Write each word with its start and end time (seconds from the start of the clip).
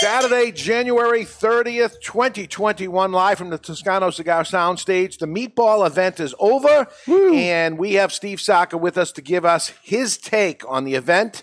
Saturday, 0.00 0.50
January 0.50 1.26
30th, 1.26 2.00
2021, 2.00 3.12
live 3.12 3.36
from 3.36 3.50
the 3.50 3.58
Toscano 3.58 4.08
Cigar 4.08 4.44
Soundstage. 4.44 5.18
The 5.18 5.26
meatball 5.26 5.86
event 5.86 6.20
is 6.20 6.34
over, 6.38 6.86
and 7.06 7.76
we 7.76 7.92
have 7.94 8.10
Steve 8.10 8.40
Saka 8.40 8.78
with 8.78 8.96
us 8.96 9.12
to 9.12 9.20
give 9.20 9.44
us 9.44 9.74
his 9.82 10.16
take 10.16 10.66
on 10.66 10.84
the 10.84 10.94
event. 10.94 11.42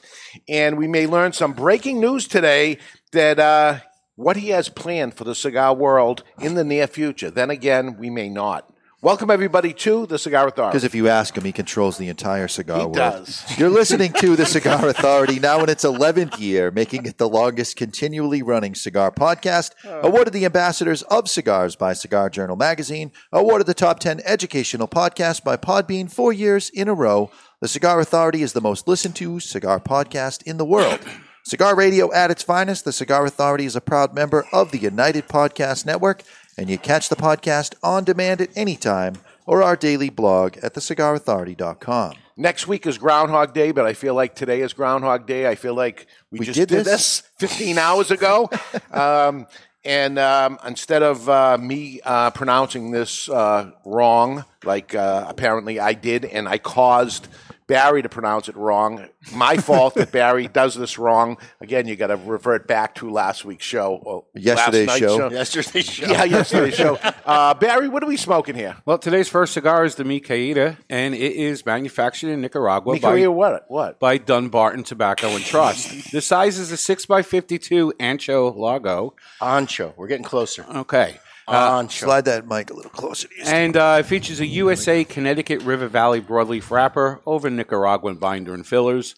And 0.50 0.75
we 0.75 0.88
may 0.88 1.05
learn 1.05 1.33
some 1.33 1.53
breaking 1.53 2.00
news 2.02 2.28
today 2.28 2.80
that 3.11 3.38
uh, 3.38 3.81
what 4.16 4.38
he 4.38 4.50
has 4.50 4.69
planned 4.69 5.13
for 5.13 5.23
the 5.23 5.35
cigar 5.35 5.75
world 5.75 6.23
in 6.41 6.55
the 6.55 6.63
near 6.63 6.88
future. 6.88 7.30
Then 7.30 7.52
again, 7.52 8.00
we 8.00 8.09
may 8.09 8.28
not. 8.28 8.73
Welcome, 9.00 9.30
everybody, 9.30 9.73
to 9.76 10.08
the 10.08 10.17
Cigar 10.17 10.48
Authority. 10.48 10.72
Because 10.72 10.84
if 10.84 10.95
you 10.95 11.08
ask 11.08 11.38
him, 11.38 11.44
he 11.44 11.52
controls 11.52 12.00
the 12.00 12.09
entire 12.09 12.48
cigar 12.48 12.80
He 12.80 12.84
world. 12.86 12.95
does. 12.95 13.44
You're 13.59 13.70
listening 13.70 14.12
to 14.14 14.36
the 14.36 14.45
Cigar 14.56 14.88
Authority 14.90 15.38
now 15.40 15.62
in 15.62 15.70
its 15.70 15.84
11th 15.86 16.40
year, 16.40 16.72
making 16.72 17.06
it 17.06 17.20
the 17.20 17.30
longest 17.30 17.75
continually 17.75 18.42
running 18.42 18.73
cigar 18.73 19.12
podcast. 19.12 19.73
Oh. 19.86 20.08
Awarded 20.08 20.34
the 20.34 20.45
Ambassadors 20.45 21.03
of 21.03 21.30
Cigars 21.30 21.75
by 21.75 21.94
Cigar 21.94 22.31
Journal 22.31 22.56
Magazine. 22.56 23.12
Awarded 23.31 23.68
the 23.68 23.75
top 23.75 24.00
10 24.00 24.20
educational 24.25 24.88
podcast 24.88 25.44
by 25.44 25.58
Podbean 25.58 26.12
four 26.12 26.34
years 26.34 26.72
in 26.72 26.88
a 26.88 26.94
row. 26.95 27.30
The 27.62 27.68
Cigar 27.68 28.00
Authority 28.00 28.42
is 28.42 28.53
the 28.53 28.62
most 28.62 28.88
listened 28.88 29.16
to 29.18 29.40
cigar 29.40 29.80
podcast 29.80 30.42
in 30.42 30.58
the 30.58 30.66
world. 30.66 31.02
Cigar 31.45 31.75
radio 31.75 32.12
at 32.14 32.31
its 32.31 32.42
finest, 32.44 32.84
the 32.84 32.92
Cigar 32.92 33.25
Authority 33.25 33.66
is 33.66 33.75
a 33.75 33.80
proud 33.81 34.14
member 34.16 34.45
of 34.52 34.72
the 34.72 34.80
United 34.80 35.28
Podcast 35.30 35.86
Network, 35.86 36.23
and 36.58 36.69
you 36.69 36.77
catch 36.77 37.09
the 37.09 37.16
podcast 37.16 37.75
on 37.83 38.03
demand 38.03 38.41
at 38.41 38.50
any 38.55 38.75
time 38.75 39.16
or 39.45 39.63
our 39.63 39.75
daily 39.75 40.09
blog 40.09 40.58
at 40.58 40.73
thecigarauthority.com. 40.73 42.16
Next 42.36 42.67
week 42.67 42.86
is 42.86 42.97
Groundhog 42.97 43.53
Day, 43.53 43.72
but 43.72 43.86
I 43.86 43.94
feel 43.94 44.13
like 44.13 44.36
today 44.36 44.61
is 44.61 44.73
Groundhog 44.73 45.25
Day. 45.25 45.47
I 45.47 45.55
feel 45.55 45.73
like 45.73 46.08
we, 46.31 46.39
We 46.39 46.45
just 46.45 46.58
did 46.58 46.69
did, 46.69 46.85
this? 46.85 47.22
this 47.39 47.50
15 47.52 47.78
hours 47.78 48.11
ago. 48.11 48.50
um, 48.91 49.47
and 49.83 50.19
um, 50.19 50.59
instead 50.67 51.01
of 51.01 51.29
uh, 51.29 51.57
me 51.57 52.01
uh, 52.03 52.29
pronouncing 52.31 52.91
this 52.91 53.29
uh, 53.29 53.72
wrong, 53.85 54.44
like 54.66 54.94
uh, 54.94 55.25
apparently 55.28 55.79
I 55.79 55.94
did, 55.94 56.25
and 56.25 56.47
I 56.47 56.57
caused 56.57 57.28
Barry 57.67 58.01
to 58.01 58.07
pronounce 58.09 58.47
it 58.47 58.55
wrong, 58.55 59.07
my 59.33 59.57
fault 59.57 59.95
that 59.95 60.11
Barry 60.11 60.47
does 60.53 60.73
this 60.75 60.97
wrong. 60.97 61.38
Again, 61.59 61.85
you 61.88 61.97
got 61.97 62.07
to 62.07 62.16
revert 62.16 62.66
back 62.66 62.95
to 62.95 63.09
last 63.09 63.44
week's 63.44 63.66
show. 63.66 63.95
or 64.03 64.25
Yesterday's 64.33 64.88
last 64.88 65.01
night's 65.01 65.13
show. 65.17 65.29
Yesterday's 65.31 65.85
show. 65.85 66.07
Yeah, 66.07 66.23
yesterday's 66.23 66.73
show. 66.83 66.95
Uh, 67.25 67.53
Barry, 67.55 67.89
what 67.89 68.01
are 68.03 68.07
we 68.07 68.16
smoking 68.16 68.55
here? 68.55 68.78
Well, 68.85 68.97
today's 68.97 69.28
first 69.28 69.53
cigar 69.53 69.83
is 69.83 69.95
the 69.95 70.05
Micaída, 70.05 70.78
and 70.89 71.13
it 71.13 71.33
is 71.33 71.66
manufactured 71.66 72.29
in 72.29 72.39
Nicaragua 72.41 72.95
Mikaria, 72.97 73.23
by, 73.25 73.28
what? 73.28 73.66
What? 73.67 73.99
by 73.99 74.17
Dunbarton 74.17 74.84
Tobacco 74.84 75.28
and 75.35 75.44
Trust. 75.44 76.11
the 76.13 76.22
size 76.22 76.57
is 76.57 76.72
a 76.72 76.75
6x52 76.75 77.91
Ancho 77.99 78.55
Largo. 78.55 79.13
Ancho. 79.41 79.94
We're 79.97 80.07
getting 80.07 80.23
closer. 80.23 80.66
Okay. 80.73 81.19
Ancho. 81.47 81.91
Slide 81.91 82.25
that 82.25 82.47
mic 82.47 82.69
a 82.69 82.74
little 82.74 82.91
closer 82.91 83.28
to 83.28 83.35
you. 83.35 83.44
And 83.46 83.78
uh, 83.78 83.97
it 84.00 84.06
features 84.06 84.40
a 84.40 84.46
USA 84.46 85.03
Connecticut 85.03 85.62
River 85.62 85.88
Valley 85.88 86.22
broadleaf 86.22 86.69
wrapper 86.69 87.22
over 87.25 87.50
Nicaraguan 87.50 88.16
binder 88.16 88.53
and 88.53 88.66
fillers. 88.68 89.16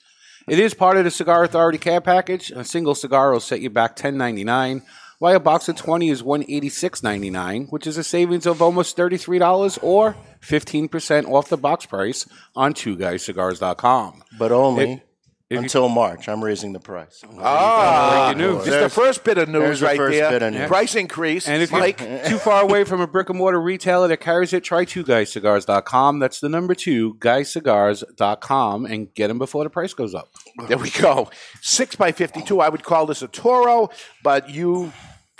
It 0.48 0.60
is 0.60 0.74
part 0.74 0.98
of 0.98 1.04
the 1.04 1.12
Cigar 1.12 1.44
Authority 1.44 1.78
care 1.78 2.02
package. 2.02 2.52
A 2.52 2.64
single 2.64 2.96
cigar 2.96 3.32
will 3.32 3.40
set 3.40 3.62
you 3.62 3.70
back 3.70 3.96
ten 3.96 4.18
ninety 4.18 4.44
nine, 4.44 4.82
while 5.20 5.36
a 5.36 5.40
box 5.40 5.70
of 5.70 5.76
twenty 5.76 6.10
is 6.10 6.24
one 6.24 6.44
eighty 6.48 6.70
six 6.70 7.04
ninety 7.04 7.30
nine, 7.30 7.68
which 7.70 7.86
is 7.86 7.98
a 7.98 8.04
savings 8.04 8.46
of 8.46 8.62
almost 8.62 8.96
thirty 8.96 9.18
three 9.18 9.38
dollars 9.38 9.78
or 9.84 10.16
fifteen 10.40 10.88
percent 10.88 11.28
off 11.28 11.50
the 11.50 11.58
box 11.58 11.86
price 11.86 12.28
on 12.56 12.74
twoguyscigars.com. 12.74 14.24
but 14.40 14.52
only 14.52 15.04
If- 15.50 15.56
if 15.56 15.62
you- 15.62 15.64
until 15.64 15.90
March. 15.90 16.30
I'm 16.30 16.44
raising 16.44 16.74
the 16.74 16.80
price. 16.80 17.24
Ah, 17.40 18.32
Breaking 18.34 18.48
news. 18.56 18.68
It's 18.68 18.76
the 18.78 18.90
first 18.90 19.24
bit 19.24 19.38
of 19.40 19.50
news 19.50 19.62
there's 19.64 19.80
the 19.80 19.86
right 19.88 19.98
first 19.98 20.18
there. 20.20 20.30
bit 20.30 20.42
of 20.44 20.54
news. 20.54 20.68
Price 20.68 20.94
increase. 20.96 21.48
And 21.48 21.64
if 21.64 21.72
Mike, 21.72 22.00
you're 22.02 22.20
too 22.30 22.38
far 22.38 22.62
away 22.62 22.84
from 22.84 23.02
a 23.02 23.08
brick 23.08 23.30
and 23.30 23.38
mortar 23.40 23.60
retailer 23.60 24.08
that 24.10 24.18
carries 24.18 24.54
it, 24.54 24.64
try 24.64 24.86
two 24.86 25.04
guyscigars.com. 25.04 26.20
That's 26.20 26.40
the 26.40 26.50
number 26.50 26.76
two, 26.76 27.16
guyscigars.com, 27.16 28.86
and 28.86 29.14
get 29.14 29.28
them 29.28 29.38
before 29.40 29.64
the 29.64 29.70
price 29.70 29.94
goes 29.94 30.14
up. 30.14 30.30
there 30.68 30.78
we 30.78 30.90
go. 30.92 31.30
Six 31.62 31.96
by 31.96 32.12
fifty-two. 32.12 32.60
I 32.62 32.70
would 32.70 32.84
call 32.84 33.06
this 33.06 33.22
a 33.22 33.28
Toro, 33.28 33.90
but 34.24 34.50
you 34.50 34.92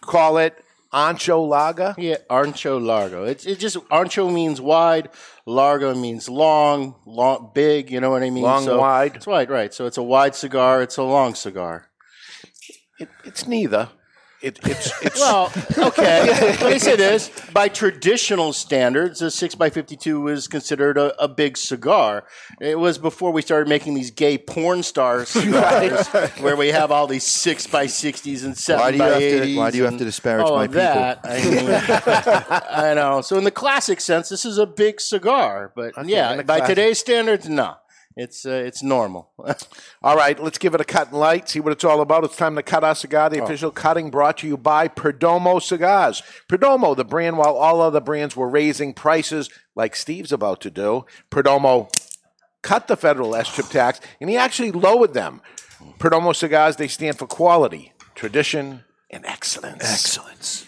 call 0.02 0.38
it 0.38 0.56
Ancho 0.94 1.48
Laga. 1.48 1.94
Yeah, 1.98 2.18
Ancho 2.30 2.84
Largo. 2.84 3.24
It's 3.26 3.46
it 3.46 3.60
just 3.60 3.78
Ancho 3.90 4.34
means 4.34 4.60
wide, 4.60 5.10
Largo 5.46 5.94
means 5.94 6.28
long, 6.30 6.96
long, 7.06 7.52
big. 7.54 7.92
You 7.92 8.00
know 8.02 8.10
what 8.10 8.24
I 8.24 8.30
mean? 8.30 8.44
Long, 8.44 8.64
So- 8.66 8.80
wide. 8.80 9.16
It's 9.18 9.28
wide, 9.28 9.50
right? 9.50 9.74
So 9.74 9.86
it's 9.86 9.98
a 9.98 10.04
wide 10.04 10.36
cigar. 10.36 10.82
It's 10.82 10.98
a 10.98 11.04
long 11.04 11.36
cigar. 11.36 11.88
It, 13.00 13.10
it's 13.24 13.48
neither. 13.48 13.90
It, 14.42 14.58
it's 14.64 14.92
it's 15.04 15.20
Well, 15.20 15.52
okay. 15.78 16.28
Let 16.62 16.72
me 16.72 16.80
say 16.80 16.96
this: 16.96 17.30
by 17.52 17.68
traditional 17.68 18.54
standards, 18.54 19.22
a 19.22 19.30
six 19.30 19.54
x 19.60 19.74
fifty-two 19.74 20.30
is 20.30 20.48
considered 20.48 20.98
a, 20.98 21.14
a 21.22 21.28
big 21.28 21.58
cigar. 21.58 22.24
It 22.62 22.80
was 22.80 22.98
before 22.98 23.32
we 23.32 23.42
started 23.42 23.68
making 23.68 23.96
these 23.96 24.12
gay 24.12 24.38
porn 24.38 24.82
star 24.84 25.26
cigars, 25.26 26.08
where 26.40 26.56
we 26.56 26.70
have 26.70 26.90
all 26.90 27.06
these 27.06 27.26
six 27.26 27.72
x 27.74 27.94
sixties 27.94 28.46
and 28.46 28.58
seven 28.58 28.82
Why 28.82 28.92
do 28.92 28.98
you 28.98 29.04
by 29.04 29.08
have 29.10 29.20
to- 29.20 29.26
eighties. 29.26 29.58
why 29.58 29.72
do 29.72 29.78
you 29.78 29.84
have 29.84 29.98
to 29.98 30.06
disparage 30.06 30.46
my 30.50 30.68
people? 30.68 30.80
That, 30.82 31.20
I, 31.26 31.44
mean, 31.44 31.68
I 32.70 32.94
know. 32.94 33.20
So 33.22 33.38
in 33.38 33.44
the 33.44 33.52
classic 33.52 34.00
sense, 34.00 34.30
this 34.30 34.46
is 34.46 34.58
a 34.58 34.66
big 34.66 35.02
cigar, 35.02 35.72
but 35.76 35.98
in 35.98 36.08
yeah, 36.08 36.42
by 36.44 36.60
classic- 36.60 36.68
today's 36.76 37.00
standards, 37.00 37.50
no. 37.50 37.76
It's 38.20 38.46
uh, 38.46 38.50
it's 38.50 38.84
normal. 38.84 39.32
all 40.04 40.18
right. 40.18 40.38
Let's 40.38 40.58
give 40.58 40.76
it 40.76 40.82
a 40.82 40.84
cut 40.84 41.12
and 41.12 41.18
light. 41.18 41.48
See 41.48 41.62
what 41.62 41.72
it's 41.72 41.86
all 41.86 42.02
about. 42.02 42.26
It's 42.26 42.36
time 42.36 42.58
to 42.58 42.64
cut 42.64 42.84
our 42.84 42.94
cigar. 42.94 43.28
Oh. 43.28 43.30
The 43.30 43.42
official 43.42 43.72
cutting 43.72 44.12
brought 44.12 44.40
to 44.40 44.48
you 44.48 44.58
by 44.58 44.90
Perdomo 44.90 45.62
Cigars. 45.62 46.22
Perdomo, 46.50 46.98
the 46.98 47.06
brand, 47.06 47.38
while 47.38 47.56
all 47.56 47.80
other 47.80 48.02
brands 48.02 48.36
were 48.36 48.50
raising 48.50 48.94
prices, 48.94 49.50
like 49.74 49.96
Steve's 49.96 50.34
about 50.34 50.60
to 50.62 50.70
do. 50.70 51.06
Perdomo 51.32 51.90
cut 52.62 52.88
the 52.88 52.98
federal 52.98 53.32
SCHIP 53.32 53.70
tax, 53.70 54.02
and 54.20 54.30
he 54.30 54.36
actually 54.36 54.74
lowered 54.74 55.14
them. 55.14 55.42
Perdomo 55.98 56.36
Cigars, 56.36 56.76
they 56.76 56.90
stand 56.90 57.18
for 57.18 57.26
quality, 57.26 57.94
tradition, 58.16 58.84
and 59.10 59.26
excellence. 59.26 59.82
Excellence. 59.82 60.66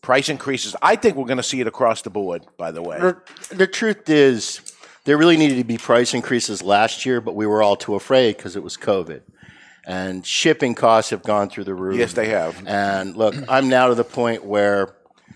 Price 0.00 0.28
increases. 0.28 0.74
I 0.82 0.96
think 0.96 1.14
we're 1.14 1.26
going 1.26 1.36
to 1.36 1.44
see 1.44 1.60
it 1.60 1.68
across 1.68 2.02
the 2.02 2.10
board, 2.10 2.44
by 2.58 2.72
the 2.72 2.82
way. 2.82 2.98
the, 2.98 3.16
the 3.52 3.66
truth 3.68 4.10
is, 4.10 4.71
there 5.04 5.18
really 5.18 5.36
needed 5.36 5.56
to 5.56 5.64
be 5.64 5.78
price 5.78 6.14
increases 6.14 6.62
last 6.62 7.04
year, 7.04 7.20
but 7.20 7.34
we 7.34 7.46
were 7.46 7.62
all 7.62 7.76
too 7.76 7.94
afraid 7.94 8.36
because 8.36 8.56
it 8.56 8.62
was 8.62 8.76
COVID. 8.76 9.22
And 9.84 10.24
shipping 10.24 10.74
costs 10.74 11.10
have 11.10 11.22
gone 11.22 11.48
through 11.48 11.64
the 11.64 11.74
roof. 11.74 11.98
Yes, 11.98 12.12
they 12.12 12.28
have. 12.28 12.62
And 12.66 13.16
look, 13.16 13.34
I'm 13.48 13.68
now 13.68 13.88
to 13.88 13.96
the 13.96 14.04
point 14.04 14.44
where, 14.44 14.94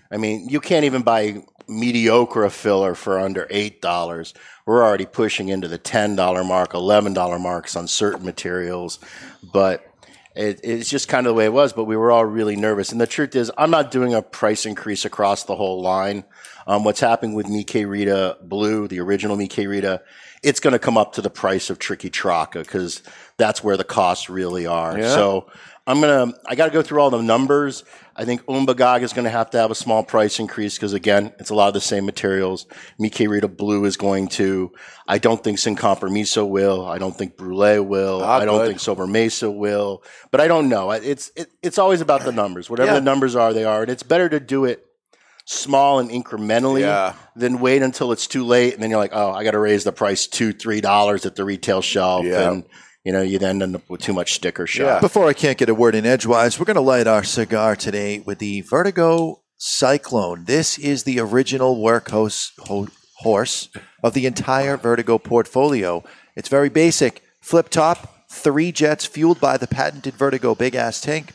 I 0.09 0.17
mean, 0.17 0.47
you 0.47 0.61
can't 0.61 0.85
even 0.85 1.01
buy 1.01 1.43
mediocre 1.67 2.45
a 2.45 2.49
filler 2.49 2.95
for 2.95 3.19
under 3.19 3.45
$8. 3.47 4.33
We're 4.65 4.83
already 4.83 5.05
pushing 5.05 5.49
into 5.49 5.67
the 5.67 5.77
$10 5.79 6.47
mark, 6.47 6.71
$11 6.71 7.41
marks 7.41 7.75
on 7.75 7.89
certain 7.89 8.25
materials. 8.25 8.99
But 9.51 9.85
it, 10.33 10.61
it's 10.63 10.89
just 10.89 11.09
kind 11.09 11.25
of 11.25 11.31
the 11.31 11.33
way 11.33 11.45
it 11.45 11.53
was, 11.53 11.73
but 11.73 11.85
we 11.85 11.97
were 11.97 12.11
all 12.11 12.23
really 12.23 12.55
nervous. 12.55 12.91
And 12.91 13.01
the 13.01 13.07
truth 13.07 13.35
is, 13.35 13.51
I'm 13.57 13.71
not 13.71 13.91
doing 13.91 14.13
a 14.13 14.21
price 14.21 14.65
increase 14.65 15.03
across 15.03 15.43
the 15.43 15.55
whole 15.55 15.81
line. 15.81 16.23
Um, 16.67 16.83
what's 16.83 16.99
happening 16.99 17.33
with 17.33 17.47
Mi 17.47 17.63
Querida 17.63 18.37
Blue, 18.43 18.89
the 18.89 18.99
original 18.99 19.37
Mi 19.37 19.47
Querida, 19.47 20.01
it's 20.43 20.59
going 20.59 20.73
to 20.73 20.79
come 20.79 20.97
up 20.97 21.13
to 21.13 21.21
the 21.21 21.29
price 21.29 21.69
of 21.69 21.79
Triqui 21.79 22.11
Traca 22.11 22.59
because 22.59 23.01
that's 23.37 23.63
where 23.63 23.77
the 23.77 23.85
costs 23.85 24.29
really 24.29 24.65
are. 24.67 25.01
So 25.01 25.49
I'm 25.87 26.01
going 26.01 26.33
to, 26.33 26.39
I 26.45 26.55
got 26.55 26.65
to 26.65 26.71
go 26.71 26.81
through 26.81 26.99
all 26.99 27.09
the 27.09 27.21
numbers. 27.21 27.85
I 28.17 28.25
think 28.25 28.43
Umbagog 28.47 29.01
is 29.03 29.13
going 29.13 29.23
to 29.23 29.31
have 29.31 29.51
to 29.51 29.57
have 29.57 29.71
a 29.71 29.75
small 29.75 30.03
price 30.03 30.39
increase 30.39 30.75
because 30.75 30.91
again, 30.91 31.33
it's 31.39 31.51
a 31.51 31.55
lot 31.55 31.69
of 31.69 31.73
the 31.73 31.79
same 31.81 32.05
materials. 32.05 32.65
Mi 32.99 33.09
Querida 33.09 33.47
Blue 33.47 33.85
is 33.85 33.95
going 33.95 34.27
to, 34.29 34.73
I 35.07 35.19
don't 35.19 35.41
think 35.41 35.59
Sin 35.59 35.77
Compromiso 35.77 36.45
will. 36.45 36.85
I 36.85 36.97
don't 36.97 37.15
think 37.15 37.37
Brûlée 37.37 37.83
will. 37.85 38.21
I 38.21 38.43
don't 38.43 38.57
good. 38.57 38.67
think 38.67 38.79
Sobremesa 38.79 39.55
will, 39.55 40.03
but 40.31 40.41
I 40.41 40.49
don't 40.49 40.67
know. 40.67 40.91
It's, 40.91 41.31
it, 41.37 41.49
it's 41.63 41.77
always 41.77 42.01
about 42.01 42.25
the 42.25 42.33
numbers. 42.33 42.69
Whatever 42.69 42.89
Yeah. 42.89 42.95
the 42.95 43.01
numbers 43.05 43.35
are, 43.37 43.53
they 43.53 43.63
are. 43.63 43.83
And 43.83 43.89
it's 43.89 44.03
better 44.03 44.27
to 44.27 44.41
do 44.41 44.65
it 44.65 44.83
small 45.49 45.99
and 45.99 46.09
incrementally 46.11 46.81
Yeah. 46.81 47.13
than 47.37 47.59
wait 47.59 47.81
until 47.81 48.11
it's 48.11 48.27
too 48.27 48.45
late 48.45 48.73
and 48.73 48.83
then 48.83 48.89
you're 48.89 48.99
like, 48.99 49.13
oh, 49.13 49.31
I 49.31 49.45
got 49.45 49.51
to 49.51 49.59
raise 49.59 49.85
the 49.85 49.93
price 49.93 50.27
two, 50.27 50.51
three 50.51 50.81
dollars 50.81 51.25
at 51.25 51.35
the 51.37 51.45
retail 51.45 51.81
shelf, 51.81 52.25
Yeah. 52.25 52.49
and 52.51 52.63
you 53.05 53.13
know 53.13 53.21
you 53.21 53.39
then 53.39 53.61
end 53.61 53.73
up 53.75 53.89
with 53.89 54.01
too 54.01 54.11
much 54.11 54.33
sticker 54.33 54.67
shock. 54.67 54.99
Before 54.99 55.27
I 55.29 55.33
can't 55.33 55.57
get 55.57 55.69
a 55.69 55.73
word 55.73 55.95
in 55.95 56.05
edgewise, 56.05 56.59
we're 56.59 56.65
going 56.65 56.75
to 56.75 56.81
light 56.81 57.07
our 57.07 57.23
cigar 57.23 57.77
today 57.77 58.19
with 58.19 58.39
the 58.39 58.59
Vertigo 58.61 59.41
Cyclone. 59.57 60.43
This 60.45 60.77
is 60.77 61.03
the 61.03 61.19
original 61.21 61.77
workhorse 61.77 62.51
ho- 62.67 62.89
horse 63.19 63.69
of 64.03 64.13
the 64.13 64.25
entire 64.25 64.75
Vertigo 64.75 65.17
portfolio. 65.17 66.03
It's 66.35 66.49
very 66.49 66.69
basic. 66.69 67.23
Flip 67.39 67.69
top, 67.69 68.25
three 68.29 68.73
jets 68.73 69.05
fueled 69.05 69.39
by 69.39 69.55
the 69.55 69.67
patented 69.67 70.15
Vertigo 70.15 70.53
big 70.55 70.75
ass 70.75 70.99
tank. 70.99 71.31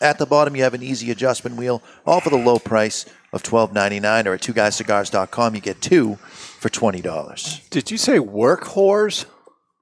At 0.00 0.18
the 0.18 0.26
bottom, 0.26 0.54
you 0.54 0.62
have 0.62 0.74
an 0.74 0.82
easy 0.82 1.10
adjustment 1.10 1.56
wheel, 1.56 1.82
all 2.06 2.20
for 2.20 2.30
the 2.30 2.36
low 2.36 2.58
price 2.58 3.04
of 3.32 3.42
twelve 3.42 3.72
ninety 3.72 4.00
nine. 4.00 4.26
Or 4.28 4.34
at 4.34 4.42
two 4.42 4.52
guyscigars.com, 4.54 5.54
you 5.54 5.60
get 5.60 5.80
two 5.80 6.16
for 6.16 6.68
twenty 6.68 7.00
dollars. 7.00 7.60
Did 7.70 7.90
you 7.90 7.96
say 7.98 8.18
work 8.18 8.64
whores? 8.64 9.24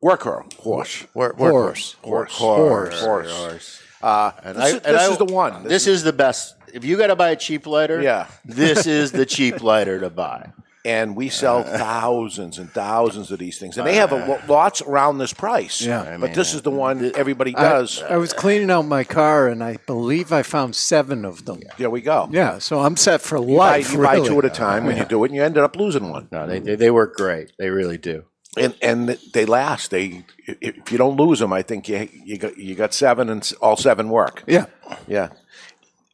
Worker, 0.02 0.44
horse. 0.58 1.04
Workhorse. 1.16 1.94
Horse. 2.02 2.38
Horse. 2.38 3.00
Horse. 3.00 3.82
Uh, 4.02 4.30
And 4.44 4.56
this 4.56 4.64
I- 4.64 4.68
is, 4.68 4.74
and 4.74 4.94
this 4.94 5.02
I- 5.02 5.10
is 5.12 5.18
the 5.18 5.24
one. 5.24 5.64
This 5.64 5.86
is 5.86 6.02
the 6.02 6.12
best. 6.12 6.54
If 6.72 6.84
you 6.84 6.96
got 6.98 7.06
to 7.06 7.16
buy 7.16 7.30
a 7.30 7.36
cheap 7.36 7.66
lighter, 7.66 8.02
Yeah. 8.02 8.26
this 8.44 8.86
is 8.86 9.10
the 9.12 9.24
cheap 9.24 9.62
lighter 9.62 9.98
to 10.00 10.10
buy. 10.10 10.52
And 10.86 11.16
we 11.16 11.28
sell 11.28 11.62
thousands 11.64 12.58
and 12.58 12.70
thousands 12.70 13.32
of 13.32 13.40
these 13.40 13.58
things, 13.58 13.76
and 13.76 13.84
they 13.84 13.96
have 13.96 14.12
a, 14.12 14.40
lots 14.48 14.80
around 14.82 15.18
this 15.18 15.32
price. 15.32 15.82
Yeah. 15.82 16.16
but 16.18 16.32
this 16.32 16.54
is 16.54 16.62
the 16.62 16.70
one 16.70 16.98
that 17.00 17.16
everybody 17.16 17.52
does. 17.52 18.00
I, 18.04 18.16
was 18.18 18.32
cleaning 18.32 18.70
out 18.70 18.82
my 18.82 19.02
car 19.02 19.48
and 19.48 19.64
I 19.64 19.78
believe 19.86 20.32
I 20.32 20.42
found 20.44 20.76
seven 20.76 21.24
of 21.24 21.44
them. 21.44 21.60
there 21.76 21.90
we 21.90 22.02
go. 22.02 22.28
Yeah, 22.30 22.58
so 22.58 22.80
I'm 22.80 22.96
set 22.96 23.20
for 23.20 23.36
You 23.38 23.56
buy, 23.58 23.78
life. 23.78 23.92
you 23.92 23.98
buy 24.00 24.20
two 24.20 24.38
at 24.38 24.44
a 24.44 24.50
time 24.50 24.86
when 24.86 24.96
you 24.96 25.04
do 25.04 25.24
it, 25.24 25.28
and 25.28 25.36
you 25.36 25.42
ended 25.42 25.64
up 25.64 25.74
losing 25.74 26.08
one. 26.08 26.28
No, 26.30 26.46
they, 26.46 26.60
they 26.60 26.76
they 26.76 26.90
work 26.92 27.16
great. 27.16 27.50
They 27.58 27.68
really 27.68 27.98
do. 27.98 28.24
And 28.56 28.74
and 28.80 29.08
they 29.34 29.44
last. 29.44 29.90
They 29.90 30.24
if 30.46 30.92
you 30.92 30.98
don't 30.98 31.16
lose 31.16 31.40
them, 31.40 31.52
I 31.52 31.62
think 31.62 31.88
you 31.88 32.08
you 32.24 32.38
got 32.38 32.56
you 32.56 32.76
got 32.76 32.94
seven, 32.94 33.28
and 33.28 33.52
all 33.60 33.76
seven 33.76 34.08
work. 34.08 34.44
Yeah. 34.46 34.66
Yeah. 35.08 35.30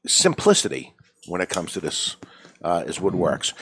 Simplicity 0.07 0.95
when 1.29 1.41
it 1.43 1.51
comes 1.51 1.73
to 1.75 1.81
this 1.81 2.17
uh, 2.65 2.85
is 2.87 3.01
what 3.01 3.15
works. 3.15 3.53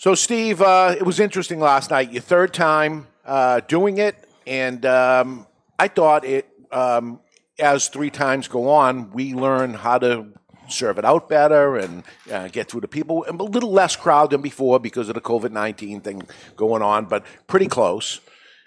So, 0.00 0.14
Steve, 0.14 0.62
uh, 0.62 0.94
it 0.96 1.02
was 1.02 1.18
interesting 1.18 1.58
last 1.58 1.90
night. 1.90 2.12
Your 2.12 2.22
third 2.22 2.54
time 2.54 3.08
uh, 3.26 3.58
doing 3.66 3.98
it, 3.98 4.14
and 4.46 4.86
um, 4.86 5.46
I 5.76 5.88
thought 5.88 6.24
it. 6.24 6.48
Um, 6.70 7.18
as 7.58 7.88
three 7.88 8.10
times 8.10 8.46
go 8.46 8.70
on, 8.70 9.10
we 9.10 9.34
learn 9.34 9.74
how 9.74 9.98
to 9.98 10.28
serve 10.68 10.98
it 10.98 11.04
out 11.04 11.28
better 11.28 11.76
and 11.76 12.04
uh, 12.30 12.46
get 12.46 12.70
through 12.70 12.82
the 12.82 12.86
people. 12.86 13.24
A 13.28 13.32
little 13.32 13.72
less 13.72 13.96
crowd 13.96 14.30
than 14.30 14.40
before 14.40 14.78
because 14.78 15.08
of 15.08 15.16
the 15.16 15.20
COVID 15.20 15.50
nineteen 15.50 16.00
thing 16.00 16.22
going 16.54 16.80
on, 16.80 17.06
but 17.06 17.24
pretty 17.48 17.66
close. 17.66 18.20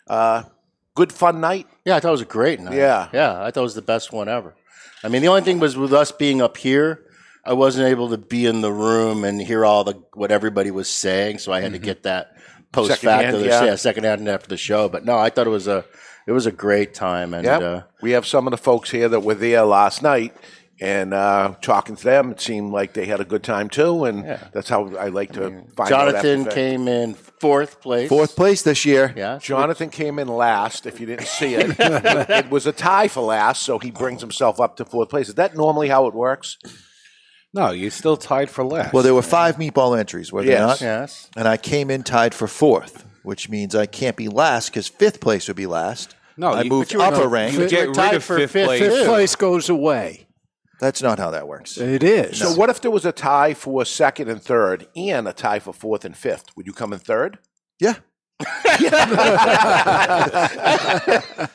Uh, 0.07 0.43
good 0.95 1.13
fun 1.13 1.39
night. 1.39 1.65
Yeah, 1.85 1.95
I 1.95 2.01
thought 2.01 2.09
it 2.09 2.11
was 2.11 2.21
a 2.21 2.25
great 2.25 2.59
night. 2.59 2.75
Yeah. 2.75 3.07
yeah, 3.13 3.41
I 3.41 3.51
thought 3.51 3.61
it 3.61 3.63
was 3.63 3.75
the 3.75 3.81
best 3.81 4.11
one 4.11 4.27
ever. 4.27 4.53
I 5.01 5.07
mean, 5.07 5.21
the 5.21 5.29
only 5.29 5.43
thing 5.43 5.59
was 5.59 5.77
with 5.77 5.93
us 5.93 6.11
being 6.11 6.41
up 6.41 6.57
here, 6.57 7.05
I 7.43 7.53
wasn't 7.53 7.87
able 7.89 8.09
to 8.09 8.17
be 8.17 8.45
in 8.45 8.61
the 8.61 8.71
room 8.71 9.23
and 9.23 9.41
hear 9.41 9.65
all 9.65 9.83
the 9.83 9.93
what 10.13 10.31
everybody 10.31 10.71
was 10.71 10.89
saying, 10.89 11.39
so 11.39 11.51
I 11.51 11.61
had 11.61 11.73
to 11.73 11.79
get 11.79 12.03
that 12.03 12.35
post 12.71 12.91
Secondhand, 12.91 13.35
facto, 13.37 13.39
yeah. 13.47 13.63
yeah, 13.65 13.75
second 13.75 14.03
hand 14.03 14.27
after 14.29 14.47
the 14.47 14.57
show. 14.57 14.87
But 14.89 15.05
no, 15.05 15.17
I 15.17 15.29
thought 15.29 15.47
it 15.47 15.51
was 15.51 15.67
a 15.67 15.85
it 16.27 16.31
was 16.31 16.45
a 16.45 16.51
great 16.51 16.93
time, 16.93 17.33
and 17.33 17.45
Yep. 17.45 17.61
uh, 17.61 17.81
we 18.01 18.11
have 18.11 18.25
some 18.27 18.45
of 18.47 18.51
the 18.51 18.57
folks 18.57 18.91
here 18.91 19.09
that 19.09 19.21
were 19.21 19.33
there 19.33 19.63
last 19.63 20.03
night, 20.03 20.35
and 20.79 21.15
uh, 21.15 21.55
talking 21.61 21.95
to 21.95 22.03
them, 22.03 22.29
it 22.31 22.39
seemed 22.39 22.71
like 22.71 22.93
they 22.93 23.05
had 23.07 23.19
a 23.19 23.25
good 23.25 23.43
time 23.43 23.69
too, 23.69 24.05
and 24.05 24.23
that's 24.53 24.69
how 24.69 24.95
I 24.95 25.07
like 25.07 25.33
to 25.33 25.49
find 25.75 25.91
out. 25.91 26.09
after 26.09 26.21
Jonathan 26.21 26.39
the 26.39 26.45
fact. 26.45 26.55
came 26.55 26.87
in 26.87 27.13
fourth 27.15 27.81
place. 27.81 28.07
Fourth 28.07 28.35
place 28.35 28.61
this 28.61 28.85
year. 28.85 29.13
yeah, 29.17 29.39
Jonathan 29.41 29.89
came 29.89 30.19
in 30.19 30.27
last. 30.27 30.85
If 30.85 30.99
you 30.99 31.07
didn't 31.07 31.25
see 31.27 31.55
it, 31.55 31.75
it 31.79 32.51
was 32.51 32.67
a 32.67 32.71
tie 32.71 33.07
for 33.07 33.21
last, 33.21 33.63
so 33.63 33.79
he 33.79 33.89
brings 33.89 34.21
himself 34.21 34.59
up 34.61 34.75
to 34.77 34.85
fourth 34.85 35.09
place. 35.09 35.27
Is 35.27 35.35
that 35.35 35.55
normally 35.55 35.87
how 35.89 36.05
it 36.05 36.13
works? 36.13 36.59
No, 37.53 37.71
you're 37.71 37.91
still 37.91 38.15
tied 38.17 38.49
for 38.49 38.63
last. 38.63 38.93
Well, 38.93 39.03
there 39.03 39.13
were 39.13 39.21
five 39.21 39.57
meatball 39.57 39.97
entries, 39.99 40.31
were 40.31 40.41
there 40.43 40.53
Yes. 40.53 40.67
not? 40.67 40.81
yes. 40.81 41.27
And 41.35 41.45
I 41.47 41.57
came 41.57 41.91
in 41.91 42.03
tied 42.03 42.33
for 42.33 42.47
fourth, 42.47 43.03
which 43.23 43.49
means 43.49 43.75
I 43.75 43.85
can't 43.87 44.15
be 44.15 44.29
last 44.29 44.69
because 44.69 44.87
fifth 44.87 45.19
place 45.19 45.47
would 45.49 45.57
be 45.57 45.67
last. 45.67 46.15
No, 46.37 46.51
I 46.53 46.61
you- 46.61 46.69
moved 46.69 46.93
but 46.93 46.95
you 46.97 47.01
up 47.01 47.15
a 47.21 47.27
rank. 47.27 47.53
you 47.53 47.67
get 47.67 47.83
You're 47.85 47.93
tied 47.93 48.11
rid 48.11 48.15
of 48.17 48.23
for 48.23 48.37
fifth 48.37 48.51
fifth, 48.51 48.65
place. 48.67 48.79
Fifth 48.81 49.05
place 49.05 49.35
goes 49.35 49.67
away. 49.69 50.27
That's 50.79 51.01
not 51.03 51.19
how 51.19 51.29
that 51.31 51.45
works. 51.47 51.77
It 51.77 52.01
is. 52.03 52.39
So, 52.39 52.53
what 52.53 52.69
if 52.71 52.79
there 52.81 52.89
was 52.89 53.05
a 53.05 53.11
tie 53.11 53.53
for 53.53 53.85
second 53.85 54.29
and 54.29 54.41
third, 54.41 54.87
and 54.95 55.27
a 55.27 55.33
tie 55.33 55.59
for 55.59 55.73
fourth 55.73 56.05
and 56.05 56.15
fifth? 56.17 56.45
Would 56.55 56.65
you 56.65 56.73
come 56.73 56.91
in 56.93 56.97
third? 56.99 57.37
Yeah. 57.79 57.95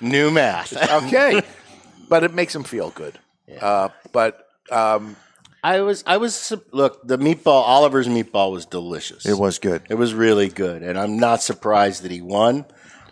New 0.00 0.30
math. 0.30 0.76
Okay, 1.04 1.40
but 2.10 2.24
it 2.24 2.34
makes 2.34 2.54
him 2.54 2.62
feel 2.64 2.90
good. 2.90 3.18
Uh, 3.60 3.88
but 4.12 4.46
um, 4.70 5.16
I 5.62 5.80
was 5.80 6.04
I 6.06 6.16
was 6.18 6.52
look 6.72 7.06
the 7.06 7.18
meatball 7.18 7.62
Oliver's 7.62 8.06
meatball 8.06 8.52
was 8.52 8.64
delicious. 8.66 9.26
It 9.26 9.38
was 9.38 9.58
good. 9.58 9.82
It 9.90 9.94
was 9.94 10.14
really 10.14 10.48
good, 10.48 10.82
and 10.82 10.98
I'm 10.98 11.18
not 11.18 11.42
surprised 11.42 12.02
that 12.04 12.10
he 12.10 12.20
won. 12.20 12.64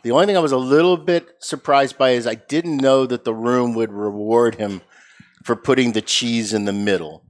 The 0.03 0.13
only 0.13 0.27
thing 0.27 0.37
I 0.37 0.41
was 0.41 0.53
a 0.53 0.57
little 0.57 0.97
bit 0.97 1.29
surprised 1.41 1.99
by 1.99 2.11
is 2.11 2.27
I 2.27 2.37
didn't 2.37 2.77
know 2.77 3.07
that 3.07 3.25
the 3.25 3.35
room 3.35 3.75
would 3.75 3.93
reward 3.93 4.55
him 4.55 4.81
for 5.45 5.57
putting 5.57 5.93
the 5.93 6.03
cheese 6.03 6.53
in 6.55 6.65
the 6.65 6.73
middle. 6.73 7.25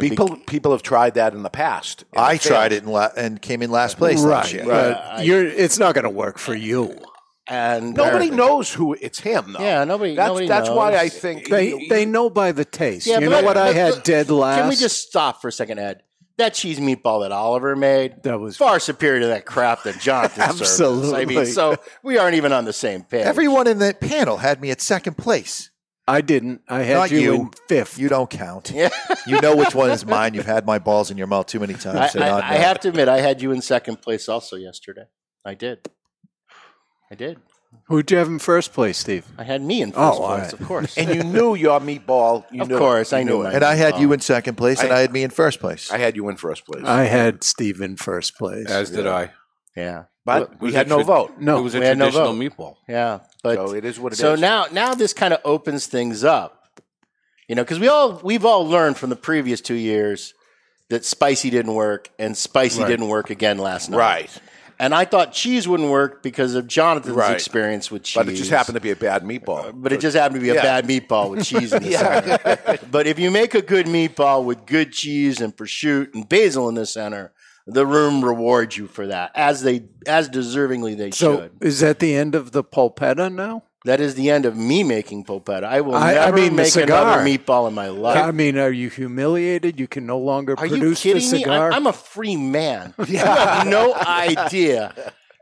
people 0.00 0.36
people 0.46 0.72
have 0.72 0.82
tried 0.82 1.14
that 1.14 1.32
in 1.34 1.42
the 1.44 1.50
past. 1.50 2.04
I 2.16 2.36
tried 2.36 2.72
it 2.72 2.82
and, 2.82 2.92
la- 2.92 3.10
and 3.16 3.40
came 3.40 3.62
in 3.62 3.70
last 3.70 3.96
place 3.98 4.22
last 4.22 4.52
Right. 4.52 4.54
year. 4.54 4.64
But 4.66 5.24
you're, 5.24 5.46
it's 5.46 5.78
not 5.78 5.94
going 5.94 6.04
to 6.04 6.10
work 6.10 6.38
for 6.38 6.54
you. 6.54 6.98
And 7.48 7.94
Nobody 7.94 8.30
knows 8.30 8.72
who 8.72 8.94
it's 8.94 9.20
him, 9.20 9.52
though. 9.52 9.60
Yeah, 9.62 9.84
nobody- 9.84 10.16
That's 10.16 10.28
nobody 10.28 10.48
that's 10.48 10.68
why. 10.68 10.96
I 10.96 11.08
think 11.08 11.48
They 11.48 11.86
they 11.88 12.04
know 12.04 12.28
by 12.28 12.50
the 12.52 12.64
taste. 12.64 13.06
Yeah, 13.06 13.20
you 13.20 13.30
but 13.30 13.40
know 13.40 13.46
what 13.46 13.56
I 13.56 13.72
had 13.72 13.94
look, 13.94 14.04
dead 14.04 14.30
last? 14.30 14.58
Can 14.60 14.68
we 14.68 14.74
just 14.76 15.06
stop 15.08 15.40
for 15.40 15.48
a 15.48 15.52
second, 15.52 15.78
Ed? 15.78 16.02
That 16.38 16.52
cheese 16.54 16.78
meatball 16.80 17.22
that 17.22 17.32
Oliver 17.32 17.76
made 17.76 18.22
That 18.24 18.38
was- 18.40 18.56
far 18.56 18.78
superior 18.80 19.20
to 19.20 19.26
that 19.28 19.46
crap 19.46 19.84
that 19.84 20.00
Jonathan 20.00 20.52
served. 20.66 21.04
us. 21.06 21.12
I 21.12 21.24
mean, 21.24 21.46
so 21.46 21.76
we 22.02 22.18
aren't 22.18 22.34
even 22.34 22.52
on 22.52 22.64
the 22.64 22.72
same 22.72 23.02
page. 23.04 23.24
Everyone 23.24 23.66
in 23.66 23.78
the 23.78 23.94
panel 23.98 24.38
had 24.38 24.60
me 24.60 24.70
at 24.70 24.80
second 24.80 25.16
place. 25.16 25.70
I 26.08 26.20
didn't. 26.20 26.60
I 26.68 26.82
had 26.82 26.94
Not 26.94 27.10
you, 27.10 27.18
you. 27.18 27.34
in 27.34 27.50
fifth. 27.68 27.98
You 27.98 28.08
don't 28.08 28.28
count. 28.30 28.70
Yeah. 28.74 28.90
You 29.26 29.40
know 29.40 29.56
which 29.56 29.74
one 29.74 29.90
is 29.90 30.06
mine. 30.06 30.34
You've 30.34 30.46
had 30.46 30.64
my 30.66 30.78
balls 30.78 31.10
in 31.10 31.16
your 31.18 31.26
mouth 31.26 31.46
too 31.46 31.58
many 31.58 31.74
times. 31.74 32.14
I, 32.14 32.28
I, 32.28 32.50
I 32.50 32.54
have 32.58 32.78
to 32.80 32.90
admit, 32.90 33.08
I 33.08 33.18
had 33.20 33.42
you 33.42 33.50
in 33.50 33.60
second 33.60 34.00
place 34.00 34.28
also 34.28 34.54
yesterday. 34.54 35.06
I 35.44 35.54
did. 35.54 35.88
I 37.10 37.14
did. 37.14 37.38
Who'd 37.88 38.10
you 38.10 38.16
have 38.18 38.28
in 38.28 38.38
first 38.38 38.72
place, 38.72 38.96
Steve? 38.98 39.26
I 39.38 39.44
had 39.44 39.60
me 39.62 39.82
in 39.82 39.92
oh, 39.94 40.10
first 40.10 40.18
Oh, 40.18 40.18
place, 40.18 40.20
all 40.20 40.38
right. 40.38 40.52
of 40.54 40.66
course. 40.66 40.98
and 40.98 41.14
you 41.14 41.22
knew 41.24 41.54
your 41.54 41.78
meatball. 41.80 42.44
You 42.50 42.62
Of 42.62 42.68
knew 42.68 42.76
it. 42.76 42.78
course, 42.78 43.12
I 43.12 43.22
knew 43.22 43.42
it. 43.42 43.54
and 43.54 43.62
I 43.64 43.74
had 43.74 43.94
oh. 43.94 43.98
you 44.00 44.12
in 44.12 44.20
second 44.20 44.54
place, 44.56 44.82
and 44.82 44.92
I, 44.92 45.00
had 45.00 45.12
me 45.12 45.22
in 45.22 45.30
first 45.30 45.60
place. 45.60 45.90
I 45.92 45.98
had 45.98 46.16
you 46.16 46.28
in 46.28 46.36
first 46.36 46.64
place, 46.64 46.84
I 46.84 47.04
had 47.04 47.44
Steve 47.44 47.80
in 47.80 47.96
first 47.96 48.36
place. 48.38 48.66
As 48.70 48.90
did 48.90 49.06
I. 49.06 49.30
yeah, 49.76 50.04
but 50.24 50.42
it 50.42 50.50
we 50.60 50.72
had 50.72 50.88
no 50.88 50.96
tra- 50.96 51.04
vote. 51.04 51.34
no, 51.38 51.58
It 51.58 51.62
was 51.62 51.74
a 51.74 51.80
we 51.80 51.84
had 51.86 51.98
no 51.98 52.06
traditional 52.10 52.34
vote. 52.34 52.40
meatball. 52.56 52.74
yeah. 52.88 53.18
But 53.42 53.54
So 53.56 53.74
it 53.74 53.84
is 53.84 54.00
what 54.00 54.12
it 54.12 54.16
so 54.16 54.34
is. 54.34 54.40
now, 54.40 54.66
now 54.72 54.94
this 54.94 55.12
kind 55.12 55.34
of 55.34 55.40
opens 55.44 55.86
things 55.86 56.24
up, 56.24 56.80
you 57.48 57.54
know, 57.54 57.62
because 57.62 57.78
we 57.78 57.88
all 57.88 58.20
we've 58.24 58.44
all 58.44 58.66
learned 58.66 58.96
from 58.96 59.10
the 59.10 59.16
previous 59.16 59.60
two 59.60 59.74
years 59.74 60.32
that 60.88 61.04
spicy 61.04 61.50
didn't 61.50 61.74
work 61.74 62.10
and 62.18 62.36
spicy 62.36 62.84
didn't 62.84 63.08
work 63.08 63.28
again 63.30 63.58
last 63.58 63.90
night. 63.90 63.98
Right. 63.98 64.38
And 64.78 64.94
I 64.94 65.04
thought 65.06 65.32
cheese 65.32 65.66
wouldn't 65.66 65.90
work 65.90 66.22
because 66.22 66.54
of 66.54 66.66
Jonathan's 66.66 67.16
Right. 67.16 67.32
experience 67.32 67.90
with 67.90 68.02
cheese. 68.02 68.16
But 68.22 68.28
it 68.28 68.34
just 68.36 68.50
happened 68.50 68.74
to 68.74 68.80
be 68.80 68.90
a 68.90 68.96
bad 68.96 69.22
meatball. 69.22 69.68
Uh, 69.68 69.72
but 69.72 69.92
it 69.92 70.00
just 70.00 70.16
happened 70.16 70.34
to 70.36 70.40
be 70.40 70.50
a 70.50 70.54
Yeah. 70.56 70.62
bad 70.62 70.86
meatball 70.86 71.30
with 71.30 71.44
cheese 71.46 71.72
in 71.72 71.82
the 71.82 71.92
center. 72.72 72.78
But 72.90 73.06
if 73.06 73.18
you 73.18 73.30
make 73.30 73.54
a 73.54 73.62
good 73.62 73.86
meatball 73.86 74.44
with 74.44 74.66
good 74.66 74.92
cheese 74.92 75.40
and 75.40 75.56
prosciutto 75.56 76.14
and 76.14 76.28
basil 76.28 76.68
in 76.68 76.74
the 76.74 76.84
center, 76.86 77.32
the 77.66 77.86
room 77.86 78.24
rewards 78.24 78.76
you 78.76 78.86
for 78.86 79.06
that, 79.08 79.30
as 79.34 79.62
they 79.62 79.84
as 80.06 80.28
deservingly 80.28 80.96
they 80.96 81.10
so 81.10 81.36
should. 81.38 81.50
is 81.60 81.80
that 81.80 81.98
the 81.98 82.14
end 82.14 82.34
of 82.36 82.52
the 82.52 82.62
polpetta 82.62 83.32
now? 83.32 83.62
That 83.86 84.00
is 84.00 84.14
the 84.16 84.30
end 84.30 84.46
of 84.46 84.56
me 84.56 84.82
making 84.82 85.24
polpetta. 85.24 85.64
I 85.64 85.80
will 85.80 85.94
I- 85.94 86.10
I 86.10 86.14
never 86.14 86.36
mean 86.36 86.56
make 86.56 86.66
cigar. 86.72 87.02
another 87.02 87.22
meatball 87.24 87.68
in 87.68 87.74
my 87.74 87.88
life. 87.88 88.16
I 88.22 88.32
mean, 88.32 88.58
are 88.58 88.70
you 88.70 88.90
humiliated? 88.90 89.78
You 89.80 89.86
can 89.88 90.06
no 90.06 90.18
longer 90.18 90.54
Are 90.58 90.66
you 90.66 90.70
produce 90.78 91.02
the 91.02 91.12
kidding 91.12 91.30
me? 91.30 91.38
cigar. 91.38 91.68
I'm, 91.70 91.74
I'm 91.82 91.86
a 91.86 91.92
free 91.92 92.36
man. 92.36 92.94
You 93.06 93.18
have 93.18 93.66
no 93.66 93.94
idea. 93.94 94.92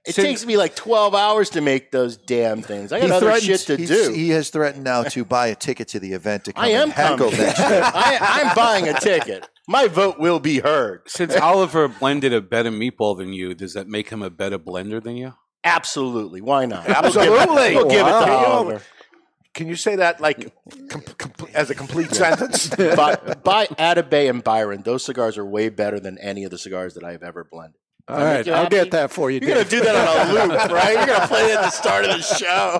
It 0.06 0.14
takes 0.14 0.44
me 0.44 0.58
like 0.58 0.76
12 0.76 1.14
hours 1.14 1.48
to 1.50 1.62
make 1.62 1.90
those 1.90 2.18
damn 2.18 2.60
things. 2.60 2.92
I 2.92 3.00
got 3.00 3.10
other 3.12 3.40
shit 3.40 3.60
to 3.60 3.78
do. 3.78 4.12
He 4.12 4.28
has 4.30 4.50
threatened 4.50 4.84
now 4.84 5.02
to 5.04 5.24
buy 5.24 5.46
a 5.46 5.54
ticket 5.54 5.88
to 5.88 5.98
the 5.98 6.12
event 6.12 6.44
to 6.44 6.52
come 6.52 6.62
I 6.64 6.68
am 6.68 6.84
and 6.84 6.92
heckle 6.92 7.30
coming. 7.30 7.38
next. 7.46 7.58
I, 7.60 8.18
I'm 8.20 8.54
buying 8.54 8.88
a 8.88 9.00
ticket. 9.00 9.48
My 9.66 9.88
vote 9.88 10.18
will 10.18 10.40
be 10.40 10.58
heard. 10.58 11.00
Since 11.06 11.34
Oliver 11.36 11.88
blended 11.88 12.34
a 12.34 12.42
better 12.42 12.70
meatball 12.70 13.16
than 13.16 13.32
you, 13.32 13.54
does 13.54 13.72
that 13.72 13.88
make 13.88 14.10
him 14.10 14.20
a 14.22 14.28
better 14.28 14.58
blender 14.58 15.02
than 15.02 15.16
you? 15.16 15.32
Absolutely. 15.64 16.40
Why 16.40 16.66
not? 16.66 16.86
Absolutely. 16.88 17.74
We'll 17.74 17.88
give 17.88 18.06
it 18.06 18.10
to 18.10 18.26
Wow. 18.26 18.44
Oliver. 18.46 18.82
Can 19.54 19.68
you 19.68 19.76
say 19.76 19.96
that 19.96 20.20
like 20.20 20.52
com- 20.88 21.02
com- 21.16 21.32
as 21.54 21.70
a 21.70 21.74
complete 21.74 22.10
sentence? 22.12 22.68
by, 22.76 23.14
buy 23.44 23.66
Atabey 23.66 24.28
and 24.28 24.42
Byron. 24.42 24.82
Those 24.82 25.04
cigars 25.04 25.38
are 25.38 25.44
way 25.44 25.68
better 25.68 26.00
than 26.00 26.18
any 26.18 26.42
of 26.44 26.50
the 26.50 26.58
cigars 26.58 26.94
that 26.94 27.04
I've 27.04 27.22
ever 27.22 27.44
blended. 27.44 27.78
All 28.08 28.18
right, 28.18 28.44
you 28.44 28.52
I'll 28.52 28.64
happy? 28.64 28.76
get 28.76 28.90
that 28.90 29.10
for 29.12 29.30
you. 29.30 29.40
You're 29.40 29.54
gonna 29.54 29.64
do 29.68 29.80
that 29.80 29.94
on 29.96 30.28
a 30.28 30.32
loop, 30.32 30.70
right? 30.72 30.92
You're 30.94 31.06
gonna 31.06 31.26
play 31.26 31.44
it 31.46 31.56
at 31.56 31.62
the 31.62 31.70
start 31.70 32.04
of 32.04 32.10
the 32.16 32.22
show. 32.38 32.78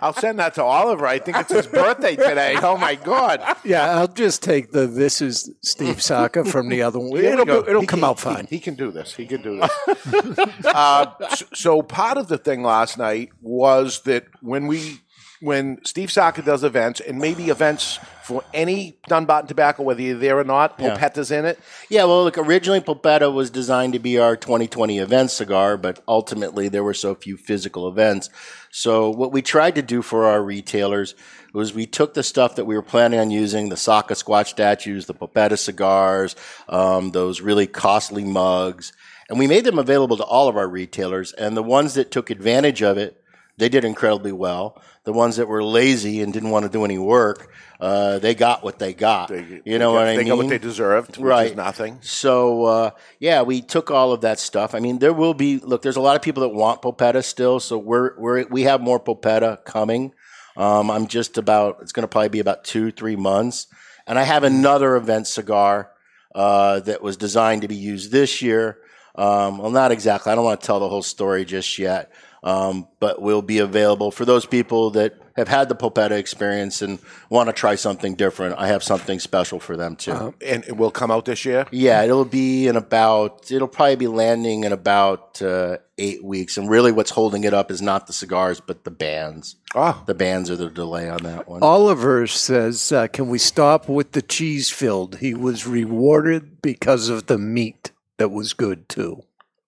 I'll 0.00 0.12
send 0.12 0.38
that 0.38 0.54
to 0.54 0.62
Oliver. 0.64 1.06
I 1.06 1.18
think 1.18 1.36
it's 1.38 1.52
his 1.52 1.66
birthday 1.66 2.16
today. 2.16 2.56
Oh 2.62 2.76
my 2.76 2.94
God! 2.94 3.42
Yeah, 3.64 3.98
I'll 3.98 4.08
just 4.08 4.42
take 4.42 4.72
the 4.72 4.86
"This 4.86 5.20
is 5.22 5.50
Steve 5.62 6.02
Saka" 6.02 6.44
from 6.44 6.68
the 6.68 6.82
other 6.82 6.98
one. 6.98 7.18
It'll, 7.22 7.44
go. 7.44 7.64
it'll 7.66 7.80
He 7.82 7.86
come 7.86 8.00
can- 8.00 8.08
out 8.08 8.18
he- 8.18 8.22
fine. 8.24 8.46
He, 8.48 8.58
can 8.60 8.74
do 8.74 8.90
this. 8.90 9.14
He 9.14 9.26
can 9.26 9.42
do 9.42 9.60
this. 9.60 10.38
uh, 10.66 11.06
so, 11.34 11.46
so 11.54 11.82
part 11.82 12.16
of 12.18 12.28
the 12.28 12.38
thing 12.38 12.62
last 12.62 12.98
night 12.98 13.30
was 13.40 14.02
that 14.02 14.26
when 14.40 14.66
we, 14.66 15.00
when 15.40 15.78
Steve 15.84 16.10
Saka 16.12 16.42
does 16.42 16.64
events, 16.64 17.00
and 17.00 17.18
maybe 17.18 17.48
events 17.48 17.98
for 18.30 18.44
any 18.54 18.96
Dunbarton 19.08 19.48
tobacco, 19.48 19.82
whether 19.82 20.00
you're 20.00 20.16
there 20.16 20.38
or 20.38 20.44
not, 20.44 20.76
Yeah. 20.78 20.94
In 21.30 21.44
it. 21.44 21.58
Yeah, 21.88 22.04
well, 22.04 22.22
look, 22.22 22.38
originally 22.38 22.80
Polpetta 22.80 23.32
was 23.34 23.50
designed 23.50 23.94
to 23.94 23.98
be 23.98 24.20
our 24.20 24.36
2020 24.36 25.00
event 25.00 25.32
cigar, 25.32 25.76
but 25.76 26.00
ultimately 26.06 26.68
there 26.68 26.84
were 26.84 26.94
so 26.94 27.16
few 27.16 27.36
physical 27.36 27.88
events. 27.88 28.30
So 28.70 29.10
what 29.10 29.32
we 29.32 29.42
tried 29.42 29.74
to 29.74 29.82
do 29.82 30.00
for 30.00 30.26
our 30.26 30.40
retailers 30.40 31.16
was 31.52 31.74
we 31.74 31.86
took 31.86 32.14
the 32.14 32.22
stuff 32.22 32.54
that 32.54 32.66
we 32.66 32.76
were 32.76 32.82
planning 32.82 33.18
on 33.18 33.32
using, 33.32 33.68
the 33.68 33.76
Saka 33.76 34.14
Squatch 34.14 34.46
statues, 34.46 35.06
the 35.06 35.14
Polpetta 35.14 35.58
cigars, 35.58 36.36
um, 36.68 37.10
those 37.10 37.40
really 37.40 37.66
costly 37.66 38.22
mugs, 38.22 38.92
and 39.28 39.40
we 39.40 39.48
made 39.48 39.64
them 39.64 39.80
available 39.80 40.16
to 40.18 40.24
all 40.24 40.46
of 40.46 40.56
our 40.56 40.68
retailers. 40.68 41.32
And 41.32 41.56
the 41.56 41.64
ones 41.64 41.94
that 41.94 42.12
took 42.12 42.30
advantage 42.30 42.80
of 42.80 42.96
it, 42.96 43.20
they 43.56 43.68
did 43.68 43.84
incredibly 43.84 44.32
well. 44.32 44.80
The 45.04 45.12
ones 45.12 45.36
that 45.36 45.48
were 45.48 45.64
lazy 45.64 46.22
and 46.22 46.32
didn't 46.32 46.50
want 46.50 46.64
to 46.64 46.70
do 46.70 46.84
any 46.84 46.98
work, 46.98 47.52
uh, 47.80 48.18
they 48.18 48.34
got 48.34 48.62
what 48.62 48.78
they 48.78 48.92
got. 48.92 49.28
They, 49.30 49.62
you 49.64 49.78
know 49.78 49.92
what 49.92 50.02
I 50.06 50.10
mean? 50.10 50.16
they 50.18 50.24
got 50.26 50.36
what 50.36 50.48
they 50.48 50.58
deserved, 50.58 51.16
which 51.16 51.24
Right. 51.24 51.50
is 51.50 51.56
nothing. 51.56 51.98
So 52.02 52.64
uh, 52.64 52.90
yeah, 53.18 53.42
we 53.42 53.62
took 53.62 53.90
all 53.90 54.12
of 54.12 54.20
that 54.20 54.38
stuff. 54.38 54.74
I 54.74 54.80
mean, 54.80 54.98
there 54.98 55.12
will 55.12 55.34
be 55.34 55.58
look. 55.58 55.82
There's 55.82 55.96
a 55.96 56.00
lot 56.00 56.16
of 56.16 56.22
people 56.22 56.42
that 56.42 56.50
want 56.50 56.82
Polpetta 56.82 57.24
still, 57.24 57.58
so 57.60 57.78
we're 57.78 58.18
we're 58.18 58.46
we 58.48 58.62
have 58.64 58.80
more 58.80 59.00
Polpetta 59.00 59.64
coming. 59.64 60.12
Um, 60.56 60.90
I'm 60.90 61.06
just 61.06 61.38
about. 61.38 61.78
It's 61.80 61.92
going 61.92 62.02
to 62.02 62.08
probably 62.08 62.28
be 62.28 62.40
about 62.40 62.64
two 62.64 62.90
three 62.90 63.16
months, 63.16 63.66
and 64.06 64.18
I 64.18 64.24
have 64.24 64.44
another 64.44 64.96
event 64.96 65.26
cigar 65.26 65.90
uh, 66.34 66.80
that 66.80 67.02
was 67.02 67.16
designed 67.16 67.62
to 67.62 67.68
be 67.68 67.76
used 67.76 68.12
this 68.12 68.42
year. 68.42 68.78
Um, 69.14 69.58
well, 69.58 69.70
not 69.70 69.90
exactly. 69.90 70.30
I 70.30 70.34
don't 70.34 70.44
want 70.44 70.60
to 70.60 70.66
tell 70.66 70.80
the 70.80 70.88
whole 70.88 71.02
story 71.02 71.44
just 71.44 71.78
yet, 71.78 72.12
um, 72.44 72.88
but 73.00 73.20
will 73.20 73.42
be 73.42 73.58
available 73.58 74.10
for 74.10 74.24
those 74.24 74.46
people 74.46 74.90
that 74.90 75.14
have 75.36 75.48
had 75.48 75.68
the 75.68 75.74
Polpetta 75.74 76.12
experience 76.12 76.82
and 76.82 76.98
want 77.28 77.48
to 77.48 77.52
try 77.52 77.74
something 77.74 78.14
different. 78.14 78.56
I 78.58 78.66
have 78.68 78.82
something 78.82 79.18
special 79.20 79.60
for 79.60 79.76
them 79.76 79.96
too. 79.96 80.34
And 80.44 80.64
it 80.66 80.76
will 80.76 80.90
come 80.90 81.10
out 81.10 81.24
this 81.24 81.44
year. 81.44 81.66
Yeah, 81.70 82.02
it'll 82.02 82.24
be 82.24 82.66
in 82.68 82.76
about. 82.76 83.50
It'll 83.50 83.68
probably 83.68 83.96
be 83.96 84.06
landing 84.06 84.64
in 84.64 84.72
about 84.72 85.40
uh, 85.42 85.78
eight 85.98 86.22
weeks. 86.24 86.56
And 86.56 86.68
really, 86.68 86.92
what's 86.92 87.10
holding 87.10 87.44
it 87.44 87.54
up 87.54 87.70
is 87.70 87.80
not 87.80 88.06
the 88.06 88.12
cigars, 88.12 88.60
but 88.60 88.84
the 88.84 88.90
bands. 88.90 89.56
Oh, 89.74 90.02
The 90.06 90.14
bands 90.14 90.50
are 90.50 90.56
the 90.56 90.68
delay 90.70 91.08
on 91.08 91.22
that 91.22 91.48
one. 91.48 91.62
Oliver 91.62 92.26
says, 92.26 92.90
uh, 92.92 93.06
"Can 93.06 93.28
we 93.28 93.38
stop 93.38 93.88
with 93.88 94.12
the 94.12 94.22
cheese 94.22 94.70
filled? 94.70 95.16
He 95.18 95.34
was 95.34 95.66
rewarded 95.66 96.60
because 96.62 97.08
of 97.08 97.26
the 97.26 97.38
meat 97.38 97.92
that 98.18 98.30
was 98.30 98.52
good 98.52 98.88
too." 98.88 99.22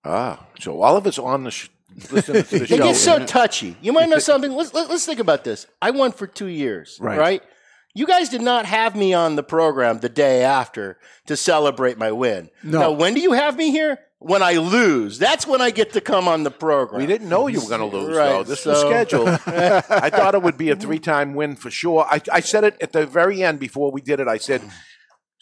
ah. 0.04 0.46
So 0.60 0.80
Oliver's 0.82 1.18
on 1.18 1.44
the 1.44 1.50
sh- 1.50 1.68
listening 2.10 2.42
to 2.44 2.48
the 2.50 2.58
They 2.60 2.66
show. 2.66 2.76
get 2.78 2.96
so 2.96 3.24
touchy. 3.26 3.76
You 3.80 3.92
might 3.92 4.08
know 4.08 4.18
something. 4.18 4.52
Let's 4.52 4.72
let, 4.74 4.88
let's 4.90 5.06
think 5.06 5.20
about 5.20 5.44
this. 5.44 5.66
I 5.80 5.90
won 5.90 6.12
for 6.12 6.26
two 6.26 6.46
years, 6.46 6.98
Right. 7.00 7.18
right? 7.18 7.42
You 7.94 8.06
guys 8.06 8.30
did 8.30 8.40
not 8.40 8.64
have 8.64 8.96
me 8.96 9.12
on 9.12 9.36
the 9.36 9.42
program 9.42 9.98
the 10.00 10.08
day 10.08 10.42
after 10.42 10.96
to 11.26 11.36
celebrate 11.36 11.98
my 11.98 12.10
win. 12.10 12.48
No. 12.62 12.80
Now, 12.80 12.90
when 12.92 13.12
do 13.14 13.20
you 13.20 13.32
have 13.32 13.56
me 13.56 13.70
here? 13.70 13.98
When 14.18 14.40
I 14.40 14.52
lose. 14.52 15.18
That's 15.18 15.48
when 15.48 15.60
I 15.60 15.70
get 15.72 15.92
to 15.94 16.00
come 16.00 16.28
on 16.28 16.44
the 16.44 16.50
program. 16.50 17.00
We 17.00 17.06
didn't 17.08 17.28
know 17.28 17.48
you 17.48 17.60
were 17.60 17.68
going 17.68 17.80
to 17.90 17.96
lose, 17.96 18.16
Right, 18.16 18.28
though. 18.28 18.44
This 18.44 18.64
was 18.64 18.80
so- 18.80 18.88
scheduled. 18.88 19.28
I 19.46 20.10
thought 20.10 20.34
it 20.36 20.42
would 20.42 20.56
be 20.56 20.70
a 20.70 20.76
three-time 20.76 21.34
win 21.34 21.56
for 21.56 21.70
sure. 21.72 22.06
I, 22.08 22.20
I 22.32 22.38
said 22.40 22.62
it 22.62 22.76
at 22.80 22.92
the 22.92 23.04
very 23.04 23.42
end 23.42 23.58
before 23.58 23.90
we 23.90 24.00
did 24.00 24.20
it. 24.20 24.28
I 24.28 24.36
said, 24.38 24.62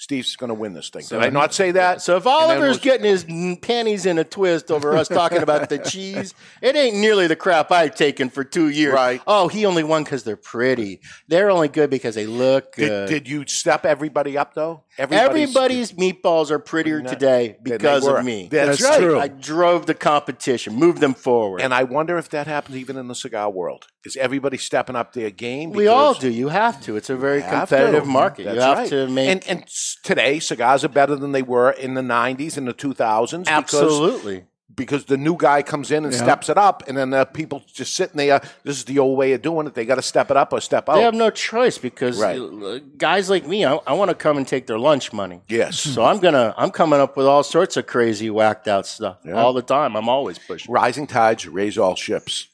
"Steve's 0.00 0.34
going 0.34 0.48
to 0.48 0.54
win 0.54 0.72
this 0.72 0.88
thing." 0.88 1.04
Did 1.06 1.20
I 1.20 1.28
not 1.28 1.52
say 1.52 1.72
that? 1.72 2.00
So 2.00 2.16
if 2.16 2.26
And 2.26 2.50
then 2.50 2.56
Oliver's 2.58 2.78
getting 2.78 3.04
his 3.04 3.24
panties 3.60 4.06
in 4.06 4.18
a 4.18 4.24
twist 4.24 4.70
over 4.70 4.96
us 4.96 5.08
talking 5.08 5.42
about 5.42 5.68
the 5.68 5.78
cheese, 5.90 6.32
it 6.62 6.74
ain't 6.74 6.96
nearly 6.96 7.26
the 7.26 7.36
crap 7.36 7.70
I've 7.70 7.94
taken 7.94 8.30
for 8.30 8.42
two 8.42 8.70
years. 8.70 8.94
Right. 8.94 9.20
Oh, 9.26 9.48
he 9.48 9.66
only 9.66 9.84
won 9.84 10.02
because 10.04 10.24
they're 10.24 10.36
pretty. 10.36 11.00
They're 11.28 11.50
only 11.50 11.68
good 11.68 11.90
because 11.90 12.14
they 12.14 12.26
look 12.26 12.76
did, 12.76 12.88
good. 12.88 13.08
did 13.08 13.28
you 13.28 13.46
step 13.46 13.84
everybody 13.84 14.38
up 14.38 14.54
though? 14.54 14.82
Everybody's 14.98 15.92
meatballs 15.92 16.50
are 16.50 16.58
prettier 16.58 17.00
today 17.00 17.56
they 17.62 17.72
because 17.76 18.04
were. 18.04 18.18
of 18.18 18.24
me. 18.24 18.48
That's, 18.50 18.80
That's 18.80 18.82
right. 18.82 19.00
true. 19.00 19.18
I 19.18 19.28
drove 19.28 19.86
the 19.86 19.94
competition, 19.94 20.74
moved 20.74 21.00
them 21.00 21.14
forward. 21.14 21.60
And 21.62 21.72
I 21.72 21.84
wonder 21.84 22.18
if 22.18 22.28
that 22.30 22.46
happens 22.46 22.76
even 22.76 22.96
in 22.96 23.08
the 23.08 23.14
cigar 23.14 23.50
world. 23.50 23.86
Is 24.04 24.16
everybody 24.16 24.56
stepping 24.58 24.96
up 24.96 25.12
their 25.12 25.30
game? 25.30 25.70
we 25.72 25.86
all 25.86 26.14
do. 26.14 26.30
You 26.30 26.48
have 26.48 26.80
to. 26.82 26.96
It's 26.96 27.10
a 27.10 27.16
very 27.16 27.40
have 27.40 27.68
competitive 27.68 28.04
to. 28.04 28.08
market. 28.08 28.44
That's 28.44 28.56
you 28.56 28.60
have 28.62 28.78
right. 28.78 28.88
to 28.90 29.08
make 29.08 29.28
And, 29.30 29.48
and 29.48 29.62
s- 29.62 29.96
today, 30.02 30.38
cigars 30.38 30.84
are 30.84 30.88
better 30.88 31.16
than 31.16 31.32
they 31.32 31.42
were 31.42 31.70
in 31.70 31.94
the 31.94 32.02
'90s 32.02 32.56
and 32.56 32.66
the 32.66 32.74
2000s. 32.74 33.44
Because, 33.44 33.48
absolutely. 33.50 34.44
Because 34.76 35.04
the 35.06 35.16
new 35.16 35.36
guy 35.36 35.62
comes 35.62 35.90
in 35.90 36.04
and 36.04 36.14
steps 36.14 36.48
it 36.48 36.56
up, 36.56 36.84
and 36.86 36.96
then 36.96 37.10
the 37.10 37.24
people 37.24 37.62
just 37.72 37.94
sitting 37.94 38.16
there. 38.16 38.40
This 38.62 38.76
is 38.78 38.84
the 38.84 38.98
old 38.98 39.18
way 39.18 39.32
of 39.32 39.42
doing 39.42 39.66
it. 39.66 39.74
They 39.74 39.84
got 39.84 39.96
to 39.96 40.02
step 40.02 40.30
it 40.30 40.36
up 40.36 40.52
or 40.52 40.60
step 40.60 40.88
out. 40.88 40.94
They 40.94 41.02
have 41.02 41.14
no 41.14 41.30
choice 41.30 41.76
because 41.78 42.18
Right. 42.20 42.38
uh, 42.40 42.78
guys 42.96 43.28
like 43.28 43.46
me, 43.46 43.64
I, 43.64 43.74
I 43.86 43.92
want 43.94 44.10
to 44.10 44.14
come 44.14 44.36
and 44.36 44.46
take 44.46 44.66
their 44.66 44.78
lunch 44.78 45.12
money. 45.12 45.40
yes. 45.48 45.78
So 45.80 46.04
I'm 46.04 46.18
gonna 46.20 46.54
I'm 46.56 46.70
coming 46.70 47.00
up 47.00 47.16
with 47.16 47.26
all 47.26 47.42
sorts 47.42 47.76
of 47.76 47.86
crazy 47.86 48.30
whacked 48.30 48.68
out 48.68 48.86
stuff 48.86 49.18
all 49.32 49.52
the 49.52 49.62
time. 49.62 49.96
I'm 49.96 50.08
always 50.08 50.38
pushing. 50.38 50.72
Rising 50.72 51.06
tides 51.06 51.46
raise 51.48 51.76
all 51.76 51.96
ships. 51.96 52.46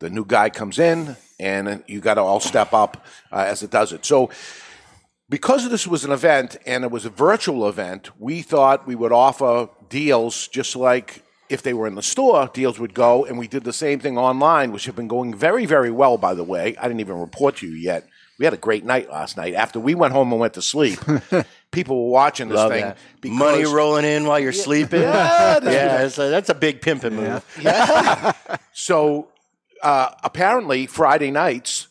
The 0.00 0.10
new 0.10 0.24
guy 0.24 0.50
comes 0.50 0.78
in, 0.78 1.16
and 1.38 1.84
you 1.86 2.00
got 2.00 2.14
to 2.14 2.20
all 2.22 2.40
step 2.40 2.72
up 2.72 3.06
uh, 3.30 3.44
as 3.46 3.62
it 3.62 3.70
does 3.70 3.92
it. 3.92 4.04
So, 4.04 4.30
because 5.28 5.68
this 5.70 5.86
was 5.86 6.04
an 6.04 6.10
event 6.12 6.56
and 6.66 6.84
it 6.84 6.90
was 6.90 7.04
a 7.06 7.10
virtual 7.10 7.68
event, 7.68 8.10
we 8.18 8.42
thought 8.42 8.86
we 8.86 8.94
would 8.94 9.12
offer 9.12 9.68
deals 9.88 10.48
just 10.48 10.76
like 10.76 11.22
if 11.52 11.62
they 11.62 11.74
were 11.74 11.86
in 11.86 11.94
the 11.94 12.02
store, 12.02 12.50
deals 12.52 12.78
would 12.78 12.94
go. 12.94 13.24
And 13.24 13.38
we 13.38 13.46
did 13.46 13.64
the 13.64 13.72
same 13.72 14.00
thing 14.00 14.16
online, 14.16 14.72
which 14.72 14.86
have 14.86 14.96
been 14.96 15.08
going 15.08 15.34
very, 15.34 15.66
very 15.66 15.90
well, 15.90 16.16
by 16.16 16.34
the 16.34 16.44
way. 16.44 16.76
I 16.76 16.88
didn't 16.88 17.00
even 17.00 17.18
report 17.18 17.56
to 17.56 17.66
you 17.66 17.74
yet. 17.74 18.08
We 18.38 18.46
had 18.46 18.54
a 18.54 18.58
great 18.58 18.84
night 18.84 19.10
last 19.10 19.36
night. 19.36 19.54
After 19.54 19.78
we 19.78 19.94
went 19.94 20.14
home 20.14 20.32
and 20.32 20.40
went 20.40 20.54
to 20.54 20.62
sleep, 20.62 20.98
people 21.70 22.06
were 22.06 22.10
watching 22.10 22.48
this 22.48 22.56
Love 22.56 22.72
thing. 22.72 22.82
that. 22.82 22.98
Money 23.24 23.64
rolling 23.64 24.04
in 24.04 24.24
while 24.26 24.40
you're 24.40 24.52
sleeping. 24.52 25.02
Yeah, 25.02 25.58
this 25.62 25.74
yeah, 25.74 26.02
it's 26.02 26.18
a, 26.18 26.30
that's 26.30 26.48
a 26.48 26.54
big 26.54 26.80
pimping 26.80 27.14
move. 27.14 27.44
So 28.74 29.28
uh, 29.82 30.10
apparently, 30.24 30.86
Friday 30.86 31.30
nights 31.30 31.88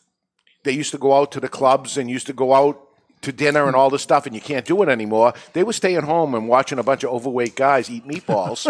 they 0.64 0.72
used 0.72 0.92
to 0.92 0.98
go 0.98 1.14
out 1.14 1.32
to 1.32 1.40
the 1.40 1.48
clubs 1.48 1.96
and 1.96 2.10
used 2.10 2.26
to 2.26 2.32
go 2.32 2.54
out 2.54 2.81
to 3.22 3.32
dinner 3.32 3.66
and 3.66 3.74
all 3.74 3.88
this 3.90 4.02
stuff, 4.02 4.26
and 4.26 4.34
you 4.34 4.40
can't 4.40 4.66
do 4.66 4.82
it 4.82 4.88
anymore. 4.88 5.32
They 5.52 5.62
were 5.62 5.72
staying 5.72 6.02
home 6.02 6.34
and 6.34 6.48
watching 6.48 6.78
a 6.78 6.82
bunch 6.82 7.04
of 7.04 7.10
overweight 7.10 7.56
guys 7.56 7.90
eat 7.90 8.06
meatballs. 8.06 8.66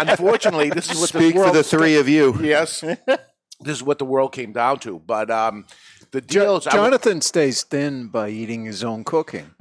Unfortunately, 0.00 0.70
this 0.70 0.90
is 0.90 0.98
what 0.98 1.08
Speak 1.10 1.20
the 1.20 1.32
for 1.32 1.38
world 1.38 1.54
the 1.54 1.62
three 1.62 1.96
of 1.96 2.08
you. 2.08 2.36
Yes, 2.42 2.80
this 2.80 3.76
is 3.76 3.82
what 3.82 3.98
the 3.98 4.04
world 4.04 4.32
came 4.32 4.52
down 4.52 4.78
to. 4.80 5.00
But 5.00 5.30
um, 5.30 5.66
the 6.12 6.20
deals, 6.20 6.66
I- 6.66 6.72
Jonathan 6.72 7.20
stays 7.20 7.62
thin 7.62 8.06
by 8.08 8.28
eating 8.28 8.64
his 8.64 8.84
own 8.84 9.04
cooking. 9.04 9.50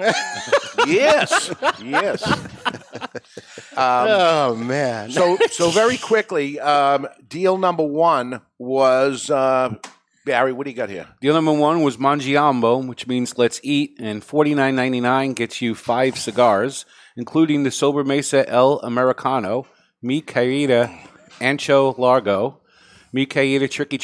yes, 0.86 1.52
yes. 1.84 2.24
oh 3.76 4.56
man. 4.56 5.12
So, 5.12 5.38
so 5.52 5.70
very 5.70 5.98
quickly, 5.98 6.60
um, 6.60 7.08
deal 7.28 7.58
number 7.58 7.84
one 7.84 8.42
was 8.58 9.30
uh, 9.30 9.76
Barry. 10.26 10.52
What 10.52 10.66
do 10.66 10.72
you 10.72 10.76
got 10.76 10.90
here? 10.90 11.08
Deal 11.22 11.34
number 11.34 11.54
one 11.54 11.84
was 11.84 11.98
Mangiamo, 11.98 12.86
which 12.88 13.08
means 13.08 13.38
let's 13.38 13.60
eat, 13.64 13.96
and 14.00 14.24
forty 14.24 14.56
nine 14.56 14.76
ninety 14.76 15.00
nine 15.00 15.34
gets 15.34 15.62
you 15.62 15.76
five 15.76 16.18
cigars, 16.18 16.86
including 17.16 17.64
the 17.64 17.70
Sobremesa 17.70 18.44
El 18.48 18.80
Americano, 18.80 19.68
Mi 20.02 20.22
Caída 20.22 20.94
Ancho 21.40 21.98
Largo, 21.98 22.60
Mi 23.14 23.26
Caída 23.26 23.70
Tricky 23.70 23.98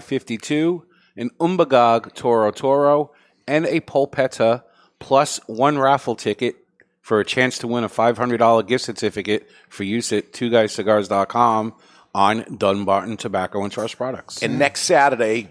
fifty 0.00 0.38
two, 0.38 0.86
an 1.16 1.30
Umbagog 1.40 2.14
Toro 2.14 2.50
Toro, 2.52 3.10
and 3.46 3.66
a 3.66 3.80
Polpetta 3.80 4.62
plus 5.00 5.40
one 5.46 5.78
raffle 5.78 6.14
ticket 6.14 6.56
for 7.00 7.20
a 7.20 7.24
chance 7.24 7.56
to 7.58 7.66
win 7.66 7.84
a 7.84 7.88
$500 7.88 8.66
gift 8.66 8.84
certificate 8.84 9.48
for 9.70 9.82
use 9.82 10.12
at 10.12 10.30
two 10.32 10.50
guyscigars.com 10.50 11.72
on 12.18 12.44
Dunbarton 12.56 13.16
Tobacco 13.16 13.62
and 13.62 13.72
Trust 13.72 13.96
products. 13.96 14.42
And 14.42 14.58
next 14.58 14.80
Saturday, 14.80 15.50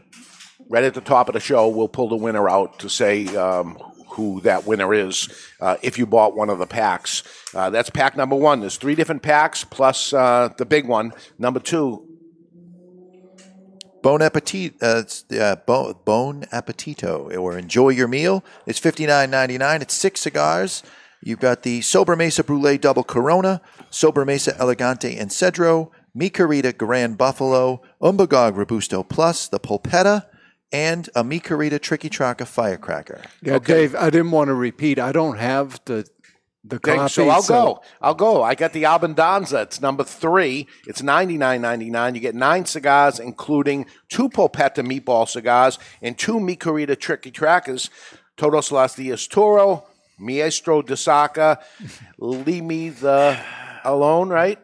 right 0.67 0.83
at 0.83 0.93
the 0.93 1.01
top 1.01 1.29
of 1.29 1.33
the 1.33 1.39
show, 1.39 1.69
we'll 1.69 1.87
pull 1.87 2.09
the 2.09 2.17
winner 2.17 2.49
out 2.49 2.79
to 2.79 2.89
say 2.89 3.25
um, 3.37 3.75
who 4.09 4.41
that 4.41 4.65
winner 4.67 4.93
is 4.93 5.29
uh, 5.61 5.77
if 5.81 5.97
you 5.97 6.05
bought 6.05 6.35
one 6.35 6.49
of 6.49 6.59
the 6.59 6.67
packs. 6.67 7.23
Uh, 7.55 7.69
that's 7.69 7.89
pack 7.89 8.17
number 8.17 8.35
one. 8.35 8.59
There's 8.59 8.75
three 8.75 8.95
different 8.95 9.21
packs 9.21 9.63
plus 9.63 10.11
uh, 10.11 10.49
the 10.57 10.65
big 10.65 10.85
one. 10.85 11.13
Number 11.39 11.61
two, 11.61 12.03
Bon 14.03 14.21
appetit, 14.21 14.75
uh, 14.81 15.03
it's, 15.03 15.23
bon, 15.65 15.95
bon 16.05 16.45
appetito, 16.51 17.35
or 17.37 17.57
enjoy 17.57 17.89
your 17.89 18.07
meal. 18.07 18.43
It's 18.65 18.77
fifty 18.77 19.05
nine 19.05 19.31
ninety 19.31 19.57
nine. 19.57 19.81
It's 19.81 19.93
six 19.93 20.19
cigars. 20.19 20.83
You've 21.21 21.39
got 21.39 21.63
the 21.63 21.81
Sober 21.81 22.15
Mesa 22.15 22.43
Brûlée 22.43 22.79
Double 22.79 23.03
Corona, 23.03 23.59
Sobremesa 23.89 24.57
Elegante 24.59 25.17
and 25.17 25.31
Cedro, 25.31 25.89
Mi 26.17 26.31
Carita 26.31 26.75
Grand 26.75 27.15
Buffalo, 27.15 27.79
Umbagog 28.01 28.55
Robusto 28.57 29.03
Plus, 29.03 29.47
the 29.47 29.59
Polpetta, 29.59 30.25
and 30.71 31.07
a 31.15 31.23
Mi 31.23 31.39
Carita 31.39 31.77
Tricky 31.79 32.09
Tracker 32.09 32.45
Firecracker. 32.45 33.21
Yeah, 33.43 33.59
Dave, 33.59 33.93
I 33.93 34.09
didn't 34.09 34.31
want 34.31 34.47
to 34.47 34.55
repeat. 34.55 34.97
I 34.97 35.11
don't 35.11 35.37
have 35.37 35.79
the 35.85 36.09
the 36.63 36.77
Okay, 36.77 36.95
copy. 36.95 37.09
so 37.13 37.29
I'll 37.29 37.43
go. 37.43 37.81
I'll 38.01 38.15
go. 38.15 38.41
I 38.41 38.55
got 38.55 38.73
the 38.73 38.83
Albandanza. 38.83 39.61
It's 39.61 39.79
number 39.79 40.03
three. 40.03 40.67
It's 40.87 41.03
ninety 41.03 41.37
nine 41.37 41.61
ninety 41.61 41.91
nine. 41.91 42.15
You 42.15 42.19
get 42.19 42.33
nine 42.33 42.65
cigars, 42.65 43.19
including 43.19 43.85
two 44.09 44.27
Polpetta 44.27 44.83
meatball 44.83 45.29
cigars 45.29 45.77
and 46.01 46.17
two 46.17 46.39
Mi 46.39 46.55
Carita 46.55 46.95
Tricky 46.97 47.29
Trackers. 47.29 47.91
Todos 48.37 48.71
los 48.71 48.95
Dias 48.95 49.27
Toro, 49.27 49.85
Maestro 50.17 50.81
de 50.81 50.95
Saca, 50.95 51.59
Leave 52.17 52.63
Me 52.63 52.89
the 52.89 53.39
Alone, 53.83 54.29
right? 54.29 54.59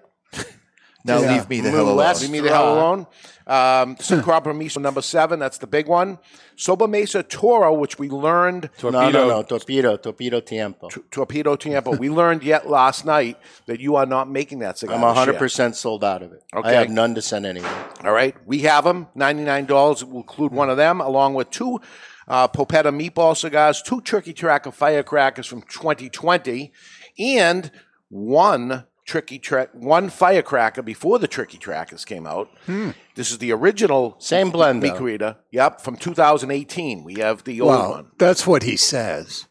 Now 1.06 1.20
Yeah. 1.20 1.34
leave 1.34 1.50
me 1.50 1.60
the 1.60 1.70
hell 1.70 1.82
alone. 1.82 1.96
Molest- 1.98 2.22
Leave 2.22 2.32
Me 2.32 2.40
the 2.40 2.50
Hell 2.50 2.74
Alone. 2.76 3.08
Um, 3.46 3.98
Sin 4.00 4.22
Compromiso 4.22 4.80
number 4.80 5.02
seven. 5.02 5.38
That's 5.38 5.58
the 5.58 5.68
big 5.68 5.88
one. 5.88 6.18
Sobremesa 6.58 7.28
Toro, 7.28 7.74
which 7.74 8.00
we 8.00 8.08
learned 8.10 8.70
No, 8.82 8.90
no, 8.90 9.10
no. 9.10 9.44
Torpedo, 9.44 9.98
torpedo 9.98 10.40
tiempo. 10.40 10.88
Torpedo 11.12 11.58
Tampa. 11.58 11.92
we 11.92 12.10
learned 12.10 12.42
yet 12.44 12.70
last 12.70 13.04
night 13.06 13.38
that 13.66 13.82
you 13.82 13.98
are 13.98 14.06
not 14.06 14.30
making 14.30 14.60
that 14.60 14.78
cigar. 14.78 14.96
I'm 14.96 15.02
this 15.02 15.08
year. 15.08 15.16
100 15.16 15.40
percent 15.40 15.76
sold 15.76 16.04
out 16.06 16.22
of 16.22 16.32
it. 16.32 16.42
Okay. 16.56 16.70
I 16.70 16.72
have 16.74 16.90
none 16.90 17.16
to 17.16 17.22
send 17.22 17.46
anywhere. 17.46 17.74
All 18.06 18.14
right, 18.14 18.36
we 18.46 18.60
have 18.60 18.86
them. 18.86 19.08
Ninety-nine 19.14 19.66
dollars. 19.66 20.06
We'll 20.06 20.18
include 20.22 20.54
one 20.54 20.70
of 20.70 20.78
them, 20.78 21.02
along 21.02 21.34
with 21.34 21.50
two 21.50 21.82
uh, 22.30 22.48
Polpetta 22.48 22.92
meatball 22.98 23.36
cigars, 23.36 23.82
two 23.82 24.00
Turkey 24.00 24.32
Tracker 24.32 24.72
firecrackers 24.72 25.48
from 25.48 25.64
2020, 25.64 26.72
and 27.20 27.72
one 28.08 28.86
Tricky 29.06 29.40
Tra- 29.40 29.70
one 29.74 30.10
firecracker 30.10 30.82
before 30.82 31.20
the 31.20 31.28
Tricky 31.28 31.58
Trackers 31.58 32.06
came 32.06 32.26
out. 32.26 32.50
Hmm. 32.66 32.92
This 33.16 33.32
is 33.32 33.38
the 33.40 33.52
original 33.52 34.16
Same 34.20 34.50
blend, 34.50 34.82
though. 34.82 34.92
Mikarita. 34.92 35.38
Yep, 35.52 35.82
from 35.82 35.98
2018. 35.98 37.04
We 37.04 37.16
have 37.16 37.44
the 37.44 37.62
old 37.62 37.70
well, 37.70 37.92
one. 37.92 38.12
that's 38.18 38.48
what 38.48 38.64
he 38.64 38.78
says. 38.78 39.48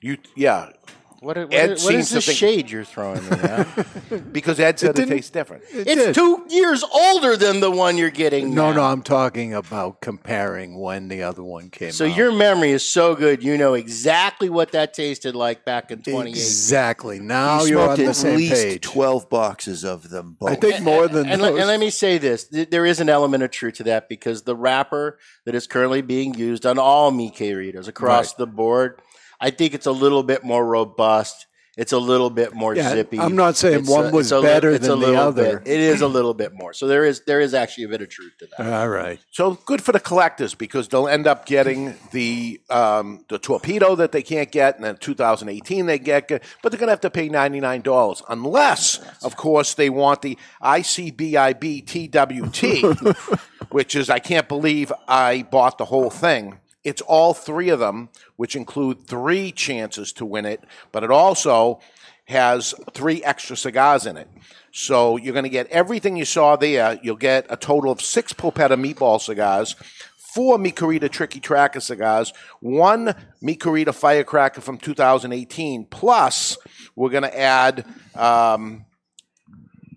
You, 0.00 0.18
yeah, 0.36 0.70
What, 1.20 1.36
what, 1.36 1.52
Ed 1.52 1.70
what 1.70 1.78
seems 1.80 2.02
is 2.04 2.08
to 2.10 2.14
this 2.30 2.36
shade 2.36 2.70
you're 2.70 2.84
throwing 2.84 3.22
me 3.24 3.30
at? 3.30 4.32
because 4.32 4.60
Ed 4.60 4.78
said 4.78 4.90
it, 4.90 4.96
didn't- 4.96 5.08
tastes 5.10 5.30
different. 5.30 5.64
it's 5.70 5.92
did. 5.94 6.14
two 6.14 6.46
years 6.48 6.84
older 6.84 7.36
than 7.36 7.58
the 7.58 7.70
one 7.72 7.98
you're 7.98 8.10
getting 8.10 8.54
No, 8.54 8.70
now. 8.70 8.76
no, 8.76 8.82
I'm 8.84 9.02
talking 9.02 9.52
about 9.52 10.00
comparing 10.00 10.78
when 10.78 11.08
the 11.08 11.24
other 11.24 11.42
one 11.42 11.70
came 11.70 11.90
So 11.90 12.06
out. 12.06 12.16
your 12.16 12.30
memory 12.30 12.70
is 12.70 12.88
so 12.88 13.16
good, 13.16 13.42
you 13.42 13.56
know 13.58 13.74
exactly 13.74 14.48
what 14.48 14.70
that 14.72 14.94
tasted 14.94 15.34
like 15.34 15.64
back 15.64 15.90
in 15.90 15.98
2018. 16.02 16.34
exactly. 16.36 17.18
Now 17.18 17.64
He 17.64 17.70
you're 17.70 17.80
on 17.80 17.96
smoked 17.96 17.98
the 17.98 18.04
at 18.10 18.16
same 18.16 18.36
least 18.36 18.52
page. 18.54 18.82
12 18.82 19.28
boxes 19.28 19.84
of 19.84 20.10
them 20.10 20.36
both. 20.38 20.50
I 20.50 20.54
think 20.54 20.82
more 20.82 21.08
than 21.08 21.28
And, 21.28 21.42
those. 21.42 21.50
let- 21.52 21.58
and 21.58 21.66
let 21.66 21.80
me 21.80 21.90
say 21.90 22.18
this: 22.18 22.44
there 22.44 22.86
is 22.86 23.00
an 23.00 23.08
element 23.08 23.42
of 23.42 23.50
truth 23.50 23.74
to 23.74 23.82
that 23.84 24.08
because 24.08 24.42
the 24.42 24.54
wrapper 24.54 25.18
that 25.46 25.54
is 25.56 25.66
currently 25.66 26.00
being 26.02 26.34
used 26.34 26.64
on 26.64 26.78
all 26.78 27.10
Mi 27.10 27.30
Queridas 27.32 27.88
across 27.88 28.34
the 28.34 28.46
board, 28.46 29.00
I 29.40 29.50
think 29.50 29.74
it's 29.74 29.86
a 29.86 29.92
little 29.92 30.22
bit 30.22 30.44
more 30.44 30.64
robust. 30.66 31.46
It's 31.76 31.92
a 31.92 31.98
little 31.98 32.28
bit 32.28 32.54
more 32.54 32.74
Yeah, 32.74 32.90
zippy. 32.90 33.20
I'm 33.20 33.36
not 33.36 33.56
saying 33.56 33.82
It's 33.82 33.88
one 33.88 34.06
a- 34.06 34.10
was 34.10 34.26
it's 34.26 34.32
a 34.32 34.40
li- 34.40 34.42
better 34.48 34.70
it's 34.72 34.84
a 34.88 34.90
than 34.90 34.98
the 34.98 35.14
other. 35.14 35.60
bit- 35.60 35.72
it 35.74 35.78
is 35.78 36.00
a 36.00 36.08
little 36.08 36.34
bit 36.34 36.52
more. 36.52 36.72
So 36.72 36.88
there 36.88 37.04
is 37.04 37.20
there 37.24 37.40
is 37.40 37.54
actually 37.54 37.84
a 37.84 37.88
bit 37.88 38.02
of 38.02 38.08
truth 38.08 38.32
to 38.40 38.48
that. 38.58 38.66
All 38.80 38.88
right. 38.88 39.20
So 39.30 39.54
good 39.64 39.80
for 39.80 39.92
the 39.92 40.00
collectors 40.00 40.54
because 40.56 40.88
they'll 40.88 41.06
end 41.06 41.28
up 41.28 41.46
getting 41.46 41.94
the 42.10 42.60
um, 42.68 43.24
the 43.28 43.38
torpedo 43.38 43.94
that 43.94 44.10
they 44.10 44.22
can't 44.22 44.50
get, 44.50 44.74
and 44.74 44.82
then 44.84 44.96
2018 44.96 45.86
they 45.86 46.00
get, 46.00 46.26
but 46.64 46.72
they're 46.72 46.80
going 46.80 46.88
to 46.88 46.92
have 46.92 47.00
to 47.02 47.10
pay 47.10 47.28
ninety 47.28 47.60
nine 47.60 47.82
dollars 47.82 48.24
unless, 48.28 48.98
of 49.22 49.36
course, 49.36 49.74
they 49.74 49.88
want 49.88 50.22
the 50.22 50.36
ICBIB 50.60 51.86
TWT, 51.86 53.28
which 53.70 53.94
is 53.94 54.10
I 54.10 54.18
can't 54.18 54.48
believe 54.48 54.92
I 55.06 55.42
bought 55.48 55.78
the 55.78 55.84
whole 55.84 56.10
thing. 56.10 56.58
It's 56.84 57.02
all 57.02 57.34
three 57.34 57.68
of 57.70 57.80
them, 57.80 58.08
which 58.36 58.56
include 58.56 59.06
three 59.06 59.52
chances 59.52 60.12
to 60.14 60.24
win 60.24 60.46
it, 60.46 60.62
but 60.92 61.02
it 61.02 61.10
also 61.10 61.80
has 62.26 62.74
three 62.92 63.22
extra 63.24 63.56
cigars 63.56 64.06
in 64.06 64.16
it. 64.16 64.28
So 64.70 65.16
you're 65.16 65.32
going 65.32 65.44
to 65.44 65.50
get 65.50 65.66
everything 65.68 66.16
you 66.16 66.24
saw 66.24 66.56
there. 66.56 66.98
You'll 67.02 67.16
get 67.16 67.46
a 67.48 67.56
total 67.56 67.90
of 67.90 68.00
six 68.00 68.32
Polpetta 68.32 68.76
meatball 68.76 69.20
cigars, 69.20 69.74
four 70.16 70.58
Micarita 70.58 71.10
Tricky 71.10 71.40
Tracker 71.40 71.80
cigars, 71.80 72.32
one 72.60 73.14
Micarita 73.42 73.94
Firecracker 73.94 74.60
from 74.60 74.78
2018, 74.78 75.86
plus 75.86 76.58
we're 76.94 77.10
going 77.10 77.22
to 77.22 77.38
add 77.38 77.86
um, 78.14 78.84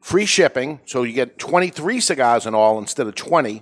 free 0.02 0.26
shipping. 0.26 0.80
So 0.86 1.04
you 1.04 1.14
get 1.14 1.38
23 1.38 2.00
cigars 2.00 2.46
in 2.46 2.56
all 2.56 2.80
instead 2.80 3.08
of 3.08 3.16
20, 3.16 3.62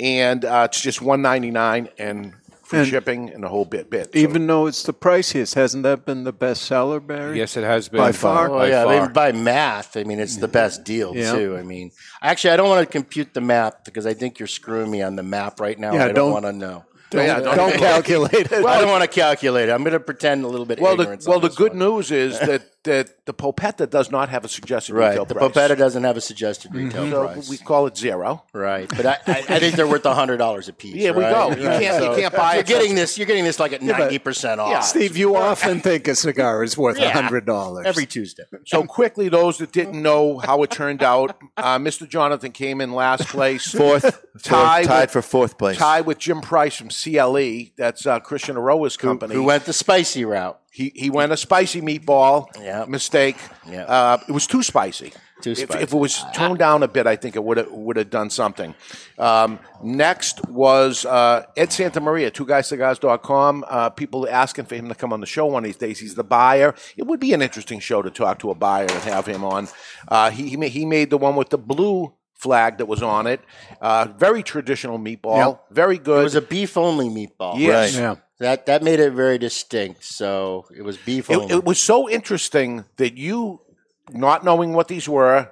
and 0.00 0.44
uh, 0.44 0.66
it's 0.70 0.80
just 0.80 1.00
199 1.02 1.88
and 1.98 2.34
free 2.64 2.80
And- 2.80 2.88
shipping 2.88 3.30
and 3.30 3.44
a 3.44 3.48
whole 3.48 3.64
bit. 3.64 3.90
Bit 3.90 4.06
So- 4.12 4.18
Even 4.18 4.46
though 4.46 4.66
it's 4.66 4.82
the 4.84 4.94
priciest, 4.94 5.54
hasn't 5.54 5.82
that 5.82 6.04
been 6.06 6.24
the 6.24 6.32
best 6.32 6.62
seller, 6.62 6.98
Barry? 7.00 7.38
Yes, 7.38 7.56
it 7.56 7.64
has 7.64 7.88
been 7.88 8.00
By 8.00 8.12
far. 8.12 8.48
Oh 8.50 8.58
By 8.58 8.68
yeah, 8.68 8.80
I 8.82 8.84
far. 8.84 9.02
mean, 9.04 9.12
by 9.12 9.32
math, 9.32 9.96
I 9.96 10.04
mean 10.04 10.18
it's 10.18 10.36
the 10.38 10.48
best 10.48 10.84
deal 10.84 11.14
Yeah. 11.14 11.32
too. 11.32 11.56
I 11.58 11.62
mean, 11.62 11.90
actually, 12.22 12.50
I 12.52 12.56
don't 12.56 12.68
want 12.68 12.86
to 12.86 12.90
compute 12.90 13.34
the 13.34 13.40
math 13.42 13.84
because 13.84 14.06
I 14.06 14.14
think 14.14 14.38
you're 14.38 14.46
screwing 14.48 14.90
me 14.90 15.02
on 15.02 15.16
the 15.16 15.22
map 15.22 15.60
right 15.60 15.78
now. 15.78 15.92
Yeah, 15.92 16.04
I 16.04 16.06
don't, 16.06 16.14
don't- 16.14 16.32
want 16.32 16.44
to 16.46 16.52
know. 16.52 16.84
Don't, 17.10 17.26
Yeah, 17.26 17.40
don't- 17.40 17.56
don't 17.56 17.74
calculate 17.74 18.50
it. 18.50 18.52
I 18.66 18.80
don't 18.80 18.90
want 18.90 19.02
to 19.02 19.08
calculate 19.08 19.68
it. 19.68 19.72
I'm 19.72 19.84
going 19.84 19.92
to 19.92 20.00
pretend 20.00 20.44
a 20.44 20.48
little 20.48 20.66
bit. 20.66 20.80
well, 20.80 20.96
the, 20.96 21.02
ignorance 21.02 21.28
well, 21.28 21.38
the 21.38 21.48
this 21.48 21.56
good 21.56 21.72
one. 21.72 21.78
news 21.78 22.10
is 22.10 22.38
that, 22.40 22.62
that 22.84 23.24
the 23.26 23.34
Polpetta 23.34 23.88
does 23.88 24.10
not 24.10 24.28
have 24.28 24.44
a 24.44 24.48
suggested 24.48 24.94
right? 24.94 25.10
retail 25.10 25.24
The 25.24 25.34
price. 25.34 25.52
The 25.52 25.60
Polpetta 25.60 25.76
doesn't 25.78 26.04
have 26.04 26.16
a 26.16 26.20
suggested 26.20 26.74
retail 26.74 27.10
So 27.10 27.24
price. 27.26 27.48
we 27.50 27.58
call 27.58 27.86
it 27.86 27.96
zero. 27.96 28.44
Right, 28.52 28.88
but 28.88 29.06
I, 29.06 29.16
I, 29.26 29.44
I 29.48 29.58
think 29.58 29.74
they're 29.76 29.86
worth 29.88 30.04
hundred 30.04 30.36
dollars 30.36 30.68
a 30.68 30.72
piece. 30.72 30.94
Yeah, 30.96 31.10
we 31.12 31.24
right? 31.24 31.32
go. 31.54 31.60
You 31.60 31.66
Right. 31.68 31.80
can't- 31.82 32.04
you 32.04 32.22
can't 32.22 32.34
buy 32.34 32.52
You're 32.54 32.60
it. 32.60 32.66
getting 32.66 32.94
this. 32.94 33.16
You're 33.18 33.26
getting 33.26 33.44
this 33.44 33.58
like 33.58 33.72
at 33.72 33.80
but- 33.80 33.86
ninety 33.98 34.18
percent 34.18 34.60
off. 34.60 34.70
Yeah. 34.70 34.80
Steve, 34.80 35.16
you 35.16 35.34
often 35.36 35.80
think 35.80 36.06
a 36.08 36.14
cigar 36.14 36.62
is 36.62 36.76
worth 36.78 36.98
a 36.98 37.10
hundred 37.10 37.46
dollars 37.46 37.86
every 37.86 38.06
Tuesday. 38.06 38.44
So 38.66 38.84
quickly, 38.84 39.28
those 39.28 39.58
that 39.58 39.72
didn't 39.72 40.00
know 40.02 40.38
how 40.38 40.62
it 40.62 40.70
turned 40.70 41.02
out, 41.02 41.36
uh, 41.56 41.78
Mr. 41.78 42.08
Jonathan 42.08 42.52
came 42.52 42.80
in 42.80 42.92
last 42.92 43.26
place, 43.28 43.66
Fourth, 43.72 44.22
Tied 44.42 44.84
tied 44.86 45.00
with- 45.02 45.10
for 45.10 45.22
fourth 45.22 45.56
place. 45.58 45.78
tied 45.78 46.06
with 46.06 46.18
Jim 46.18 46.40
Price 46.40 46.76
from 46.76 46.88
CLE. 46.90 47.70
That's 47.76 48.04
uh, 48.06 48.20
Christian 48.20 48.56
Eiroa's 48.56 48.96
company. 48.96 49.34
Who 49.34 49.44
went 49.44 49.64
the 49.64 49.72
spicy 49.72 50.24
route? 50.24 50.60
He 50.74 50.90
he 50.94 51.08
went 51.08 51.30
a 51.30 51.36
spicy 51.36 51.80
meatball. 51.80 52.46
Yeah. 52.60 52.84
Mistake. 52.88 53.36
Yeah. 53.70 53.84
Uh, 53.84 54.18
it 54.28 54.32
was 54.32 54.46
too 54.48 54.62
spicy. 54.62 55.12
Too 55.40 55.52
If, 55.52 55.58
spicy. 55.58 55.82
if 55.84 55.92
it 55.92 55.96
was 55.96 56.24
toned 56.34 56.58
down 56.58 56.82
a 56.82 56.88
bit, 56.88 57.06
I 57.06 57.14
think 57.14 57.36
it 57.36 57.44
would 57.44 57.58
have 57.58 57.70
would 57.70 57.96
have 57.96 58.10
done 58.10 58.28
something. 58.28 58.74
Um, 59.16 59.60
next 59.84 60.44
was 60.48 61.04
uh, 61.04 61.44
Ed 61.56 61.72
Santa 61.72 62.00
Maria, 62.00 62.30
two 62.32 62.44
twoguyscigars.com. 62.44 63.64
Uh, 63.68 63.90
people 63.90 64.28
asking 64.28 64.64
for 64.64 64.74
him 64.74 64.88
to 64.88 64.96
come 64.96 65.12
on 65.12 65.20
the 65.20 65.26
show 65.26 65.46
one 65.46 65.62
of 65.64 65.68
these 65.68 65.76
days. 65.76 66.00
He's 66.00 66.16
the 66.16 66.24
buyer. 66.24 66.74
It 66.96 67.04
would 67.06 67.20
be 67.20 67.32
an 67.34 67.42
interesting 67.42 67.78
show 67.78 68.02
to 68.02 68.10
talk 68.10 68.40
to 68.40 68.50
a 68.50 68.54
buyer 68.56 68.86
and 68.90 69.02
have 69.04 69.26
him 69.26 69.44
on. 69.44 69.68
Uh, 70.08 70.30
he 70.30 70.48
he, 70.50 70.56
ma- 70.56 70.66
he 70.66 70.84
made 70.84 71.10
the 71.10 71.18
one 71.18 71.36
with 71.36 71.50
the 71.50 71.58
blue 71.58 72.14
flag 72.34 72.78
that 72.78 72.86
was 72.86 73.02
on 73.02 73.26
it. 73.28 73.40
Uh, 73.80 74.08
very 74.18 74.42
traditional 74.42 74.98
meatball. 74.98 75.36
Very 75.70 75.98
good. 75.98 76.20
It 76.20 76.24
was 76.24 76.34
a 76.34 76.42
beef 76.42 76.76
only 76.76 77.08
meatball. 77.08 77.58
Yes. 77.58 77.94
Right. 77.94 78.00
Yeah. 78.02 78.14
That 78.40 78.66
that 78.66 78.82
made 78.82 78.98
it 79.00 79.12
very 79.12 79.38
distinct. 79.38 80.04
So 80.04 80.66
it 80.76 80.82
was 80.82 80.96
beef 80.96 81.30
It, 81.30 81.50
it 81.50 81.64
was 81.64 81.78
so 81.78 82.08
interesting 82.08 82.84
that 82.96 83.16
you, 83.16 83.60
not 84.10 84.44
knowing 84.44 84.72
what 84.72 84.88
these 84.88 85.08
were, 85.08 85.50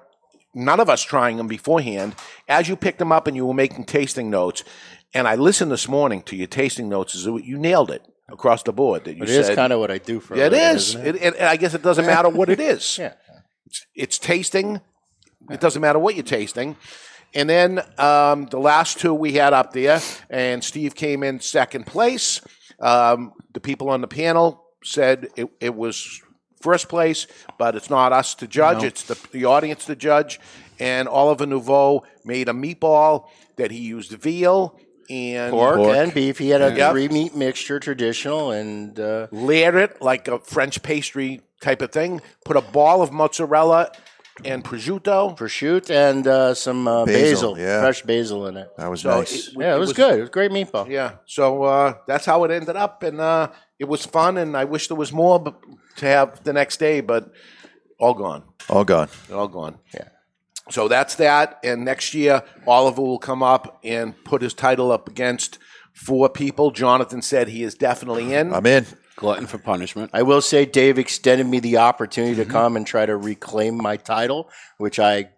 none 0.54 0.80
of 0.80 0.90
us 0.90 1.02
trying 1.02 1.36
them 1.36 1.46
beforehand, 1.46 2.14
as 2.48 2.68
you 2.68 2.76
picked 2.76 2.98
them 2.98 3.12
up 3.12 3.26
and 3.26 3.36
you 3.36 3.46
were 3.46 3.54
making 3.54 3.84
tasting 3.84 4.30
notes, 4.30 4.64
and 5.14 5.28
I 5.28 5.36
listened 5.36 5.70
this 5.70 5.88
morning 5.88 6.22
to 6.22 6.36
your 6.36 6.46
tasting 6.46 6.88
notes, 6.88 7.14
is 7.14 7.26
you 7.26 7.58
nailed 7.58 7.90
it 7.90 8.02
across 8.30 8.62
the 8.62 8.72
board. 8.72 9.04
That 9.04 9.16
you 9.16 9.22
it 9.22 9.28
is 9.28 9.46
said, 9.46 9.56
kind 9.56 9.72
of 9.72 9.78
what 9.78 9.90
I 9.90 9.98
do 9.98 10.20
for. 10.20 10.34
a 10.34 10.38
yeah, 10.38 10.46
it 10.46 10.52
living, 10.52 10.76
is. 10.76 10.94
it? 10.94 11.06
It, 11.06 11.22
it, 11.22 11.40
I 11.40 11.56
guess 11.56 11.74
it 11.74 11.82
doesn't 11.82 12.06
matter 12.06 12.28
what 12.28 12.48
it 12.48 12.60
is. 12.74 12.98
Yeah. 12.98 13.12
It's, 13.66 13.86
it's 13.94 14.18
tasting. 14.18 14.80
It 15.50 15.60
doesn't 15.60 15.80
matter 15.80 15.98
what 15.98 16.14
you're 16.14 16.24
tasting. 16.24 16.76
And 17.34 17.48
then 17.48 17.80
um, 17.98 18.46
the 18.46 18.58
last 18.58 19.00
two 19.00 19.14
we 19.14 19.32
had 19.34 19.52
up 19.52 19.72
there, 19.72 20.00
and 20.28 20.62
Steve 20.62 20.94
came 20.94 21.22
in 21.22 21.40
second 21.40 21.86
place. 21.86 22.40
Um, 22.82 23.32
the 23.54 23.60
people 23.60 23.88
on 23.88 24.00
the 24.02 24.08
panel 24.08 24.64
said 24.84 25.28
it, 25.36 25.48
it 25.60 25.74
was 25.74 26.20
first 26.60 26.88
place, 26.88 27.26
but 27.58 27.74
it's 27.76 27.88
not 27.88 28.12
us 28.12 28.34
to 28.36 28.46
judge; 28.46 28.82
it's 28.84 29.04
the, 29.04 29.16
the 29.32 29.44
audience 29.46 29.86
to 29.86 29.96
judge. 29.96 30.40
And 30.78 31.08
Oliver 31.08 31.46
Nouveau 31.46 32.04
made 32.24 32.48
a 32.48 32.52
meatball 32.52 33.28
that 33.56 33.70
he 33.70 33.78
used 33.78 34.10
veal 34.12 34.78
and 35.08 35.50
Pork, 35.52 35.80
and 35.80 36.12
beef. 36.14 36.38
He 36.38 36.50
had 36.50 36.62
a 36.62 36.74
Yep. 36.76 36.92
three 36.92 37.08
meat 37.08 37.34
mixture, 37.36 37.78
traditional, 37.78 38.50
and 38.50 38.98
uh, 38.98 39.28
layered 39.30 39.74
it 39.76 40.02
like 40.02 40.26
a 40.28 40.38
French 40.40 40.82
pastry 40.82 41.40
type 41.60 41.82
of 41.82 41.92
thing. 41.92 42.20
Put 42.44 42.56
a 42.56 42.60
ball 42.62 43.02
of 43.02 43.12
mozzarella 43.12 43.92
and 44.44 44.64
prosciutto. 44.64 45.36
prosciutto 45.36 45.90
and 45.90 46.26
uh, 46.26 46.54
some 46.54 46.88
uh, 46.88 47.04
Basil, 47.04 47.54
basil, 47.54 47.58
yeah. 47.58 47.80
fresh 47.80 48.02
basil 48.02 48.46
in 48.46 48.56
it. 48.56 48.68
That 48.76 48.88
was 48.90 49.00
So 49.02 49.18
nice. 49.18 49.48
it- 49.48 49.54
yeah, 49.58 49.74
it 49.76 49.78
was, 49.78 49.92
good. 49.92 50.18
It 50.18 50.20
was 50.22 50.30
great 50.30 50.50
meatball. 50.50 50.88
Yeah. 50.88 51.12
So 51.26 51.62
uh, 51.64 51.94
that's 52.06 52.24
how 52.26 52.44
it 52.44 52.50
ended 52.50 52.76
up, 52.76 53.02
and 53.02 53.20
uh, 53.20 53.48
it 53.78 53.86
was 53.88 54.04
fun. 54.06 54.38
And 54.38 54.56
I 54.56 54.64
wish 54.64 54.88
there 54.88 54.96
was 54.96 55.12
more 55.12 55.38
b- 55.40 55.50
to 55.96 56.06
have 56.06 56.42
the 56.44 56.52
next 56.52 56.78
day, 56.78 57.00
but 57.00 57.30
all 58.00 58.14
gone. 58.14 58.44
All 58.68 58.84
gone. 58.84 59.08
All 59.32 59.48
gone. 59.48 59.78
Yeah. 59.94 60.08
So 60.70 60.88
that's 60.88 61.16
that. 61.16 61.58
And 61.64 61.84
next 61.84 62.14
year, 62.14 62.42
Oliver 62.66 63.02
will 63.02 63.18
come 63.18 63.42
up 63.42 63.80
and 63.84 64.14
put 64.24 64.42
his 64.42 64.54
title 64.54 64.90
up 64.92 65.08
against 65.08 65.58
four 65.92 66.28
people. 66.28 66.70
Jonathan 66.70 67.20
said 67.20 67.48
he 67.48 67.62
is 67.64 67.74
definitely 67.74 68.32
in. 68.32 68.54
I'm 68.54 68.64
in. 68.66 68.86
Glutton 69.16 69.46
for 69.46 69.58
punishment. 69.58 70.10
I 70.12 70.22
will 70.22 70.40
say 70.40 70.64
Dave 70.66 70.98
extended 70.98 71.46
me 71.46 71.60
the 71.60 71.76
opportunity 71.78 72.34
to 72.36 72.44
come 72.44 72.76
and 72.76 72.86
try 72.86 73.06
to 73.06 73.16
reclaim 73.16 73.76
my 73.76 73.96
title, 73.96 74.48
which 74.78 74.98
I 74.98 75.30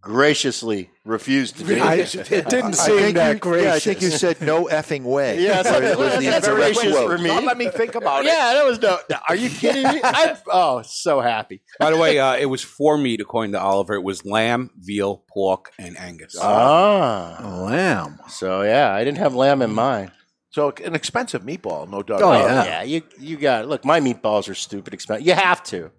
graciously 0.00 0.88
refused 1.04 1.58
to 1.58 1.64
do. 1.64 1.78
I, 1.82 1.94
it 1.96 2.12
didn't 2.48 2.74
seem 2.74 2.98
think, 2.98 3.16
that 3.16 3.34
you, 3.34 3.38
gracious. 3.40 3.64
yeah, 3.66 3.74
I 3.74 3.78
think 3.80 4.02
you 4.02 4.10
said 4.10 4.40
no 4.40 4.64
effing 4.66 5.02
way. 5.02 5.40
Yeah, 5.42 5.60
Or 5.60 5.82
it 5.82 5.98
was 5.98 6.12
that's- 6.12 6.18
the 6.24 6.30
that's 6.30 6.48
gracious 6.48 6.92
quote. 6.92 7.10
for 7.10 7.18
me. 7.18 7.28
Don't 7.28 7.44
let 7.44 7.58
me 7.58 7.68
think 7.68 7.94
about 7.94 8.24
it. 8.24 8.28
yeah, 8.28 8.54
that 8.54 8.64
was 8.64 8.80
no. 8.80 8.98
Are 9.28 9.34
you 9.36 9.50
kidding 9.50 9.82
me? 9.82 10.00
I'm 10.04 10.36
oh 10.46 10.82
so 10.82 11.20
happy. 11.20 11.60
By 11.78 11.90
the 11.90 11.96
way, 11.96 12.18
uh, 12.18 12.36
it 12.36 12.46
was 12.46 12.62
for 12.62 12.96
me 12.96 13.16
to 13.16 13.24
coin 13.24 13.52
to 13.52 13.60
Oliver. 13.60 13.94
It 13.94 14.02
was 14.02 14.24
lamb, 14.24 14.70
veal, 14.78 15.24
pork, 15.28 15.72
and 15.78 15.98
Angus. 15.98 16.36
Ah, 16.40 17.64
Lamb. 17.66 18.18
so 18.28 18.62
yeah, 18.62 18.92
I 18.94 19.04
didn't 19.04 19.18
have 19.18 19.34
lamb 19.34 19.62
in 19.62 19.72
mind. 19.72 20.12
So 20.58 20.72
an 20.84 20.94
expensive 20.94 21.42
meatball, 21.42 21.88
no 21.88 22.02
doubt. 22.02 22.20
Oh, 22.22 22.32
about 22.32 22.44
yeah. 22.44 22.64
Yeah, 22.64 22.82
you 22.82 23.02
you 23.18 23.36
got 23.36 23.68
look. 23.68 23.84
My 23.84 24.00
meatballs 24.00 24.48
are 24.48 24.54
stupid 24.54 24.92
expensive. 24.92 25.26
You 25.26 25.34
have 25.34 25.62
to. 25.64 25.90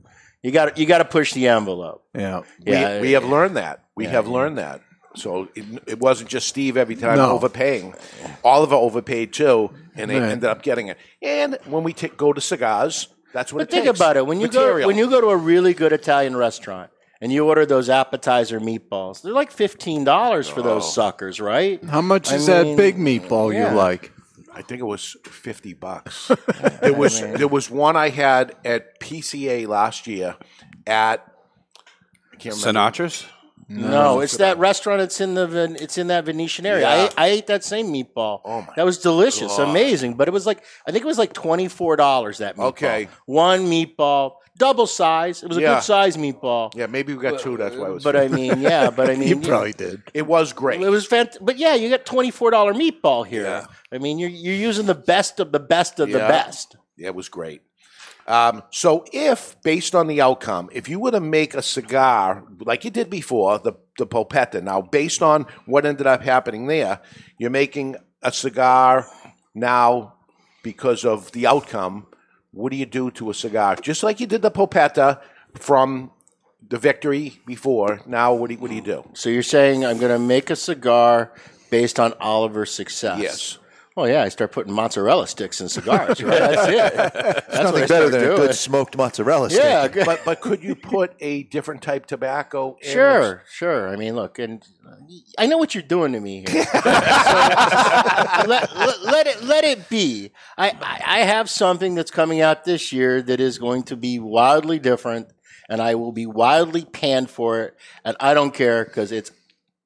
You 0.43 0.51
got 0.51 0.77
you 0.77 0.85
got 0.85 0.99
to 0.99 1.05
push 1.05 1.33
the 1.33 1.47
envelope. 1.47 2.03
Yeah. 2.13 2.41
Yeah, 2.65 2.95
we, 2.95 3.07
we 3.07 3.11
have 3.13 3.25
learned 3.25 3.55
that. 3.57 3.85
We 3.95 4.05
have 4.05 4.27
learned 4.27 4.57
that. 4.57 4.81
So 5.15 5.47
it, 5.55 5.65
it 5.87 5.99
wasn't 5.99 6.29
just 6.29 6.47
Steve 6.47 6.77
every 6.77 6.95
time 6.95 7.17
No. 7.17 7.31
overpaying. 7.31 7.93
Oliver 8.43 8.75
overpaid 8.75 9.33
too, 9.33 9.71
and 9.95 10.09
they 10.11 10.19
Right. 10.19 10.29
ended 10.31 10.49
up 10.49 10.61
getting 10.61 10.87
it. 10.87 10.97
And 11.21 11.57
when 11.65 11.83
we 11.83 11.93
t- 11.93 12.09
go 12.15 12.31
to 12.31 12.39
cigars, 12.39 13.07
that's 13.33 13.51
what 13.51 13.59
But 13.59 13.67
it 13.69 13.71
think 13.71 13.85
takes. 13.85 13.99
about 13.99 14.17
it. 14.17 14.25
When 14.27 14.39
you 14.39 14.47
Material. 14.47 14.81
go 14.81 14.87
when 14.87 14.97
you 14.97 15.09
go 15.09 15.19
to 15.21 15.27
a 15.29 15.37
really 15.37 15.73
good 15.73 15.91
Italian 15.93 16.35
restaurant 16.37 16.89
and 17.21 17.31
you 17.33 17.47
order 17.47 17.65
those 17.65 17.89
appetizer 17.89 18.59
meatballs, 18.59 19.21
they're 19.21 19.33
like 19.33 19.51
fifteen 19.51 20.03
dollars 20.03 20.47
for 20.47 20.59
Oh. 20.61 20.63
those 20.63 20.93
suckers, 20.93 21.39
right? 21.41 21.83
How 21.83 22.01
much 22.01 22.31
I 22.31 22.35
is 22.35 22.47
mean, 22.47 22.75
that 22.75 22.77
big 22.77 22.97
meatball 22.97 23.51
yeah. 23.53 23.71
you 23.71 23.75
like? 23.77 24.11
I 24.59 24.61
think 24.61 24.81
it 24.81 24.85
was 24.85 25.15
fifty 25.23 25.73
bucks. 25.73 26.29
Oh, 26.61 26.69
there 26.81 26.93
was 26.93 27.21
there 27.21 27.47
was 27.47 27.69
one 27.71 27.95
I 27.95 28.09
had 28.09 28.55
at 28.65 28.99
PCA 28.99 29.65
last 29.67 30.07
year 30.07 30.35
at 30.85 31.25
I 32.33 32.35
can't 32.35 32.55
remember. 32.55 32.79
Sinatra's? 32.79 33.25
No, 33.71 34.19
it's 34.19 34.37
that 34.37 34.57
restaurant. 34.57 34.99
It's 35.01 35.21
in 35.21 35.35
the 35.35 35.45
Ven- 35.47 35.77
it's 35.79 35.97
in 35.97 36.07
that 36.07 36.25
Venetian 36.25 36.65
area. 36.65 36.87
I, 36.87 36.95
Yeah. 36.95 37.03
ate, 37.05 37.13
I 37.17 37.27
ate 37.27 37.47
that 37.47 37.63
same 37.63 37.87
meatball. 37.93 38.41
Oh, 38.43 38.61
my 38.61 38.73
that 38.75 38.83
was 38.83 38.97
delicious, 38.97 39.55
God. 39.57 39.69
amazing. 39.69 40.15
But 40.15 40.27
it 40.27 40.31
was 40.31 40.45
like 40.47 40.63
I 40.87 40.91
think 40.91 41.03
it 41.03 41.07
was 41.07 41.19
like 41.19 41.33
twenty 41.33 41.67
four 41.67 41.95
dollars 41.95 42.39
that 42.39 42.55
meatball. 42.57 42.69
Okay. 42.69 43.07
one 43.27 43.65
meatball, 43.67 44.37
double 44.59 44.85
size. 44.85 45.41
It 45.41 45.47
was 45.49 45.57
a 45.57 45.61
Yeah. 45.61 45.75
good 45.75 45.83
size 45.83 46.15
meatball. 46.17 46.71
Yeah, 46.75 46.85
maybe 46.85 47.15
we 47.15 47.21
got 47.23 47.39
two. 47.39 47.57
That's 47.57 47.75
why 47.75 47.87
it 47.87 47.93
was. 47.93 48.03
But 48.03 48.15
I 48.15 48.27
mean, 48.27 48.61
yeah, 48.69 48.91
but 48.91 49.09
I 49.09 49.15
mean, 49.15 49.27
You 49.29 49.39
probably 49.41 49.73
did. 49.73 50.03
it 50.13 50.27
was 50.27 50.53
great. 50.53 50.79
It 50.81 50.89
was 50.89 51.07
fantastic. 51.07 51.43
but 51.43 51.57
yeah, 51.57 51.73
you 51.73 51.89
got 51.89 52.05
twenty 52.05 52.29
four 52.29 52.51
dollar 52.51 52.73
meatball 52.75 53.25
here. 53.25 53.43
Yeah. 53.45 53.65
I 53.91 53.97
mean, 53.97 54.19
you're 54.19 54.29
you're 54.29 54.53
using 54.69 54.85
the 54.85 54.93
best 54.95 55.39
of 55.39 55.51
the 55.51 55.59
best 55.59 55.99
of 55.99 56.11
the 56.11 56.19
best. 56.19 56.75
Yeah. 56.97 57.07
best. 57.07 57.07
It 57.09 57.15
was 57.15 57.29
great. 57.29 57.61
Um, 58.27 58.61
so, 58.69 59.05
if 59.11 59.55
based 59.63 59.95
on 59.95 60.05
the 60.05 60.21
outcome, 60.21 60.69
if 60.71 60.87
you 60.87 60.99
were 60.99 61.09
to 61.09 61.19
make 61.19 61.55
a 61.55 61.63
cigar 61.63 62.43
like 62.59 62.85
you 62.85 62.91
did 62.91 63.09
before, 63.09 63.57
the 63.57 63.73
the 63.97 64.05
Polpetta, 64.05 64.61
now 64.61 64.81
based 64.81 65.23
on 65.23 65.47
what 65.65 65.83
ended 65.85 66.05
up 66.05 66.21
happening 66.21 66.67
there, 66.67 66.99
you're 67.39 67.49
making 67.49 67.95
a 68.21 68.31
cigar 68.31 69.07
now 69.55 70.13
because 70.61 71.05
of 71.05 71.31
the 71.31 71.47
outcome. 71.47 72.05
What 72.51 72.71
do 72.71 72.77
you 72.77 72.85
do 72.85 73.11
to 73.11 73.29
a 73.29 73.33
cigar? 73.33 73.75
Just 73.75 74.03
like 74.03 74.19
you 74.19 74.27
did 74.27 74.41
the 74.41 74.51
Polpetta 74.51 75.21
from 75.55 76.11
the 76.67 76.77
victory 76.77 77.39
before. 77.45 78.01
Now, 78.05 78.33
what 78.33 78.47
do 78.47 78.55
you, 78.55 78.59
what 78.59 78.69
do 78.69 78.75
you 78.75 78.81
do? 78.81 79.07
So 79.13 79.29
you're 79.29 79.43
saying 79.43 79.85
I'm 79.85 79.97
going 79.97 80.11
to 80.11 80.19
make 80.19 80.49
a 80.49 80.55
cigar 80.55 81.31
based 81.69 81.99
on 81.99 82.13
Oliver's 82.19 82.71
success? 82.71 83.19
Yes. 83.19 83.57
Well, 83.99 84.07
yeah, 84.07 84.23
I 84.23 84.29
start 84.29 84.53
putting 84.53 84.71
mozzarella 84.71 85.27
sticks 85.27 85.59
in 85.59 85.67
cigars. 85.67 86.23
Right? 86.23 86.39
That's 86.39 86.67
it. 86.69 86.93
That's 86.95 87.47
what 87.47 87.59
I 87.59 87.63
Nothing 87.63 87.73
better 87.73 87.85
start 87.87 88.11
than 88.11 88.23
a 88.23 88.35
good 88.37 88.55
smoked 88.55 88.95
mozzarella 88.95 89.49
stick. 89.49 89.61
Yeah, 89.61 89.89
good. 89.89 90.05
But 90.05 90.23
but 90.23 90.39
could 90.39 90.63
you 90.63 90.73
put 90.73 91.15
a 91.19 91.43
different 91.43 91.81
type 91.81 92.05
tobacco? 92.05 92.77
in 92.81 92.89
Sure, 92.93 93.43
sure. 93.51 93.89
I 93.89 93.97
mean, 93.97 94.15
look, 94.15 94.39
and 94.39 94.65
I 95.37 95.47
know 95.47 95.57
what 95.57 95.75
you're 95.75 95.81
doing 95.83 96.13
to 96.13 96.21
me 96.21 96.45
here. 96.47 96.65
So, 98.39 98.47
let, 98.47 98.75
let, 98.75 99.01
let 99.01 99.27
it 99.27 99.43
let 99.43 99.63
it 99.65 99.89
be. 99.89 100.31
I, 100.57 100.69
I 100.81 101.01
I 101.05 101.19
have 101.25 101.49
something 101.49 101.93
that's 101.93 102.11
coming 102.11 102.39
out 102.39 102.63
this 102.63 102.93
year 102.93 103.21
that 103.23 103.41
is 103.41 103.57
going 103.57 103.83
to 103.83 103.97
be 103.97 104.17
wildly 104.17 104.79
different, 104.79 105.27
and 105.67 105.81
I 105.81 105.95
will 105.95 106.13
be 106.13 106.25
wildly 106.25 106.85
panned 106.85 107.29
for 107.29 107.63
it, 107.63 107.75
and 108.05 108.15
I 108.21 108.33
don't 108.33 108.53
care 108.53 108.85
because 108.85 109.11
it's 109.11 109.31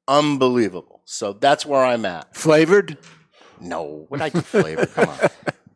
unbelievable. 0.08 1.02
So 1.06 1.34
that's 1.34 1.66
where 1.66 1.84
I'm 1.84 2.06
at. 2.06 2.36
Flavored? 2.36 3.00
No, 3.64 4.06
what 4.10 4.22
I 4.22 4.30
do 4.30 4.42
flavor? 4.42 4.86
Come 4.86 5.10
on. 5.10 5.18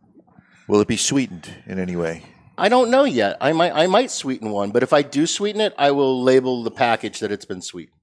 Will 0.67 0.81
it 0.81 0.87
be 0.87 0.97
sweetened 0.97 1.49
in 1.65 1.79
any 1.79 1.95
way? 1.95 2.23
I 2.57 2.69
don't 2.69 2.89
know 2.91 3.03
yet. 3.03 3.37
I 3.39 3.53
might 3.53 3.71
I 3.73 3.87
might 3.87 4.11
sweeten 4.11 4.49
one, 4.49 4.71
but 4.71 4.83
if 4.83 4.91
I 4.91 5.01
do 5.03 5.25
sweeten 5.25 5.61
it, 5.61 5.73
I 5.77 5.91
will 5.91 6.21
label 6.23 6.63
the 6.63 6.71
package 6.71 7.19
that 7.19 7.31
it's 7.31 7.45
been 7.45 7.61
sweetened. 7.61 7.93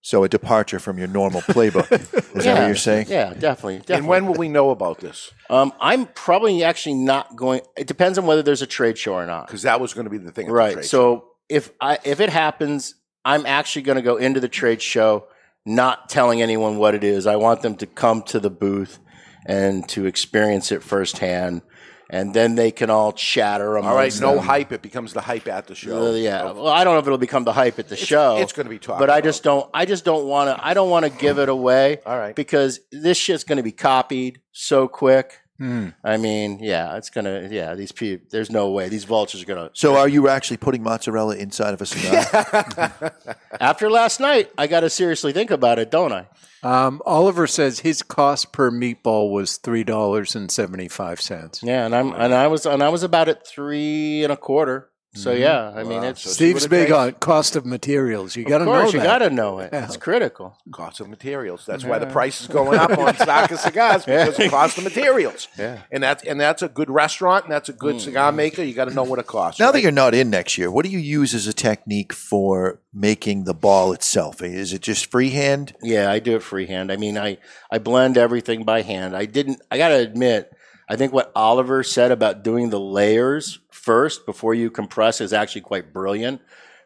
So 0.00 0.22
a 0.24 0.28
departure 0.28 0.78
from 0.78 0.96
your 0.98 1.08
normal 1.08 1.40
playbook. 1.42 1.90
Is 2.36 2.44
that 2.44 2.56
what 2.58 2.66
you're 2.66 2.76
saying? 2.76 3.08
Yeah, 3.10 3.34
definitely. 3.34 3.78
definitely. 3.78 3.96
And 3.96 4.08
when 4.08 4.26
will 4.26 4.34
we 4.36 4.48
know 4.48 4.70
about 4.70 5.00
this? 5.00 5.32
Um, 5.50 5.72
I'm 5.80 6.06
probably 6.06 6.62
actually 6.62 6.94
not 6.94 7.34
going. 7.36 7.62
It 7.76 7.86
depends 7.88 8.16
on 8.16 8.24
whether 8.24 8.42
there's 8.42 8.62
a 8.62 8.66
trade 8.66 8.96
show 8.96 9.14
or 9.14 9.26
not. 9.26 9.46
Because 9.48 9.62
that 9.62 9.80
was 9.80 9.94
going 9.94 10.04
to 10.04 10.10
be 10.10 10.18
the 10.18 10.30
thing. 10.30 10.46
at 10.46 10.48
the 10.48 10.54
Right. 10.54 10.72
trade 10.74 10.84
show. 10.84 10.88
So 10.88 11.28
if 11.48 11.72
I 11.80 11.98
if 12.04 12.20
it 12.20 12.30
happens, 12.30 12.94
I'm 13.24 13.44
actually 13.44 13.82
going 13.82 13.96
to 13.96 14.02
go 14.02 14.16
into 14.16 14.40
the 14.40 14.48
trade 14.48 14.80
show, 14.80 15.26
not 15.66 16.08
telling 16.08 16.40
anyone 16.42 16.78
what 16.78 16.94
it 16.94 17.04
is. 17.04 17.26
I 17.26 17.36
want 17.36 17.62
them 17.62 17.76
to 17.76 17.86
come 17.86 18.22
to 18.24 18.40
the 18.40 18.50
booth 18.50 18.98
and 19.46 19.88
to 19.90 20.06
experience 20.06 20.72
it 20.72 20.82
firsthand, 20.82 21.62
and 22.10 22.32
then 22.34 22.54
they 22.54 22.70
can 22.70 22.90
all 22.90 23.12
chatter 23.12 23.76
amongst 23.76 23.90
All 23.90 23.96
right, 23.96 24.20
no 24.20 24.36
them. 24.36 24.44
hype. 24.46 24.72
It 24.72 24.82
becomes 24.82 25.12
the 25.12 25.20
hype 25.20 25.46
at 25.48 25.66
the 25.66 25.74
show. 25.74 26.08
Uh, 26.08 26.12
yeah. 26.12 26.44
Well, 26.44 26.68
I 26.68 26.84
don't 26.84 26.94
know 26.94 27.00
if 27.00 27.06
it'll 27.06 27.18
become 27.18 27.44
the 27.44 27.52
hype 27.52 27.78
at 27.78 27.88
the 27.88 27.96
show. 27.96 28.38
it's 28.38 28.52
gonna 28.52 28.70
be 28.70 28.78
talked 28.78 28.98
But 28.98 29.10
I 29.10 29.20
just 29.20 29.42
don't. 29.42 29.68
I 29.74 29.84
just 29.84 30.04
don't 30.04 30.26
want 30.26 30.56
to. 30.56 30.66
I 30.66 30.74
don't 30.74 30.90
want 30.90 31.04
to 31.04 31.10
give 31.10 31.38
it 31.38 31.48
away. 31.48 31.98
All 32.06 32.18
right. 32.18 32.34
Because 32.34 32.80
this 32.92 33.18
shit's 33.18 33.44
going 33.44 33.58
to 33.58 33.62
be 33.62 33.72
copied 33.72 34.40
so 34.52 34.88
quick. 34.88 35.38
Hmm. 35.58 35.88
I 36.04 36.18
mean, 36.18 36.60
yeah, 36.60 36.96
it's 36.96 37.10
gonna. 37.10 37.48
Yeah, 37.50 37.74
these 37.74 37.90
people. 37.90 38.26
There's 38.30 38.50
no 38.50 38.70
way 38.70 38.88
these 38.88 39.04
vultures 39.04 39.42
are 39.42 39.46
gonna. 39.46 39.70
So 39.72 39.96
are 39.96 40.08
you 40.08 40.28
actually 40.28 40.58
putting 40.58 40.84
mozzarella 40.84 41.34
inside 41.34 41.74
of 41.74 41.82
a 41.82 41.86
cigar? 41.86 43.12
After 43.60 43.90
last 43.90 44.20
night, 44.20 44.52
I 44.56 44.68
got 44.68 44.80
to 44.80 44.90
seriously 44.90 45.32
think 45.32 45.50
about 45.50 45.80
it, 45.80 45.90
don't 45.90 46.12
I? 46.12 46.26
Um, 46.62 47.02
Oliver 47.06 47.46
says 47.46 47.80
his 47.80 48.02
cost 48.02 48.52
per 48.52 48.70
meatball 48.70 49.32
was 49.32 49.56
three 49.56 49.84
dollars 49.84 50.36
and 50.36 50.50
seventy 50.50 50.88
five 50.88 51.20
cents. 51.20 51.62
Yeah, 51.62 51.86
and 51.86 51.94
I'm 51.94 52.12
and 52.12 52.32
I 52.32 52.46
was 52.46 52.64
and 52.64 52.82
I 52.82 52.88
was 52.88 53.02
about 53.02 53.28
at 53.28 53.46
three 53.46 54.22
and 54.22 54.32
a 54.32 54.36
quarter. 54.36 54.87
So 55.14 55.32
Mm-hmm. 55.32 55.40
yeah, 55.42 55.72
I 55.74 55.84
mean 55.84 56.04
it's 56.04 56.20
So 56.20 56.28
see 56.30 56.34
Steve's 56.34 56.54
what 56.54 56.62
it 56.64 56.70
big 56.70 56.86
takes? 56.88 56.92
on 56.98 57.12
cost 57.12 57.56
of 57.56 57.64
materials. 57.64 58.36
You 58.36 58.44
got 58.44 58.58
to 58.58 58.64
of 58.64 58.68
know 58.68 58.80
course 58.82 58.92
you 58.92 59.00
that. 59.00 59.06
got 59.06 59.18
to 59.20 59.30
know 59.30 59.58
it. 59.60 59.70
It's 59.72 59.96
critical. 59.96 60.56
cost 60.70 61.00
of 61.00 61.08
materials. 61.08 61.64
That's 61.66 61.82
why 61.82 61.98
the 61.98 62.06
price 62.06 62.40
is 62.42 62.46
going 62.46 62.78
up 62.78 62.90
on 62.96 63.16
Saka 63.16 63.56
cigars 63.56 64.04
because 64.04 64.38
of 64.38 64.50
cost 64.50 64.76
of 64.78 64.84
materials. 64.84 65.48
Yeah. 65.58 65.80
And 65.90 66.02
that's 66.02 66.22
and 66.24 66.38
that's 66.40 66.62
a 66.62 66.68
good 66.68 66.90
restaurant 66.90 67.44
and 67.46 67.52
that's 67.52 67.68
a 67.68 67.72
good 67.72 68.00
cigar 68.00 68.32
maker. 68.32 68.62
You 68.62 68.74
got 68.74 68.84
to 68.88 68.94
know 68.94 69.02
what 69.02 69.18
it 69.18 69.26
costs. 69.26 69.58
now 69.58 69.66
that 69.68 69.74
right? 69.74 69.82
you're 69.82 69.90
not 69.92 70.14
in 70.14 70.30
next 70.30 70.56
year, 70.58 70.70
what 70.70 70.84
do 70.84 70.90
you 70.90 70.98
use 70.98 71.34
as 71.34 71.46
a 71.46 71.52
technique 71.54 72.12
for 72.12 72.78
making 72.92 73.44
the 73.44 73.54
ball 73.54 73.92
itself? 73.92 74.42
Is 74.42 74.72
it 74.72 74.82
just 74.82 75.10
freehand? 75.10 75.74
Yeah, 75.82 76.10
I 76.10 76.18
do 76.20 76.36
it 76.36 76.42
freehand. 76.42 76.92
I 76.92 76.96
mean, 76.96 77.16
I 77.18 77.38
I 77.72 77.78
blend 77.78 78.16
everything 78.18 78.64
by 78.64 78.82
hand. 78.82 79.16
I 79.16 79.24
didn't. 79.24 79.62
I 79.70 79.78
got 79.78 79.88
to 79.88 79.96
admit, 79.96 80.52
I 80.88 80.96
think 80.96 81.12
what 81.12 81.32
Oliver 81.34 81.82
said 81.82 82.12
about 82.12 82.44
doing 82.44 82.70
the 82.70 82.80
layers 82.80 83.58
first 83.88 84.26
before 84.26 84.52
you 84.52 84.70
compress 84.70 85.20
is 85.22 85.32
actually 85.32 85.62
quite 85.62 85.92
brilliant. 85.94 86.42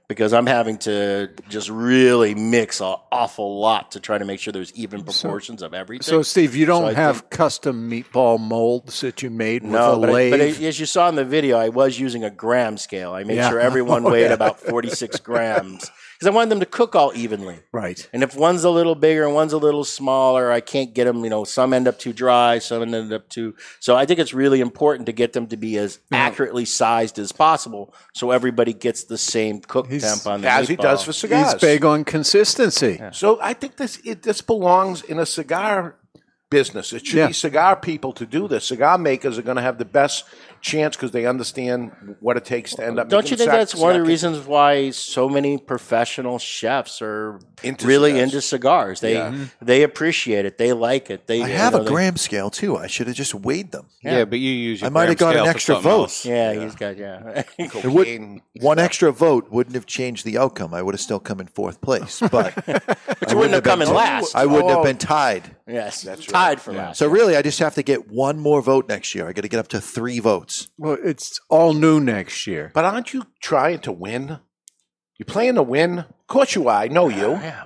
Because 0.08 0.34
I'm 0.34 0.46
having 0.46 0.76
to 0.78 1.30
just 1.48 1.70
really 1.70 2.34
mix 2.34 2.80
an 2.82 2.96
awful 3.10 3.58
lot 3.60 3.92
to 3.92 4.00
try 4.00 4.18
to 4.18 4.24
make 4.26 4.40
sure 4.40 4.52
there's 4.52 4.72
even 4.74 5.04
proportions 5.04 5.62
of 5.62 5.72
everything. 5.72 6.02
So, 6.02 6.20
Steve, 6.22 6.54
you 6.54 6.66
don't 6.66 6.90
So 6.90 6.94
have 6.94 7.18
think- 7.20 7.30
custom 7.30 7.88
meatball 7.90 8.38
molds 8.38 9.00
that 9.00 9.22
you 9.22 9.30
made 9.30 9.62
with 9.62 9.72
No, 9.72 9.94
a 9.94 10.00
but, 10.00 10.10
I, 10.10 10.30
but 10.30 10.40
I- 10.42 10.44
as 10.66 10.78
you 10.78 10.84
saw 10.86 11.08
in 11.08 11.14
the 11.14 11.24
video, 11.24 11.56
I 11.56 11.70
was 11.70 11.98
using 11.98 12.24
a 12.24 12.30
gram 12.30 12.76
scale. 12.76 13.12
I 13.14 13.24
made 13.24 13.36
Yeah. 13.36 13.48
sure 13.48 13.60
everyone 13.60 14.04
Oh, 14.06 14.10
weighed 14.10 14.26
yeah. 14.26 14.34
about 14.34 14.60
46 14.60 15.18
grams 15.20 15.90
because 16.22 16.32
I 16.32 16.36
wanted 16.36 16.50
them 16.50 16.60
to 16.60 16.66
cook 16.66 16.94
all 16.94 17.10
evenly. 17.16 17.58
Right. 17.72 18.08
And 18.12 18.22
if 18.22 18.36
one's 18.36 18.62
a 18.62 18.70
little 18.70 18.94
bigger 18.94 19.24
and 19.24 19.34
one's 19.34 19.52
a 19.52 19.58
little 19.58 19.82
smaller, 19.82 20.52
I 20.52 20.60
can't 20.60 20.94
get 20.94 21.06
them. 21.06 21.24
You 21.24 21.30
know, 21.30 21.42
some 21.42 21.72
end 21.72 21.88
up 21.88 21.98
too 21.98 22.12
dry, 22.12 22.60
some 22.60 22.94
end 22.94 23.12
up 23.12 23.28
too. 23.28 23.56
So 23.80 23.96
I 23.96 24.06
think 24.06 24.20
it's 24.20 24.32
really 24.32 24.60
important 24.60 25.06
to 25.06 25.12
get 25.12 25.32
them 25.32 25.48
to 25.48 25.56
be 25.56 25.76
as 25.78 25.98
accurately 26.12 26.64
sized 26.64 27.18
as 27.18 27.32
possible, 27.32 27.92
so 28.14 28.30
everybody 28.30 28.72
gets 28.72 29.02
the 29.02 29.18
same 29.18 29.60
cook 29.62 29.88
temp 29.88 30.24
on 30.28 30.42
the 30.42 30.48
As 30.48 30.68
he 30.68 30.76
meatball. 30.76 30.82
does 30.82 31.02
for 31.02 31.12
cigars. 31.12 31.54
He's 31.54 31.60
big 31.60 31.84
on 31.84 32.04
consistency. 32.04 33.00
So 33.12 33.40
I 33.42 33.52
think 33.54 33.76
this 33.76 33.98
it, 34.04 34.22
this 34.22 34.42
belongs 34.42 35.02
in 35.02 35.18
a 35.18 35.26
cigar 35.26 35.96
business. 36.50 36.92
It 36.92 37.04
should 37.04 37.16
Yeah. 37.16 37.26
be 37.28 37.32
cigar 37.32 37.74
people 37.74 38.12
to 38.12 38.26
do 38.26 38.46
this. 38.46 38.66
Cigar 38.66 38.96
makers 38.98 39.38
are 39.38 39.42
going 39.42 39.56
to 39.56 39.62
have 39.62 39.78
the 39.78 39.84
best 39.86 40.24
chance 40.62 40.96
because 40.96 41.10
they 41.10 41.26
understand 41.26 41.90
what 42.20 42.36
it 42.36 42.44
takes 42.44 42.74
to 42.76 42.84
end 42.86 42.98
up. 42.98 43.08
Don't 43.08 43.30
you 43.30 43.36
think 43.36 43.50
sac- 43.50 43.58
that's 43.58 43.74
one 43.74 43.94
of 43.96 44.00
the 44.02 44.08
reasons 44.08 44.38
why 44.46 44.90
so 44.90 45.28
many 45.28 45.58
professional 45.58 46.38
chefs 46.38 47.02
are 47.02 47.40
Into 47.62 47.86
really 47.86 48.12
cigars. 48.12 48.22
into 48.22 48.40
cigars? 48.40 49.00
They 49.00 49.14
Yeah. 49.14 49.30
Mm-hmm. 49.30 49.44
they 49.66 49.82
appreciate 49.82 50.46
it. 50.46 50.58
They 50.58 50.72
like 50.72 51.10
it. 51.10 51.26
They 51.26 51.42
I 51.42 51.48
you 51.48 51.54
have 51.54 51.72
know, 51.74 51.80
a 51.80 51.84
they- 51.84 51.90
gram 51.90 52.16
scale 52.16 52.48
too. 52.48 52.76
I 52.76 52.86
should 52.86 53.08
have 53.08 53.16
just 53.16 53.34
weighed 53.34 53.72
them. 53.72 53.86
Yeah, 54.02 54.24
but 54.24 54.38
you 54.38 54.50
use 54.50 54.80
your 54.80 54.86
I 54.86 54.90
might 54.90 55.08
have 55.08 55.18
gram 55.18 55.34
got 55.34 55.42
an 55.44 55.48
extra 55.48 55.78
vote. 55.80 56.00
else. 56.02 56.24
Yeah, 56.24 56.54
he's 56.54 56.74
got 56.76 56.96
yeah. 56.96 57.42
It 57.58 57.84
would, 57.84 58.40
one 58.60 58.78
extra 58.78 59.12
vote 59.12 59.50
wouldn't 59.50 59.74
have 59.74 59.86
changed 59.86 60.24
the 60.24 60.38
outcome. 60.38 60.72
I 60.74 60.82
would 60.82 60.94
have 60.94 61.00
still 61.00 61.20
come 61.20 61.40
in 61.40 61.46
fourth 61.48 61.80
place, 61.80 62.20
but 62.30 62.54
but 62.66 63.30
you 63.30 63.36
wouldn't 63.36 63.54
have 63.54 63.64
come 63.64 63.82
in 63.82 63.92
last. 63.92 64.34
I 64.36 64.46
wouldn't 64.46 64.70
Oh. 64.70 64.74
have 64.76 64.84
been 64.84 64.98
tied. 64.98 65.56
Yes, 65.66 66.02
That's 66.02 66.20
right. 66.20 66.28
tied 66.28 66.60
for 66.60 66.72
last. 66.72 66.98
So 66.98 67.08
really, 67.08 67.36
I 67.36 67.42
just 67.42 67.58
have 67.58 67.74
to 67.76 67.82
get 67.82 68.10
one 68.10 68.38
more 68.38 68.62
vote 68.62 68.88
next 68.88 69.14
year. 69.14 69.28
I 69.28 69.32
got 69.32 69.42
to 69.42 69.48
get 69.48 69.60
up 69.60 69.68
to 69.68 69.80
three 69.80 70.18
votes. 70.18 70.68
Well, 70.78 70.98
it's 71.02 71.40
all 71.48 71.72
new 71.72 72.00
next 72.00 72.46
year. 72.46 72.70
But 72.74 72.84
aren't 72.84 73.12
you 73.12 73.26
trying 73.40 73.80
to 73.80 73.92
win? 73.92 74.38
You're 75.18 75.26
playing 75.26 75.54
to 75.56 75.62
win. 75.62 76.00
Of 76.00 76.26
course 76.26 76.54
you 76.54 76.68
are. 76.68 76.82
I 76.82 76.88
know 76.88 77.08
you. 77.08 77.32
Yeah. 77.32 77.64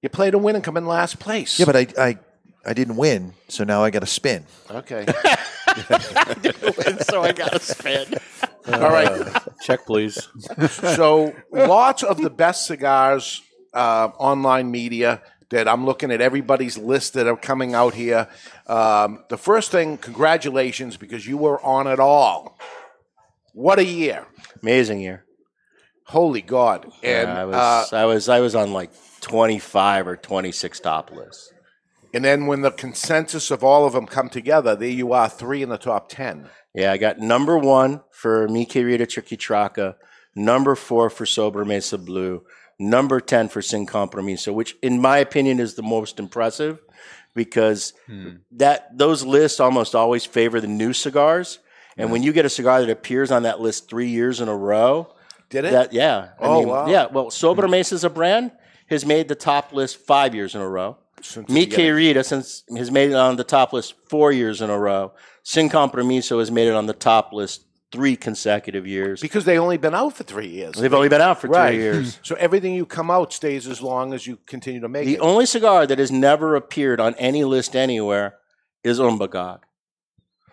You 0.00 0.08
play 0.08 0.30
to 0.30 0.38
win 0.38 0.56
and 0.56 0.64
come 0.64 0.76
in 0.76 0.86
last 0.86 1.20
place. 1.20 1.58
Yeah, 1.58 1.66
but 1.66 1.76
I, 1.76 1.86
I, 1.98 2.18
I 2.66 2.72
didn't 2.74 2.96
win, 2.96 3.34
so 3.48 3.62
now 3.62 3.84
I 3.84 3.90
got 3.90 4.00
to 4.00 4.06
spin. 4.06 4.46
okay. 4.70 5.04
I 5.66 6.34
didn't 6.40 6.76
win, 6.76 6.98
so 7.00 7.22
I 7.22 7.32
got 7.32 7.52
to 7.52 7.58
spin. 7.60 8.06
All 8.66 8.80
right. 8.80 9.32
Check, 9.62 9.86
please. 9.86 10.28
so 10.70 11.34
lots 11.52 12.02
of 12.02 12.20
the 12.20 12.30
best 12.30 12.66
cigars 12.66 13.42
uh, 13.74 14.08
online 14.18 14.70
media 14.70 15.22
that 15.52 15.68
I'm 15.68 15.84
looking 15.86 16.10
at 16.10 16.20
everybody's 16.20 16.76
list 16.76 17.12
that 17.12 17.26
are 17.28 17.36
coming 17.36 17.74
out 17.74 17.94
here. 17.94 18.26
Um, 18.66 19.24
the 19.28 19.36
first 19.36 19.70
thing, 19.70 19.98
congratulations 19.98 20.96
because 20.96 21.26
you 21.26 21.36
were 21.36 21.62
on 21.62 21.86
it 21.86 22.00
all. 22.00 22.58
What 23.52 23.78
a 23.78 23.84
year! 23.84 24.26
Amazing 24.62 25.00
year. 25.00 25.24
Holy 26.06 26.40
God! 26.42 26.86
And 27.02 27.28
Yeah, 27.28 27.38
I 27.38 27.42
uh, 27.42 27.46
was 27.46 27.92
I 27.92 28.04
was 28.06 28.28
I 28.28 28.40
was 28.40 28.54
on 28.54 28.72
like 28.72 28.90
twenty 29.20 29.58
five 29.58 30.08
or 30.08 30.16
twenty 30.16 30.52
six 30.52 30.80
top 30.80 31.12
lists. 31.12 31.52
and 32.14 32.24
then 32.24 32.46
when 32.46 32.62
the 32.62 32.70
consensus 32.70 33.50
of 33.50 33.62
all 33.62 33.84
of 33.86 33.92
them 33.92 34.06
come 34.06 34.28
together, 34.30 34.74
there 34.74 34.88
you 34.88 35.12
are, 35.12 35.28
three 35.28 35.62
in 35.62 35.68
the 35.68 35.78
top 35.78 36.08
ten. 36.08 36.48
Yeah, 36.74 36.92
I 36.92 36.96
got 36.96 37.18
number 37.18 37.58
one 37.58 38.00
for 38.10 38.48
Mi 38.48 38.64
Querida 38.64 39.06
Triqui 39.06 39.36
Traca, 39.36 39.96
number 40.34 40.74
four 40.74 41.10
for 41.10 41.26
Sobremesa 41.26 42.02
Blue, 42.02 42.42
number 42.90 43.20
10 43.20 43.48
for 43.48 43.62
Sin 43.62 43.86
Compromiso, 43.86 44.52
which 44.52 44.76
in 44.82 45.00
my 45.00 45.18
opinion 45.18 45.60
is 45.60 45.74
the 45.74 45.82
most 45.82 46.18
impressive 46.18 46.80
because 47.34 47.94
hmm. 48.06 48.36
that 48.52 48.96
those 48.96 49.24
lists 49.24 49.60
almost 49.60 49.94
always 49.94 50.24
favor 50.24 50.60
the 50.60 50.66
new 50.66 50.92
cigars. 50.92 51.58
And 51.96 52.10
when 52.10 52.22
you 52.22 52.32
get 52.32 52.46
a 52.46 52.50
cigar 52.50 52.80
that 52.80 52.90
appears 52.90 53.30
on 53.30 53.42
that 53.42 53.60
list 53.60 53.88
three 53.88 54.08
years 54.08 54.40
in 54.40 54.48
a 54.48 54.56
row, 54.56 55.14
Did 55.50 55.66
it? 55.66 55.72
that 55.72 55.92
yeah, 55.92 56.30
I 56.40 56.46
Oh, 56.46 56.60
mean, 56.60 56.68
wow. 56.68 56.86
yeah. 56.86 57.06
Well, 57.06 57.26
Sobremesa 57.26 57.92
as 57.92 58.00
hmm. 58.02 58.06
a 58.06 58.10
brand 58.10 58.52
has 58.88 59.06
made 59.06 59.28
the 59.28 59.34
top 59.34 59.72
list 59.72 59.98
five 59.98 60.34
years 60.34 60.54
in 60.54 60.60
a 60.60 60.68
row. 60.68 60.98
Since 61.20 61.46
the 61.46 61.52
Mi 61.52 61.66
beginning. 61.66 61.86
Querida 61.86 62.24
since 62.24 62.64
has 62.76 62.90
made 62.90 63.10
it 63.10 63.14
on 63.14 63.36
the 63.36 63.44
top 63.44 63.72
list 63.72 63.94
four 64.08 64.32
years 64.32 64.60
in 64.60 64.70
a 64.70 64.78
row. 64.78 65.12
Sin 65.42 65.68
Compromiso 65.68 66.38
has 66.40 66.50
made 66.50 66.68
it 66.68 66.74
on 66.74 66.86
the 66.86 66.92
top 66.92 67.32
list 67.32 67.64
three 67.92 68.16
consecutive 68.16 68.86
years. 68.86 69.20
because 69.20 69.44
they've 69.44 69.60
only 69.60 69.76
been 69.76 69.94
out 69.94 70.16
for 70.16 70.24
three 70.24 70.48
years. 70.48 70.74
They've 70.74 70.92
only 70.92 71.10
been 71.10 71.20
out 71.20 71.40
for 71.40 71.48
right. 71.48 71.72
two 71.72 71.76
years. 71.76 72.18
So 72.24 72.34
everything 72.36 72.74
you 72.74 72.86
come 72.86 73.10
out 73.10 73.32
stays 73.32 73.68
as 73.68 73.82
long 73.82 74.14
as 74.14 74.26
you 74.26 74.38
continue 74.46 74.80
to 74.80 74.88
make 74.88 75.04
The 75.04 75.14
it. 75.14 75.16
The 75.18 75.22
only 75.22 75.46
cigar 75.46 75.86
that 75.86 75.98
has 75.98 76.10
never 76.10 76.56
appeared 76.56 77.00
on 77.00 77.14
any 77.16 77.44
list 77.44 77.76
anywhere 77.76 78.36
is 78.82 78.98
Umbagog. 78.98 79.60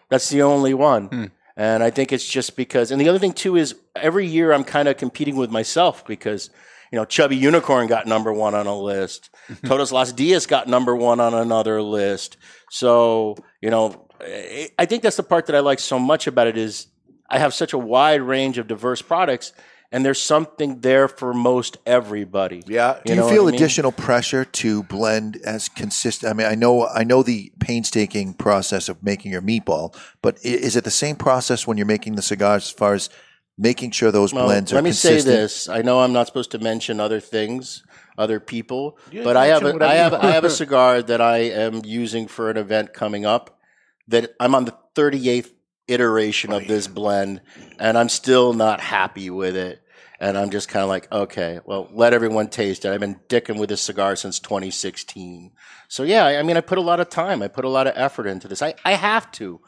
That's 0.10 0.30
the 0.30 0.42
only 0.42 0.74
one. 0.74 1.08
Hmm. 1.08 1.26
And 1.56 1.84
I 1.84 1.90
think 1.90 2.12
it's 2.12 2.28
just 2.28 2.56
because, 2.56 2.92
and 2.92 3.00
the 3.00 3.10
other 3.10 3.20
thing 3.20 3.34
too 3.34 3.56
is 3.56 3.76
every 3.96 4.26
year 4.28 4.52
I'm 4.52 4.64
kind 4.64 4.88
of 4.88 4.98
competing 4.98 5.36
with 5.36 5.52
myself 5.52 6.06
because, 6.06 6.50
you 6.92 6.98
know, 6.98 7.06
Chubby 7.06 7.36
Unicorn 7.36 7.88
got 7.88 8.08
number 8.08 8.34
one 8.34 8.56
on 8.56 8.66
a 8.66 8.78
list. 8.78 9.30
Mm-hmm. 9.50 9.68
Todos 9.68 9.92
Las 9.92 10.12
Dias 10.12 10.46
got 10.46 10.68
number 10.68 10.96
one 10.96 11.20
on 11.20 11.34
another 11.34 11.82
list. 11.82 12.38
So, 12.70 13.36
you 13.62 13.70
know, 13.70 14.08
I 14.22 14.70
I 14.78 14.86
think 14.86 15.04
that's 15.04 15.18
the 15.18 15.24
part 15.24 15.46
that 15.48 15.56
I 15.56 15.60
like 15.60 15.80
so 15.80 16.00
much 16.00 16.28
about 16.28 16.48
it 16.48 16.58
is 16.58 16.88
I 17.30 17.40
have 17.40 17.54
such 17.54 17.74
a 17.74 17.78
wide 17.78 18.22
range 18.22 18.58
of 18.58 18.68
diverse 18.68 19.02
products 19.02 19.54
and 19.92 20.06
there's 20.06 20.22
something 20.22 20.82
there 20.82 21.08
for 21.08 21.34
most 21.34 21.78
everybody. 21.86 22.62
yeah. 22.68 23.00
Do 23.06 23.16
you, 23.16 23.28
feel 23.28 23.44
I 23.44 23.52
mean? 23.52 23.56
additional 23.56 23.92
pressure 23.92 24.46
to 24.46 24.84
blend 24.84 25.38
as 25.44 25.68
consistent? 25.68 26.30
I 26.30 26.34
mean, 26.36 26.48
I 26.48 26.56
know 26.56 26.88
I 26.88 27.04
know 27.04 27.24
the 27.24 27.52
painstaking 27.60 28.34
process 28.36 28.88
of 28.90 29.02
making 29.04 29.32
your 29.32 29.42
meatball, 29.42 29.96
but 30.22 30.38
is 30.44 30.76
it 30.76 30.84
the 30.84 30.92
same 30.92 31.16
process 31.16 31.66
when 31.66 31.78
you're 31.78 31.88
making 31.88 32.16
the 32.16 32.22
cigars 32.22 32.66
as 32.66 32.72
far 32.72 32.94
as 32.94 33.10
making 33.58 33.92
sure 33.92 34.12
those 34.12 34.34
Well, 34.34 34.46
blends 34.46 34.72
are 34.72 34.76
let 34.76 34.84
me 34.84 34.92
consistent? 34.92 35.24
say 35.24 35.32
this: 35.32 35.68
I 35.70 35.82
know 35.82 36.02
I'm 36.02 36.14
not 36.14 36.28
supposed 36.28 36.52
to 36.52 36.60
mention 36.60 37.00
other 37.00 37.20
things, 37.20 37.84
other 38.18 38.40
people, 38.40 38.98
You 39.12 39.24
but 39.24 39.36
I 39.38 39.48
have 39.48 39.64
mention 39.64 39.82
a, 39.82 39.86
I 39.86 39.96
have 39.96 40.14
I 40.14 40.32
have 40.32 40.44
a 40.44 40.50
cigar 40.52 41.02
that 41.02 41.20
I 41.20 41.38
am 41.40 41.82
using 41.84 42.28
for 42.28 42.52
an 42.52 42.58
event 42.58 42.94
coming 42.94 43.26
up. 43.26 43.60
That 44.08 44.36
I'm 44.40 44.56
on 44.56 44.66
the 44.66 44.76
38th 44.96 45.52
iteration 45.90 46.52
of 46.52 46.68
this 46.68 46.88
blend, 46.88 47.42
and 47.80 47.98
I'm 47.98 48.10
still 48.10 48.54
not 48.54 48.80
happy 48.80 49.30
with 49.30 49.56
it. 49.56 49.82
And 50.22 50.38
I'm 50.38 50.50
just 50.50 50.68
kind 50.68 50.84
of 50.84 50.90
like, 50.90 51.10
okay, 51.14 51.62
well, 51.64 51.88
let 51.94 52.14
everyone 52.14 52.50
taste 52.50 52.84
it. 52.84 52.92
I've 52.92 53.00
been 53.00 53.22
dicking 53.30 53.58
with 53.58 53.70
this 53.70 53.82
cigar 53.82 54.18
since 54.18 54.38
2016. 54.40 55.52
So 55.88 56.04
yeah, 56.04 56.26
I 56.26 56.40
I 56.40 56.44
mean, 56.44 56.58
I 56.58 56.62
put 56.62 56.78
a 56.78 56.82
lot 56.82 57.00
of 57.00 57.10
time, 57.10 57.42
I 57.42 57.48
put 57.48 57.64
a 57.64 57.70
lot 57.70 57.88
of 57.88 57.94
effort 57.96 58.28
into 58.28 58.48
this. 58.50 58.62
I, 58.62 58.76
I 58.84 58.94
have 58.94 59.32
to. 59.34 59.62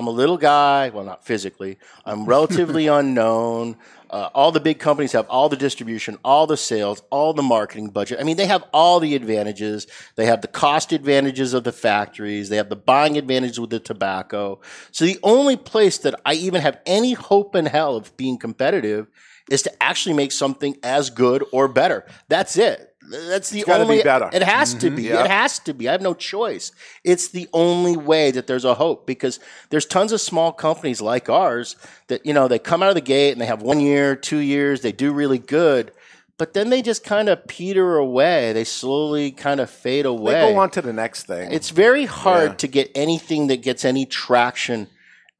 I'm 0.00 0.06
a 0.06 0.10
little 0.12 0.38
guy. 0.38 0.88
Well, 0.88 1.04
not 1.04 1.26
physically. 1.26 1.78
I'm 2.06 2.24
relatively 2.24 2.86
unknown. 3.00 3.76
Uh, 4.08 4.30
all 4.34 4.50
the 4.50 4.58
big 4.58 4.78
companies 4.78 5.12
have 5.12 5.28
all 5.28 5.50
the 5.50 5.58
distribution, 5.58 6.16
all 6.24 6.46
the 6.46 6.56
sales, 6.56 7.02
all 7.10 7.34
the 7.34 7.42
marketing 7.42 7.90
budget. 7.90 8.18
I 8.18 8.22
mean, 8.22 8.38
they 8.38 8.46
have 8.46 8.64
all 8.72 8.98
the 8.98 9.14
advantages. 9.14 9.86
They 10.16 10.24
have 10.24 10.40
the 10.40 10.48
cost 10.48 10.92
advantages 10.92 11.52
of 11.52 11.64
the 11.64 11.72
factories. 11.72 12.48
They 12.48 12.56
have 12.56 12.70
the 12.70 12.76
buying 12.76 13.18
advantages 13.18 13.60
with 13.60 13.68
the 13.68 13.78
tobacco. 13.78 14.62
So 14.90 15.04
the 15.04 15.18
only 15.22 15.58
place 15.58 15.98
that 15.98 16.18
I 16.24 16.32
even 16.32 16.62
have 16.62 16.80
any 16.86 17.12
hope 17.12 17.54
in 17.54 17.66
hell 17.66 17.94
of 17.94 18.16
being 18.16 18.38
competitive 18.38 19.06
is 19.50 19.60
to 19.64 19.82
actually 19.82 20.14
make 20.14 20.32
something 20.32 20.78
as 20.82 21.10
good 21.10 21.44
or 21.52 21.68
better. 21.68 22.06
That's 22.28 22.56
it. 22.56 22.94
That's 23.10 23.50
the 23.50 23.62
gotta 23.62 23.84
be 23.84 23.90
only. 23.90 24.02
better. 24.02 24.30
It 24.32 24.42
has 24.42 24.74
to 24.74 24.86
mm-hmm. 24.86 24.96
be. 24.96 25.02
Yeah. 25.04 25.24
It 25.24 25.30
has 25.30 25.58
to 25.60 25.74
be. 25.74 25.88
I 25.88 25.92
have 25.92 26.00
no 26.00 26.14
choice. 26.14 26.72
It's 27.04 27.28
the 27.28 27.48
only 27.52 27.96
way 27.96 28.30
that 28.30 28.46
there's 28.46 28.64
a 28.64 28.74
hope 28.74 29.06
because 29.06 29.40
there's 29.70 29.84
tons 29.86 30.12
of 30.12 30.20
small 30.20 30.52
companies 30.52 31.00
like 31.00 31.28
ours 31.28 31.76
that, 32.06 32.24
you 32.24 32.32
know, 32.32 32.46
they 32.48 32.58
come 32.58 32.82
out 32.82 32.88
of 32.88 32.94
the 32.94 33.00
gate 33.00 33.32
and 33.32 33.40
they 33.40 33.46
have 33.46 33.62
one 33.62 33.80
year, 33.80 34.14
two 34.14 34.38
years, 34.38 34.82
they 34.82 34.92
do 34.92 35.12
really 35.12 35.38
good, 35.38 35.92
but 36.38 36.54
then 36.54 36.70
they 36.70 36.82
just 36.82 37.04
kind 37.04 37.28
of 37.28 37.46
peter 37.48 37.96
away. 37.96 38.52
They 38.52 38.64
slowly 38.64 39.30
kind 39.32 39.60
of 39.60 39.68
fade 39.68 40.06
away. 40.06 40.34
They 40.34 40.52
go 40.52 40.58
on 40.58 40.70
to 40.70 40.82
the 40.82 40.92
next 40.92 41.24
thing. 41.24 41.52
It's 41.52 41.70
very 41.70 42.06
hard 42.06 42.50
Yeah. 42.50 42.56
to 42.56 42.68
get 42.68 42.90
anything 42.94 43.48
that 43.48 43.62
gets 43.62 43.84
any 43.84 44.06
traction 44.06 44.88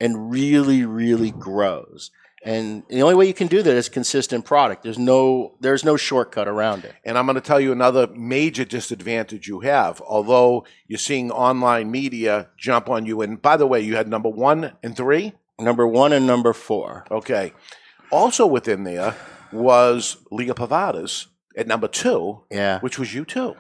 and 0.00 0.30
really, 0.30 0.85
really 0.85 1.30
grows. 1.30 2.11
And 2.42 2.85
the 2.88 3.03
only 3.03 3.14
way 3.16 3.26
you 3.26 3.35
can 3.35 3.48
do 3.48 3.62
that 3.62 3.74
is 3.76 3.90
consistent 3.90 4.46
product. 4.46 4.83
There's 4.83 4.98
no 4.98 5.57
there's 5.61 5.85
no 5.85 5.96
shortcut 5.98 6.48
around 6.48 6.85
it. 6.85 6.94
And 7.05 7.18
I'm 7.18 7.26
going 7.26 7.35
to 7.35 7.40
tell 7.42 7.61
you 7.61 7.70
another 7.70 8.07
major 8.07 8.64
disadvantage 8.64 9.46
you 9.46 9.61
have. 9.61 10.00
Although 10.00 10.64
you're 10.87 10.98
seeing 10.98 11.31
online 11.31 11.90
media 11.90 12.48
jump 12.57 12.88
on 12.88 13.05
you, 13.05 13.20
and 13.20 13.40
by 13.42 13.59
the 13.59 13.66
way, 13.66 13.81
you 13.83 13.96
had 13.96 14.09
number 14.09 14.31
one 14.31 14.72
and 14.83 14.96
three. 14.96 15.35
Number 15.59 15.87
one 15.87 16.14
and 16.14 16.26
number 16.26 16.55
four. 16.55 17.05
Okay. 17.11 17.53
Also 18.11 18.46
within 18.46 18.85
there 18.85 19.14
was 19.53 20.16
Liga 20.31 20.55
Privadas 20.55 21.26
at 21.57 21.66
number 21.66 21.88
two, 21.88 22.40
Yeah. 22.50 22.81
which 22.81 22.98
was 22.98 23.12
you 23.14 23.26
too. 23.26 23.55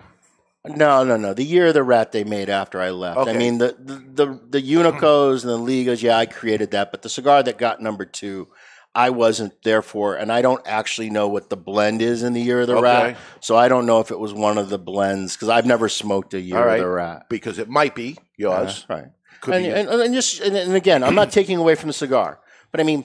No, 0.64 1.04
no, 1.04 1.16
no. 1.16 1.32
The 1.34 1.44
year 1.44 1.68
of 1.68 1.74
the 1.74 1.82
rat 1.82 2.12
they 2.12 2.24
made 2.24 2.48
after 2.50 2.80
I 2.80 2.90
left. 2.90 3.18
Okay. 3.18 3.30
I 3.30 3.36
mean 3.36 3.58
the 3.58 3.76
the 3.78 3.94
the, 4.26 4.40
the 4.50 4.62
Unicos 4.62 5.42
and 5.44 5.50
the 5.50 5.58
Ligas. 5.58 6.02
Yeah, 6.02 6.16
I 6.18 6.26
created 6.26 6.70
that, 6.72 6.90
but 6.90 7.02
the 7.02 7.08
cigar 7.08 7.42
that 7.42 7.56
got 7.58 7.80
number 7.80 8.04
two, 8.04 8.48
I 8.94 9.10
wasn't 9.10 9.62
there 9.62 9.82
for, 9.82 10.16
and 10.16 10.32
I 10.32 10.42
don't 10.42 10.62
actually 10.66 11.10
know 11.10 11.28
what 11.28 11.48
the 11.48 11.56
blend 11.56 12.02
is 12.02 12.22
in 12.24 12.32
the 12.32 12.40
year 12.40 12.62
of 12.62 12.66
the 12.66 12.74
Okay. 12.76 12.82
rat. 12.82 13.16
So 13.40 13.56
I 13.56 13.68
don't 13.68 13.86
know 13.86 14.00
if 14.00 14.10
it 14.10 14.18
was 14.18 14.34
one 14.34 14.58
of 14.58 14.68
the 14.68 14.78
blends 14.78 15.36
because 15.36 15.48
I've 15.48 15.66
never 15.66 15.88
smoked 15.88 16.34
a 16.34 16.40
year 16.40 16.64
right. 16.64 16.74
of 16.74 16.80
the 16.80 16.88
rat. 16.88 17.28
Because 17.28 17.58
it 17.58 17.68
might 17.68 17.94
be 17.94 18.18
yours. 18.36 18.84
Uh-huh. 18.88 18.94
right. 19.00 19.08
Could 19.40 19.54
and, 19.54 19.64
be. 19.64 19.70
and, 19.70 19.88
and 19.88 20.14
just 20.14 20.40
and, 20.40 20.56
and 20.56 20.74
again, 20.74 21.04
I'm 21.04 21.14
not 21.14 21.30
taking 21.40 21.56
away 21.58 21.74
from 21.76 21.86
the 21.86 21.92
cigar, 21.94 22.40
but 22.72 22.80
I 22.80 22.82
mean, 22.82 23.04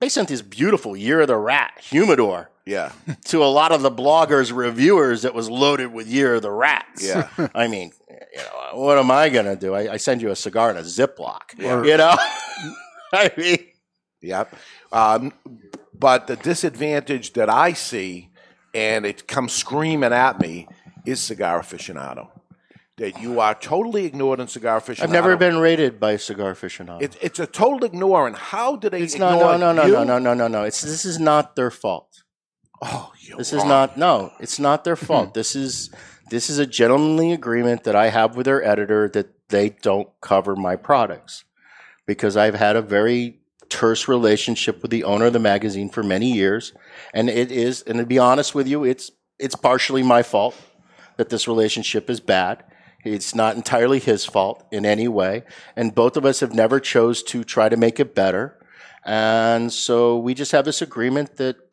they 0.00 0.08
sent 0.08 0.28
this 0.28 0.42
beautiful 0.42 0.96
year 0.96 1.20
of 1.22 1.28
the 1.28 1.36
rat 1.36 1.72
humidor 1.80 2.50
Yeah. 2.66 2.92
to 3.26 3.42
a 3.42 3.46
lot 3.46 3.72
of 3.72 3.82
the 3.82 3.90
bloggers, 3.90 4.54
reviewers 4.54 5.22
that 5.22 5.32
was 5.34 5.48
loaded 5.48 5.92
with 5.92 6.06
Year 6.06 6.34
of 6.34 6.42
the 6.42 6.50
Rats. 6.50 7.04
Yeah. 7.06 7.28
I 7.54 7.66
mean, 7.66 7.92
you 8.10 8.38
know, 8.38 8.78
what 8.78 8.98
am 8.98 9.10
I 9.10 9.30
going 9.30 9.46
to 9.46 9.56
do? 9.56 9.74
I, 9.74 9.94
I 9.94 9.96
send 9.96 10.20
you 10.20 10.30
a 10.30 10.36
cigar 10.36 10.70
in 10.70 10.76
a 10.76 10.82
Ziploc. 10.82 11.56
You 11.56 11.96
know? 11.96 12.16
I 13.12 13.30
mean, 13.36 13.58
Yep. 14.22 14.54
Um, 14.92 15.32
but 15.98 16.26
the 16.26 16.36
disadvantage 16.36 17.32
that 17.34 17.50
I 17.50 17.72
see, 17.74 18.30
and 18.74 19.04
it 19.04 19.26
comes 19.28 19.52
screaming 19.52 20.12
at 20.12 20.40
me, 20.40 20.68
is 21.04 21.20
cigar 21.20 21.60
aficionado. 21.60 22.28
That 22.98 23.20
you 23.20 23.40
are 23.40 23.54
totally 23.54 24.04
ignored 24.04 24.38
in 24.40 24.48
cigar 24.48 24.80
aficionado. 24.80 25.02
I've 25.04 25.10
never 25.10 25.36
been 25.36 25.58
rated 25.58 25.98
by 25.98 26.16
Cigar 26.18 26.54
Aficionado. 26.54 27.00
It, 27.02 27.16
it's 27.22 27.40
a 27.40 27.46
total 27.46 27.84
ignoring. 27.84 28.34
How 28.34 28.76
do 28.76 28.90
they 28.90 29.02
It's 29.02 29.14
ignore 29.14 29.30
not, 29.32 29.60
no, 29.60 29.72
no, 29.72 29.82
no, 29.82 29.86
you? 29.86 29.92
no, 29.94 30.04
no, 30.04 30.18
no, 30.18 30.34
no, 30.34 30.48
no. 30.48 30.62
It's 30.64 30.82
this 30.82 31.04
is 31.04 31.18
not 31.18 31.56
their 31.56 31.70
fault. 31.70 32.22
Oh, 32.82 33.12
you're 33.18 33.38
This 33.38 33.52
is 33.52 33.64
not 33.64 33.96
no. 33.96 34.32
It's 34.40 34.58
not 34.58 34.84
their 34.84 34.96
fault. 35.08 35.32
this 35.34 35.56
is 35.56 35.90
this 36.30 36.50
is 36.50 36.58
a 36.58 36.66
gentlemanly 36.66 37.32
agreement 37.32 37.84
that 37.84 37.96
I 37.96 38.10
have 38.10 38.36
with 38.36 38.44
their 38.44 38.62
editor 38.62 39.08
that 39.08 39.48
they 39.48 39.70
don't 39.70 40.08
cover 40.20 40.54
my 40.54 40.76
products 40.76 41.44
because 42.06 42.36
I've 42.36 42.54
had 42.54 42.76
a 42.76 42.82
very 42.82 43.40
terse 43.72 44.06
relationship 44.06 44.82
with 44.82 44.90
the 44.90 45.02
owner 45.04 45.26
of 45.26 45.32
the 45.32 45.38
magazine 45.38 45.88
for 45.88 46.02
many 46.02 46.30
years, 46.30 46.74
and 47.14 47.30
it 47.30 47.50
is. 47.50 47.80
And 47.82 47.98
to 47.98 48.04
be 48.06 48.18
honest 48.18 48.54
with 48.54 48.68
you, 48.68 48.84
it's 48.84 49.10
it's 49.38 49.54
partially 49.54 50.02
my 50.02 50.22
fault 50.22 50.54
that 51.16 51.30
this 51.30 51.48
relationship 51.48 52.10
is 52.10 52.20
bad. 52.20 52.62
It's 53.02 53.34
not 53.34 53.56
entirely 53.56 53.98
his 53.98 54.26
fault 54.26 54.64
in 54.70 54.84
any 54.84 55.08
way, 55.08 55.44
and 55.74 55.94
both 55.94 56.18
of 56.18 56.26
us 56.26 56.40
have 56.40 56.54
never 56.54 56.78
chose 56.80 57.22
to 57.24 57.42
try 57.42 57.70
to 57.70 57.76
make 57.76 57.98
it 57.98 58.14
better. 58.14 58.58
And 59.04 59.72
so 59.72 60.18
we 60.18 60.34
just 60.34 60.52
have 60.52 60.66
this 60.66 60.82
agreement 60.82 61.36
that 61.36 61.71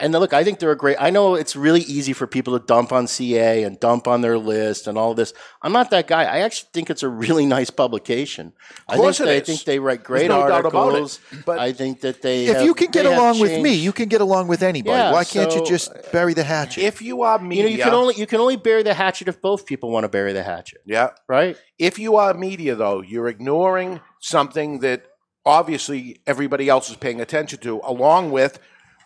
and 0.00 0.12
look, 0.12 0.32
I 0.32 0.44
think 0.44 0.58
they're 0.58 0.72
a 0.72 0.76
great. 0.76 0.96
I 0.98 1.10
know 1.10 1.34
it's 1.34 1.56
really 1.56 1.80
easy 1.80 2.12
for 2.12 2.26
people 2.26 2.58
to 2.58 2.64
dump 2.64 2.92
on 2.92 3.06
CA 3.06 3.62
and 3.62 3.78
dump 3.78 4.08
on 4.08 4.20
their 4.20 4.38
list 4.38 4.86
and 4.86 4.98
all 4.98 5.14
this. 5.14 5.32
I'm 5.62 5.72
not 5.72 5.90
that 5.90 6.06
guy. 6.06 6.24
I 6.24 6.38
actually 6.40 6.70
think 6.72 6.90
it's 6.90 7.02
a 7.02 7.08
really 7.08 7.46
nice 7.56 7.70
publication. 7.70 8.52
I 8.88 8.96
course 8.96 9.18
think 9.18 9.26
it 9.26 9.30
they, 9.30 9.36
is. 9.36 9.42
I 9.42 9.44
think 9.44 9.64
they 9.64 9.78
write 9.78 10.04
great 10.04 10.28
no 10.28 10.46
doubt 10.48 10.66
about 10.66 10.74
it. 10.74 10.74
articles. 10.74 11.20
But- 11.46 11.58
I 11.58 11.72
think 11.72 12.00
that 12.02 12.22
they. 12.22 12.46
If 12.46 12.56
have- 12.56 12.64
you 12.64 12.74
can 12.74 12.90
get 12.90 13.06
along 13.06 13.40
with 13.40 13.60
me, 13.62 13.74
you 13.74 13.92
can 13.92 14.08
get 14.08 14.20
along 14.20 14.48
with 14.48 14.62
anybody. 14.62 14.96
Yeah, 14.96 15.12
Why 15.12 15.24
can't 15.24 15.54
you 15.54 15.64
just 15.64 15.90
uh, 15.90 15.98
bury 16.12 16.34
the 16.34 16.44
hatchet? 16.44 16.82
If 16.82 17.02
you 17.02 17.22
are 17.22 17.38
media, 17.38 17.64
you 17.64 17.70
know, 17.70 17.76
you 17.76 17.82
can 17.82 17.94
only 17.94 18.14
you 18.16 18.26
can 18.26 18.40
only 18.40 18.56
bury 18.56 18.82
the 18.82 18.94
hatchet 18.94 19.28
if 19.28 19.40
both 19.40 19.66
people 19.66 19.90
want 19.90 20.04
to 20.04 20.08
bury 20.08 20.32
the 20.32 20.42
hatchet, 20.42 20.78
yeah. 20.84 21.10
right? 21.28 21.56
If 21.78 21.98
you 21.98 22.16
are 22.16 22.34
media, 22.34 22.74
though, 22.74 23.00
you're 23.02 23.28
ignoring 23.28 24.00
something 24.20 24.80
that 24.80 25.06
obviously 25.44 26.20
everybody 26.26 26.68
else 26.68 26.90
is 26.90 26.96
paying 26.96 27.20
attention 27.20 27.58
to, 27.60 27.80
along 27.84 28.30
with 28.30 28.58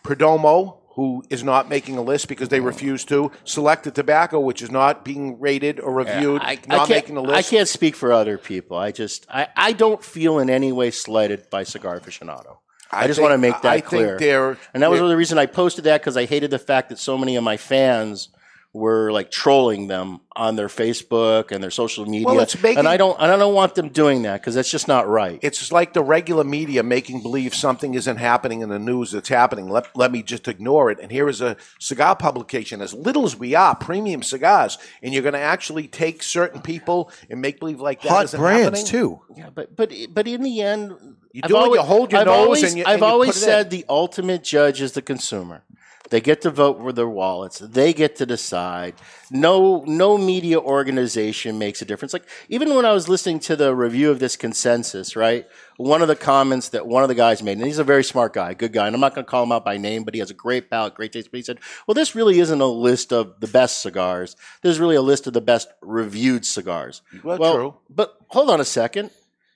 Perdomo, 0.03 0.77
who 0.95 1.23
is 1.29 1.43
not 1.43 1.69
making 1.69 1.97
a 1.97 2.01
list 2.01 2.27
because 2.27 2.49
they 2.49 2.59
oh. 2.59 2.63
refuse 2.63 3.03
to, 3.05 3.31
Selected 3.43 3.95
Tobacco, 3.95 4.39
which 4.39 4.61
is 4.61 4.69
not 4.69 5.03
being 5.03 5.39
rated 5.39 5.79
or 5.79 5.93
reviewed, 5.93 6.41
I, 6.41 6.51
I 6.51 6.59
not 6.67 6.87
can't, 6.87 6.89
making 6.89 7.15
the 7.15 7.21
list. 7.21 7.33
I 7.33 7.41
can't 7.41 7.67
speak 7.67 7.95
for 7.95 8.11
other 8.11 8.37
people. 8.37 8.77
I 8.77 8.91
just 8.91 9.25
I, 9.29 9.47
I 9.55 9.71
don't 9.73 10.03
feel 10.03 10.39
in 10.39 10.49
any 10.49 10.71
way 10.71 10.91
slighted 10.91 11.49
by 11.49 11.63
Cigar 11.63 11.99
Aficionado. 11.99 12.57
I, 12.91 13.07
just 13.07 13.17
think- 13.17 13.29
want 13.29 13.33
to 13.33 13.39
make 13.39 13.59
that 13.61 13.71
I 13.71 13.81
clear. 13.81 14.57
And 14.73 14.83
that 14.83 14.91
was 14.91 14.99
the 14.99 15.17
reason 15.17 15.37
I 15.39 15.47
posted 15.47 15.85
that 15.85 16.01
because 16.01 16.15
I 16.15 16.25
hated 16.25 16.51
the 16.51 16.59
fact 16.59 16.89
that 16.89 16.99
so 16.99 17.17
many 17.17 17.35
of 17.35 17.43
my 17.43 17.57
fans 17.57 18.29
were 18.75 19.11
like 19.11 19.29
trolling 19.29 19.85
them 19.85 20.19
on 20.35 20.55
their 20.55 20.67
Facebook 20.67 21.51
and 21.51 21.63
their 21.63 21.69
social 21.69 22.07
media. 22.07 22.25
Well, 22.25 22.39
it's 22.39 22.59
making- 22.59 22.79
and 22.79 22.87
I 22.87 22.97
don't, 22.97 23.15
and 23.21 23.31
I 23.31 23.37
don't 23.37 23.53
want 23.53 23.75
them 23.75 23.89
doing 23.89 24.23
that 24.23 24.41
because 24.41 24.55
that's 24.55 24.71
just 24.71 24.87
not 24.87 25.07
right. 25.07 25.37
It's 25.43 25.71
like 25.71 25.93
the 25.93 26.01
regular 26.01 26.43
media 26.43 26.81
making 26.81 27.21
believe 27.21 27.53
something 27.53 27.93
isn't 27.93 28.17
happening 28.17 28.61
in 28.61 28.69
the 28.69 28.79
news 28.79 29.11
that's 29.11 29.29
happening. 29.29 29.69
Let, 29.69 29.95
let 29.95 30.11
me 30.11 30.23
just 30.23 30.47
ignore 30.47 30.89
it. 30.89 30.97
And 30.99 31.11
here 31.11 31.29
is 31.29 31.39
a 31.39 31.55
cigar 31.79 32.15
publication, 32.15 32.81
as 32.81 32.95
little 32.95 33.25
as 33.25 33.35
we 33.37 33.53
are, 33.53 33.75
premium 33.75 34.23
cigars, 34.23 34.79
and 35.03 35.13
you're 35.13 35.21
going 35.23 35.33
to 35.33 35.39
actually 35.39 35.87
take 35.87 36.23
certain 36.23 36.59
people 36.61 37.11
and 37.29 37.39
make 37.41 37.59
believe 37.59 37.79
like 37.79 38.01
that 38.01 38.09
Hot 38.09 38.23
isn't 38.25 38.39
brands 38.39 38.63
happening? 38.63 38.85
Too. 38.87 39.21
yeah, 39.37 39.49
but 39.53 39.75
but 39.75 39.93
but 40.09 40.27
in 40.27 40.41
the 40.41 40.61
end, 40.61 40.93
You 41.31 41.41
I've 41.43 41.49
do 41.49 41.57
it, 41.57 41.59
you 41.59 41.63
always- 41.65 41.81
hold 41.81 42.11
your 42.11 42.21
I've 42.21 42.27
nose 42.27 42.35
always, 42.37 42.63
and 42.63 42.77
you- 42.79 42.85
I've 42.87 42.93
and 42.93 43.01
you 43.01 43.07
always 43.07 43.29
put 43.33 43.37
it 43.37 43.43
in. 43.43 43.49
said 43.49 43.69
the 43.69 43.85
ultimate 43.87 44.43
judge 44.43 44.81
is 44.81 44.93
the 44.93 45.03
consumer. 45.03 45.61
They 46.09 46.21
get 46.21 46.41
to 46.41 46.51
vote 46.51 46.79
with 46.79 46.95
their 46.95 47.07
wallets. 47.07 47.59
They 47.59 47.93
get 47.93 48.17
to 48.17 48.25
decide. 48.25 48.95
No, 49.31 49.83
no 49.87 50.17
media 50.17 50.59
organization 50.59 51.57
makes 51.57 51.81
a 51.81 51.85
difference. 51.85 52.13
Like 52.13 52.27
even 52.49 52.75
when 52.75 52.85
I 52.85 52.91
was 52.91 53.07
listening 53.07 53.39
to 53.41 53.55
the 53.55 53.73
review 53.73 54.11
of 54.11 54.19
this 54.19 54.35
consensus, 54.35 55.15
right? 55.15 55.47
One 55.77 56.01
of 56.01 56.07
the 56.07 56.15
comments 56.15 56.69
that 56.69 56.85
one 56.85 57.03
of 57.03 57.09
the 57.09 57.15
guys 57.15 57.41
made, 57.41 57.57
and 57.57 57.65
he's 57.65 57.79
a 57.79 57.83
very 57.83 58.03
smart 58.03 58.33
guy, 58.33 58.53
good 58.53 58.73
guy, 58.73 58.85
and 58.85 58.95
I'm 58.95 58.99
not 58.99 59.15
going 59.15 59.25
to 59.25 59.29
call 59.29 59.43
him 59.43 59.51
out 59.51 59.65
by 59.65 59.77
name, 59.77 60.03
but 60.03 60.13
he 60.13 60.19
has 60.19 60.29
a 60.29 60.35
great 60.35 60.69
palate, 60.69 60.93
great 60.93 61.13
taste. 61.13 61.31
But 61.31 61.37
he 61.37 61.43
said, 61.43 61.59
"Well, 61.87 61.95
this 61.95 62.13
really 62.13 62.39
isn't 62.39 62.61
a 62.61 62.65
list 62.65 63.11
of 63.11 63.39
the 63.39 63.47
best 63.47 63.81
cigars. 63.81 64.35
This 64.61 64.71
is 64.71 64.79
really 64.79 64.95
a 64.95 65.01
list 65.01 65.25
of 65.25 65.33
the 65.33 65.41
best 65.41 65.69
reviewed 65.81 66.45
cigars." 66.45 67.01
Well, 67.23 67.55
true. 67.55 67.75
But 67.89 68.17
hold 68.27 68.49
on 68.49 68.59
a 68.59 68.65
second. 68.65 69.09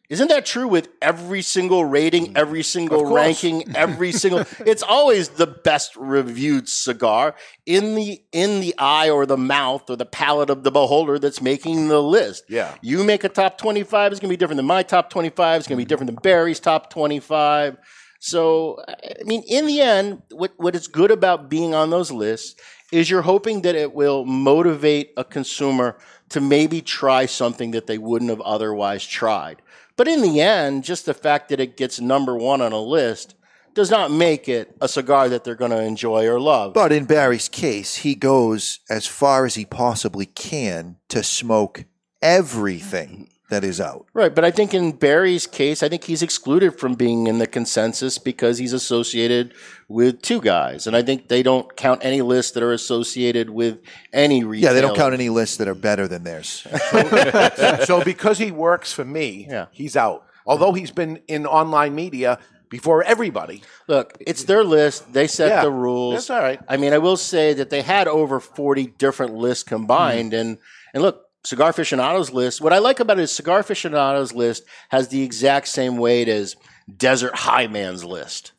Isn't 0.10 0.30
that 0.30 0.46
true 0.46 0.70
with 0.70 0.88
every 1.02 1.42
single 1.42 1.84
rating, 1.84 2.28
mm. 2.28 2.38
every 2.38 2.64
single 2.64 3.14
ranking, 3.14 3.76
every 3.76 4.14
single 4.14 4.46
it's 4.60 4.82
always 4.82 5.30
the 5.30 5.48
best 5.48 5.98
reviewed 5.98 6.70
cigar 6.70 7.36
in 7.66 7.96
the 7.96 8.22
in 8.32 8.62
the 8.62 8.74
eye 8.78 9.10
or 9.10 9.26
the 9.26 9.38
mouth 9.38 9.90
or 9.90 9.98
the 9.98 10.06
palate 10.06 10.50
of 10.50 10.64
the 10.64 10.72
beholder 10.72 11.20
that's 11.20 11.42
making 11.42 11.90
the 11.90 12.02
list. 12.02 12.46
Yeah. 12.48 12.74
You 12.82 13.04
make 13.04 13.26
a 13.26 13.30
top 13.30 13.58
25 13.58 14.14
it's 14.14 14.22
going 14.22 14.30
to 14.30 14.34
be 14.34 14.38
different 14.38 14.58
than 14.58 14.66
my 14.66 14.82
top 14.82 15.10
25, 15.10 15.60
it's 15.60 15.68
going 15.68 15.78
to 15.78 15.82
be 15.82 15.86
mm. 15.86 15.90
different 15.90 16.08
than 16.08 16.22
Barry's 16.24 16.62
top 16.62 16.90
25. 16.90 17.78
So, 18.20 18.80
I 18.88 19.24
mean, 19.26 19.44
in 19.48 19.68
the 19.68 19.82
end, 19.82 20.24
what, 20.32 20.54
what 20.58 20.76
is 20.76 20.88
good 20.88 21.12
about 21.12 21.50
being 21.50 21.76
on 21.76 21.92
those 21.92 22.12
lists 22.12 22.60
is 22.92 23.10
you're 23.10 23.22
hoping 23.22 23.62
that 23.62 23.76
it 23.76 23.94
will 23.94 24.26
motivate 24.26 25.12
a 25.18 25.24
consumer 25.24 25.98
to 26.30 26.42
maybe 26.42 26.82
try 26.82 27.26
something 27.26 27.72
that 27.72 27.88
they 27.88 27.98
wouldn't 27.98 28.30
have 28.30 28.42
otherwise 28.42 29.06
tried. 29.06 29.62
But 29.98 30.08
in 30.08 30.22
the 30.22 30.40
end, 30.40 30.84
just 30.84 31.06
the 31.06 31.14
fact 31.14 31.50
that 31.50 31.60
it 31.60 31.76
gets 31.76 32.00
number 32.00 32.38
one 32.38 32.62
on 32.62 32.72
a 32.72 32.80
list 32.80 33.34
does 33.74 33.92
not 33.92 34.12
make 34.12 34.48
it 34.48 34.76
a 34.80 34.88
cigar 34.88 35.28
that 35.30 35.44
they're 35.44 35.56
going 35.56 35.72
to 35.72 35.82
enjoy 35.82 36.26
or 36.28 36.40
love. 36.40 36.74
But 36.74 36.92
in 36.92 37.06
Barry's 37.06 37.50
case, 37.50 37.98
he 37.98 38.16
goes 38.16 38.80
as 38.90 39.06
far 39.06 39.46
as 39.46 39.56
he 39.56 39.66
possibly 39.66 40.26
can 40.26 40.98
to 41.10 41.24
smoke 41.24 41.86
everything 42.22 43.30
that 43.50 43.64
is 43.64 43.80
out. 43.80 44.06
Right, 44.14 44.34
but 44.34 44.44
I 44.44 44.52
think 44.52 44.74
in 44.74 44.92
Barry's 44.92 45.48
case, 45.48 45.82
I 45.82 45.90
think 45.90 46.04
he's 46.04 46.22
excluded 46.22 46.78
from 46.80 46.96
being 46.96 47.28
in 47.28 47.38
the 47.40 47.48
consensus 47.48 48.18
because 48.18 48.58
he's 48.58 48.74
associated 48.74 49.54
with 49.88 50.22
two 50.22 50.42
guys, 50.42 50.86
and 50.86 50.96
I 50.96 51.02
think 51.02 51.30
they 51.30 51.44
don't 51.44 51.74
count 51.78 52.02
any 52.04 52.22
lists 52.22 52.52
that 52.54 52.64
are 52.64 52.74
associated 52.74 53.50
with 53.50 53.80
any 54.12 54.44
retail. 54.44 54.70
Yeah, 54.70 54.74
they 54.74 54.82
don't 54.82 54.96
count 54.98 55.14
any 55.14 55.30
lists 55.30 55.58
that 55.58 55.68
are 55.68 55.76
better 55.76 56.08
than 56.08 56.24
theirs. 56.24 56.68
so 57.86 58.04
because 58.04 58.38
he 58.38 58.52
works 58.52 58.92
for 58.92 59.06
me, 59.06 59.48
Yeah. 59.50 59.68
he's 59.72 59.96
out. 59.96 60.26
Although 60.46 60.74
he's 60.74 60.92
been 60.92 61.20
in 61.28 61.46
online 61.46 61.94
media 61.96 62.40
before 62.70 63.04
everybody. 63.04 63.62
Look, 63.88 64.18
it's 64.20 64.44
their 64.44 64.64
list. 64.64 65.14
They 65.14 65.28
set 65.28 65.50
Yeah, 65.50 65.62
the 65.64 65.72
rules. 65.72 66.16
that's 66.16 66.30
all 66.30 66.42
right. 66.42 66.60
I 66.68 66.78
mean, 66.78 66.94
I 66.94 66.98
will 66.98 67.18
say 67.18 67.54
that 67.54 67.70
they 67.70 67.82
had 67.82 68.08
over 68.08 68.40
40 68.40 68.88
different 68.98 69.36
lists 69.36 69.64
combined. 69.64 70.32
Mm-hmm. 70.34 70.40
And, 70.50 70.58
and 70.94 71.04
look, 71.04 71.27
Cigar 71.48 71.70
Aficionado's 71.70 72.34
list, 72.34 72.60
what 72.60 72.74
I 72.74 72.80
like 72.80 73.00
about 73.00 73.20
it 73.20 73.22
is 73.22 73.32
Cigar 73.32 73.62
Aficionado's 73.62 74.34
list 74.34 74.66
has 74.90 75.08
the 75.08 75.24
exact 75.24 75.70
same 75.70 75.96
weight 75.96 76.28
as 76.28 76.58
Desert 76.94 77.34
High 77.34 77.68
Man's 77.68 78.04
list. 78.04 78.52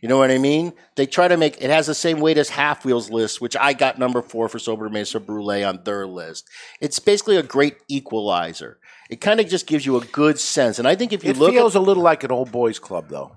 You 0.00 0.08
know 0.08 0.18
what 0.18 0.30
I 0.30 0.38
mean? 0.38 0.72
They 0.94 1.06
try 1.06 1.26
to 1.26 1.36
make 1.36 1.60
it 1.60 1.70
has 1.70 1.88
the 1.88 1.94
same 1.94 2.20
weight 2.20 2.38
as 2.38 2.50
halfwheel's 2.50 3.10
list, 3.10 3.40
which 3.40 3.56
I 3.56 3.72
got 3.72 3.98
number 3.98 4.22
four 4.22 4.48
for 4.48 4.58
Sobremesa 4.58 5.26
Brulee 5.26 5.64
on 5.64 5.80
their 5.82 6.06
list. 6.06 6.48
It's 6.80 7.00
basically 7.00 7.36
a 7.36 7.42
great 7.42 7.78
equalizer. 7.88 8.78
It 9.10 9.20
kind 9.20 9.40
of 9.40 9.48
just 9.48 9.66
gives 9.66 9.84
you 9.84 9.96
a 9.96 10.04
good 10.04 10.38
sense. 10.38 10.78
And 10.78 10.86
I 10.86 10.94
think 10.94 11.12
if 11.12 11.24
you 11.24 11.30
It 11.30 11.38
look 11.38 11.50
it 11.50 11.56
feels 11.56 11.74
at 11.74 11.80
a 11.80 11.82
little 11.82 12.04
like 12.04 12.22
an 12.22 12.30
old 12.30 12.52
boys 12.52 12.78
club, 12.78 13.08
though. 13.08 13.32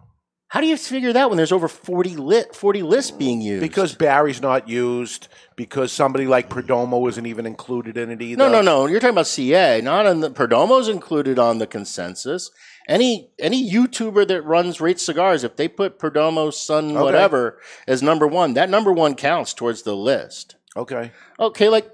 How 0.49 0.61
do 0.61 0.67
you 0.67 0.77
figure 0.77 1.13
that 1.13 1.29
when 1.29 1.37
there's 1.37 1.51
over 1.51 1.67
40 1.67 2.15
lit 2.17 2.55
40 2.55 2.81
lists 2.83 3.11
being 3.11 3.39
used? 3.41 3.61
Because 3.61 3.95
Barry's 3.95 4.41
not 4.41 4.67
used, 4.67 5.27
because 5.55 5.91
somebody 5.91 6.25
like 6.27 6.49
Perdomo 6.49 7.07
isn't 7.07 7.25
even 7.25 7.45
included 7.45 7.97
in 7.97 8.09
it 8.11 8.21
either. 8.21 8.37
no, 8.37 8.49
no, 8.49 8.61
no. 8.61 8.85
You're 8.87 8.99
talking 8.99 9.13
about 9.13 9.27
CA, 9.27 9.79
not 9.81 10.05
on 10.05 10.19
the 10.21 10.31
Perdomo's 10.31 10.87
included 10.89 11.39
on 11.39 11.59
the 11.59 11.67
consensus. 11.67 12.49
Any 12.87 13.29
any 13.37 13.69
YouTuber 13.69 14.27
that 14.27 14.41
runs 14.43 14.81
Rate 14.81 14.99
Cigars, 14.99 15.43
if 15.43 15.55
they 15.55 15.67
put 15.67 15.99
Perdomo, 15.99 16.51
Sun, 16.51 16.91
Okay. 16.91 16.99
whatever 17.03 17.59
as 17.87 18.01
number 18.01 18.25
one, 18.25 18.55
that 18.55 18.69
number 18.69 18.91
one 18.91 19.13
counts 19.13 19.53
towards 19.53 19.83
the 19.83 19.95
list. 19.95 20.55
Okay. 20.75 21.11
Okay, 21.39 21.69
like 21.69 21.87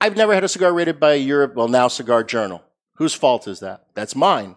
I've 0.00 0.16
never 0.16 0.34
had 0.34 0.42
a 0.42 0.48
cigar 0.48 0.72
rated 0.72 0.98
by 0.98 1.14
Europe. 1.14 1.54
Well, 1.54 1.68
now 1.68 1.86
Cigar 1.86 2.24
Journal. 2.24 2.62
Whose 2.94 3.14
fault 3.14 3.46
is 3.46 3.60
that? 3.60 3.84
That's 3.94 4.16
mine. 4.16 4.56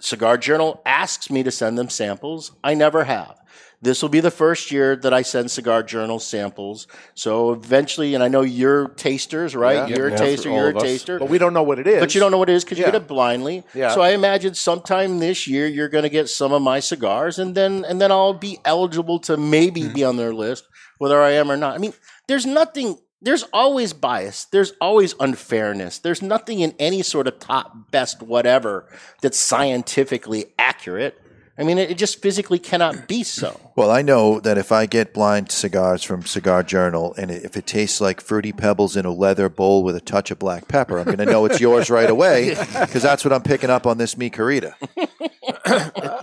Cigar 0.00 0.38
Journal 0.38 0.80
asks 0.86 1.30
me 1.30 1.42
to 1.42 1.50
send 1.50 1.76
them 1.78 1.88
samples. 1.88 2.52
I 2.62 2.74
never 2.74 3.04
have. 3.04 3.36
This 3.80 4.02
will 4.02 4.08
be 4.08 4.18
the 4.18 4.32
first 4.32 4.72
year 4.72 4.96
that 4.96 5.14
I 5.14 5.22
send 5.22 5.52
Cigar 5.52 5.84
Journal 5.84 6.18
samples. 6.18 6.88
So 7.14 7.52
eventually, 7.52 8.14
and 8.14 8.24
I 8.24 8.28
know 8.28 8.40
you're 8.42 8.88
tasters, 8.88 9.54
right? 9.54 9.88
Yeah. 9.88 9.96
You're 9.96 10.08
Yeah, 10.08 10.14
a 10.16 10.18
taster, 10.18 10.50
you're 10.50 10.70
a 10.70 10.74
taster. 10.74 11.18
But 11.20 11.28
we 11.28 11.38
don't 11.38 11.54
know 11.54 11.62
what 11.62 11.78
it 11.78 11.86
is. 11.86 12.00
But 12.00 12.12
you 12.12 12.20
don't 12.20 12.32
know 12.32 12.38
what 12.38 12.48
it 12.50 12.56
is 12.56 12.64
because 12.64 12.78
Yeah. 12.78 12.86
you 12.86 12.92
get 12.92 13.02
it 13.02 13.06
blindly. 13.08 13.62
Yeah. 13.74 13.94
So 13.94 14.00
I 14.00 14.10
imagine 14.10 14.54
sometime 14.54 15.20
this 15.20 15.46
year 15.46 15.68
you're 15.68 15.88
going 15.88 16.02
to 16.02 16.08
get 16.08 16.28
some 16.28 16.52
of 16.52 16.60
my 16.60 16.80
cigars, 16.80 17.38
and 17.38 17.54
then 17.54 17.84
and 17.84 18.00
then 18.00 18.10
I'll 18.10 18.34
be 18.34 18.58
eligible 18.64 19.20
to 19.20 19.36
maybe 19.36 19.82
Mm-hmm. 19.82 19.92
be 19.94 20.02
on 20.04 20.16
their 20.16 20.34
list, 20.34 20.64
whether 20.98 21.20
I 21.22 21.32
am 21.32 21.48
or 21.48 21.56
not. 21.56 21.74
I 21.76 21.78
mean, 21.78 21.94
there's 22.26 22.46
nothing. 22.46 22.98
There's 23.20 23.42
always 23.52 23.92
bias. 23.92 24.44
There's 24.44 24.72
always 24.80 25.14
unfairness. 25.18 25.98
There's 25.98 26.22
nothing 26.22 26.60
in 26.60 26.74
any 26.78 27.02
sort 27.02 27.26
of 27.26 27.38
top, 27.40 27.90
best, 27.90 28.22
whatever 28.22 28.86
that's 29.22 29.38
scientifically 29.38 30.46
accurate. 30.58 31.20
I 31.60 31.64
mean, 31.64 31.78
it, 31.78 31.90
it 31.90 31.98
just 31.98 32.22
physically 32.22 32.60
cannot 32.60 33.08
be 33.08 33.24
so. 33.24 33.58
Well, 33.74 33.90
I 33.90 34.00
know 34.02 34.38
that 34.38 34.56
if 34.58 34.70
I 34.70 34.86
get 34.86 35.12
blind 35.12 35.50
cigars 35.50 36.04
from 36.04 36.22
Cigar 36.24 36.62
Journal 36.62 37.12
and 37.18 37.32
if 37.32 37.56
it 37.56 37.66
tastes 37.66 38.00
like 38.00 38.20
fruity 38.20 38.52
pebbles 38.52 38.96
in 38.96 39.04
a 39.04 39.10
leather 39.12 39.48
bowl 39.48 39.82
with 39.82 39.96
a 39.96 40.00
touch 40.00 40.30
of 40.30 40.38
black 40.38 40.68
pepper, 40.68 40.98
I'm 41.00 41.06
going 41.06 41.18
to 41.18 41.26
know 41.26 41.44
it's 41.46 41.58
yours 41.60 41.90
right 41.90 42.08
away 42.08 42.50
because 42.80 43.02
that's 43.02 43.24
what 43.24 43.32
I'm 43.32 43.42
picking 43.42 43.70
up 43.70 43.88
on 43.88 43.98
this 43.98 44.16
Mi 44.16 44.30
Querida. 44.30 44.74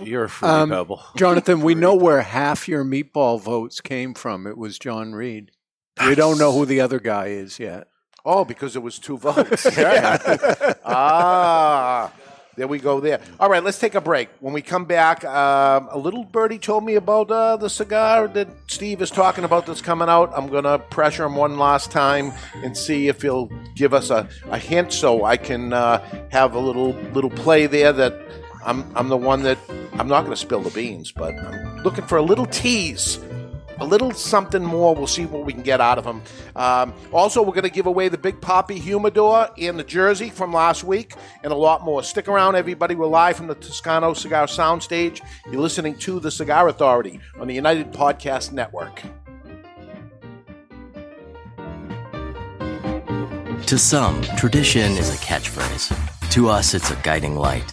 You're 0.02 0.24
a 0.24 0.28
fruity 0.30 0.54
Um, 0.54 0.70
pebble. 0.70 1.02
Jonathan, 1.16 1.60
we 1.60 1.74
know 1.74 1.94
where 1.94 2.22
half 2.22 2.66
your 2.66 2.82
meatball 2.84 3.38
votes 3.38 3.82
came 3.82 4.14
from. 4.14 4.46
It 4.46 4.56
was 4.56 4.78
John 4.78 5.12
Reed. 5.14 5.50
We 6.04 6.14
don't 6.14 6.38
know 6.38 6.52
who 6.52 6.66
the 6.66 6.80
other 6.80 7.00
guy 7.00 7.28
is 7.28 7.58
yet. 7.58 7.88
Oh, 8.24 8.44
because 8.44 8.76
it 8.76 8.82
was 8.82 8.98
two 8.98 9.16
votes. 9.16 9.66
ah, 10.84 12.12
there 12.56 12.66
we 12.66 12.80
go. 12.80 12.98
There. 13.00 13.20
All 13.38 13.48
right, 13.48 13.62
let's 13.62 13.78
take 13.78 13.94
a 13.94 14.00
break. 14.00 14.28
When 14.40 14.52
we 14.52 14.62
come 14.62 14.84
back, 14.84 15.24
um, 15.24 15.88
a 15.92 15.98
little 15.98 16.24
birdie 16.24 16.58
told 16.58 16.84
me 16.84 16.96
about 16.96 17.30
uh, 17.30 17.56
the 17.56 17.70
cigar 17.70 18.26
that 18.28 18.48
Steve 18.66 19.00
is 19.00 19.10
talking 19.10 19.44
about 19.44 19.66
that's 19.66 19.80
coming 19.80 20.08
out. 20.08 20.32
I'm 20.34 20.48
gonna 20.48 20.78
pressure 20.78 21.24
him 21.24 21.36
one 21.36 21.56
last 21.56 21.92
time 21.92 22.32
and 22.56 22.76
see 22.76 23.06
if 23.06 23.22
he'll 23.22 23.48
give 23.76 23.94
us 23.94 24.10
a, 24.10 24.28
a 24.50 24.58
hint, 24.58 24.92
so 24.92 25.24
I 25.24 25.36
can 25.36 25.72
uh, 25.72 26.00
have 26.30 26.54
a 26.54 26.60
little 26.60 26.94
little 27.14 27.30
play 27.30 27.66
there. 27.66 27.92
That 27.92 28.20
I'm 28.64 28.84
I'm 28.96 29.08
the 29.08 29.16
one 29.16 29.44
that 29.44 29.58
I'm 29.92 30.08
not 30.08 30.24
gonna 30.24 30.36
spill 30.36 30.62
the 30.62 30.70
beans, 30.70 31.12
but 31.12 31.32
I'm 31.38 31.82
looking 31.84 32.04
for 32.04 32.18
a 32.18 32.22
little 32.22 32.46
tease 32.46 33.20
a 33.78 33.84
little 33.84 34.12
something 34.12 34.64
more. 34.64 34.94
We'll 34.94 35.06
see 35.06 35.26
what 35.26 35.44
we 35.44 35.52
can 35.52 35.62
get 35.62 35.80
out 35.80 35.98
of 35.98 36.04
him. 36.04 36.22
Um, 36.54 36.94
also, 37.12 37.42
we're 37.42 37.52
going 37.52 37.64
to 37.64 37.70
give 37.70 37.86
away 37.86 38.08
the 38.08 38.18
Big 38.18 38.40
Papi 38.40 38.78
Humidor 38.78 39.50
and 39.58 39.78
the 39.78 39.84
jersey 39.84 40.30
from 40.30 40.52
last 40.52 40.84
week 40.84 41.14
and 41.42 41.52
a 41.52 41.56
lot 41.56 41.84
more. 41.84 42.02
Stick 42.02 42.28
around, 42.28 42.56
everybody. 42.56 42.94
We're 42.94 43.06
live 43.06 43.36
from 43.36 43.46
the 43.46 43.54
Toscano 43.54 44.14
Cigar 44.14 44.46
Soundstage. 44.46 45.20
You're 45.50 45.60
listening 45.60 45.96
to 45.98 46.20
The 46.20 46.30
Cigar 46.30 46.68
Authority 46.68 47.20
on 47.38 47.46
the 47.46 47.54
United 47.54 47.92
Podcast 47.92 48.52
Network. 48.52 49.02
To 53.66 53.78
some, 53.78 54.22
tradition 54.36 54.92
is 54.92 55.12
a 55.12 55.16
catchphrase. 55.16 56.30
To 56.30 56.48
us, 56.48 56.72
it's 56.72 56.90
a 56.92 56.96
guiding 57.02 57.34
light. 57.34 57.72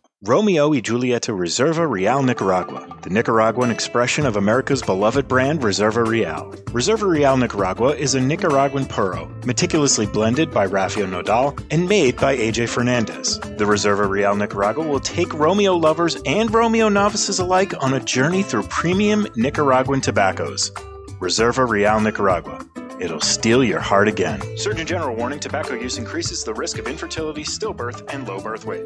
Romeo 0.23 0.69
y 0.69 0.81
Julieta 0.81 1.35
Reserva 1.35 1.89
Real 1.89 2.21
Nicaragua, 2.21 2.87
the 3.01 3.09
Nicaraguan 3.09 3.71
expression 3.71 4.23
of 4.23 4.35
America's 4.35 4.83
beloved 4.83 5.27
brand 5.27 5.61
Reserva 5.61 6.07
Real. 6.07 6.51
Reserva 6.65 7.09
Real 7.09 7.35
Nicaragua 7.35 7.95
is 7.95 8.13
a 8.13 8.21
Nicaraguan 8.21 8.85
puro, 8.85 9.25
meticulously 9.47 10.05
blended 10.05 10.51
by 10.51 10.67
Rafael 10.67 11.07
Nodal 11.07 11.57
and 11.71 11.89
made 11.89 12.17
by 12.17 12.37
AJ 12.37 12.69
Fernandez. 12.69 13.39
The 13.39 13.65
Reserva 13.65 14.07
Real 14.07 14.35
Nicaragua 14.35 14.85
will 14.85 14.99
take 14.99 15.33
Romeo 15.33 15.75
lovers 15.75 16.21
and 16.27 16.53
Romeo 16.53 16.87
novices 16.87 17.39
alike 17.39 17.73
on 17.83 17.95
a 17.95 17.99
journey 17.99 18.43
through 18.43 18.67
premium 18.67 19.25
Nicaraguan 19.35 20.01
tobaccos. 20.01 20.69
Reserva 21.19 21.67
Real 21.67 21.99
Nicaragua. 21.99 22.63
It'll 22.99 23.21
steal 23.21 23.63
your 23.63 23.79
heart 23.79 24.07
again. 24.07 24.39
Surgeon 24.55 24.85
General 24.85 25.15
warning 25.15 25.39
tobacco 25.39 25.73
use 25.73 25.97
increases 25.97 26.43
the 26.43 26.53
risk 26.53 26.77
of 26.77 26.85
infertility, 26.85 27.43
stillbirth, 27.43 28.07
and 28.13 28.27
low 28.27 28.39
birth 28.39 28.65
weight. 28.65 28.85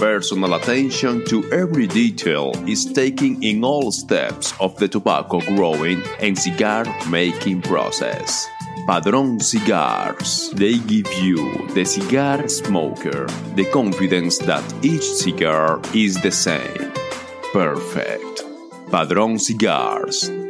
personal 0.00 0.54
attention 0.54 1.22
to 1.26 1.44
every 1.52 1.86
detail 1.86 2.52
is 2.66 2.90
taken 2.90 3.36
in 3.42 3.62
all 3.62 3.92
steps 3.92 4.54
of 4.58 4.74
the 4.78 4.88
tobacco 4.88 5.40
growing 5.40 6.02
and 6.20 6.38
cigar 6.38 6.86
making 7.10 7.60
process. 7.60 8.48
Padron 8.86 9.38
Cigars. 9.38 10.48
They 10.54 10.78
give 10.78 11.12
you, 11.22 11.68
the 11.74 11.84
cigar 11.84 12.48
smoker, 12.48 13.26
the 13.56 13.66
confidence 13.70 14.38
that 14.38 14.64
each 14.82 15.04
cigar 15.04 15.82
is 15.94 16.14
the 16.22 16.32
same. 16.32 16.92
Perfect. 17.52 18.42
Padron 18.90 19.38
Cigars. 19.38 20.49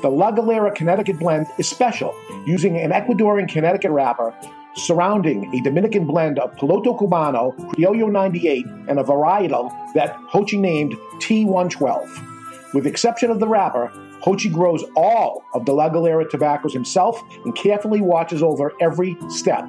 The 0.00 0.08
La 0.08 0.30
Galera 0.30 0.70
Connecticut 0.70 1.18
blend 1.18 1.48
is 1.58 1.68
special, 1.68 2.14
using 2.46 2.76
an 2.76 2.92
Ecuadorian 2.92 3.48
Connecticut 3.48 3.90
wrapper 3.90 4.32
surrounding 4.76 5.52
a 5.52 5.60
Dominican 5.62 6.06
blend 6.06 6.38
of 6.38 6.54
Piloto 6.54 6.96
Cubano, 6.96 7.52
Criollo 7.72 8.08
98, 8.08 8.64
and 8.88 9.00
a 9.00 9.02
varietal 9.02 9.72
that 9.94 10.16
Jochy 10.32 10.56
named 10.56 10.94
T112. 11.14 12.74
With 12.74 12.84
the 12.84 12.90
exception 12.90 13.32
of 13.32 13.40
the 13.40 13.48
wrapper, 13.48 13.90
Jochy 14.22 14.52
grows 14.52 14.84
all 14.94 15.42
of 15.52 15.66
the 15.66 15.72
La 15.72 15.88
Galera 15.88 16.28
tobaccos 16.30 16.72
himself 16.72 17.20
and 17.44 17.56
carefully 17.56 18.00
watches 18.00 18.40
over 18.40 18.72
every 18.80 19.16
step. 19.28 19.68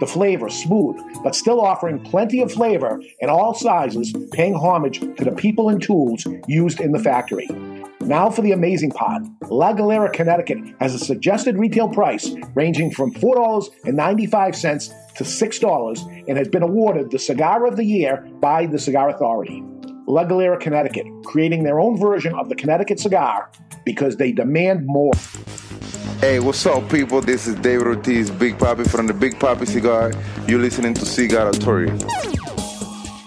The 0.00 0.06
flavor 0.06 0.50
smooth, 0.50 1.00
but 1.22 1.34
still 1.34 1.60
offering 1.60 2.00
plenty 2.00 2.42
of 2.42 2.52
flavor 2.52 3.00
in 3.20 3.30
all 3.30 3.54
sizes, 3.54 4.14
paying 4.32 4.54
homage 4.54 5.00
to 5.00 5.24
the 5.24 5.32
people 5.32 5.70
and 5.70 5.80
tools 5.80 6.26
used 6.46 6.80
in 6.80 6.92
the 6.92 6.98
factory. 6.98 7.48
Now 8.02 8.30
for 8.30 8.40
the 8.40 8.52
amazing 8.52 8.92
part. 8.92 9.22
La 9.50 9.72
Galera, 9.72 10.10
Connecticut 10.10 10.58
has 10.80 10.94
a 10.94 10.98
suggested 10.98 11.58
retail 11.58 11.88
price 11.88 12.30
ranging 12.54 12.90
from 12.90 13.12
$4.95 13.12 15.16
to 15.16 15.24
$6 15.24 16.24
and 16.26 16.38
has 16.38 16.48
been 16.48 16.62
awarded 16.62 17.10
the 17.10 17.18
Cigar 17.18 17.66
of 17.66 17.76
the 17.76 17.84
Year 17.84 18.26
by 18.40 18.66
the 18.66 18.78
Cigar 18.78 19.10
Authority. 19.10 19.62
La 20.06 20.24
Galera, 20.24 20.58
Connecticut, 20.58 21.06
creating 21.24 21.62
their 21.62 21.78
own 21.78 21.98
version 21.98 22.34
of 22.34 22.48
the 22.48 22.54
Connecticut 22.54 22.98
cigar 22.98 23.50
because 23.84 24.16
they 24.16 24.32
demand 24.32 24.86
more. 24.86 25.12
Hey, 26.20 26.40
what's 26.40 26.64
up, 26.66 26.90
people? 26.90 27.20
This 27.20 27.46
is 27.46 27.54
David 27.56 27.86
Ortiz, 27.86 28.30
Big 28.30 28.58
Papi 28.58 28.90
from 28.90 29.06
the 29.06 29.14
Big 29.14 29.38
Papi 29.38 29.66
Cigar. 29.66 30.12
You're 30.48 30.60
listening 30.60 30.94
to 30.94 31.04
Cigar 31.04 31.48
Authority. 31.48 31.92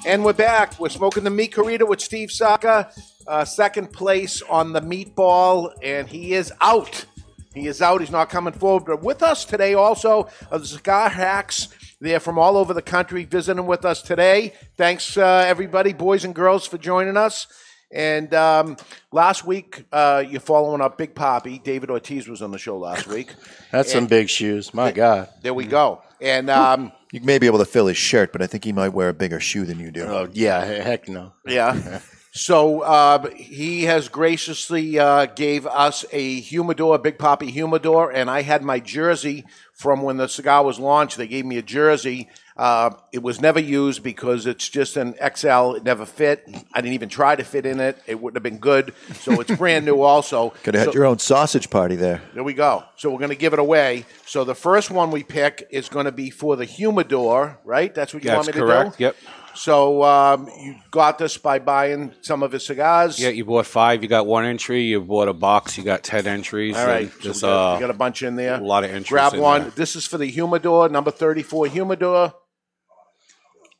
And 0.06 0.26
we're 0.26 0.34
back. 0.34 0.78
We're 0.82 0.90
smoking 0.90 1.24
the 1.24 1.30
Mi 1.30 1.48
Querida 1.48 1.88
with 1.88 2.02
Steve 2.02 2.30
Saka, 2.30 2.92
uh, 3.26 3.46
second 3.46 3.94
place 3.94 4.42
on 4.42 4.74
the 4.74 4.82
meatball, 4.82 5.72
and 5.82 6.10
he 6.10 6.34
is 6.34 6.52
out. 6.60 7.06
He 7.54 7.68
is 7.68 7.82
out. 7.82 8.02
He's 8.02 8.12
not 8.12 8.30
coming 8.30 8.54
forward. 8.54 8.84
But 8.86 9.02
with 9.02 9.24
us 9.24 9.46
today 9.46 9.76
also 9.76 10.28
are 10.52 10.60
the 10.60 10.66
cigar 10.66 11.08
hacks. 11.08 11.70
They're 12.02 12.20
from 12.20 12.38
all 12.38 12.58
over 12.58 12.74
the 12.74 12.82
country 12.82 13.24
visiting 13.24 13.66
with 13.66 13.86
us 13.86 14.02
today. 14.02 14.54
Thanks, 14.76 15.16
uh, 15.16 15.46
everybody, 15.48 15.94
boys 15.94 16.26
and 16.26 16.36
girls, 16.36 16.68
for 16.68 16.78
joining 16.78 17.16
us. 17.16 17.48
And 17.90 18.34
um, 18.34 18.76
last 19.14 19.46
week, 19.46 19.86
uh, 19.94 20.24
you're 20.28 20.42
following 20.42 20.82
up 20.82 20.98
Big 20.98 21.16
Papi. 21.16 21.64
David 21.64 21.90
Ortiz 21.90 22.28
was 22.28 22.42
on 22.42 22.52
the 22.52 22.58
show 22.58 22.78
last 22.78 23.08
week. 23.08 23.34
That's 23.72 23.94
some 23.94 24.08
big 24.08 24.30
shoes. 24.30 24.74
My 24.74 24.92
God. 24.92 25.30
There 25.44 25.54
we 25.54 25.66
go. 25.66 26.02
And 26.20 26.50
um, 26.50 26.92
You 27.14 27.22
may 27.22 27.38
be 27.38 27.46
able 27.46 27.60
to 27.60 27.66
fill 27.66 27.86
his 27.86 27.96
shirt, 27.96 28.32
but 28.32 28.42
I 28.42 28.48
think 28.48 28.64
he 28.64 28.74
might 28.74 28.90
wear 28.90 29.10
a 29.10 29.14
bigger 29.14 29.40
shoe 29.40 29.66
than 29.66 29.78
you 29.78 29.92
do. 29.92 30.02
Oh, 30.02 30.28
yeah. 30.34 30.66
Heck 30.66 31.08
no. 31.08 31.34
Yeah. 31.46 32.00
So 32.36 32.80
uh, 32.82 33.30
he 33.36 33.84
has 33.84 34.10
graciously 34.10 34.98
uh, 34.98 35.28
gave 35.28 35.68
us 35.68 36.04
a 36.12 36.40
humidor, 36.40 36.96
a 36.96 36.98
Big 36.98 37.20
Papi 37.20 37.52
humidor, 37.52 38.12
and 38.12 38.28
I 38.28 38.42
had 38.42 38.64
my 38.64 38.80
jersey 38.80 39.46
from 39.76 40.02
when 40.02 40.18
the 40.18 40.28
cigar 40.28 40.64
was 40.64 40.80
launched. 40.80 41.18
They 41.18 41.28
gave 41.28 41.46
me 41.46 41.60
a 41.60 41.62
jersey. 41.62 42.30
Uh, 42.56 42.92
it 43.12 43.24
was 43.24 43.42
never 43.42 43.60
used 43.60 44.04
because 44.04 44.46
it's 44.46 44.70
just 44.70 44.96
an 44.96 45.16
XL. 45.16 45.74
It 45.74 45.84
never 45.84 46.06
fit. 46.06 46.44
I 46.74 46.82
didn't 46.82 46.94
even 46.94 47.10
try 47.10 47.36
to 47.36 47.44
fit 47.44 47.66
in 47.66 47.80
it. 47.80 47.98
It 48.06 48.22
wouldn't 48.22 48.36
have 48.36 48.44
been 48.44 48.60
good. 48.60 48.94
So 49.16 49.42
it's 49.42 49.56
brand 49.58 49.86
new. 49.86 50.02
Also, 50.02 50.52
Could 50.64 50.76
have 50.76 50.88
had 50.88 50.94
your 50.94 51.06
own 51.06 51.18
sausage 51.20 51.70
party 51.70 51.96
there. 51.96 52.22
there 52.34 52.44
we 52.44 52.54
go. 52.54 52.84
So 52.98 53.10
we're 53.12 53.18
going 53.20 53.30
to 53.32 53.36
give 53.36 53.54
it 53.54 53.60
away. 53.60 54.06
So 54.26 54.44
the 54.44 54.56
first 54.56 54.92
one 54.92 55.10
we 55.10 55.24
pick 55.24 55.68
is 55.72 55.90
going 55.90 56.06
to 56.06 56.12
be 56.12 56.30
for 56.30 56.56
the 56.56 56.66
humidor, 56.66 57.60
right? 57.64 57.94
That's 57.94 58.14
what 58.14 58.24
you 58.24 58.30
That's 58.30 58.46
want 58.48 58.56
me 58.56 58.62
correct. 58.62 58.92
to 58.94 58.98
do. 58.98 59.04
Yep. 59.06 59.16
So 59.56 60.04
um, 60.04 60.48
you 60.60 60.76
got 60.90 61.20
this 61.20 61.38
by 61.38 61.60
buying 61.60 62.12
some 62.22 62.42
of 62.42 62.52
his 62.52 62.66
cigars. 62.66 63.20
Yeah, 63.20 63.30
you 63.30 63.46
bought 63.46 63.68
five. 63.68 64.02
You 64.02 64.10
got 64.10 64.26
one 64.26 64.46
entry. 64.46 64.82
You 64.84 65.00
bought 65.02 65.28
a 65.28 65.34
box. 65.34 65.78
You 65.78 65.84
got 65.84 66.04
ten 66.04 66.26
entries. 66.26 66.76
All 66.76 66.88
right. 66.88 67.04
and 67.04 67.12
So 67.12 67.22
There's 67.24 67.36
we, 67.36 67.42
got, 67.42 67.74
uh, 67.74 67.76
we 67.76 67.80
got 67.82 67.90
a 67.92 67.94
bunch 67.98 68.24
in 68.24 68.36
there. 68.36 68.56
a 68.56 68.64
lot 68.64 68.84
of 68.84 68.90
entries. 68.90 69.10
Grab 69.10 69.34
in 69.36 69.42
one. 69.42 69.62
there. 69.62 69.70
This 69.72 69.96
is 69.96 70.08
for 70.08 70.18
the 70.18 70.26
humidor, 70.26 70.90
number 70.90 71.12
34 71.12 71.68
humidor. 71.68 72.34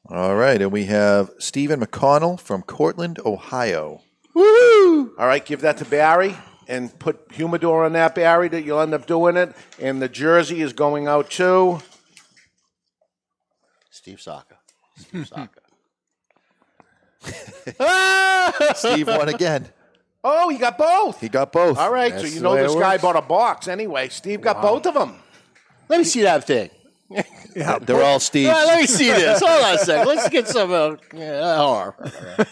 All 0.10 0.36
right, 0.36 0.62
and 0.62 0.72
we 0.72 0.86
have 0.86 1.32
Stephen 1.40 1.80
McConnell 1.80 2.40
from 2.40 2.62
Cortland, 2.62 3.20
Ohio. 3.26 4.02
Woo! 4.34 5.16
All 5.18 5.28
right, 5.28 5.46
give 5.46 5.62
that 5.62 5.78
to 5.78 5.86
Barry 5.86 6.36
and 6.68 6.98
put 7.00 7.22
humidor 7.32 7.86
on 7.86 7.94
that, 7.94 8.16
Barry, 8.16 8.50
that 8.50 8.64
you'll 8.64 8.82
end 8.82 8.94
up 8.94 9.06
doing 9.06 9.38
it. 9.38 9.56
And 9.80 10.02
the 10.02 10.10
jersey 10.10 10.62
is 10.62 10.74
going 10.74 11.08
out 11.08 11.30
too. 11.30 11.80
Steve 13.92 14.20
Saka. 14.20 14.58
Steve 14.98 15.28
Saka. 15.34 15.60
Steve 18.76 19.08
won 19.08 19.30
again. 19.30 19.70
Oh, 20.22 20.50
he 20.50 20.58
got 20.58 20.78
both. 20.78 21.22
He 21.22 21.30
got 21.30 21.52
both. 21.54 21.78
All 21.78 21.92
right, 21.92 22.14
so 22.20 22.26
you 22.26 22.42
know 22.42 22.56
this 22.56 22.76
guy 22.76 22.98
bought 22.98 23.16
a 23.16 23.22
box 23.22 23.70
anyway. 23.70 24.10
Steve 24.10 24.42
got 24.42 24.62
both 24.62 24.86
of 24.86 24.94
them. 24.94 25.16
Let 25.88 26.00
me 26.00 26.04
see 26.04 26.22
that 26.24 26.46
thing. 26.46 26.70
Yeah, 27.56 27.78
they're 27.80 28.04
all 28.04 28.20
Steve. 28.20 28.48
All 28.50 28.54
right, 28.54 28.66
let 28.66 28.80
me 28.80 28.88
see 28.88 29.10
this. 29.12 29.40
Hold 29.40 29.64
on 29.64 29.76
a 29.76 29.78
second. 29.78 30.08
Let's 30.08 30.30
get 30.30 30.48
some. 30.48 30.72
Uh, 30.72 30.96
yeah, 31.14 31.56
hold 31.58 31.94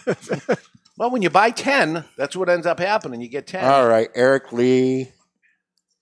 on. 0.07 0.57
Well, 0.97 1.09
when 1.09 1.21
you 1.23 1.29
buy 1.31 1.49
10, 1.49 2.05
that's 2.17 2.35
what 2.35 2.49
ends 2.49 2.67
up 2.67 2.79
happening. 2.79 3.21
You 3.21 3.27
get 3.27 3.47
10. 3.47 3.65
All 3.65 3.87
right, 3.87 4.09
Eric 4.13 4.51
Lee. 4.53 5.11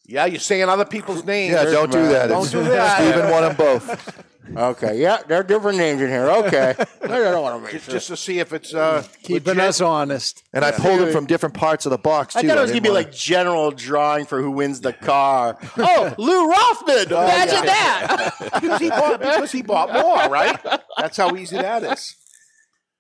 Yeah, 0.06 0.26
you're 0.26 0.40
saying 0.40 0.68
other 0.68 0.86
people's 0.86 1.24
names. 1.24 1.54
Yeah, 1.54 1.64
don't 1.66 1.92
do 1.92 2.08
that. 2.10 2.28
Don't 2.28 2.52
do 2.52 2.64
that. 2.66 3.00
Stephen 3.00 3.30
won 3.32 3.44
them 3.44 3.56
both. 3.56 4.24
Okay, 4.56 5.00
yeah, 5.02 5.18
there 5.28 5.40
are 5.40 5.44
different 5.44 5.78
names 5.78 6.02
in 6.02 6.10
here. 6.10 6.30
Okay, 6.30 6.76
I 7.04 7.08
don't 7.08 7.42
want 7.44 7.58
to 7.58 7.62
make 7.64 7.72
Just, 7.74 7.86
sure. 7.86 7.94
just 7.94 8.08
to 8.08 8.18
see 8.18 8.40
if 8.40 8.52
it's 8.54 8.74
uh, 8.74 9.04
Keeping 9.24 9.56
legit. 9.56 9.64
us 9.64 9.82
honest. 9.82 10.44
And 10.54 10.66
I 10.66 10.72
pulled 10.72 11.00
them 11.02 11.12
from 11.12 11.26
different 11.28 11.56
parts 11.56 11.86
of 11.86 11.92
the 11.92 11.98
box, 11.98 12.34
too. 12.34 12.40
I 12.40 12.42
thought 12.48 12.58
it 12.58 12.62
was 12.62 12.72
gonna 12.72 12.74
didn't 12.82 12.84
be 12.84 12.90
wanna- 12.90 13.06
like 13.06 13.12
general 13.14 13.72
drawing 13.72 14.26
for 14.26 14.42
who 14.42 14.52
wins 14.52 14.82
the 14.82 14.94
car. 14.94 15.58
Oh, 15.78 16.14
Lou 16.18 16.50
Rothman! 16.50 17.08
Imagine 17.08 17.66
that. 17.66 18.32
because, 18.54 18.80
he 18.82 18.90
bought, 18.90 19.20
because 19.20 19.52
he 19.52 19.62
bought 19.62 19.94
more, 19.94 20.30
right? 20.30 20.60
That's 20.98 21.16
how 21.18 21.36
easy 21.36 21.56
that 21.58 21.84
is. 21.84 22.16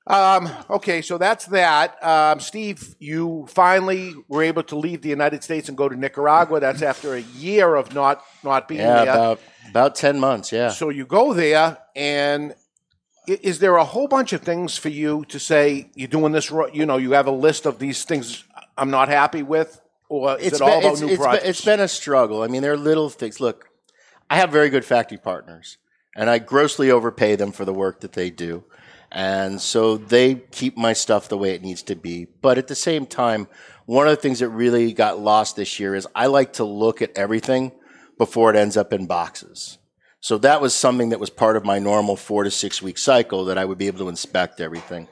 Um, 0.09 0.49
okay, 0.71 1.03
so 1.03 1.19
that's 1.19 1.45
that. 1.47 2.03
Um, 2.03 2.39
Steve, 2.39 2.95
you 2.99 3.45
finally 3.47 4.15
were 4.27 4.41
able 4.41 4.63
to 4.63 4.75
leave 4.75 5.03
the 5.03 5.09
United 5.09 5.43
States 5.43 5.69
and 5.69 5.77
go 5.77 5.87
to 5.87 5.95
Nicaragua. 5.95 6.59
That's 6.59 6.81
after 6.81 7.13
a 7.13 7.21
year 7.21 7.75
of 7.75 7.93
not 7.93 8.23
not 8.43 8.67
being 8.67 8.81
Yeah, 8.81 9.05
there. 9.05 9.13
about 9.13 9.39
about 9.69 9.95
ten 9.95 10.19
months. 10.19 10.51
Yeah. 10.51 10.69
So 10.69 10.89
you 10.89 11.05
go 11.05 11.33
there, 11.33 11.77
and 11.95 12.55
is 13.27 13.59
there 13.59 13.75
a 13.75 13.85
whole 13.85 14.07
bunch 14.07 14.33
of 14.33 14.41
things 14.41 14.75
for 14.77 14.89
you 14.89 15.25
to 15.29 15.39
say 15.39 15.91
you're 15.93 16.07
doing 16.07 16.31
this? 16.31 16.49
You 16.73 16.87
know, 16.87 16.97
you 16.97 17.11
have 17.11 17.27
a 17.27 17.31
list 17.31 17.67
of 17.67 17.77
these 17.77 18.03
things 18.03 18.43
I'm 18.79 18.89
not 18.89 19.09
happy 19.09 19.43
with, 19.43 19.79
or 20.09 20.39
is 20.39 20.47
it's 20.47 20.55
it 20.55 20.61
all 20.63 20.69
been, 20.69 20.79
about 20.79 20.91
it's, 20.93 21.01
new 21.01 21.07
it's 21.09 21.17
been, 21.17 21.23
projects? 21.23 21.45
it's 21.49 21.65
been 21.65 21.79
a 21.81 21.87
struggle. 21.87 22.41
I 22.41 22.47
mean, 22.47 22.63
there 22.63 22.73
are 22.73 22.77
little 22.77 23.09
things. 23.11 23.39
Look, 23.39 23.69
I 24.27 24.37
have 24.37 24.51
very 24.51 24.69
good 24.71 24.85
factory 24.85 25.19
partners. 25.19 25.77
and 26.15 26.29
I 26.31 26.39
grossly 26.39 26.89
overpay 26.89 27.35
them 27.35 27.51
for 27.51 27.63
the 27.65 27.73
work 27.73 27.99
that 28.01 28.13
they 28.13 28.31
do. 28.31 28.63
And 29.11 29.59
so 29.59 29.97
they 29.97 30.35
keep 30.35 30.77
my 30.77 30.93
stuff 30.93 31.29
the 31.29 31.37
way 31.37 31.55
it 31.55 31.63
needs 31.63 31.81
to 31.83 31.95
be. 31.95 32.27
But 32.41 32.57
at 32.57 32.67
the 32.67 32.75
same 32.75 33.05
time, 33.05 33.47
one 33.85 34.07
of 34.07 34.15
the 34.15 34.21
things 34.21 34.39
that 34.39 34.49
really 34.49 34.93
got 34.93 35.19
lost 35.19 35.55
this 35.55 35.79
year 35.79 35.95
is 35.95 36.07
I 36.13 36.27
like 36.27 36.53
to 36.53 36.63
look 36.63 37.01
at 37.01 37.17
everything 37.17 37.71
before 38.17 38.51
it 38.51 38.55
ends 38.55 38.77
up 38.77 38.93
in 38.93 39.07
boxes. 39.07 39.79
So 40.21 40.37
that 40.39 40.61
was 40.61 40.75
something 40.75 41.09
that 41.09 41.19
was 41.19 41.29
part 41.29 41.55
of 41.55 41.65
my 41.65 41.79
normal 41.79 42.15
four 42.15 42.43
to 42.43 42.51
six 42.51 42.81
week 42.81 42.97
cycle 42.97 43.45
that 43.45 43.57
I 43.57 43.65
would 43.65 43.77
be 43.77 43.87
able 43.87 43.99
to 43.99 44.09
inspect 44.09 44.59
everything. 44.59 45.07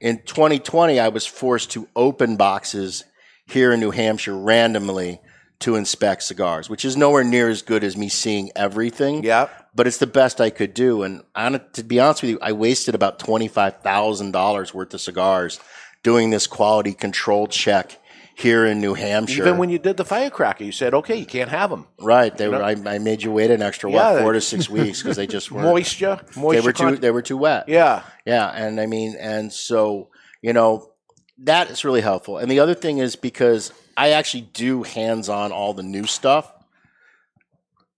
In 0.00 0.22
2020, 0.24 0.98
I 0.98 1.08
was 1.08 1.26
forced 1.26 1.72
to 1.72 1.88
open 1.94 2.36
boxes 2.36 3.04
here 3.46 3.72
in 3.72 3.80
New 3.80 3.90
Hampshire 3.90 4.36
randomly 4.36 5.20
to 5.60 5.76
inspect 5.76 6.22
cigars, 6.22 6.70
which 6.70 6.84
is 6.84 6.96
nowhere 6.96 7.24
near 7.24 7.48
as 7.48 7.62
good 7.62 7.84
as 7.84 7.96
me 7.96 8.08
seeing 8.08 8.50
everything. 8.56 9.22
Yeah. 9.22 9.48
But 9.74 9.86
it's 9.86 9.98
the 9.98 10.06
best 10.06 10.40
I 10.40 10.50
could 10.50 10.74
do. 10.74 11.02
And 11.02 11.22
on, 11.34 11.60
to 11.72 11.82
be 11.82 11.98
honest 11.98 12.22
with 12.22 12.30
you, 12.32 12.38
I 12.42 12.52
wasted 12.52 12.94
about 12.94 13.18
$25,000 13.18 14.74
worth 14.74 14.94
of 14.94 15.00
cigars 15.00 15.60
doing 16.02 16.30
this 16.30 16.46
quality 16.46 16.92
control 16.92 17.46
check 17.46 17.98
here 18.34 18.64
in 18.66 18.80
New 18.80 18.94
Hampshire. 18.94 19.42
Even 19.42 19.58
when 19.58 19.70
you 19.70 19.78
did 19.78 19.96
the 19.96 20.04
firecracker, 20.04 20.64
you 20.64 20.72
said, 20.72 20.94
okay, 20.94 21.16
you 21.16 21.26
can't 21.26 21.50
have 21.50 21.70
them. 21.70 21.86
Right. 22.00 22.36
They 22.36 22.44
You 22.46 22.50
were. 22.52 22.62
I, 22.62 22.72
I 22.86 22.98
made 22.98 23.22
you 23.22 23.30
wait 23.30 23.50
an 23.50 23.62
extra 23.62 23.90
what 23.90 24.14
Yeah. 24.14 24.20
four 24.22 24.32
to 24.32 24.40
six 24.40 24.68
weeks 24.68 25.02
because 25.02 25.16
they 25.16 25.26
just 25.26 25.50
weren't 25.52 25.66
Moisture, 25.66 26.20
They 26.34 26.60
were 26.60 26.72
too. 26.72 26.96
They 26.96 27.10
were 27.10 27.22
too 27.22 27.36
wet. 27.36 27.68
Yeah. 27.68 28.02
Yeah. 28.26 28.48
And 28.48 28.80
I 28.80 28.86
mean, 28.86 29.16
and 29.18 29.52
so 29.52 30.08
you 30.40 30.52
know, 30.52 30.90
that 31.38 31.70
is 31.70 31.84
really 31.84 32.00
helpful. 32.00 32.38
And 32.38 32.50
the 32.50 32.60
other 32.60 32.74
thing 32.74 32.98
is 32.98 33.16
because 33.16 33.72
I 33.96 34.10
actually 34.10 34.48
do 34.52 34.82
hands 34.82 35.28
on 35.28 35.52
all 35.52 35.72
the 35.74 35.82
new 35.82 36.06
stuff. 36.06 36.52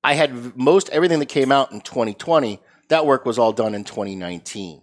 I 0.04 0.12
had 0.14 0.54
most 0.54 0.90
everything 0.90 1.18
that 1.20 1.30
came 1.30 1.50
out 1.50 1.72
in 1.72 1.80
2020. 1.80 2.60
That 2.88 3.06
work 3.06 3.24
was 3.24 3.38
all 3.38 3.54
done 3.54 3.74
in 3.74 3.84
2019. 3.84 4.82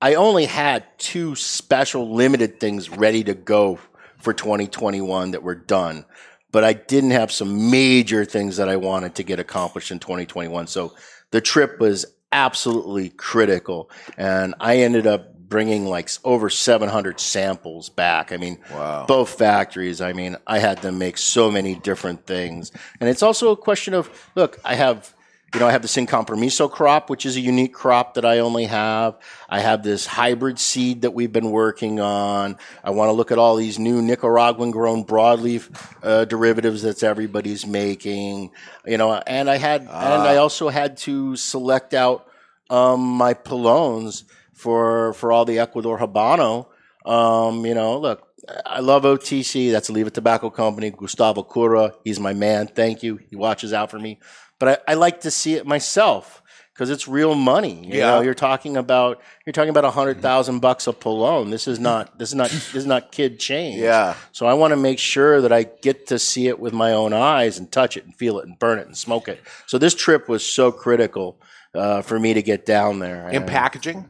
I 0.00 0.14
only 0.14 0.46
had 0.46 0.86
two 0.98 1.36
special 1.36 2.14
limited 2.14 2.58
things 2.58 2.88
ready 2.88 3.22
to 3.24 3.34
go 3.34 3.78
for 4.16 4.32
2021 4.32 5.32
that 5.32 5.42
were 5.42 5.54
done, 5.54 6.06
but 6.50 6.64
I 6.64 6.72
didn't 6.72 7.10
have 7.10 7.30
some 7.30 7.70
major 7.70 8.24
things 8.24 8.56
that 8.56 8.70
I 8.70 8.76
wanted 8.76 9.14
to 9.16 9.22
get 9.22 9.38
accomplished 9.38 9.90
in 9.90 9.98
2021. 9.98 10.68
So 10.68 10.94
the 11.32 11.42
trip 11.42 11.78
was 11.78 12.06
absolutely 12.32 13.10
critical, 13.10 13.90
and 14.16 14.54
I 14.58 14.78
ended 14.78 15.06
up 15.06 15.29
bringing 15.50 15.84
like 15.84 16.08
over 16.24 16.48
700 16.48 17.20
samples 17.20 17.90
back. 17.90 18.32
I 18.32 18.38
mean, 18.38 18.58
Wow. 18.72 19.04
both 19.06 19.28
factories. 19.30 20.00
I 20.00 20.14
mean, 20.14 20.36
I 20.46 20.60
had 20.60 20.78
them 20.78 20.98
make 20.98 21.18
so 21.18 21.50
many 21.50 21.74
different 21.74 22.24
things, 22.26 22.72
and 23.00 23.10
it's 23.10 23.22
also 23.22 23.50
a 23.50 23.56
question 23.56 23.92
of 23.92 24.08
look. 24.34 24.58
I 24.64 24.76
have 24.76 25.14
you 25.52 25.58
know, 25.58 25.66
I 25.66 25.72
have 25.72 25.82
this 25.82 25.90
Sin 25.90 26.06
Compromiso 26.06 26.68
crop, 26.68 27.10
which 27.10 27.26
is 27.26 27.36
a 27.36 27.40
unique 27.40 27.74
crop 27.74 28.14
that 28.14 28.24
I 28.24 28.38
only 28.38 28.66
have. 28.66 29.18
I 29.48 29.58
have 29.58 29.82
this 29.82 30.06
hybrid 30.06 30.60
seed 30.60 31.02
that 31.02 31.10
we've 31.10 31.32
been 31.32 31.50
working 31.50 31.98
on. 31.98 32.56
I 32.84 32.90
want 32.90 33.08
to 33.08 33.12
look 33.12 33.32
at 33.32 33.38
all 33.38 33.56
these 33.56 33.76
new 33.76 34.00
Nicaraguan 34.00 34.70
grown 34.70 35.04
broadleaf 35.04 35.68
uh, 36.04 36.24
derivatives 36.24 36.82
that 36.82 37.02
everybody's 37.02 37.66
making. 37.66 38.52
You 38.86 38.96
know, 38.96 39.12
and 39.12 39.50
I 39.50 39.56
had, 39.56 39.80
and 39.82 39.90
I 39.90 40.36
also 40.36 40.68
had 40.68 40.98
to 40.98 41.34
select 41.34 41.94
out 41.94 42.28
um, 42.68 43.00
my 43.00 43.34
Polones 43.34 44.22
for 44.60 45.12
for 45.14 45.32
all 45.32 45.44
the 45.44 45.58
Ecuador 45.58 45.98
Habano. 45.98 46.66
Um, 47.04 47.64
you 47.64 47.74
know, 47.74 47.98
look, 47.98 48.26
I 48.66 48.80
love 48.80 49.04
OTC. 49.04 49.72
That's 49.72 49.88
Oliva 49.90 50.10
Tobacco 50.10 50.50
Company. 50.50 50.90
Gustavo 50.90 51.42
Cura, 51.42 51.92
he's 52.04 52.20
my 52.20 52.34
man. 52.34 52.66
Thank 52.66 53.02
you. 53.02 53.18
He 53.30 53.36
watches 53.36 53.72
out 53.72 53.90
for 53.90 53.98
me. 53.98 54.20
But 54.58 54.82
I, 54.86 54.92
I 54.92 54.94
like 54.94 55.22
to 55.22 55.30
see 55.30 55.54
it 55.54 55.66
myself 55.66 56.42
because 56.74 56.90
it's 56.90 57.08
real 57.08 57.34
money. 57.34 57.86
You 57.86 57.98
Yeah. 57.98 58.10
know, 58.10 58.20
you're 58.20 58.34
talking 58.34 58.76
about 58.76 59.22
you're 59.46 59.54
talking 59.54 59.70
about 59.70 59.86
a 59.86 59.90
hundred 59.90 60.20
thousand 60.20 60.60
bucks 60.60 60.86
a 60.86 60.92
pilón. 60.92 61.50
This 61.50 61.66
is 61.66 61.78
not 61.80 62.18
this 62.18 62.28
is 62.28 62.34
not 62.34 62.50
this 62.50 62.74
is 62.74 62.84
not 62.86 63.10
kid 63.12 63.40
change. 63.40 63.80
Yeah. 63.80 64.14
So 64.32 64.44
I 64.44 64.52
want 64.52 64.72
to 64.72 64.76
make 64.76 64.98
sure 64.98 65.40
that 65.40 65.52
I 65.52 65.62
get 65.62 66.08
to 66.08 66.18
see 66.18 66.48
it 66.48 66.60
with 66.60 66.74
my 66.74 66.92
own 66.92 67.14
eyes 67.14 67.58
and 67.58 67.72
touch 67.72 67.96
it 67.96 68.04
and 68.04 68.14
feel 68.14 68.38
it 68.40 68.46
and 68.46 68.58
burn 68.58 68.78
it 68.78 68.86
and 68.86 68.96
smoke 68.96 69.26
it. 69.28 69.40
So 69.66 69.78
this 69.78 69.94
trip 69.94 70.28
was 70.28 70.44
so 70.44 70.70
critical 70.70 71.40
uh, 71.74 72.02
for 72.02 72.18
me 72.20 72.34
to 72.34 72.42
get 72.42 72.66
down 72.66 72.98
there. 72.98 73.26
In 73.30 73.36
And- 73.36 73.46
packaging? 73.46 74.08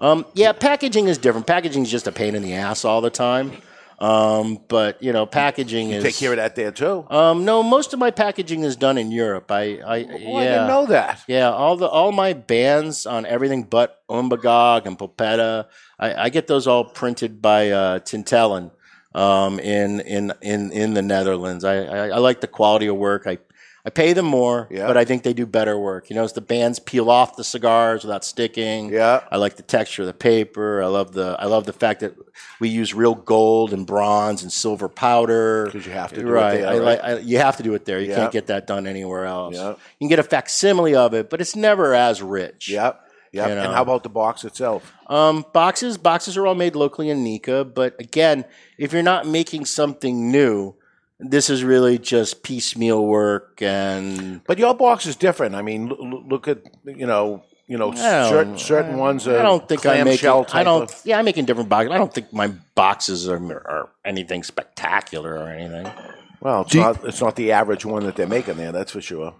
Um, 0.00 0.26
yeah, 0.34 0.52
packaging 0.52 1.08
is 1.08 1.18
different. 1.18 1.46
Packaging 1.46 1.82
is 1.82 1.90
just 1.90 2.06
a 2.06 2.12
pain 2.12 2.34
in 2.34 2.42
the 2.42 2.54
ass 2.54 2.84
all 2.84 3.00
the 3.00 3.10
time. 3.10 3.52
Um, 3.98 4.58
but 4.68 5.02
you 5.02 5.12
know, 5.12 5.26
packaging 5.26 5.90
is 5.90 6.02
Take 6.02 6.16
care 6.16 6.30
of 6.30 6.38
that 6.38 6.56
there 6.56 6.72
too. 6.72 7.06
Um, 7.10 7.44
no, 7.44 7.62
most 7.62 7.92
of 7.92 7.98
my 7.98 8.10
packaging 8.10 8.62
is 8.62 8.74
done 8.76 8.96
in 8.96 9.12
Europe. 9.12 9.50
I, 9.50 9.78
I, 9.86 9.96
yeah, 9.96 10.36
I 10.36 10.44
didn't 10.44 10.68
know 10.68 10.86
that. 10.86 11.22
Yeah, 11.28 11.50
all 11.50 11.76
the 11.76 11.86
all 11.86 12.10
my 12.10 12.32
bands 12.32 13.04
on 13.04 13.26
everything 13.26 13.64
but 13.64 14.00
Umbagog 14.08 14.86
and 14.86 14.98
Polpetta, 14.98 15.66
I, 15.98 16.14
I 16.14 16.28
get 16.30 16.46
those 16.46 16.66
all 16.66 16.84
printed 16.84 17.42
by 17.42 17.70
uh, 17.70 17.98
Tintellen 17.98 18.70
um, 19.14 19.60
in 19.60 20.00
in 20.00 20.32
in 20.40 20.72
in 20.72 20.94
the 20.94 21.02
Netherlands. 21.02 21.62
I, 21.62 21.84
I 21.84 22.08
I 22.08 22.18
like 22.18 22.40
the 22.40 22.46
quality 22.46 22.86
of 22.86 22.96
work. 22.96 23.26
I 23.26 23.36
I 23.84 23.90
pay 23.90 24.12
them 24.12 24.26
more, 24.26 24.68
but 24.70 24.96
I 24.98 25.04
think 25.06 25.22
they 25.22 25.32
do 25.32 25.46
better 25.46 25.78
work. 25.78 26.10
You 26.10 26.16
know, 26.16 26.24
as 26.24 26.34
the 26.34 26.42
bands 26.42 26.78
peel 26.78 27.10
off 27.10 27.36
the 27.36 27.44
cigars 27.44 28.04
without 28.04 28.24
sticking. 28.24 28.90
Yeah, 28.90 29.24
I 29.30 29.36
like 29.38 29.56
the 29.56 29.62
texture 29.62 30.02
of 30.02 30.06
the 30.06 30.12
paper. 30.14 30.82
I 30.82 30.86
love 30.86 31.12
the 31.12 31.36
I 31.38 31.46
love 31.46 31.64
the 31.64 31.72
fact 31.72 32.00
that 32.00 32.14
we 32.60 32.68
use 32.68 32.92
real 32.92 33.14
gold 33.14 33.72
and 33.72 33.86
bronze 33.86 34.42
and 34.42 34.52
silver 34.52 34.88
powder 34.88 35.64
because 35.66 35.86
you 35.86 35.92
have 35.92 36.12
to 36.12 36.20
do 36.20 36.28
it 36.28 36.30
right. 36.30 36.56
there, 36.60 36.68
I 36.68 36.72
right? 36.72 36.82
like 36.82 37.00
I, 37.04 37.18
you 37.20 37.38
have 37.38 37.56
to 37.56 37.62
do 37.62 37.74
it 37.74 37.84
there. 37.86 38.00
You 38.00 38.10
Yeah. 38.10 38.16
can't 38.16 38.32
get 38.32 38.46
that 38.48 38.66
done 38.66 38.86
anywhere 38.86 39.24
else. 39.24 39.56
Yeah. 39.56 39.70
You 39.70 39.76
can 40.00 40.08
get 40.08 40.18
a 40.18 40.24
facsimile 40.24 40.94
of 40.94 41.14
it, 41.14 41.30
but 41.30 41.40
it's 41.40 41.56
never 41.56 41.94
as 41.94 42.22
rich. 42.22 42.68
Yep. 42.68 43.06
Yep. 43.32 43.48
You 43.48 43.54
know? 43.54 43.62
And 43.62 43.72
how 43.72 43.82
about 43.82 44.02
the 44.02 44.08
box 44.08 44.44
itself? 44.44 44.92
Um, 45.06 45.44
boxes, 45.52 45.96
boxes 45.98 46.36
are 46.36 46.46
all 46.46 46.54
made 46.54 46.74
locally 46.74 47.10
in 47.10 47.22
Nica, 47.24 47.64
but 47.64 47.98
again, 48.00 48.44
if 48.76 48.92
you're 48.92 49.02
not 49.02 49.26
making 49.26 49.64
something 49.66 50.30
new, 50.32 50.74
this 51.20 51.50
is 51.50 51.62
really 51.62 51.98
just 51.98 52.42
piecemeal 52.42 53.04
work 53.06 53.60
and. 53.62 54.42
But 54.46 54.58
your 54.58 54.74
box 54.74 55.06
is 55.06 55.16
different. 55.16 55.54
I 55.54 55.62
mean, 55.62 55.90
l- 55.90 55.96
l- 56.00 56.24
look 56.28 56.48
at 56.48 56.58
you 56.84 57.06
know, 57.06 57.44
you 57.66 57.78
know, 57.78 57.94
certain 57.94 58.58
certain 58.58 58.96
ones 58.98 59.28
are. 59.28 59.38
I 59.38 59.42
don't 59.42 59.68
think 59.68 59.84
I'm 59.86 60.04
making. 60.04 60.28
I 60.28 60.62
don't. 60.64 60.82
of- 60.90 61.00
yeah, 61.04 61.18
I'm 61.18 61.24
making 61.24 61.44
different 61.44 61.68
boxes. 61.68 61.92
I 61.92 61.98
don't 61.98 62.12
think 62.12 62.32
my 62.32 62.48
boxes 62.74 63.28
are, 63.28 63.36
are 63.36 63.88
anything 64.04 64.42
spectacular 64.42 65.34
or 65.34 65.48
anything. 65.48 65.92
Well, 66.40 66.62
it's 66.62 66.72
Do 66.72 66.78
you- 66.78 66.84
not. 66.84 67.04
It's 67.04 67.20
not 67.20 67.36
the 67.36 67.52
average 67.52 67.84
one 67.84 68.04
that 68.04 68.16
they're 68.16 68.26
making 68.26 68.56
there. 68.56 68.72
That's 68.72 68.92
for 68.92 69.00
sure. 69.00 69.34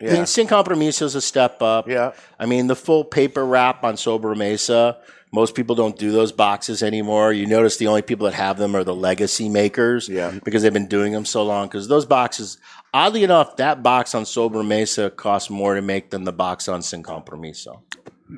I 0.00 0.04
Yeah. 0.04 0.12
mean, 0.12 0.26
Sin 0.26 0.46
Compromiso 0.46 1.06
is 1.06 1.14
a 1.14 1.20
step 1.22 1.62
up. 1.62 1.88
Yeah. 1.88 2.12
I 2.38 2.44
mean, 2.46 2.66
the 2.66 2.76
full 2.76 3.02
paper 3.04 3.44
wrap 3.44 3.82
on 3.82 3.94
Sobremesa. 3.94 4.96
Most 5.32 5.54
people 5.54 5.74
don't 5.74 5.98
do 5.98 6.12
those 6.12 6.32
boxes 6.32 6.82
anymore. 6.82 7.32
You 7.32 7.46
notice 7.46 7.76
the 7.76 7.88
only 7.88 8.02
people 8.02 8.26
that 8.26 8.34
have 8.34 8.58
them 8.58 8.74
are 8.76 8.84
the 8.84 8.94
legacy 8.94 9.48
makers. 9.48 10.08
Yeah. 10.08 10.38
Because 10.44 10.62
they've 10.62 10.72
been 10.72 10.86
doing 10.86 11.12
them 11.12 11.24
so 11.24 11.42
long. 11.44 11.66
Because 11.66 11.88
those 11.88 12.06
boxes, 12.06 12.58
oddly 12.94 13.24
enough, 13.24 13.56
that 13.56 13.82
box 13.82 14.14
on 14.14 14.22
Sobremesa 14.24 15.14
costs 15.14 15.50
more 15.50 15.74
to 15.74 15.82
make 15.82 16.10
than 16.10 16.24
the 16.24 16.32
box 16.32 16.68
on 16.68 16.80
Sin 16.82 17.02
Compromiso. 17.02 17.82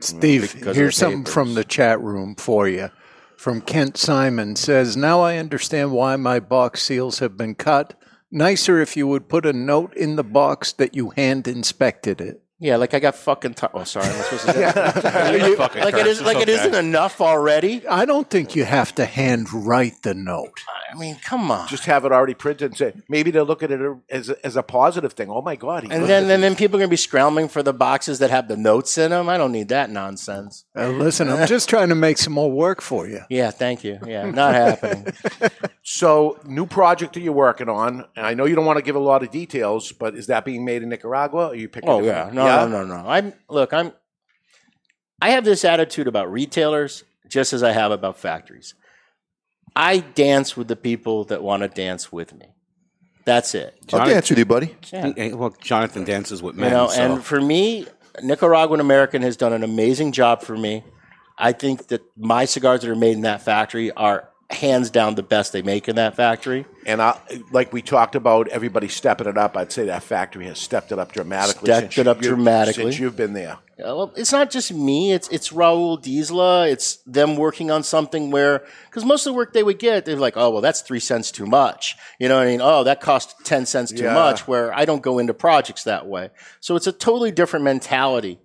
Steve, 0.00 0.54
Because 0.54 0.76
here's 0.76 0.96
something 0.96 1.24
from 1.24 1.54
the 1.54 1.64
chat 1.64 2.00
room 2.00 2.34
for 2.36 2.68
you. 2.68 2.90
From 3.36 3.60
Kent 3.60 3.96
Simon 3.96 4.56
says, 4.56 4.96
"Now 4.96 5.20
I 5.20 5.36
understand 5.36 5.92
why 5.92 6.16
my 6.16 6.40
box 6.40 6.82
seals 6.82 7.20
have 7.20 7.36
been 7.36 7.54
cut. 7.54 7.94
Nicer 8.30 8.80
if 8.80 8.96
you 8.96 9.06
would 9.06 9.28
put 9.28 9.46
a 9.46 9.52
note 9.52 9.94
in 9.94 10.16
the 10.16 10.24
box 10.24 10.72
that 10.72 10.96
you 10.96 11.10
hand 11.10 11.46
inspected 11.46 12.20
it." 12.20 12.42
Yeah, 12.60 12.76
like 12.76 12.92
I 12.92 12.98
got 12.98 13.14
fucking. 13.14 13.54
T- 13.54 13.66
oh, 13.72 13.84
sorry, 13.84 14.06
am 14.06 14.22
supposed 14.24 14.46
to 14.46 14.52
say 14.52 14.60
that? 14.72 15.40
You- 15.40 15.56
like 15.56 15.94
it 15.94 16.06
is. 16.08 16.20
Like 16.20 16.38
it 16.38 16.48
isn't 16.48 16.74
enough 16.74 17.20
already. 17.20 17.86
I 17.86 18.04
don't 18.04 18.28
think 18.28 18.56
you 18.56 18.64
have 18.64 18.92
to 18.96 19.04
hand 19.04 19.52
write 19.52 20.02
the 20.02 20.12
note. 20.14 20.60
I 20.92 20.96
mean, 20.98 21.16
come 21.22 21.50
on. 21.52 21.68
Just 21.68 21.84
have 21.84 22.04
it 22.04 22.10
already 22.12 22.34
printed 22.34 22.70
and 22.72 22.76
say 22.76 22.94
maybe 23.08 23.30
they'll 23.30 23.44
look 23.44 23.62
at 23.62 23.70
it 23.70 23.80
as 24.10 24.30
a, 24.30 24.46
as 24.46 24.56
a 24.56 24.62
positive 24.64 25.12
thing. 25.12 25.30
Oh 25.30 25.40
my 25.42 25.54
god! 25.54 25.84
he 25.84 25.90
And 25.90 26.00
looked 26.00 26.08
then, 26.08 26.24
at 26.24 26.30
and 26.30 26.42
then 26.42 26.56
people 26.56 26.76
are 26.76 26.80
going 26.80 26.88
to 26.88 26.92
be 26.92 26.96
scrambling 26.96 27.46
for 27.48 27.62
the 27.62 27.72
boxes 27.74 28.18
that 28.18 28.30
have 28.30 28.48
the 28.48 28.56
notes 28.56 28.98
in 28.98 29.10
them. 29.10 29.28
I 29.28 29.36
don't 29.38 29.52
need 29.52 29.68
that 29.68 29.90
nonsense. 29.90 30.64
Uh, 30.76 30.88
listen, 30.88 31.28
I'm 31.28 31.46
just 31.46 31.68
trying 31.68 31.90
to 31.90 31.94
make 31.94 32.18
some 32.18 32.32
more 32.32 32.50
work 32.50 32.80
for 32.80 33.06
you. 33.06 33.20
Yeah, 33.30 33.50
thank 33.52 33.84
you. 33.84 33.98
Yeah, 34.04 34.30
not 34.30 34.54
happening. 34.54 35.06
So, 35.90 36.38
new 36.44 36.66
project 36.66 37.14
that 37.14 37.20
you're 37.20 37.32
working 37.32 37.70
on, 37.70 38.04
and 38.14 38.26
I 38.26 38.34
know 38.34 38.44
you 38.44 38.54
don't 38.54 38.66
want 38.66 38.76
to 38.76 38.82
give 38.82 38.94
a 38.94 38.98
lot 38.98 39.22
of 39.22 39.30
details, 39.30 39.90
but 39.90 40.14
is 40.16 40.26
that 40.26 40.44
being 40.44 40.62
made 40.62 40.82
in 40.82 40.90
Nicaragua? 40.90 41.46
Or 41.46 41.50
are 41.52 41.54
you 41.54 41.66
picking? 41.66 41.88
Oh 41.88 42.00
it 42.00 42.04
yeah, 42.06 42.26
from- 42.26 42.36
no, 42.48 42.68
no, 42.68 42.84
no, 42.84 43.02
no. 43.02 43.08
I'm 43.08 43.32
look. 43.48 43.72
I'm. 43.72 43.92
I 45.20 45.30
have 45.30 45.44
this 45.44 45.64
attitude 45.64 46.06
about 46.06 46.30
retailers, 46.30 47.04
just 47.28 47.52
as 47.52 47.62
I 47.62 47.72
have 47.72 47.90
about 47.90 48.18
factories. 48.18 48.74
I 49.74 49.98
dance 49.98 50.56
with 50.56 50.68
the 50.68 50.76
people 50.76 51.24
that 51.24 51.42
want 51.42 51.62
to 51.62 51.68
dance 51.68 52.12
with 52.12 52.34
me. 52.34 52.46
That's 53.24 53.54
it. 53.54 53.74
I'll 53.92 54.06
dance 54.06 54.30
with 54.30 54.38
you, 54.38 54.46
buddy. 54.46 54.74
Yeah. 54.92 55.34
Well, 55.34 55.54
Jonathan 55.60 56.04
dances 56.04 56.42
with 56.42 56.54
You 56.56 56.62
men. 56.62 56.72
know, 56.72 56.88
so. 56.88 57.00
and 57.02 57.24
for 57.24 57.40
me, 57.40 57.86
Nicaraguan 58.22 58.80
American 58.80 59.22
has 59.22 59.36
done 59.36 59.52
an 59.52 59.62
amazing 59.62 60.12
job 60.12 60.42
for 60.42 60.56
me. 60.56 60.82
I 61.36 61.52
think 61.52 61.88
that 61.88 62.02
my 62.16 62.46
cigars 62.46 62.80
that 62.80 62.90
are 62.90 62.96
made 62.96 63.12
in 63.12 63.22
that 63.22 63.42
factory 63.42 63.92
are 63.92 64.27
hands 64.50 64.88
down 64.88 65.14
the 65.14 65.22
best 65.22 65.52
they 65.52 65.60
make 65.60 65.88
in 65.88 65.96
that 65.96 66.16
factory. 66.16 66.64
And 66.86 67.02
I, 67.02 67.18
like 67.50 67.70
we 67.72 67.82
talked 67.82 68.14
about, 68.14 68.48
everybody 68.48 68.88
stepping 68.88 69.26
it 69.26 69.36
up. 69.36 69.56
I'd 69.58 69.70
say 69.70 69.86
that 69.86 70.02
factory 70.02 70.46
has 70.46 70.58
stepped 70.58 70.90
it 70.90 70.98
up 70.98 71.12
dramatically. 71.12 71.66
Stepped 71.66 71.92
since 71.94 71.98
it 71.98 72.06
up 72.08 72.22
you- 72.22 72.28
dramatically. 72.30 72.84
since 72.84 72.98
you've 72.98 73.16
been 73.16 73.34
there. 73.34 73.58
Yeah, 73.78 73.92
well, 73.92 74.12
it's 74.16 74.32
not 74.32 74.50
just 74.50 74.72
me. 74.72 75.12
It's 75.12 75.28
it's 75.28 75.50
Raul 75.50 76.02
Diesla. 76.02 76.68
It's 76.68 76.96
them 77.06 77.36
working 77.36 77.70
on 77.70 77.84
something 77.84 78.32
where 78.32 78.64
because 78.86 79.04
most 79.04 79.24
of 79.24 79.32
the 79.32 79.36
work 79.36 79.52
they 79.52 79.62
would 79.62 79.78
get, 79.78 80.04
they're 80.04 80.16
like, 80.16 80.36
oh 80.36 80.50
well, 80.50 80.62
that's 80.62 80.80
three 80.80 80.98
cents 80.98 81.30
too 81.30 81.46
much. 81.46 81.96
You 82.18 82.28
know 82.28 82.36
what 82.38 82.44
I 82.48 82.50
mean? 82.50 82.60
Oh, 82.60 82.82
that 82.84 83.00
cost 83.00 83.36
ten 83.44 83.66
cents 83.66 83.92
too 83.92 84.02
Yeah. 84.04 84.14
much. 84.14 84.48
Where 84.48 84.74
I 84.74 84.84
don't 84.84 85.00
go 85.02 85.20
into 85.20 85.32
projects 85.32 85.84
that 85.84 86.06
way. 86.08 86.30
So 86.58 86.74
it's 86.74 86.88
a 86.88 86.92
totally 86.92 87.30
different 87.30 87.64
mentality 87.64 88.40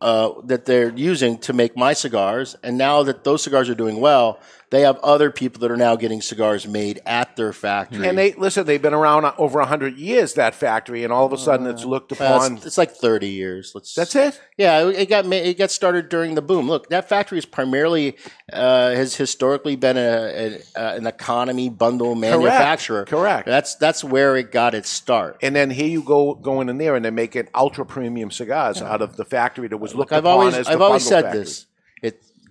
uh, 0.00 0.30
that 0.44 0.64
they're 0.64 0.88
using 0.96 1.36
to 1.40 1.52
make 1.52 1.76
my 1.76 1.92
cigars. 1.92 2.56
And 2.62 2.78
now 2.78 3.02
that 3.02 3.24
those 3.24 3.42
cigars 3.42 3.68
are 3.68 3.74
doing 3.74 4.00
well, 4.00 4.40
they 4.70 4.82
have 4.82 4.98
other 4.98 5.30
people 5.30 5.60
that 5.60 5.70
are 5.70 5.76
now 5.76 5.96
getting 5.96 6.20
cigars 6.20 6.66
made 6.66 7.00
at 7.06 7.36
their 7.36 7.52
factory. 7.52 8.06
And 8.06 8.18
they 8.18 8.32
listen. 8.32 8.66
They've 8.66 8.80
been 8.82 8.94
around 8.94 9.24
over 9.38 9.60
hundred 9.62 9.96
years. 9.98 10.34
That 10.34 10.54
factory, 10.54 11.04
and 11.04 11.12
all 11.12 11.24
of 11.26 11.32
a 11.32 11.38
sudden, 11.38 11.66
it's 11.66 11.84
looked 11.84 12.18
Well, 12.18 12.36
upon. 12.36 12.56
it's, 12.56 12.66
it's 12.66 12.78
like 12.78 12.90
thirty 12.92 13.28
years. 13.30 13.72
Let's. 13.74 13.94
That's 13.94 14.14
it. 14.14 14.40
Yeah, 14.56 14.88
it 14.88 15.08
got 15.08 15.24
it 15.32 15.56
got 15.58 15.70
started 15.70 16.08
during 16.08 16.34
the 16.34 16.42
boom. 16.42 16.68
Look, 16.68 16.88
that 16.90 17.08
factory 17.08 17.38
is 17.38 17.46
primarily 17.46 18.16
uh, 18.52 18.90
has 18.90 19.14
historically 19.14 19.76
been 19.76 19.96
a, 19.96 20.60
a, 20.76 20.96
an 20.96 21.06
economy 21.06 21.68
bundle 21.70 22.14
manufacturer. 22.14 23.04
Correct. 23.04 23.46
That's 23.46 23.74
that's 23.76 24.02
where 24.04 24.36
it 24.36 24.52
got 24.52 24.74
its 24.74 24.88
start. 24.88 25.38
and 25.42 25.54
then 25.54 25.70
here 25.70 25.86
you 25.88 26.02
go 26.02 26.34
going 26.34 26.68
in 26.68 26.78
there, 26.78 26.94
and 26.96 27.04
they're 27.04 27.12
making 27.12 27.48
ultra 27.54 27.86
premium 27.86 28.30
cigars 28.30 28.82
out 28.82 29.00
of 29.02 29.16
the 29.16 29.24
factory 29.24 29.68
that 29.68 29.76
was 29.78 29.94
looked 29.94 30.10
Look, 30.10 30.18
I've 30.18 30.24
upon 30.24 30.38
always 30.38 30.54
as 30.56 30.66
the 30.66 30.72
I've 30.72 30.80
always 30.80 31.06
said 31.06 31.24
factory. 31.24 31.40
this. 31.44 31.66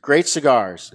Great 0.08 0.26
cigars. 0.26 0.94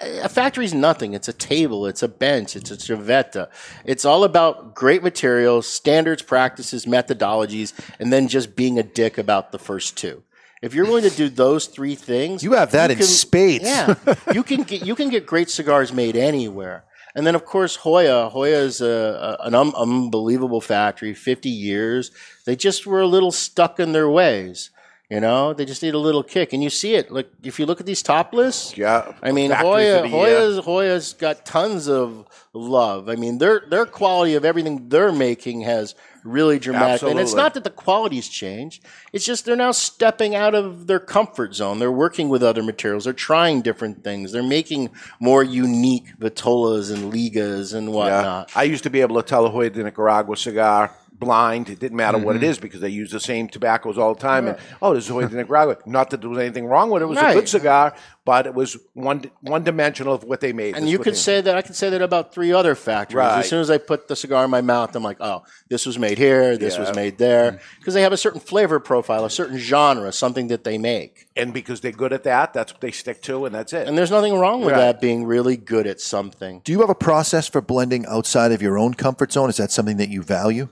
A 0.00 0.26
factory's 0.26 0.72
nothing. 0.72 1.12
It's 1.12 1.28
a 1.28 1.34
table. 1.34 1.86
It's 1.86 2.02
a 2.02 2.08
bench. 2.08 2.56
It's 2.56 2.70
a 2.70 2.78
chaveta. 2.78 3.50
It's 3.84 4.06
all 4.06 4.24
about 4.24 4.74
great 4.74 5.02
materials, 5.02 5.66
standards, 5.66 6.22
practices, 6.22 6.86
methodologies, 6.86 7.74
and 8.00 8.10
then 8.10 8.26
just 8.26 8.56
being 8.56 8.78
a 8.78 8.82
dick 8.82 9.18
about 9.18 9.52
the 9.52 9.58
first 9.58 9.98
two. 9.98 10.22
If 10.62 10.72
you're 10.72 10.86
willing 10.86 11.02
to 11.02 11.10
do 11.14 11.28
those 11.28 11.66
three 11.66 11.94
things, 11.94 12.42
You 12.42 12.54
have 12.54 12.70
that 12.70 12.90
in 12.90 13.02
spades. 13.02 13.64
Yeah, 13.64 13.96
you 14.32 14.42
can 14.42 14.62
get 14.62 14.86
you 14.86 14.94
can 14.94 15.10
get 15.10 15.26
great 15.26 15.50
cigars 15.50 15.92
made 15.92 16.16
anywhere. 16.16 16.84
And 17.14 17.26
then 17.26 17.34
of 17.34 17.44
course 17.44 17.76
Joya. 17.76 18.30
Joya 18.32 18.60
is 18.60 18.80
a, 18.80 19.38
a, 19.42 19.46
an 19.46 19.54
un- 19.54 19.74
unbelievable 19.76 20.62
factory. 20.62 21.12
Fifty 21.12 21.50
years. 21.50 22.12
They 22.46 22.56
just 22.56 22.86
were 22.86 23.02
a 23.02 23.06
little 23.06 23.30
stuck 23.30 23.78
in 23.78 23.92
their 23.92 24.08
ways. 24.08 24.70
You 25.10 25.20
know, 25.20 25.52
they 25.52 25.66
just 25.66 25.82
need 25.82 25.92
a 25.92 25.98
little 25.98 26.22
kick, 26.22 26.54
and 26.54 26.62
you 26.62 26.70
see 26.70 26.94
it. 26.94 27.10
Like 27.10 27.30
if 27.42 27.58
you 27.60 27.66
look 27.66 27.78
at 27.78 27.84
these 27.84 28.02
top 28.02 28.32
lists, 28.32 28.76
yeah. 28.76 29.12
I 29.22 29.32
mean 29.32 29.50
Joya. 29.50 30.08
Joya's 30.08 30.64
Joya's 30.64 31.12
got 31.12 31.44
tons 31.44 31.88
of 31.88 32.26
love. 32.54 33.10
I 33.10 33.16
mean 33.16 33.36
their 33.36 33.64
their 33.68 33.84
quality 33.84 34.34
of 34.34 34.46
everything 34.46 34.88
they're 34.88 35.12
making 35.12 35.60
has 35.60 35.94
really 36.24 36.58
dramatic. 36.58 37.02
And 37.02 37.20
it's 37.20 37.34
not 37.34 37.52
that 37.52 37.64
the 37.64 37.70
quality's 37.70 38.28
changed. 38.28 38.82
It's 39.12 39.26
just 39.26 39.44
they're 39.44 39.56
now 39.56 39.72
stepping 39.72 40.34
out 40.34 40.54
of 40.54 40.86
their 40.86 41.00
comfort 41.00 41.54
zone. 41.54 41.80
They're 41.80 41.92
working 41.92 42.30
with 42.30 42.42
other 42.42 42.62
materials. 42.62 43.04
They're 43.04 43.12
trying 43.12 43.60
different 43.60 44.02
things. 44.02 44.32
They're 44.32 44.42
making 44.42 44.88
more 45.20 45.44
unique 45.44 46.18
Vitolas 46.18 46.90
and 46.90 47.12
Ligas 47.12 47.74
and 47.74 47.92
whatnot. 47.92 48.50
I 48.56 48.62
used 48.62 48.84
to 48.84 48.90
be 48.90 49.02
able 49.02 49.16
to 49.16 49.28
tell 49.28 49.44
a 49.44 49.50
Joya 49.50 49.68
de 49.68 49.84
Nicaragua 49.84 50.34
cigar 50.34 50.96
blind. 51.18 51.68
It 51.70 51.78
didn't 51.78 51.96
matter 51.96 52.18
what 52.18 52.36
it 52.36 52.42
Mhm. 52.42 52.46
is 52.48 52.58
because 52.58 52.80
they 52.80 52.88
use 52.88 53.10
the 53.12 53.20
same 53.20 53.48
tobaccos 53.48 53.96
all 53.98 54.14
the 54.14 54.20
time. 54.20 54.48
And 54.48 54.56
oh, 54.82 54.94
this 54.94 55.04
is 55.04 55.08
Joya 55.08 55.28
de 55.28 55.36
Nicaragua. 55.36 55.76
Not 55.86 56.10
that 56.10 56.20
there 56.20 56.28
was 56.30 56.38
anything 56.40 56.66
wrong 56.66 56.90
with 56.90 57.02
it. 57.02 57.04
It 57.04 57.08
was 57.08 57.18
a 57.18 57.32
good 57.32 57.48
cigar, 57.48 57.94
but 58.24 58.46
it 58.46 58.54
was 58.54 58.76
one 58.94 59.22
one 59.40 59.62
dimensional 59.62 60.14
of 60.14 60.24
what 60.24 60.40
they 60.40 60.52
made. 60.52 60.74
And 60.74 60.84
That's 60.84 60.92
you 60.92 60.98
what 60.98 61.04
could 61.04 61.14
they- 61.14 61.18
say 61.18 61.40
that 61.40 61.56
I 61.56 61.62
could 61.62 61.76
say 61.76 61.88
that 61.90 62.02
about 62.02 62.34
three 62.34 62.52
other 62.52 62.74
factories. 62.74 63.16
Right. 63.16 63.38
As 63.38 63.48
soon 63.48 63.60
as 63.60 63.70
I 63.70 63.78
put 63.78 64.08
the 64.08 64.16
cigar 64.16 64.44
in 64.44 64.50
my 64.50 64.60
mouth, 64.60 64.94
I'm 64.96 65.02
like, 65.04 65.18
oh, 65.20 65.44
this 65.68 65.86
was 65.86 65.98
made 65.98 66.18
here, 66.18 66.56
this 66.58 66.78
was 66.78 66.94
made 66.94 67.18
there, 67.18 67.60
because 67.78 67.94
they 67.94 68.02
have 68.02 68.12
a 68.12 68.16
certain 68.16 68.40
flavor 68.40 68.80
profile, 68.80 69.24
a 69.24 69.30
certain 69.30 69.56
genre, 69.58 70.10
something 70.12 70.48
that 70.48 70.64
they 70.64 70.78
make. 70.78 71.26
and 71.36 71.52
because 71.52 71.80
they're 71.80 71.90
good 71.90 72.12
at 72.12 72.22
that, 72.24 72.52
that's 72.52 72.72
what 72.72 72.80
they 72.80 72.90
stick 72.92 73.20
to, 73.22 73.44
and 73.44 73.52
that's 73.54 73.72
it. 73.72 73.88
And 73.88 73.98
there's 73.98 74.10
nothing 74.10 74.34
wrong 74.38 74.60
with 74.60 74.72
Right. 74.74 74.78
that 74.80 75.00
being 75.00 75.24
really 75.24 75.56
good 75.56 75.84
at 75.86 76.00
something. 76.00 76.60
Do 76.64 76.70
you 76.72 76.80
have 76.80 76.90
a 76.90 76.94
process 76.94 77.48
for 77.48 77.60
blending 77.60 78.06
outside 78.06 78.52
of 78.52 78.62
your 78.62 78.78
own 78.78 78.94
comfort 78.94 79.32
zone? 79.32 79.48
Is 79.50 79.56
that 79.56 79.70
something 79.72 79.96
that 79.96 80.08
you 80.08 80.22
value? 80.22 80.68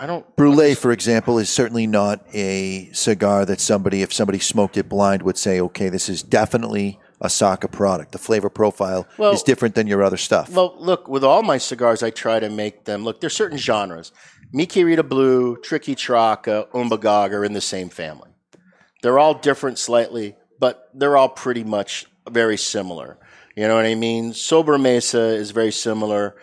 I 0.00 0.06
don't. 0.06 0.24
Brulee, 0.34 0.74
for 0.74 0.92
example, 0.92 1.38
is 1.38 1.50
certainly 1.50 1.86
not 1.86 2.24
a 2.32 2.90
cigar 2.92 3.44
that 3.44 3.60
somebody, 3.60 4.00
if 4.00 4.14
somebody 4.14 4.38
smoked 4.38 4.78
it 4.78 4.88
blind, 4.88 5.20
would 5.22 5.36
say, 5.36 5.60
okay, 5.60 5.90
this 5.90 6.08
is 6.08 6.22
definitely 6.22 6.98
a 7.20 7.28
Saka 7.28 7.68
product. 7.68 8.12
The 8.12 8.18
flavor 8.18 8.48
profile 8.48 9.06
Well- 9.18 9.32
is 9.32 9.42
different 9.42 9.74
than 9.74 9.86
your 9.86 10.02
other 10.02 10.16
stuff. 10.16 10.50
Well, 10.50 10.74
look, 10.78 11.06
with 11.06 11.22
all 11.22 11.42
my 11.42 11.58
cigars, 11.58 12.02
I 12.02 12.08
try 12.08 12.40
to 12.40 12.48
make 12.48 12.86
them 12.86 13.04
look. 13.04 13.20
There's 13.20 13.36
certain 13.36 13.58
genres. 13.58 14.10
Mi 14.52 14.66
Querida 14.66 15.06
Blue, 15.06 15.58
Triqui 15.58 15.94
Traca, 15.94 16.66
Umbagog 16.70 17.32
are 17.32 17.44
in 17.44 17.52
the 17.52 17.60
same 17.60 17.90
family. 17.90 18.30
They're 19.02 19.18
all 19.18 19.34
different 19.34 19.78
slightly, 19.78 20.34
but 20.58 20.88
they're 20.94 21.18
all 21.18 21.28
pretty 21.28 21.62
much 21.62 22.06
very 22.30 22.56
similar. 22.56 23.18
You 23.54 23.68
know 23.68 23.76
what 23.76 23.84
I 23.84 23.94
mean? 23.96 24.32
Sobremesa 24.32 25.34
is 25.34 25.50
very 25.50 25.72
similar. 25.72 26.36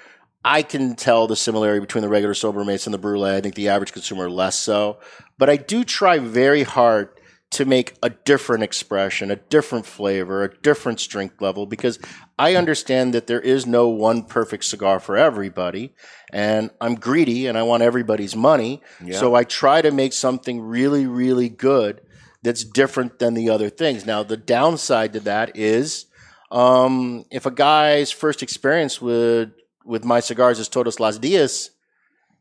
I 0.48 0.62
can 0.62 0.96
tell 0.96 1.28
the 1.28 1.36
similarity 1.36 1.82
between 1.82 2.04
the 2.04 2.08
regular 2.08 2.34
Sobremesa 2.34 2.88
and 2.88 2.94
the 2.94 2.98
Brulee. 2.98 3.36
I 3.36 3.42
think 3.42 3.56
the 3.56 3.68
average 3.68 3.92
consumer 3.92 4.30
less 4.30 4.58
so. 4.58 4.98
But 5.38 5.50
I 5.50 5.58
do 5.58 5.84
try 5.84 6.20
very 6.20 6.64
hard 6.64 7.10
to 7.52 7.66
make 7.66 7.96
a 8.02 8.10
different 8.10 8.64
expression, 8.64 9.30
a 9.30 9.36
different 9.36 9.86
flavor, 9.86 10.46
a 10.46 10.58
different 10.62 11.02
strength 11.02 11.42
level, 11.42 11.66
because 11.66 12.00
I 12.40 12.56
understand 12.56 13.14
that 13.14 13.28
there 13.28 13.42
is 13.42 13.66
no 13.66 13.90
one 13.90 14.24
perfect 14.24 14.64
cigar 14.64 15.02
for 15.02 15.18
everybody. 15.18 15.94
And 16.32 16.72
I'm 16.80 16.96
greedy 16.96 17.48
and 17.48 17.58
I 17.58 17.64
want 17.64 17.84
everybody's 17.84 18.36
money. 18.36 18.82
Yeah. 19.04 19.20
So 19.20 19.36
I 19.36 19.44
try 19.44 19.82
to 19.82 19.92
make 19.92 20.14
something 20.14 20.62
really, 20.62 21.08
really 21.08 21.50
good 21.50 22.00
that's 22.42 22.64
different 22.64 23.20
than 23.20 23.34
the 23.34 23.50
other 23.50 23.70
things. 23.70 24.06
Now, 24.06 24.24
the 24.24 24.38
downside 24.38 25.12
to 25.12 25.20
that 25.22 25.58
is 25.58 26.06
um, 26.52 27.26
if 27.32 27.46
a 27.46 27.52
guy's 27.52 28.12
first 28.12 28.42
experience 28.42 29.02
with 29.02 29.52
with 29.88 30.04
my 30.06 30.20
cigars 30.20 30.60
is 30.60 30.68
Todos 30.68 31.00
Las 31.00 31.18
Dias, 31.18 31.72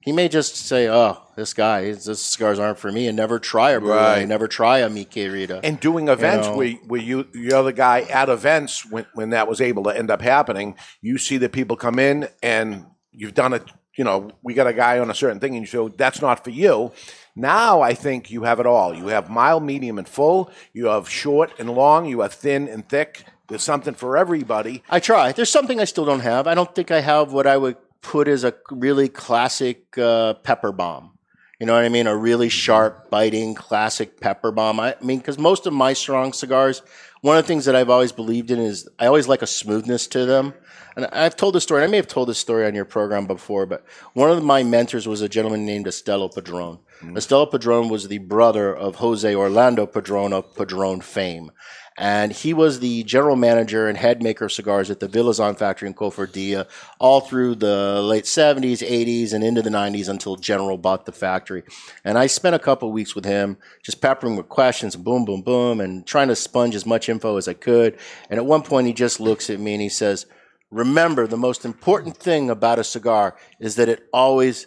he 0.01 0.13
may 0.13 0.29
just 0.29 0.55
say, 0.57 0.89
"Oh, 0.89 1.19
this 1.37 1.53
guy, 1.55 1.91
this 1.93 2.23
cigars 2.23 2.59
aren't 2.59 2.79
for 2.79 2.93
me," 2.93 3.09
and 3.09 3.17
never 3.17 3.39
try 3.39 3.71
a 3.71 3.81
Brulee, 3.81 3.95
Right. 3.97 4.29
never 4.29 4.47
try 4.49 4.79
a 4.81 4.89
Mi 4.91 5.05
Querida. 5.05 5.61
and 5.65 5.81
doing 5.81 6.09
events 6.09 6.47
You 6.47 6.53
know? 6.53 6.59
where, 6.59 6.71
where 6.87 7.01
you 7.01 7.27
you're 7.35 7.63
the 7.63 7.73
guy 7.73 8.03
at 8.03 8.29
events 8.29 8.85
when, 8.91 9.07
when 9.15 9.31
that 9.31 9.49
was 9.49 9.61
able 9.61 9.83
to 9.85 9.91
end 9.97 10.11
up 10.11 10.23
happening 10.23 10.75
you 11.01 11.19
see 11.19 11.39
the 11.39 11.49
people 11.49 11.77
come 11.77 11.99
in 11.99 12.29
and 12.43 12.85
you've 13.13 13.35
done 13.35 13.53
it 13.53 13.65
you 13.97 14.05
know 14.05 14.31
we 14.43 14.55
got 14.55 14.67
a 14.69 14.73
guy 14.73 14.99
on 14.99 15.11
a 15.11 15.15
certain 15.15 15.41
thing 15.41 15.55
and 15.57 15.63
you 15.63 15.67
say 15.67 15.79
oh, 15.79 15.89
that's 15.89 16.21
not 16.21 16.45
for 16.45 16.51
you 16.51 16.93
now 17.35 17.81
i 17.81 17.95
think 17.95 18.31
you 18.31 18.43
have 18.45 18.61
it 18.61 18.67
all 18.67 18.95
you 18.95 19.07
have 19.09 19.29
mild 19.31 19.63
medium 19.65 19.99
and 19.99 20.09
full 20.09 20.51
you 20.73 20.87
have 20.87 21.09
short 21.09 21.51
and 21.59 21.71
long 21.71 22.05
you 22.07 22.21
have 22.21 22.33
thin 22.35 22.69
and 22.69 22.89
thick 22.89 23.25
there's 23.49 23.63
something 23.63 23.95
for 23.95 24.17
everybody 24.17 24.83
I 24.89 25.01
try. 25.01 25.33
There's 25.33 25.51
something 25.51 25.81
I 25.81 25.85
still 25.85 26.05
don't 26.05 26.21
have. 26.21 26.47
I 26.47 26.55
don't 26.55 26.75
think 26.75 26.91
I 26.91 27.01
have 27.01 27.33
what 27.33 27.47
I 27.47 27.57
would 27.57 27.77
put 28.03 28.29
as 28.29 28.45
a 28.45 28.55
really 28.71 29.09
classic 29.09 29.99
uh, 29.99 30.35
pepper 30.35 30.73
bomb. 30.73 31.13
You 31.59 31.67
know 31.67 31.75
what 31.75 31.85
I 31.85 31.89
mean? 31.89 32.07
A 32.07 32.15
really 32.15 32.51
sharp, 32.51 33.11
biting, 33.11 33.55
classic 33.55 34.21
pepper 34.21 34.53
bomb. 34.53 34.79
I, 34.79 34.95
I 35.01 35.05
mean, 35.05 35.19
because 35.19 35.39
most 35.39 35.67
of 35.67 35.73
my 35.73 35.95
strong 35.95 36.35
cigars, 36.35 36.83
one 37.23 37.39
of 37.39 37.45
the 37.45 37.49
things 37.49 37.65
that 37.65 37.75
I've 37.75 37.89
always 37.89 38.13
believed 38.13 38.51
in 38.51 38.59
is 38.59 38.89
I 38.99 39.07
always 39.07 39.27
like 39.27 39.41
a 39.41 39.47
smoothness 39.47 40.07
to 40.09 40.27
them. 40.27 40.53
And 40.97 41.07
I've 41.07 41.37
told 41.37 41.55
this 41.55 41.63
story, 41.63 41.83
I 41.83 41.87
may 41.87 41.97
have 41.97 42.07
told 42.07 42.29
this 42.29 42.39
story 42.39 42.67
on 42.67 42.75
your 42.75 42.85
program 42.85 43.27
before, 43.27 43.67
but 43.67 43.85
one 44.13 44.31
of 44.31 44.43
my 44.43 44.63
mentors 44.63 45.09
was 45.09 45.23
a 45.23 45.29
gentleman 45.29 45.67
named 45.67 45.87
Estelo 45.87 46.33
Padron. 46.33 46.79
Estelo 47.03 47.51
Padron 47.51 47.89
was 47.89 48.09
the 48.09 48.19
brother 48.19 48.75
of 48.75 48.97
Jose 48.97 49.35
Orlando 49.35 49.87
Padron 49.87 50.33
of 50.33 50.55
Padron 50.55 51.01
fame. 51.01 51.51
And 51.99 52.31
he 52.31 52.53
was 52.53 52.81
the 52.81 53.05
general 53.05 53.37
manager 53.37 53.89
and 53.89 53.97
head 53.97 54.23
maker 54.23 54.47
of 54.47 54.53
cigars 54.53 54.91
at 54.91 55.01
the 55.01 55.09
Villazon 55.09 55.57
factory 55.57 55.89
in 55.89 55.95
Cofordia 55.95 56.69
all 56.99 57.21
through 57.21 57.55
the 57.55 58.03
late 58.03 58.25
70s, 58.25 58.87
80s, 58.87 59.33
and 59.33 59.43
into 59.43 59.63
the 59.63 59.71
90s 59.71 60.09
until 60.09 60.37
General 60.37 60.77
bought 60.77 61.07
the 61.07 61.13
factory. 61.13 61.63
And 62.05 62.19
I 62.19 62.27
spent 62.27 62.55
a 62.55 62.59
couple 62.59 62.93
weeks 62.93 63.15
with 63.15 63.25
him, 63.25 63.57
just 63.83 64.03
peppering 64.03 64.37
with 64.37 64.49
questions, 64.49 64.95
boom, 64.95 65.25
boom, 65.25 65.41
boom, 65.41 65.81
and 65.81 66.07
trying 66.07 66.29
to 66.29 66.37
sponge 66.37 66.75
as 66.75 66.85
much 66.85 67.09
info 67.09 67.39
as 67.39 67.49
I 67.49 67.55
could. 67.55 67.99
And 68.29 68.39
at 68.39 68.45
one 68.45 68.63
point, 68.63 68.87
he 68.87 68.93
just 68.93 69.19
looks 69.19 69.49
at 69.49 69.59
me 69.59 69.73
and 69.73 69.83
he 69.83 69.89
says, 69.89 70.27
Remember, 70.71 71.27
the 71.27 71.37
most 71.37 71.65
important 71.65 72.17
thing 72.17 72.51
about 72.51 72.79
a 72.79 72.85
cigar 72.85 73.37
is 73.61 73.77
that 73.77 73.89
it 73.89 74.09
always 74.13 74.67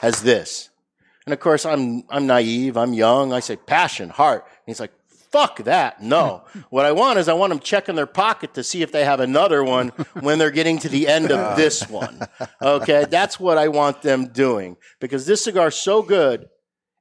has 0.00 0.22
this. 0.22 0.70
And 1.26 1.32
of 1.34 1.40
course, 1.40 1.66
I'm 1.66 2.04
I'm 2.08 2.26
naive. 2.26 2.76
I'm 2.76 2.94
young. 2.94 3.32
I 3.32 3.40
say 3.40 3.56
passion, 3.56 4.08
heart. 4.08 4.44
And 4.46 4.62
he's 4.66 4.80
like, 4.80 4.92
"Fuck 5.30 5.58
that! 5.64 6.02
No. 6.02 6.44
what 6.70 6.84
I 6.84 6.92
want 6.92 7.18
is 7.18 7.28
I 7.28 7.34
want 7.34 7.50
them 7.50 7.60
checking 7.60 7.94
their 7.94 8.06
pocket 8.06 8.54
to 8.54 8.64
see 8.64 8.82
if 8.82 8.92
they 8.92 9.04
have 9.04 9.20
another 9.20 9.62
one 9.64 9.88
when 10.20 10.38
they're 10.38 10.50
getting 10.50 10.78
to 10.80 10.88
the 10.88 11.08
end 11.08 11.30
of 11.30 11.56
this 11.56 11.88
one. 11.88 12.20
Okay, 12.60 13.04
that's 13.08 13.38
what 13.38 13.58
I 13.58 13.68
want 13.68 14.02
them 14.02 14.28
doing 14.28 14.76
because 15.00 15.26
this 15.26 15.44
cigar's 15.44 15.76
so 15.76 16.02
good, 16.02 16.48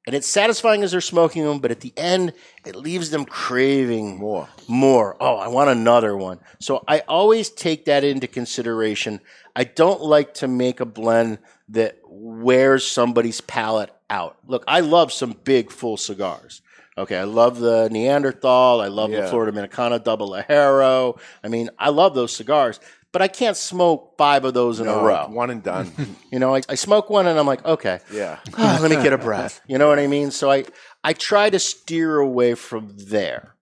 And 0.08 0.16
it's 0.16 0.28
satisfying 0.28 0.82
as 0.82 0.92
they're 0.92 1.02
smoking 1.02 1.44
them, 1.44 1.60
but 1.60 1.72
at 1.72 1.82
the 1.82 1.94
end, 1.96 2.34
it 2.66 2.76
leaves 2.76 3.10
them 3.12 3.26
craving 3.26 4.18
more. 4.18 4.48
More. 4.68 5.16
Oh, 5.20 5.36
I 5.36 5.50
want 5.50 5.70
another 5.70 6.16
one. 6.18 6.40
So 6.60 6.84
I 6.88 7.02
always 7.02 7.50
take 7.50 7.86
that 7.86 8.04
into 8.04 8.28
consideration. 8.28 9.20
I 9.56 9.66
don't 9.66 10.02
like 10.02 10.34
to 10.36 10.48
make 10.48 10.80
a 10.80 10.86
blend 10.86 11.40
that 11.68 12.00
wears 12.08 12.88
somebody's 12.88 13.42
palate 13.42 13.92
out. 14.10 14.38
Look, 14.48 14.64
I 14.68 14.80
love 14.80 15.12
some 15.14 15.34
big, 15.44 15.70
full 15.70 15.98
cigars. 15.98 16.62
Okay, 17.00 17.18
I 17.18 17.24
love 17.24 17.60
the 17.60 17.88
Neanderthal. 17.90 18.82
I 18.82 18.88
love 18.88 19.10
the 19.12 19.26
Flor 19.28 19.46
Dominicana 19.50 20.04
Double 20.04 20.30
Ligero. 20.30 21.20
I 21.44 21.48
mean, 21.48 21.70
I 21.80 21.90
love 21.90 22.14
those 22.14 22.36
cigars, 22.36 22.80
but 23.12 23.22
I 23.22 23.28
can't 23.30 23.56
smoke 23.58 24.16
five 24.18 24.44
of 24.46 24.54
those 24.54 24.80
in 24.80 24.86
No, 24.88 25.00
a 25.00 25.04
row. 25.04 25.28
one 25.30 25.50
and 25.50 25.64
done. 25.64 25.92
You 26.32 26.38
know, 26.40 26.54
I, 26.54 26.62
I 26.70 26.76
smoke 26.76 27.10
one 27.10 27.26
and 27.26 27.40
I'm 27.40 27.48
like, 27.48 27.66
okay, 27.66 28.00
Yeah. 28.14 28.38
ah, 28.58 28.78
let 28.82 28.92
me 28.92 28.98
get 29.02 29.14
a 29.14 29.18
breath. 29.30 29.62
You 29.68 29.78
know 29.80 29.88
what 29.88 29.98
I 29.98 30.06
mean? 30.08 30.30
So 30.30 30.52
I 30.52 30.66
I 31.04 31.14
try 31.14 31.50
to 31.50 31.58
steer 31.58 32.18
away 32.20 32.54
from 32.54 32.94
there. 32.98 33.56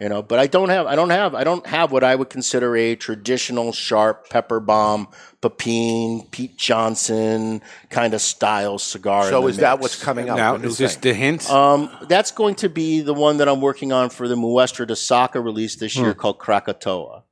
You 0.00 0.08
know, 0.08 0.22
but 0.22 0.38
I 0.38 0.46
don't 0.46 0.68
have 0.68 0.86
I 0.86 0.94
don't 0.94 1.10
have 1.10 1.34
I 1.34 1.42
don't 1.42 1.66
have 1.66 1.90
what 1.90 2.04
I 2.04 2.14
would 2.14 2.30
consider 2.30 2.76
a 2.76 2.94
traditional 2.94 3.72
sharp 3.72 4.30
pepper 4.30 4.60
bomb, 4.60 5.08
Pepin, 5.40 6.28
Pete 6.30 6.56
Johnson 6.56 7.60
kind 7.90 8.14
of 8.14 8.20
style 8.20 8.78
cigar. 8.78 9.24
in 9.24 9.30
So 9.30 9.42
the 9.42 9.48
is 9.48 9.56
that 9.56 9.80
what's 9.80 10.00
coming 10.02 10.28
out? 10.28 10.36
Now, 10.36 10.54
is 10.54 10.78
this 10.78 10.94
the 10.94 11.12
hint? 11.12 11.50
Um, 11.50 11.90
that's 12.08 12.30
going 12.30 12.54
to 12.56 12.68
be 12.68 13.00
the 13.00 13.12
one 13.14 13.38
that 13.38 13.48
I'm 13.48 13.60
working 13.60 13.90
on 13.92 14.08
for 14.10 14.28
the 14.28 14.36
Muestra 14.36 14.86
de 14.86 14.94
Saka 14.94 15.40
release 15.40 15.74
this 15.74 15.96
year 15.96 16.12
Hmm. 16.12 16.18
called 16.18 16.38
Krakatoa. 16.38 17.24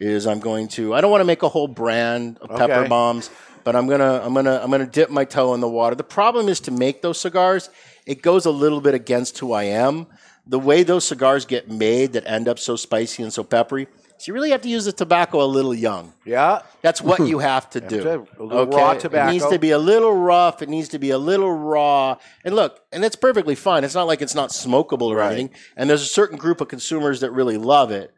Is 0.00 0.26
I'm 0.26 0.40
going 0.40 0.66
to 0.68 0.94
I 0.94 1.00
don't 1.00 1.12
want 1.12 1.20
to 1.20 1.24
make 1.26 1.44
a 1.44 1.48
whole 1.48 1.68
brand 1.68 2.38
of 2.40 2.48
pepper 2.50 2.72
Okay. 2.80 2.88
bombs, 2.88 3.30
but 3.62 3.76
I'm 3.76 3.86
gonna 3.86 4.20
I'm 4.24 4.34
gonna 4.34 4.60
I'm 4.60 4.70
gonna 4.72 4.84
dip 4.86 5.10
my 5.10 5.24
toe 5.24 5.54
in 5.54 5.60
the 5.60 5.68
water. 5.68 5.94
The 5.94 6.02
problem 6.02 6.48
is 6.48 6.58
to 6.60 6.72
make 6.72 7.02
those 7.02 7.20
cigars, 7.20 7.70
it 8.04 8.20
goes 8.20 8.44
a 8.46 8.50
little 8.50 8.80
bit 8.80 8.94
against 8.94 9.38
who 9.38 9.52
I 9.52 9.62
am. 9.64 10.08
The 10.46 10.58
way 10.58 10.82
those 10.82 11.04
cigars 11.06 11.44
get 11.46 11.70
made 11.70 12.12
that 12.14 12.24
end 12.26 12.48
up 12.48 12.58
so 12.58 12.76
spicy 12.76 13.22
and 13.22 13.32
so 13.32 13.42
peppery, 13.42 13.86
so 14.18 14.30
you 14.30 14.34
really 14.34 14.50
have 14.50 14.60
to 14.62 14.68
use 14.68 14.84
the 14.84 14.92
tobacco 14.92 15.42
a 15.42 15.46
little 15.46 15.74
young. 15.74 16.12
Yeah. 16.24 16.60
That's 16.82 17.00
what 17.02 17.26
you 17.26 17.38
have 17.52 17.68
to 17.70 17.80
do. 17.80 18.02
to- 18.02 18.26
a 18.38 18.42
little 18.42 18.66
raw 18.66 18.90
It 18.92 19.32
needs 19.32 19.46
to 19.48 19.58
be 19.58 19.70
a 19.70 19.78
little 19.78 20.12
rough. 20.14 20.62
It 20.62 20.68
needs 20.68 20.88
to 20.90 20.98
be 20.98 21.10
a 21.10 21.18
little 21.18 21.50
raw. 21.52 22.16
And 22.44 22.54
look, 22.54 22.80
and 22.92 23.04
it's 23.04 23.16
perfectly 23.16 23.54
fine. 23.54 23.84
It's 23.84 23.94
not 23.94 24.06
like 24.06 24.22
it's 24.22 24.34
not 24.34 24.50
smokable 24.50 25.08
or 25.08 25.16
Right. 25.16 25.32
anything. 25.32 25.50
And 25.76 25.88
there's 25.90 26.02
a 26.02 26.06
certain 26.06 26.36
group 26.38 26.60
of 26.60 26.68
consumers 26.68 27.20
that 27.20 27.32
really 27.32 27.56
love 27.56 27.90
it. 27.90 28.12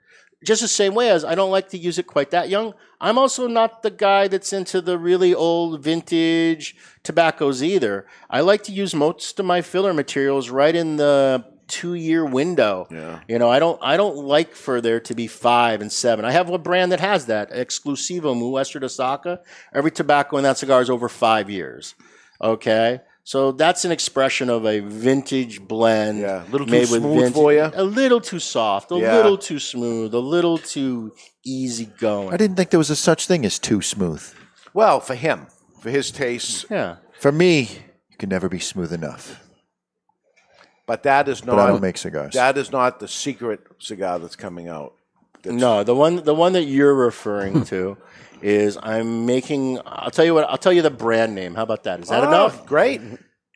Just 0.44 0.60
the 0.60 0.68
same 0.68 0.94
way 0.94 1.08
as 1.08 1.24
I 1.24 1.34
don't 1.34 1.50
like 1.50 1.70
to 1.70 1.78
use 1.78 1.98
it 1.98 2.06
quite 2.06 2.30
that 2.32 2.50
young. 2.50 2.74
I'm 3.00 3.16
also 3.18 3.46
not 3.48 3.82
the 3.82 3.90
guy 3.90 4.28
that's 4.28 4.52
into 4.52 4.80
the 4.82 4.98
really 4.98 5.34
old 5.34 5.80
vintage 5.82 6.76
tobaccos 7.02 7.62
either. 7.62 8.06
I 8.28 8.40
like 8.42 8.62
to 8.64 8.72
use 8.72 8.94
most 8.94 9.40
of 9.40 9.46
my 9.46 9.62
filler 9.62 9.94
materials 9.94 10.50
right 10.50 10.74
in 10.76 10.96
the 10.96 11.44
two 11.68 11.94
year 11.94 12.24
window. 12.24 12.86
Yeah. 12.90 13.20
You 13.28 13.38
know, 13.38 13.48
I 13.50 13.58
don't 13.58 13.78
I 13.82 13.96
don't 13.96 14.16
like 14.16 14.54
for 14.54 14.80
there 14.80 15.00
to 15.00 15.14
be 15.14 15.26
five 15.26 15.80
and 15.80 15.90
seven. 15.92 16.24
I 16.24 16.30
have 16.32 16.48
a 16.50 16.58
brand 16.58 16.92
that 16.92 17.00
has 17.00 17.26
that, 17.26 17.50
Exclusivo 17.50 18.34
Muestra 18.34 18.80
de 18.80 18.88
Saka. 18.88 19.40
Every 19.74 19.90
tobacco 19.90 20.36
in 20.36 20.44
that 20.44 20.58
cigar 20.58 20.80
is 20.82 20.90
over 20.90 21.08
five 21.08 21.50
years. 21.50 21.94
Okay. 22.40 23.00
So 23.24 23.50
that's 23.50 23.84
an 23.84 23.90
expression 23.90 24.48
of 24.48 24.64
a 24.64 24.78
vintage 24.78 25.60
blend. 25.66 26.20
Yeah, 26.20 26.44
a 26.44 26.50
little 26.50 26.64
too 26.66 26.70
made 26.70 26.88
with 26.90 27.00
smooth 27.02 27.14
vintage- 27.16 27.34
for 27.34 27.52
you? 27.52 27.70
A 27.74 27.82
little 27.82 28.20
too 28.20 28.38
soft, 28.38 28.92
a 28.92 28.98
Yeah. 28.98 29.16
little 29.16 29.36
too 29.36 29.58
smooth, 29.58 30.14
a 30.14 30.20
little 30.20 30.58
too 30.58 31.12
easy 31.44 31.86
going. 31.98 32.32
I 32.32 32.36
didn't 32.36 32.54
think 32.56 32.70
there 32.70 32.78
was 32.78 32.90
a 32.90 32.94
such 32.94 33.26
thing 33.26 33.44
as 33.44 33.58
too 33.58 33.82
smooth. 33.82 34.22
Well, 34.74 35.00
for 35.00 35.16
him, 35.16 35.48
for 35.82 35.90
his 35.90 36.12
tastes. 36.12 36.66
Yeah. 36.70 36.96
For 37.18 37.32
me, 37.32 37.62
you 38.10 38.16
can 38.16 38.28
never 38.28 38.48
be 38.48 38.60
smooth 38.60 38.92
enough. 38.92 39.40
But 40.86 41.02
that 41.02 41.28
is 41.28 41.44
not. 41.44 41.56
But 41.56 41.62
I 41.62 41.66
don't 41.68 41.82
make 41.82 41.98
cigars. 41.98 42.34
That 42.34 42.56
is 42.56 42.70
not 42.70 43.00
the 43.00 43.08
secret 43.08 43.60
cigar 43.78 44.18
that's 44.18 44.36
coming 44.36 44.68
out. 44.68 44.94
No, 45.44 45.82
the 45.84 45.94
one 45.94 46.16
the 46.24 46.34
one 46.34 46.52
that 46.54 46.64
you're 46.64 46.94
referring 46.94 47.64
to 47.72 47.96
is 48.40 48.78
I'm 48.80 49.26
making. 49.26 49.80
I'll 49.84 50.10
tell 50.10 50.24
you 50.24 50.34
what. 50.34 50.48
I'll 50.48 50.58
tell 50.58 50.72
you 50.72 50.82
the 50.82 50.90
brand 50.90 51.34
name. 51.34 51.54
How 51.54 51.62
about 51.64 51.84
that? 51.84 52.00
Is 52.00 52.08
that 52.08 52.22
Oh, 52.24 52.28
enough? 52.28 52.66
Great. 52.66 53.00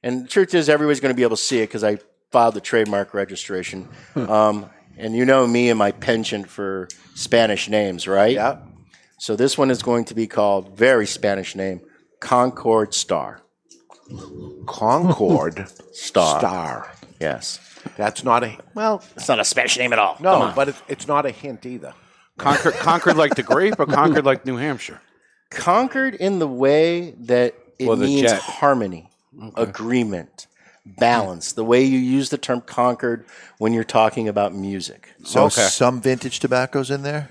And 0.02 0.24
the 0.24 0.28
truth 0.28 0.54
is, 0.54 0.68
everybody's 0.68 1.00
going 1.00 1.12
to 1.12 1.16
be 1.16 1.22
able 1.22 1.36
to 1.36 1.42
see 1.42 1.58
it 1.58 1.66
because 1.68 1.84
I 1.84 1.98
filed 2.32 2.54
the 2.54 2.60
trademark 2.60 3.12
registration. 3.12 3.88
um, 4.16 4.70
and 4.96 5.14
you 5.14 5.24
know 5.24 5.46
me 5.46 5.68
and 5.68 5.78
my 5.78 5.92
penchant 5.92 6.48
for 6.48 6.88
Spanish 7.14 7.68
names, 7.68 8.08
right? 8.08 8.32
Yeah. 8.34 8.58
So 9.18 9.36
this 9.36 9.58
one 9.58 9.70
is 9.70 9.82
going 9.82 10.06
to 10.06 10.14
be 10.14 10.26
called 10.26 10.76
very 10.76 11.06
Spanish 11.06 11.54
name, 11.54 11.80
Concord 12.20 12.94
Star. 12.94 13.42
Concord 14.66 15.68
Star. 15.92 16.38
Star. 16.38 16.92
Yes. 17.20 17.60
That's 17.96 18.24
not 18.24 18.42
a 18.44 18.56
well. 18.74 19.02
It's 19.16 19.28
not 19.28 19.40
a 19.40 19.44
Spanish 19.44 19.78
name 19.78 19.92
at 19.92 19.98
all. 19.98 20.14
Come 20.14 20.22
No, 20.24 20.32
on. 20.42 20.54
but 20.54 20.68
it's, 20.70 20.82
it's 20.88 21.06
not 21.06 21.26
a 21.26 21.30
hint 21.30 21.64
either. 21.66 21.94
Concord, 22.38 22.74
conquered 22.74 23.16
like 23.16 23.34
the 23.34 23.42
grape, 23.42 23.78
or 23.78 23.86
Concord 23.86 24.24
like 24.24 24.46
New 24.46 24.56
Hampshire? 24.56 25.00
Concord 25.50 26.14
in 26.14 26.38
the 26.38 26.48
way 26.48 27.10
that 27.12 27.54
it 27.78 27.86
Well, 27.86 27.96
the 27.96 28.06
means 28.06 28.30
jet. 28.30 28.40
harmony, 28.40 29.10
agreement, 29.56 30.46
balance. 30.86 31.52
The 31.52 31.64
way 31.64 31.82
you 31.84 31.98
use 31.98 32.30
the 32.30 32.38
term 32.38 32.60
concord 32.62 33.26
when 33.58 33.72
you're 33.74 33.84
talking 33.84 34.28
about 34.28 34.54
music. 34.54 35.10
So 35.24 35.48
some 35.50 36.00
vintage 36.00 36.40
tobaccos 36.40 36.90
in 36.90 37.02
there. 37.02 37.28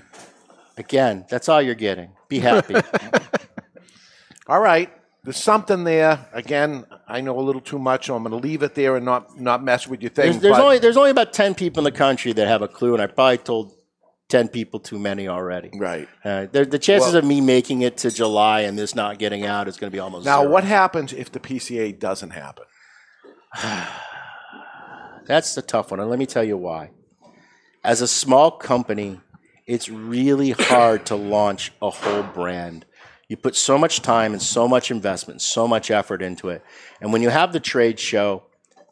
Again, 0.76 1.24
that's 1.28 1.48
all 1.48 1.60
you're 1.60 1.74
getting. 1.74 2.10
Be 2.28 2.38
happy. 2.38 2.76
All 4.46 4.60
right. 4.60 4.90
There's 5.24 5.36
something 5.36 5.84
there. 5.84 6.26
Again, 6.32 6.84
I 7.10 7.20
know 7.20 7.38
a 7.38 7.42
little 7.42 7.60
too 7.60 7.78
much, 7.78 8.06
so 8.06 8.16
I'm 8.16 8.22
going 8.22 8.40
to 8.40 8.48
leave 8.48 8.62
it 8.62 8.74
there 8.74 8.96
and 8.96 9.04
not 9.04 9.38
not 9.38 9.62
mess 9.62 9.86
with 9.88 10.00
your 10.00 10.10
thing. 10.10 10.32
there's, 10.32 10.42
there's 10.42 10.58
only 10.58 10.78
there's 10.78 10.96
only 10.96 11.10
about 11.10 11.32
ten 11.32 11.54
people 11.54 11.80
in 11.80 11.84
the 11.92 11.98
country 11.98 12.32
that 12.32 12.46
have 12.46 12.62
a 12.62 12.68
clue, 12.68 12.92
and 12.94 13.02
I 13.02 13.06
probably 13.06 13.38
told 13.38 13.72
ten 14.28 14.48
people 14.48 14.80
too 14.80 14.98
many 14.98 15.26
already. 15.28 15.70
Right. 15.74 16.08
Uh, 16.24 16.46
the, 16.50 16.64
the 16.64 16.78
chances 16.78 17.12
Well- 17.14 17.18
of 17.22 17.24
me 17.24 17.40
making 17.40 17.82
it 17.82 17.98
to 17.98 18.10
July 18.10 18.60
and 18.60 18.78
this 18.78 18.94
not 18.94 19.18
getting 19.18 19.44
out 19.44 19.68
is 19.68 19.76
going 19.76 19.90
to 19.90 19.94
be 19.94 19.98
almost 20.00 20.24
now, 20.24 20.40
zero. 20.40 20.50
what 20.52 20.64
happens 20.64 21.12
if 21.12 21.30
the 21.32 21.40
PCA 21.40 21.98
doesn't 21.98 22.30
happen? 22.30 22.64
That's 25.26 25.54
the 25.54 25.62
tough 25.62 25.90
one, 25.90 26.00
and 26.00 26.08
let 26.08 26.18
me 26.18 26.26
tell 26.26 26.44
you 26.44 26.56
why. 26.56 26.90
As 27.84 28.00
a 28.00 28.08
small 28.08 28.50
company, 28.50 29.20
it's 29.66 29.88
really 29.88 30.50
hard 30.50 31.06
to 31.06 31.16
launch 31.16 31.72
a 31.80 31.90
whole 31.90 32.22
brand. 32.22 32.84
You 33.30 33.36
put 33.36 33.54
so 33.54 33.78
much 33.78 34.02
time 34.02 34.32
and 34.32 34.42
so 34.42 34.66
much 34.66 34.90
investment, 34.90 35.40
so 35.40 35.68
much 35.68 35.88
effort 35.90 36.20
into 36.20 36.48
it. 36.48 36.64
And 37.00 37.12
when 37.12 37.22
you 37.22 37.28
have 37.30 37.52
the 37.52 37.60
trade 37.60 38.00
show, 38.00 38.42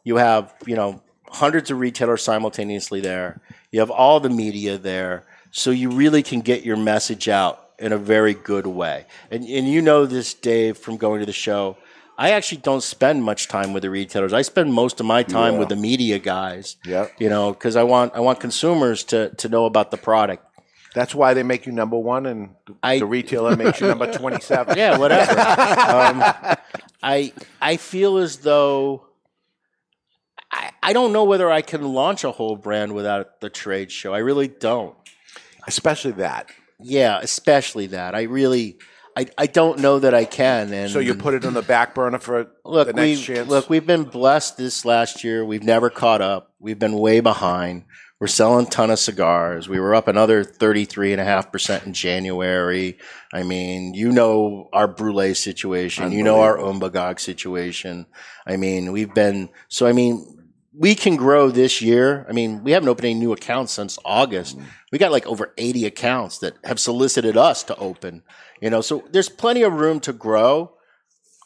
you 0.05 0.15
have, 0.15 0.53
you 0.65 0.77
know, 0.77 1.01
hundreds 1.27 1.69
of 1.69 1.79
retailers 1.79 2.23
simultaneously 2.23 3.01
there. 3.01 3.41
You 3.69 3.81
have 3.81 3.91
all 3.91 4.21
the 4.21 4.29
media 4.29 4.77
there. 4.77 5.25
So 5.51 5.71
you 5.71 5.89
really 5.91 6.23
can 6.23 6.39
get 6.39 6.63
your 6.63 6.77
message 6.77 7.27
out 7.27 7.69
in 7.79 7.91
a 7.91 7.97
very 7.97 8.33
good 8.33 8.65
way. 8.65 9.07
And, 9.29 9.43
and 9.43 9.67
you 9.67 9.81
know 9.81 10.05
this, 10.05 10.33
Dave, 10.33 10.77
from 10.77 10.95
going 10.95 11.19
to 11.19 11.25
the 11.25 11.33
show. 11.33 11.75
I 12.17 12.31
actually 12.31 12.61
don't 12.61 12.83
spend 12.83 13.23
much 13.23 13.47
time 13.47 13.73
with 13.73 13.83
the 13.83 13.89
retailers. 13.89 14.31
I 14.33 14.41
spend 14.41 14.73
most 14.73 14.99
of 15.01 15.05
my 15.05 15.23
time 15.23 15.53
Yeah. 15.53 15.59
with 15.59 15.69
the 15.69 15.75
media 15.75 16.17
guys. 16.19 16.77
Yeah. 16.85 17.07
You 17.17 17.29
know, 17.29 17.51
because 17.51 17.75
I 17.75 17.83
want 17.83 18.13
I 18.15 18.19
want 18.21 18.39
consumers 18.39 19.03
to 19.05 19.29
to 19.35 19.47
know 19.49 19.65
about 19.65 19.91
the 19.91 19.97
product. 19.97 20.45
That's 20.95 21.13
why 21.13 21.33
they 21.33 21.43
make 21.43 21.65
you 21.65 21.71
number 21.71 21.97
one, 21.97 22.25
and 22.25 22.55
the 22.83 23.05
retailer 23.05 23.55
makes 23.55 23.79
you 23.79 23.87
number 23.87 24.11
twenty-seven. 24.11 24.77
Yeah, 24.77 24.97
whatever. 24.97 25.31
um, 25.39 26.23
I 27.03 27.33
I 27.61 27.77
feel 27.77 28.17
as 28.17 28.37
though 28.37 29.07
I, 30.51 30.71
I 30.81 30.93
don't 30.93 31.13
know 31.13 31.25
whether 31.25 31.49
I 31.49 31.61
can 31.61 31.83
launch 31.83 32.23
a 32.23 32.31
whole 32.31 32.55
brand 32.55 32.93
without 32.93 33.39
the 33.39 33.49
trade 33.49 33.91
show. 33.91 34.13
I 34.13 34.19
really 34.19 34.47
don't. 34.47 34.95
Especially 35.67 36.13
that. 36.13 36.49
Yeah, 36.79 37.19
especially 37.21 37.87
that. 37.87 38.15
I 38.15 38.23
really 38.23 38.79
I, 39.19 39.27
I 39.37 39.47
don't 39.47 39.79
know 39.79 39.99
that 39.99 40.13
I 40.13 40.23
can. 40.23 40.71
And 40.71 40.89
so 40.89 40.99
you 40.99 41.13
put 41.13 41.33
it 41.33 41.43
on 41.43 41.53
the 41.53 41.61
back 41.61 41.93
burner 41.93 42.19
for 42.19 42.51
look, 42.63 42.87
the 42.87 42.93
next 42.93 43.27
we 43.27 43.35
chance. 43.35 43.49
look, 43.49 43.69
we've 43.69 43.85
been 43.85 44.03
blessed 44.03 44.57
this 44.57 44.85
last 44.85 45.23
year. 45.25 45.43
We've 45.43 45.63
never 45.63 45.89
caught 45.89 46.21
up. 46.21 46.53
We've 46.59 46.79
been 46.79 46.93
way 46.93 47.19
behind. 47.19 47.83
We're 48.19 48.27
selling 48.27 48.67
a 48.67 48.69
ton 48.69 48.91
of 48.91 48.99
cigars. 48.99 49.69
We 49.69 49.79
were 49.79 49.95
up 49.95 50.09
another 50.09 50.43
33.5% 50.43 51.85
in 51.85 51.93
January. 51.93 52.97
I 53.31 53.43
mean, 53.43 53.93
you 53.93 54.11
know 54.11 54.67
our 54.73 54.89
Brulee 54.89 55.33
situation. 55.33 56.11
You 56.11 56.23
know 56.23 56.41
our 56.41 56.57
Umbagog 56.57 57.21
situation. 57.21 58.07
I 58.45 58.57
mean, 58.57 58.91
we've 58.91 59.13
been, 59.13 59.49
so 59.69 59.87
I 59.87 59.93
mean, 59.93 60.39
we 60.73 60.95
can 60.95 61.15
grow 61.15 61.49
this 61.49 61.81
year. 61.81 62.25
I 62.29 62.33
mean, 62.33 62.63
we 62.63 62.71
haven't 62.71 62.89
opened 62.89 63.05
any 63.05 63.13
new 63.15 63.31
accounts 63.31 63.71
since 63.71 63.97
August. 64.03 64.57
Mm. 64.57 64.65
We 64.91 64.97
got 64.97 65.11
like 65.11 65.25
over 65.25 65.53
80 65.57 65.85
accounts 65.85 66.39
that 66.39 66.57
have 66.63 66.79
solicited 66.79 67.37
us 67.37 67.63
to 67.63 67.75
open, 67.77 68.23
you 68.61 68.69
know, 68.69 68.81
so 68.81 69.03
there's 69.11 69.29
plenty 69.29 69.63
of 69.63 69.73
room 69.73 69.99
to 70.01 70.13
grow. 70.13 70.73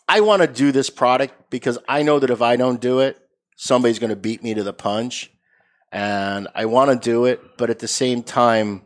I 0.10 0.22
want 0.22 0.42
to 0.42 0.48
do 0.48 0.72
this 0.72 0.90
product 0.90 1.50
because 1.50 1.78
I 1.88 2.04
know 2.04 2.20
that 2.20 2.30
if 2.30 2.42
I 2.42 2.56
don't 2.56 2.82
do 2.82 3.00
it, 3.00 3.18
somebody's 3.58 4.00
going 4.00 4.10
to 4.10 4.16
beat 4.16 4.44
me 4.44 4.54
to 4.54 4.64
the 4.64 4.74
punch. 4.74 5.32
And 5.94 6.48
I 6.56 6.66
want 6.66 6.90
to 6.90 6.98
do 6.98 7.26
it, 7.26 7.56
but 7.58 7.70
at 7.70 7.78
the 7.78 7.88
same 7.88 8.24
time, 8.24 8.82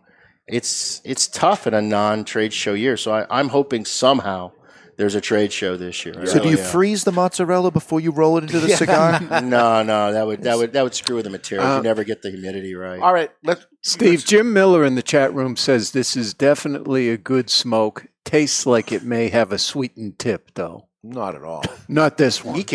it's 0.46 1.02
it's 1.06 1.28
tough 1.28 1.66
in 1.66 1.74
a 1.74 1.82
non-trade 1.82 2.54
show 2.54 2.74
year. 2.74 2.98
So 2.98 3.14
I, 3.14 3.26
I'm 3.30 3.48
hoping 3.48 3.86
somehow 3.86 4.52
there's 4.98 5.16
a 5.16 5.22
trade 5.22 5.54
show 5.54 5.78
this 5.78 6.06
year. 6.06 6.26
So 6.26 6.40
do 6.40 6.50
you 6.50 6.58
yeah. 6.58 6.64
freeze 6.66 7.06
the 7.06 7.14
mozzarella 7.14 7.72
before 7.72 8.02
you 8.02 8.12
roll 8.12 8.38
it 8.38 8.44
into 8.44 8.60
the 8.60 8.70
cigar? 8.76 9.22
no, 9.42 9.84
no, 9.84 10.12
that 10.12 10.28
would 10.28 10.44
that 10.44 10.58
would 10.58 10.74
that 10.74 10.84
would 10.84 10.96
screw 10.96 11.16
with 11.16 11.24
the 11.24 11.30
material. 11.30 11.66
Uh, 11.66 11.78
you 11.78 11.84
never 11.84 12.04
get 12.04 12.24
the 12.24 12.30
humidity 12.30 12.76
right. 12.76 13.00
All 13.00 13.14
right, 13.14 13.32
let's 13.42 13.66
Steve, 13.82 14.26
Jim 14.26 14.52
Miller 14.52 14.84
in 14.84 14.96
the 14.96 15.02
chat 15.02 15.34
room 15.34 15.56
says 15.56 15.92
this 15.92 16.18
is 16.18 16.34
definitely 16.34 17.10
a 17.10 17.18
good 17.18 17.50
smoke. 17.50 18.08
Tastes 18.26 18.66
like 18.66 18.92
it 18.92 19.04
may 19.04 19.30
have 19.30 19.54
a 19.54 19.58
sweetened 19.58 20.20
tip, 20.20 20.52
though. 20.56 20.88
Not 21.04 21.36
at 21.36 21.44
all. 21.44 21.64
Not 21.88 22.18
this 22.18 22.44
one. 22.44 22.58
Mi 22.58 22.66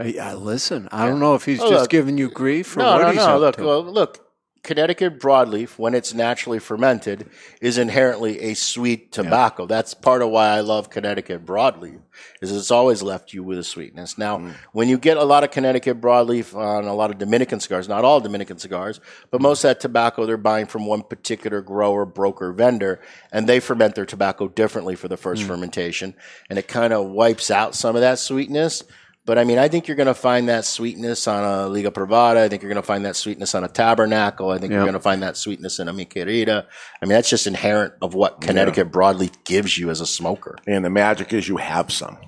querida? 0.00 0.32
Uh, 0.32 0.36
listen, 0.36 0.88
I 0.92 1.06
don't 1.06 1.20
know 1.20 1.34
if 1.34 1.44
he's 1.44 1.60
Oh, 1.60 1.68
just 1.70 1.82
look. 1.82 1.90
giving 1.90 2.18
you 2.18 2.28
grief 2.30 2.68
for 2.68 2.80
No, 2.80 2.92
what 2.92 3.02
no, 3.02 3.08
he's 3.08 3.16
no. 3.16 3.34
up 3.36 3.40
Look, 3.40 3.56
to. 3.56 3.64
well, 3.64 3.84
look. 3.84 4.26
Connecticut 4.62 5.18
broadleaf, 5.18 5.78
when 5.78 5.94
it's 5.94 6.12
naturally 6.12 6.58
fermented, 6.58 7.30
is 7.62 7.78
inherently 7.78 8.38
a 8.40 8.52
sweet 8.52 9.10
tobacco. 9.10 9.64
That's 9.64 9.94
part 9.94 10.20
of 10.20 10.28
why 10.28 10.48
I 10.48 10.60
love 10.60 10.90
Connecticut 10.90 11.46
broadleaf, 11.46 11.98
is 12.42 12.54
it's 12.54 12.70
always 12.70 13.02
left 13.02 13.32
you 13.32 13.42
with 13.42 13.58
a 13.58 13.64
sweetness. 13.64 14.18
Now, 14.18 14.36
Mm. 14.36 14.52
when 14.72 14.90
you 14.90 14.98
get 14.98 15.16
a 15.16 15.24
lot 15.24 15.44
of 15.44 15.50
Connecticut 15.50 15.98
broadleaf 15.98 16.54
on 16.54 16.84
a 16.84 16.94
lot 16.94 17.10
of 17.10 17.16
Dominican 17.16 17.58
cigars, 17.58 17.88
not 17.88 18.04
all 18.04 18.20
Dominican 18.20 18.58
cigars, 18.58 19.00
but 19.30 19.40
most 19.40 19.64
of 19.64 19.68
that 19.70 19.80
tobacco 19.80 20.26
they're 20.26 20.36
buying 20.36 20.66
from 20.66 20.84
one 20.84 21.04
particular 21.04 21.62
grower, 21.62 22.04
broker, 22.04 22.52
vendor, 22.52 23.00
and 23.32 23.48
they 23.48 23.60
ferment 23.60 23.94
their 23.94 24.04
tobacco 24.04 24.46
differently 24.46 24.94
for 24.94 25.08
the 25.08 25.16
first 25.16 25.44
Mm. 25.44 25.46
fermentation, 25.46 26.14
and 26.50 26.58
it 26.58 26.68
kind 26.68 26.92
of 26.92 27.06
wipes 27.06 27.50
out 27.50 27.74
some 27.74 27.96
of 27.96 28.02
that 28.02 28.18
sweetness. 28.18 28.82
But 29.26 29.38
I 29.38 29.44
mean, 29.44 29.58
I 29.58 29.68
think 29.68 29.86
you're 29.86 29.96
going 29.96 30.06
to 30.06 30.14
find 30.14 30.48
that 30.48 30.64
sweetness 30.64 31.28
on 31.28 31.44
a 31.44 31.68
Liga 31.68 31.90
Privada. 31.90 32.38
I 32.38 32.48
think 32.48 32.62
you're 32.62 32.70
going 32.72 32.82
to 32.82 32.86
find 32.86 33.04
that 33.04 33.16
sweetness 33.16 33.54
on 33.54 33.64
a 33.64 33.68
Tabernacle. 33.68 34.50
I 34.50 34.58
think 34.58 34.72
you're 34.72 34.82
going 34.82 34.94
to 34.94 35.00
find 35.00 35.22
that 35.22 35.36
sweetness 35.36 35.78
in 35.78 35.88
a 35.88 35.92
Mi 35.92 36.06
Querida. 36.06 36.66
I 37.00 37.04
mean, 37.04 37.12
that's 37.12 37.28
just 37.28 37.46
inherent 37.46 37.94
of 38.00 38.14
what 38.14 38.40
Connecticut 38.40 38.90
broadleaf 38.90 39.44
gives 39.44 39.76
you 39.76 39.90
as 39.90 40.00
a 40.00 40.06
smoker. 40.06 40.56
And 40.66 40.84
the 40.84 40.90
magic 40.90 41.32
is 41.32 41.48
you 41.48 41.58
have 41.58 41.92
some. 41.92 42.18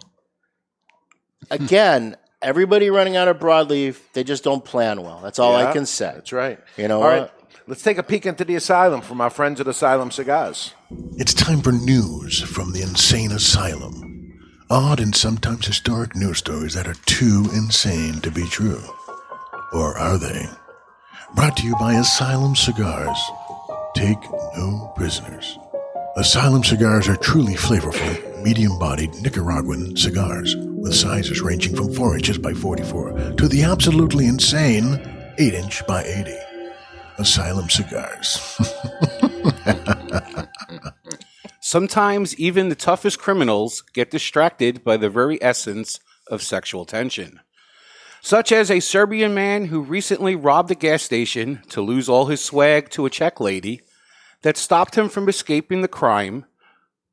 Again, 1.50 2.16
everybody 2.42 2.90
running 2.90 3.16
out 3.16 3.28
of 3.28 3.38
broadleaf, 3.38 3.98
they 4.12 4.22
just 4.22 4.44
don't 4.44 4.64
plan 4.64 5.02
well. 5.02 5.20
That's 5.22 5.38
all 5.38 5.56
I 5.56 5.72
can 5.72 5.86
say. 5.86 6.12
That's 6.14 6.32
right. 6.32 6.60
You 6.76 6.88
know 6.88 7.02
All 7.02 7.08
right. 7.08 7.22
what? 7.22 7.42
let's 7.66 7.82
take 7.82 7.98
a 7.98 8.02
peek 8.02 8.26
into 8.26 8.44
the 8.44 8.54
asylum 8.54 9.00
from 9.00 9.20
our 9.20 9.30
friends 9.30 9.60
at 9.60 9.66
Asylum 9.66 10.10
Cigars. 10.10 10.74
It's 11.16 11.34
time 11.34 11.62
for 11.62 11.72
news 11.72 12.42
from 12.42 12.72
the 12.72 12.82
insane 12.82 13.32
asylum. 13.32 14.11
Odd 14.72 15.00
and 15.00 15.14
sometimes 15.14 15.66
historic 15.66 16.16
news 16.16 16.38
stories 16.38 16.72
that 16.72 16.88
are 16.88 16.96
too 17.04 17.46
insane 17.52 18.22
to 18.22 18.30
be 18.30 18.46
true. 18.46 18.82
Or 19.70 19.98
are 19.98 20.16
they? 20.16 20.48
Brought 21.34 21.58
to 21.58 21.66
you 21.66 21.76
by 21.76 21.92
Asylum 21.92 22.56
Cigars. 22.56 23.18
Take 23.94 24.16
no 24.56 24.90
prisoners. 24.96 25.58
Asylum 26.16 26.64
cigars 26.64 27.06
are 27.06 27.16
truly 27.16 27.52
flavorful, 27.52 28.42
medium 28.42 28.78
bodied 28.78 29.14
Nicaraguan 29.16 29.94
cigars 29.94 30.56
with 30.56 30.94
sizes 30.94 31.42
ranging 31.42 31.76
from 31.76 31.92
4 31.92 32.16
inches 32.16 32.38
by 32.38 32.54
44 32.54 33.34
to 33.36 33.48
the 33.48 33.64
absolutely 33.64 34.24
insane 34.24 35.34
8 35.36 35.52
inch 35.52 35.86
by 35.86 36.02
80. 36.02 36.34
Asylum 37.18 37.68
cigars. 37.68 38.58
Sometimes 41.72 42.38
even 42.38 42.68
the 42.68 42.74
toughest 42.74 43.18
criminals 43.18 43.80
get 43.94 44.10
distracted 44.10 44.84
by 44.84 44.98
the 44.98 45.08
very 45.08 45.42
essence 45.42 46.00
of 46.26 46.42
sexual 46.42 46.84
tension. 46.84 47.40
Such 48.20 48.52
as 48.52 48.70
a 48.70 48.78
Serbian 48.78 49.32
man 49.32 49.64
who 49.64 49.80
recently 49.80 50.36
robbed 50.36 50.70
a 50.70 50.74
gas 50.74 51.02
station 51.02 51.62
to 51.70 51.80
lose 51.80 52.10
all 52.10 52.26
his 52.26 52.44
swag 52.44 52.90
to 52.90 53.06
a 53.06 53.10
Czech 53.10 53.40
lady 53.40 53.80
that 54.42 54.58
stopped 54.58 54.96
him 54.96 55.08
from 55.08 55.30
escaping 55.30 55.80
the 55.80 55.88
crime 55.88 56.44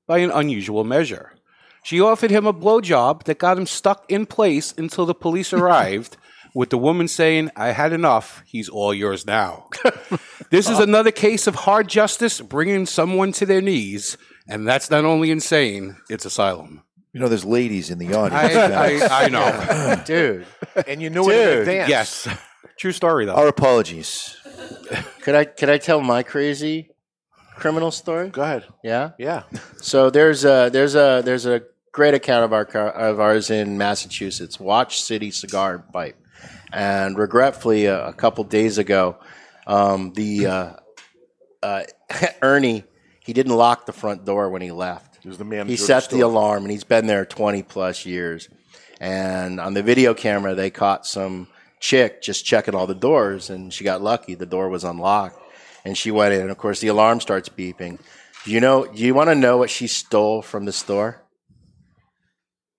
by 0.06 0.18
an 0.18 0.30
unusual 0.30 0.84
measure. 0.84 1.36
She 1.82 2.02
offered 2.02 2.30
him 2.30 2.46
a 2.46 2.52
blowjob 2.52 3.24
that 3.24 3.40
got 3.40 3.58
him 3.58 3.66
stuck 3.66 4.12
in 4.12 4.26
place 4.26 4.74
until 4.78 5.06
the 5.06 5.16
police 5.16 5.54
arrived, 5.54 6.18
with 6.54 6.70
the 6.70 6.78
woman 6.78 7.08
saying, 7.08 7.50
I 7.56 7.68
had 7.68 7.94
enough, 7.94 8.44
he's 8.46 8.68
all 8.68 8.94
yours 8.94 9.26
now. 9.26 9.70
this 10.50 10.70
is 10.70 10.80
another 10.80 11.12
case 11.12 11.48
of 11.48 11.56
hard 11.56 11.88
justice 11.88 12.42
bringing 12.42 12.86
someone 12.86 13.32
to 13.34 13.46
their 13.46 13.62
knees, 13.62 14.18
and 14.50 14.68
that's 14.68 14.90
not 14.90 15.06
only 15.06 15.32
insane, 15.32 15.96
it's 16.10 16.26
asylum. 16.26 16.84
You 17.14 17.20
know, 17.20 17.28
there's 17.28 17.46
ladies 17.46 17.90
in 17.90 17.98
the 17.98 18.14
audience. 18.14 18.56
I, 18.56 19.00
I, 19.00 19.24
I 19.26 19.30
know. 19.30 20.02
Dude. 20.06 20.46
And 20.88 21.02
you 21.02 21.10
knew 21.10 21.30
it 21.30 21.36
in 21.36 21.48
Dude. 21.48 21.60
advance. 21.60 21.90
Yes. 21.90 22.28
True 22.78 22.92
story, 22.92 23.26
though. 23.26 23.36
Our 23.36 23.48
apologies. 23.48 24.38
Could 25.22 25.36
I 25.36 25.46
could 25.46 25.70
I 25.70 25.78
tell 25.78 26.02
my 26.02 26.24
crazy 26.24 26.90
criminal 27.56 27.92
story? 27.92 28.30
Go 28.30 28.42
ahead. 28.42 28.66
Yeah. 28.84 29.12
Yeah. 29.18 29.44
So 29.82 30.10
there's 30.10 30.46
a 30.46 30.70
there's 30.72 30.96
a 30.96 31.22
there's 31.24 31.46
a 31.46 31.64
great 31.92 32.14
account 32.14 32.46
of 32.46 32.54
our 32.54 32.66
car, 32.66 32.90
of 32.90 33.20
ours 33.20 33.50
in 33.50 33.78
Massachusetts, 33.78 34.60
Watch 34.60 35.02
City 35.02 35.32
Cigar 35.32 35.76
and 35.76 35.92
Pipe, 35.92 36.16
and 36.72 37.18
regretfully, 37.18 37.86
a, 37.86 38.08
a 38.08 38.14
couple 38.14 38.44
days 38.44 38.78
ago, 38.78 39.18
um, 39.68 40.14
the 40.14 40.46
uh, 40.46 40.74
uh, 41.62 41.84
Ernie 42.42 42.84
he 43.20 43.34
didn't 43.34 43.56
lock 43.56 43.86
the 43.86 43.94
front 43.94 44.26
door 44.26 44.50
when 44.50 44.62
he 44.62 44.72
left. 44.72 45.20
He 45.22 45.28
was 45.28 45.38
the 45.38 45.44
manager 45.44 45.68
He 45.68 45.74
of 45.74 45.80
the 45.80 45.86
set 45.86 46.10
the 46.10 46.22
alarm, 46.22 46.64
and 46.64 46.72
he's 46.72 46.84
been 46.84 47.08
there 47.08 47.26
twenty 47.26 47.64
plus 47.64 48.06
years. 48.06 48.50
And 49.00 49.60
on 49.60 49.74
the 49.74 49.84
video 49.84 50.14
camera, 50.14 50.56
they 50.56 50.70
caught 50.70 51.06
some 51.06 51.48
chick 51.80 52.22
just 52.22 52.46
checking 52.46 52.76
all 52.76 52.88
the 52.88 52.96
doors, 52.96 53.50
and 53.50 53.74
she 53.74 53.84
got 53.84 54.02
lucky. 54.02 54.36
The 54.36 54.46
door 54.46 54.70
was 54.70 54.84
unlocked, 54.84 55.40
and 55.86 55.98
she 55.98 56.12
went 56.12 56.34
in. 56.34 56.42
And 56.42 56.52
of 56.52 56.58
course, 56.58 56.80
the 56.80 56.88
alarm 56.88 57.22
starts 57.22 57.50
beeping. 57.50 58.00
Do 58.46 58.52
you 58.52 58.60
know? 58.60 58.86
Do 58.86 59.04
you 59.04 59.14
want 59.14 59.30
to 59.30 59.36
know 59.36 59.58
what 59.58 59.70
she 59.70 59.88
stole 59.88 60.42
from 60.42 60.66
the 60.66 60.72
store? 60.72 61.22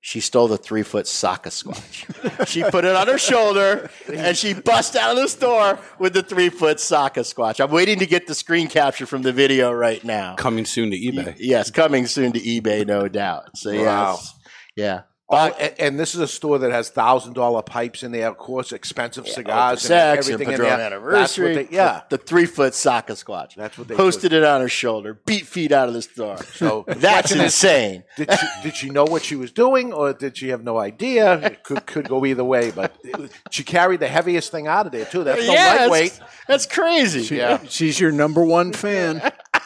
She 0.02 0.20
stole 0.20 0.48
the 0.48 0.56
three 0.56 0.82
foot 0.82 1.06
Saka 1.06 1.50
Squatch. 1.50 2.46
she 2.48 2.62
put 2.62 2.84
it 2.86 2.96
on 2.96 3.06
her 3.06 3.18
shoulder 3.18 3.90
and 4.10 4.34
she 4.36 4.54
bust 4.54 4.96
out 4.96 5.10
of 5.10 5.22
the 5.22 5.28
store 5.28 5.78
with 5.98 6.14
the 6.14 6.22
three 6.22 6.48
foot 6.48 6.80
Saka 6.80 7.20
Squatch. 7.20 7.62
I'm 7.62 7.70
waiting 7.70 7.98
to 7.98 8.06
get 8.06 8.26
the 8.26 8.34
screen 8.34 8.66
capture 8.68 9.04
from 9.04 9.20
the 9.22 9.32
video 9.32 9.70
right 9.72 10.02
now. 10.02 10.36
Coming 10.36 10.64
soon 10.64 10.90
to 10.90 10.98
eBay. 10.98 11.36
Yes, 11.38 11.70
coming 11.70 12.06
soon 12.06 12.32
to 12.32 12.40
eBay, 12.40 12.86
no 12.86 13.08
doubt. 13.08 13.58
So, 13.58 13.70
Wow. 13.72 14.12
yes. 14.18 14.34
Yeah. 14.76 15.00
All- 15.30 15.52
and, 15.60 15.74
and 15.78 16.00
this 16.00 16.14
is 16.14 16.20
a 16.20 16.26
store 16.28 16.58
that 16.58 16.72
has 16.72 16.88
thousand 16.90 17.34
dollar 17.34 17.62
pipes 17.62 18.02
in 18.02 18.10
there, 18.12 18.28
of 18.28 18.36
course, 18.36 18.72
expensive 18.72 19.24
oh, 19.28 19.30
cigars, 19.30 19.72
and 19.72 19.80
Sex 19.80 20.26
and 20.26 20.34
everything 20.34 20.52
in 20.54 20.58
Padron 20.60 20.78
there. 20.78 20.86
anniversary. 20.86 21.54
That's 21.54 21.58
what 21.64 21.70
they, 21.70 21.76
yeah, 21.76 22.02
The 22.10 22.18
three 22.18 22.46
foot 22.46 22.74
Saka 22.74 23.12
Squatch. 23.12 23.54
That's 23.54 23.78
what 23.78 23.88
they 23.88 23.94
posted 23.94 24.32
it 24.32 24.42
on 24.42 24.60
her 24.60 24.68
shoulder, 24.68 25.14
beat 25.26 25.46
feet 25.46 25.72
out 25.72 25.88
of 25.88 25.94
the 25.94 26.02
store. 26.02 26.42
So 26.54 26.84
that's 26.88 27.32
insane. 27.32 28.02
Did 28.16 28.30
she, 28.32 28.46
did 28.62 28.76
she 28.76 28.90
know 28.90 29.04
what 29.04 29.22
she 29.22 29.36
was 29.36 29.52
doing, 29.52 29.92
or 29.92 30.12
did 30.12 30.36
she 30.36 30.48
have 30.48 30.64
no 30.64 30.78
idea? 30.78 31.34
It 31.40 31.62
could 31.64 31.86
could 31.86 32.08
go 32.08 32.26
either 32.26 32.44
way, 32.44 32.70
but 32.72 32.96
it 33.04 33.30
she 33.50 33.62
carried 33.62 34.00
the 34.00 34.08
heaviest 34.08 34.50
thing 34.50 34.66
out 34.66 34.86
of 34.86 34.92
there 34.92 35.04
too. 35.04 35.22
That's 35.24 35.46
no 35.46 35.52
Yeah, 35.52 35.64
that's- 35.64 35.90
lightweight. 35.90 36.20
That's 36.48 36.66
crazy. 36.66 37.22
She- 37.22 37.36
Yeah. 37.36 37.60
She's 37.68 38.00
your 38.00 38.10
number 38.10 38.44
one 38.44 38.72
fan. 38.72 39.22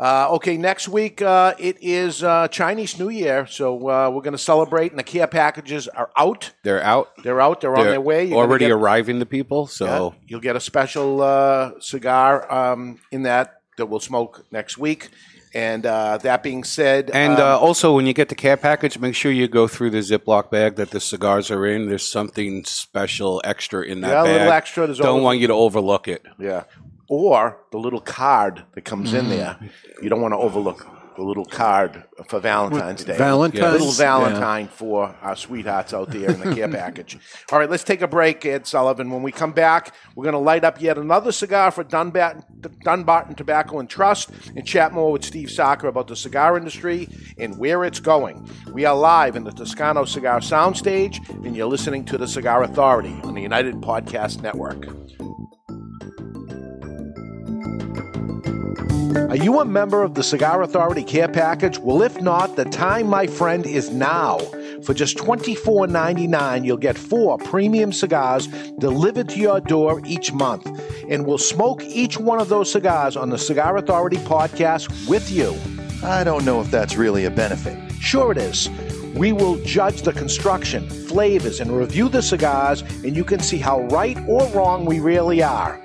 Uh, 0.00 0.28
okay, 0.30 0.56
next 0.56 0.88
week 0.88 1.20
uh, 1.20 1.52
it 1.58 1.76
is 1.82 2.24
uh, 2.24 2.48
Chinese 2.48 2.98
New 2.98 3.10
Year, 3.10 3.46
so 3.46 3.76
uh, 3.76 4.08
we're 4.08 4.22
going 4.22 4.32
to 4.32 4.38
celebrate, 4.38 4.92
and 4.92 4.98
the 4.98 5.02
care 5.02 5.26
packages 5.26 5.88
are 5.88 6.10
out. 6.16 6.52
They're 6.62 6.82
out. 6.82 7.10
They're 7.22 7.38
out. 7.40 7.60
They're, 7.60 7.76
on 7.76 7.84
their 7.84 8.00
way. 8.00 8.24
You're 8.24 8.38
already 8.38 8.64
get- 8.64 8.72
arriving 8.72 9.18
to 9.18 9.26
people. 9.26 9.66
So 9.66 9.84
Yeah, 9.84 10.18
you'll 10.26 10.40
get 10.40 10.56
a 10.56 10.60
special 10.60 11.20
uh, 11.20 11.72
cigar 11.80 12.50
um, 12.50 12.98
in 13.12 13.24
that 13.24 13.60
that 13.76 13.86
we'll 13.86 14.00
smoke 14.00 14.46
next 14.50 14.78
week. 14.78 15.10
And 15.52 15.84
uh, 15.84 16.16
that 16.18 16.42
being 16.44 16.62
said, 16.64 17.10
And 17.10 17.34
um, 17.34 17.40
uh, 17.40 17.58
also, 17.58 17.94
when 17.94 18.06
you 18.06 18.12
get 18.14 18.28
the 18.30 18.34
care 18.36 18.56
package, 18.56 18.98
make 18.98 19.14
sure 19.16 19.32
you 19.32 19.48
go 19.48 19.66
through 19.68 19.90
the 19.90 19.98
Ziploc 19.98 20.48
bag 20.50 20.76
that 20.76 20.90
the 20.92 21.00
cigars 21.00 21.50
are 21.50 21.66
in. 21.66 21.88
There's 21.88 22.06
something 22.06 22.64
special 22.64 23.42
extra 23.44 23.82
in 23.82 24.00
that 24.02 24.10
Yeah, 24.12 24.20
a 24.20 24.24
bag. 24.24 24.32
little 24.34 24.52
extra. 24.52 24.86
Don't 24.86 25.06
always- 25.06 25.24
want 25.24 25.38
you 25.40 25.48
to 25.48 25.54
overlook 25.54 26.08
it. 26.08 26.24
yeah, 26.38 26.62
or 27.10 27.58
the 27.72 27.78
little 27.78 28.00
card 28.00 28.62
that 28.74 28.82
comes 28.84 29.12
in 29.12 29.26
Mm. 29.26 29.28
there. 29.28 29.58
You 30.00 30.08
don't 30.08 30.20
want 30.22 30.32
to 30.32 30.38
overlook 30.38 30.86
the 31.16 31.22
little 31.24 31.44
card 31.44 32.04
for 32.28 32.38
Valentine's 32.38 33.02
Day. 33.04 33.16
Valentine's? 33.18 33.64
a 33.66 33.72
little. 33.72 33.90
Valentine 33.90 34.68
for 34.68 35.14
our 35.20 35.34
sweethearts 35.34 35.92
out 35.92 36.10
there 36.12 36.30
in 36.30 36.38
the 36.40 36.54
care 36.54 36.68
package. 36.82 37.18
All 37.50 37.58
right, 37.58 37.68
let's 37.68 37.82
take 37.82 38.00
a 38.00 38.06
break, 38.06 38.46
Ed 38.46 38.64
Sullivan. 38.66 39.10
When 39.10 39.22
we 39.24 39.32
come 39.32 39.50
back, 39.52 39.92
we're 40.14 40.22
going 40.22 40.34
to 40.34 40.38
light 40.38 40.62
up 40.64 40.80
yet 40.80 40.96
another 40.98 41.32
cigar 41.32 41.72
for 41.72 41.82
Dunbarton, 41.82 42.44
Dunbarton 42.84 43.34
Tobacco 43.34 43.80
and 43.80 43.90
Trust 43.90 44.30
and 44.54 44.64
chat 44.64 44.92
more 44.92 45.10
with 45.10 45.24
Steve 45.24 45.50
Saka 45.50 45.88
about 45.88 46.06
the 46.06 46.16
cigar 46.16 46.56
industry 46.56 47.08
and 47.38 47.58
where 47.58 47.84
it's 47.84 47.98
going. 48.00 48.48
We 48.72 48.84
are 48.84 48.96
live 48.96 49.34
in 49.34 49.42
the 49.42 49.52
Toscano 49.52 50.04
Cigar 50.04 50.38
Soundstage, 50.40 51.18
and 51.44 51.56
you're 51.56 51.66
listening 51.66 52.04
to 52.06 52.18
the 52.18 52.28
Cigar 52.28 52.62
Authority 52.62 53.20
on 53.24 53.34
the 53.34 53.42
United 53.42 53.74
Podcast 53.82 54.42
Network. 54.42 54.86
Are 59.16 59.36
you 59.36 59.58
a 59.58 59.64
member 59.64 60.04
of 60.04 60.14
the 60.14 60.22
Cigar 60.22 60.62
Authority 60.62 61.02
Care 61.02 61.26
Package? 61.26 61.78
Well, 61.78 62.02
if 62.02 62.20
not, 62.20 62.54
the 62.54 62.64
time, 62.64 63.08
my 63.08 63.26
friend, 63.26 63.66
is 63.66 63.90
now. 63.90 64.38
For 64.84 64.94
just 64.94 65.16
$24.99, 65.16 66.64
you'll 66.64 66.76
get 66.76 66.96
four 66.96 67.36
premium 67.38 67.92
cigars 67.92 68.46
delivered 68.78 69.28
to 69.30 69.40
your 69.40 69.60
door 69.60 70.00
each 70.04 70.32
month. 70.32 70.68
And 71.08 71.26
we'll 71.26 71.38
smoke 71.38 71.82
each 71.82 72.18
one 72.18 72.40
of 72.40 72.48
those 72.48 72.70
cigars 72.70 73.16
on 73.16 73.30
the 73.30 73.38
Cigar 73.38 73.76
Authority 73.78 74.18
podcast 74.18 75.08
with 75.08 75.28
you. 75.28 75.56
I 76.04 76.22
don't 76.22 76.44
know 76.44 76.60
if 76.60 76.70
that's 76.70 76.96
really 76.96 77.24
a 77.24 77.32
benefit. 77.32 77.76
Sure, 78.00 78.30
it 78.30 78.38
is. 78.38 78.70
We 79.16 79.32
will 79.32 79.56
judge 79.64 80.02
the 80.02 80.12
construction, 80.12 80.88
flavors, 80.88 81.58
and 81.58 81.76
review 81.76 82.08
the 82.08 82.22
cigars, 82.22 82.82
and 82.82 83.16
you 83.16 83.24
can 83.24 83.40
see 83.40 83.58
how 83.58 83.80
right 83.88 84.18
or 84.28 84.46
wrong 84.50 84.84
we 84.84 85.00
really 85.00 85.42
are. 85.42 85.80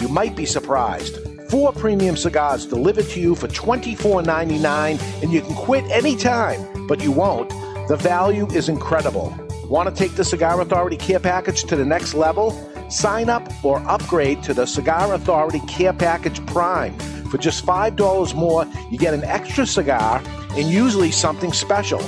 You 0.00 0.06
might 0.06 0.36
be 0.36 0.46
surprised. 0.46 1.29
Four 1.50 1.72
premium 1.72 2.16
cigars 2.16 2.64
delivered 2.64 3.06
to 3.06 3.20
you 3.20 3.34
for 3.34 3.48
$24.99, 3.48 5.22
and 5.22 5.32
you 5.32 5.40
can 5.40 5.54
quit 5.56 5.84
anytime, 5.90 6.86
but 6.86 7.02
you 7.02 7.10
won't. 7.10 7.48
The 7.88 7.96
value 7.96 8.46
is 8.52 8.68
incredible. 8.68 9.34
Want 9.64 9.88
to 9.88 9.94
take 9.94 10.14
the 10.14 10.24
Cigar 10.24 10.60
Authority 10.60 10.96
Care 10.96 11.18
Package 11.18 11.64
to 11.64 11.74
the 11.74 11.84
next 11.84 12.14
level? 12.14 12.52
Sign 12.88 13.28
up 13.28 13.48
or 13.64 13.80
upgrade 13.88 14.44
to 14.44 14.54
the 14.54 14.64
Cigar 14.64 15.12
Authority 15.12 15.58
Care 15.66 15.92
Package 15.92 16.44
Prime. 16.46 16.96
For 17.30 17.38
just 17.38 17.66
$5 17.66 18.34
more, 18.36 18.64
you 18.88 18.96
get 18.96 19.12
an 19.12 19.24
extra 19.24 19.66
cigar 19.66 20.22
and 20.50 20.68
usually 20.68 21.10
something 21.10 21.52
special. 21.52 22.00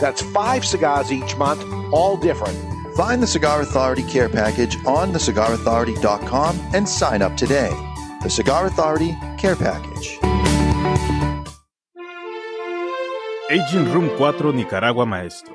That's 0.00 0.22
five 0.32 0.64
cigars 0.64 1.12
each 1.12 1.36
month, 1.36 1.62
all 1.92 2.16
different. 2.16 2.56
Find 2.96 3.22
the 3.22 3.26
Cigar 3.26 3.60
Authority 3.60 4.04
Care 4.04 4.30
Package 4.30 4.76
on 4.86 5.12
thecigarauthority.com 5.12 6.60
and 6.72 6.88
sign 6.88 7.20
up 7.20 7.36
today. 7.36 7.74
The 8.26 8.30
Cigar 8.30 8.66
Authority 8.66 9.16
Care 9.38 9.54
Package. 9.54 10.18
Aging 13.48 13.92
Room 13.92 14.08
4 14.18 14.52
Nicaragua 14.52 15.06
Maestro. 15.06 15.54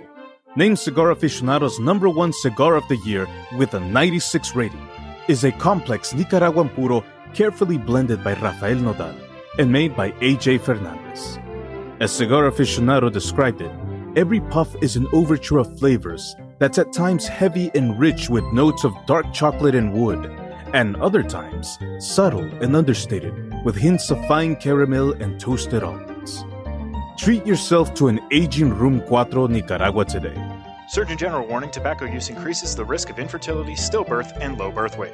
Named 0.55 0.79
Cigar 0.79 1.13
Aficionado's 1.13 1.81
number 1.81 2.07
one 2.07 2.31
cigar 2.31 2.77
of 2.77 2.87
the 2.87 2.95
year 3.05 3.27
with 3.57 3.73
a 3.73 3.81
96 3.81 4.55
rating, 4.55 4.87
is 5.27 5.43
a 5.43 5.51
complex 5.51 6.13
Nicaraguan 6.13 6.69
puro 6.69 7.03
carefully 7.33 7.77
blended 7.77 8.23
by 8.23 8.35
Rafael 8.35 8.77
Nodal 8.77 9.15
and 9.59 9.69
made 9.69 9.93
by 9.93 10.11
AJ 10.21 10.61
Fernandez. 10.61 11.39
As 11.99 12.13
Cigar 12.13 12.49
Aficionado 12.49 13.11
described 13.11 13.59
it, 13.59 13.71
every 14.15 14.39
puff 14.39 14.73
is 14.81 14.95
an 14.95 15.09
overture 15.11 15.57
of 15.57 15.77
flavors 15.77 16.37
that's 16.57 16.77
at 16.77 16.93
times 16.93 17.27
heavy 17.27 17.69
and 17.75 17.99
rich 17.99 18.29
with 18.29 18.45
notes 18.53 18.85
of 18.85 18.93
dark 19.07 19.33
chocolate 19.33 19.75
and 19.75 19.91
wood, 19.91 20.31
and 20.73 20.95
other 20.97 21.23
times 21.23 21.77
subtle 21.99 22.43
and 22.63 22.75
understated 22.75 23.33
with 23.63 23.75
hints 23.75 24.11
of 24.11 24.25
fine 24.27 24.55
caramel 24.55 25.13
and 25.21 25.39
toasted 25.39 25.83
almonds. 25.83 26.43
Treat 27.17 27.45
yourself 27.45 27.93
to 27.95 28.07
an 28.07 28.19
aging 28.31 28.69
Room 28.69 29.01
4 29.07 29.49
Nicaragua 29.49 30.05
today. 30.05 30.35
Surgeon 30.89 31.17
General 31.17 31.47
warning 31.47 31.71
tobacco 31.71 32.05
use 32.05 32.29
increases 32.29 32.75
the 32.75 32.83
risk 32.83 33.09
of 33.09 33.19
infertility, 33.19 33.73
stillbirth, 33.73 34.37
and 34.41 34.57
low 34.57 34.71
birth 34.71 34.97
weight. 34.97 35.13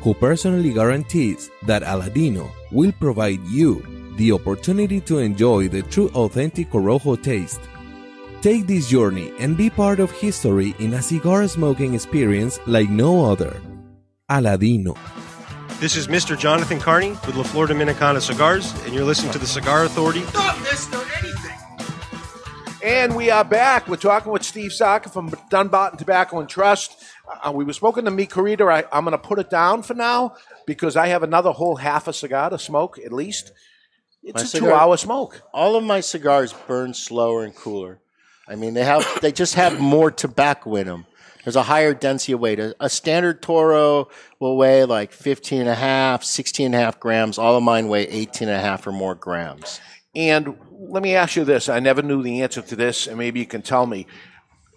who 0.00 0.14
personally 0.14 0.72
guarantees 0.72 1.50
that 1.66 1.82
Aladino 1.82 2.50
will 2.72 2.92
provide 2.92 3.40
you 3.46 3.82
the 4.16 4.32
opportunity 4.32 5.00
to 5.00 5.18
enjoy 5.18 5.68
the 5.68 5.82
true 5.82 6.08
authentic 6.14 6.70
Corojo 6.70 7.22
taste. 7.22 7.60
Take 8.42 8.66
this 8.66 8.88
journey 8.88 9.32
and 9.38 9.56
be 9.56 9.68
part 9.70 10.00
of 10.00 10.10
history 10.10 10.74
in 10.78 10.94
a 10.94 11.02
cigar 11.02 11.46
smoking 11.48 11.94
experience 11.94 12.58
like 12.66 12.88
no 12.88 13.24
other. 13.30 13.60
Aladino. 14.30 14.96
This 15.80 15.96
is 15.96 16.08
Mr. 16.08 16.38
Jonathan 16.38 16.78
Carney 16.78 17.10
with 17.26 17.36
La 17.36 17.42
Flor 17.42 17.66
Dominicana 17.66 18.20
Cigars, 18.20 18.72
and 18.84 18.94
you're 18.94 19.04
listening 19.04 19.32
to 19.32 19.38
the 19.38 19.46
Cigar 19.46 19.84
Authority. 19.84 20.20
Not 20.34 20.56
Mr. 20.56 21.00
Anything. 21.18 21.50
And 22.82 23.14
we 23.14 23.30
are 23.30 23.44
back. 23.44 23.88
We're 23.88 23.96
talking 23.96 24.32
with 24.32 24.42
Steve 24.42 24.72
Saka 24.72 25.10
from 25.10 25.34
Dunbarton 25.50 25.98
Tobacco 25.98 26.38
and 26.40 26.48
Trust. 26.48 27.02
Uh, 27.44 27.52
we 27.52 27.64
were 27.64 27.72
spoken 27.72 28.04
to 28.04 28.10
Mi 28.10 28.26
Querida. 28.26 28.70
I, 28.70 28.84
I'm 28.92 29.04
going 29.04 29.12
to 29.12 29.18
put 29.18 29.38
it 29.38 29.50
down 29.50 29.82
for 29.82 29.94
now 29.94 30.34
because 30.66 30.96
I 30.96 31.08
have 31.08 31.22
another 31.22 31.52
whole 31.52 31.76
half 31.76 32.08
a 32.08 32.12
cigar 32.12 32.50
to 32.50 32.58
smoke 32.58 32.98
at 32.98 33.12
least. 33.12 33.52
It's 34.22 34.34
My 34.34 34.42
a 34.42 34.44
cigar- 34.46 34.70
two-hour 34.70 34.96
smoke. 34.96 35.42
All 35.54 35.76
of 35.76 35.84
my 35.84 36.00
cigars 36.00 36.52
burn 36.66 36.92
slower 36.94 37.44
and 37.44 37.54
cooler. 37.54 38.00
I 38.48 38.56
mean, 38.56 38.74
they 38.74 38.84
have 38.84 39.06
they 39.22 39.32
just 39.32 39.54
have 39.54 39.80
more 39.80 40.10
tobacco 40.10 40.74
in 40.76 40.86
them. 40.86 41.06
There's 41.44 41.56
a 41.56 41.62
higher 41.62 41.94
density 41.94 42.32
of 42.32 42.40
weight. 42.40 42.58
A, 42.60 42.74
a 42.80 42.90
standard 42.90 43.40
Toro 43.42 44.08
will 44.40 44.56
weigh 44.58 44.84
like 44.84 45.12
15 45.12 45.60
and 45.60 45.70
a 45.70 45.74
half, 45.74 46.22
16 46.22 46.66
and 46.66 46.74
a 46.74 46.78
half 46.78 47.00
grams. 47.00 47.38
All 47.38 47.56
of 47.56 47.62
mine 47.62 47.88
weigh 47.88 48.06
18 48.08 48.48
and 48.48 48.56
a 48.56 48.60
half 48.60 48.86
or 48.86 48.92
more 48.92 49.14
grams. 49.14 49.80
And 50.14 50.58
let 50.78 51.02
me 51.02 51.14
ask 51.14 51.36
you 51.36 51.44
this. 51.44 51.68
I 51.68 51.78
never 51.80 52.02
knew 52.02 52.22
the 52.22 52.42
answer 52.42 52.60
to 52.60 52.76
this, 52.76 53.06
and 53.06 53.16
maybe 53.16 53.40
you 53.40 53.46
can 53.46 53.62
tell 53.62 53.86
me. 53.86 54.06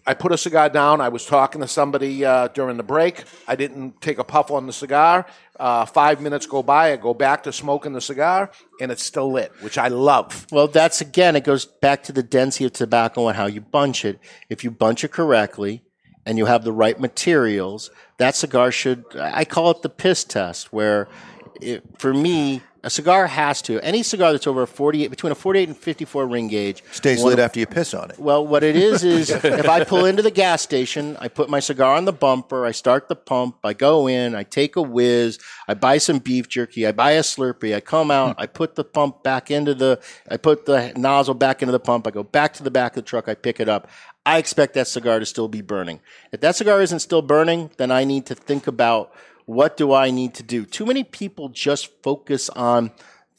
I 0.06 0.14
put 0.14 0.32
a 0.34 0.38
cigar 0.38 0.70
down. 0.70 1.00
I 1.00 1.10
was 1.10 1.26
talking 1.26 1.62
to 1.62 1.68
somebody 1.68 2.26
uh, 2.26 2.50
during 2.50 2.76
the 2.78 2.84
break. 2.84 3.24
I 3.48 3.56
didn't 3.56 4.02
take 4.02 4.18
a 4.18 4.24
puff 4.24 4.52
on 4.52 4.68
the 4.68 4.74
cigar. 4.74 5.26
Uh, 5.58 5.86
five 5.86 6.20
minutes 6.20 6.46
go 6.46 6.62
by. 6.62 6.92
I 6.92 6.98
go 6.98 7.14
back 7.14 7.44
to 7.44 7.54
smoking 7.54 7.94
the 7.94 8.02
cigar, 8.02 8.52
and 8.82 8.92
it's 8.92 9.04
still 9.04 9.32
lit, 9.32 9.52
which 9.62 9.78
I 9.78 9.88
love. 9.88 10.48
Well, 10.52 10.68
that's 10.68 11.00
again, 11.00 11.36
it 11.36 11.46
goes 11.46 11.66
back 11.66 12.04
to 12.04 12.12
the 12.12 12.24
density 12.24 12.66
of 12.66 12.74
tobacco 12.74 13.28
and 13.28 13.38
how 13.38 13.46
you 13.46 13.62
bunch 13.62 14.04
it. 14.04 14.20
If 14.50 14.64
you 14.64 14.72
bunch 14.72 15.04
it 15.04 15.12
correctly 15.12 15.84
and 16.26 16.38
you 16.38 16.48
have 16.48 16.64
the 16.64 16.74
right 16.74 17.00
materials, 17.00 17.90
that 18.18 18.36
cigar 18.36 18.72
should, 18.72 19.06
I 19.18 19.46
call 19.46 19.72
it 19.72 19.84
the 19.84 19.90
piss 19.90 20.24
test, 20.24 20.74
where 20.74 21.08
it, 21.62 21.84
for 21.98 22.14
me, 22.14 22.62
a 22.84 22.90
cigar 22.90 23.28
has 23.28 23.62
to, 23.64 23.80
any 23.80 24.04
cigar 24.04 24.34
that's 24.34 24.46
over 24.46 24.64
a 24.64 24.68
48, 24.68 25.10
between 25.10 25.32
a 25.32 25.36
48 25.36 25.70
and 25.70 25.78
54 25.78 26.28
ring 26.28 26.48
gauge. 26.50 26.84
Stays 26.92 27.24
lit 27.24 27.40
after 27.40 27.60
you 27.60 27.66
piss 27.66 27.94
on 27.94 28.12
it. 28.12 28.20
Well, 28.20 28.46
what 28.46 28.64
it 28.64 28.76
is 28.76 29.04
is 29.06 29.30
if 29.30 29.70
I 29.70 29.86
pull 29.86 30.06
into 30.06 30.22
the 30.22 30.32
gas 30.32 30.62
station, 30.62 31.16
I 31.20 31.30
put 31.30 31.50
my 31.50 31.62
cigar 31.62 31.96
on 31.96 32.04
the 32.06 32.14
bumper, 32.14 32.66
I 32.66 32.72
start 32.72 33.08
the 33.08 33.16
pump, 33.16 33.58
I 33.64 33.74
go 33.74 34.08
in, 34.08 34.36
I 34.36 34.44
take 34.44 34.76
a 34.76 34.82
whiz, 34.82 35.40
I 35.68 35.76
buy 35.76 35.98
some 35.98 36.20
beef 36.20 36.50
jerky, 36.50 36.86
I 36.86 36.92
buy 36.92 37.12
a 37.12 37.22
Slurpee, 37.22 37.74
I 37.74 37.80
come 37.80 38.12
out, 38.12 38.36
hmm. 38.36 38.42
I 38.42 38.48
put 38.48 38.76
the 38.76 38.84
pump 38.84 39.24
back 39.24 39.50
into 39.50 39.74
the, 39.74 40.02
I 40.30 40.36
put 40.36 40.66
the 40.66 40.92
nozzle 40.98 41.36
back 41.36 41.62
into 41.62 41.72
the 41.72 41.80
pump, 41.80 42.06
I 42.06 42.12
go 42.12 42.24
back 42.24 42.54
to 42.56 42.64
the 42.64 42.72
back 42.72 42.92
of 42.92 42.96
the 42.96 43.02
truck, 43.04 43.30
I 43.30 43.36
pick 43.36 43.60
it 43.60 43.70
up. 43.70 43.90
I 44.26 44.38
expect 44.38 44.74
that 44.76 44.88
cigar 44.88 45.20
to 45.20 45.26
still 45.26 45.50
be 45.50 45.62
burning. 45.62 46.00
If 46.32 46.40
that 46.42 46.56
cigar 46.56 46.82
isn't 46.82 47.00
still 47.00 47.22
burning, 47.22 47.72
then 47.78 47.92
I 47.92 48.06
need 48.06 48.26
to 48.28 48.36
think 48.36 48.68
about 48.68 49.14
what 49.46 49.78
do 49.78 49.94
I 49.94 50.12
need 50.12 50.34
to 50.36 50.44
do. 50.44 50.66
Too 50.66 50.86
many 50.86 51.04
people 51.04 51.50
just 51.50 51.90
focus 52.02 52.50
on 52.50 52.92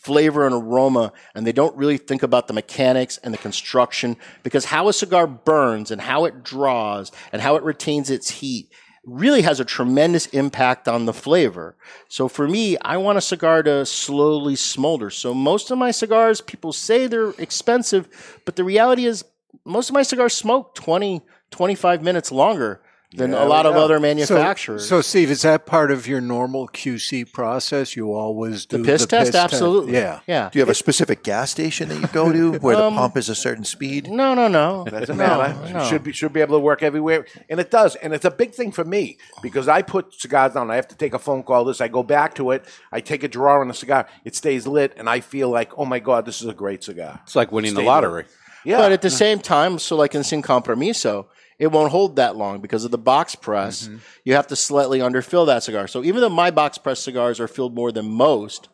flavor 0.04 0.44
and 0.44 0.54
aroma, 0.54 1.12
and 1.34 1.46
they 1.46 1.52
don't 1.52 1.74
really 1.76 1.96
think 1.96 2.22
about 2.22 2.46
the 2.46 2.52
mechanics 2.52 3.18
and 3.18 3.32
the 3.32 3.38
construction 3.38 4.16
because 4.42 4.66
how 4.66 4.88
a 4.88 4.92
cigar 4.92 5.26
burns 5.26 5.90
and 5.90 6.00
how 6.00 6.26
it 6.26 6.44
draws 6.44 7.10
and 7.32 7.40
how 7.40 7.56
it 7.56 7.62
retains 7.62 8.10
its 8.10 8.28
heat 8.30 8.70
really 9.06 9.42
has 9.42 9.60
a 9.60 9.64
tremendous 9.64 10.26
impact 10.26 10.88
on 10.88 11.06
the 11.06 11.12
flavor. 11.12 11.76
So 12.08 12.28
for 12.28 12.46
me, 12.46 12.76
I 12.78 12.96
want 12.98 13.18
a 13.18 13.22
cigar 13.22 13.62
to 13.62 13.86
slowly 13.86 14.56
smolder. 14.56 15.10
So 15.10 15.32
most 15.34 15.70
of 15.70 15.78
my 15.78 15.90
cigars, 15.90 16.40
people 16.40 16.72
say 16.72 17.06
they're 17.06 17.30
expensive, 17.38 18.40
but 18.44 18.56
the 18.56 18.64
reality 18.64 19.06
is 19.06 19.24
most 19.64 19.88
of 19.88 19.94
my 19.94 20.02
cigars 20.02 20.34
smoke 20.34 20.74
20, 20.74 21.22
25 21.50 22.02
minutes 22.02 22.30
longer 22.30 22.82
than 23.16 23.32
a 23.34 23.44
lot 23.44 23.64
of 23.66 23.76
other 23.76 24.00
manufacturers. 24.00 24.82
So, 24.88 24.98
so, 24.98 25.00
Steve, 25.02 25.30
is 25.30 25.42
that 25.42 25.66
part 25.66 25.90
of 25.90 26.06
your 26.06 26.20
normal 26.20 26.68
QC 26.68 27.32
process? 27.32 27.96
You 27.96 28.12
always 28.12 28.66
do 28.66 28.78
The 28.78 28.84
piss 28.84 29.06
test? 29.06 29.34
Absolutely. 29.34 29.94
Yeah. 29.94 30.20
Yeah. 30.26 30.50
Do 30.50 30.58
you 30.58 30.62
have 30.62 30.68
a 30.68 30.74
specific 30.74 31.22
gas 31.22 31.50
station 31.50 31.88
that 31.90 32.00
you 32.00 32.06
go 32.08 32.32
to 32.32 32.52
where 32.58 32.76
Um, 32.76 32.94
the 32.94 33.00
pump 33.00 33.16
is 33.16 33.28
a 33.28 33.34
certain 33.34 33.64
speed? 33.64 34.08
No, 34.10 34.34
no, 34.34 34.48
no. 34.48 34.84
Doesn't 34.88 35.16
No, 35.16 35.38
matter. 35.38 35.72
no. 35.72 35.84
Should 35.84 36.04
be 36.04 36.12
should 36.12 36.32
be 36.32 36.40
able 36.40 36.56
to 36.56 36.60
work 36.60 36.82
everywhere, 36.82 37.26
and 37.48 37.60
it 37.60 37.70
does. 37.70 37.94
And 37.96 38.12
it's 38.12 38.24
a 38.24 38.30
big 38.30 38.52
thing 38.52 38.72
for 38.72 38.84
me 38.84 39.18
because 39.42 39.68
I 39.68 39.82
put 39.82 40.14
cigars 40.14 40.54
down. 40.54 40.70
I 40.70 40.76
have 40.76 40.88
to 40.88 40.96
take 40.96 41.14
a 41.14 41.18
phone 41.18 41.42
call. 41.42 41.64
This 41.64 41.80
I 41.80 41.88
go 41.88 42.02
back 42.02 42.34
to 42.36 42.50
it. 42.50 42.64
I 42.92 43.00
take 43.00 43.22
a 43.22 43.28
drawer 43.28 43.60
on 43.60 43.68
the 43.68 43.74
cigar. 43.74 44.06
It 44.24 44.34
stays 44.34 44.66
lit, 44.66 44.92
and 44.96 45.08
I 45.08 45.20
feel 45.20 45.48
like, 45.48 45.76
oh 45.78 45.84
my 45.84 45.98
god, 45.98 46.26
this 46.26 46.40
is 46.42 46.48
a 46.48 46.54
great 46.54 46.82
cigar. 46.84 47.20
It's 47.24 47.36
like 47.36 47.52
winning 47.52 47.74
the 47.74 47.82
lottery. 47.82 48.22
lit. 48.24 48.30
Yeah, 48.66 48.78
But 48.78 48.92
at 48.92 49.02
the 49.02 49.10
same 49.10 49.40
time, 49.40 49.78
so 49.78 49.94
like 49.94 50.14
in 50.14 50.24
Sin 50.24 50.40
Compromiso, 50.40 51.26
it 51.64 51.72
won't 51.72 51.90
hold 51.90 52.16
that 52.16 52.36
long 52.36 52.60
because 52.60 52.84
of 52.84 52.90
the 52.90 52.98
box 52.98 53.34
press. 53.34 53.88
Mm-hmm. 53.88 53.96
You 54.24 54.34
have 54.34 54.46
to 54.48 54.56
slightly 54.56 54.98
underfill 54.98 55.46
that 55.46 55.62
cigar. 55.62 55.88
So 55.88 56.04
even 56.04 56.20
though 56.20 56.28
my 56.28 56.50
box 56.50 56.76
press 56.76 57.00
cigars 57.00 57.40
are 57.40 57.48
filled 57.48 57.74
more 57.74 57.90
than 57.90 58.06
most, 58.06 58.68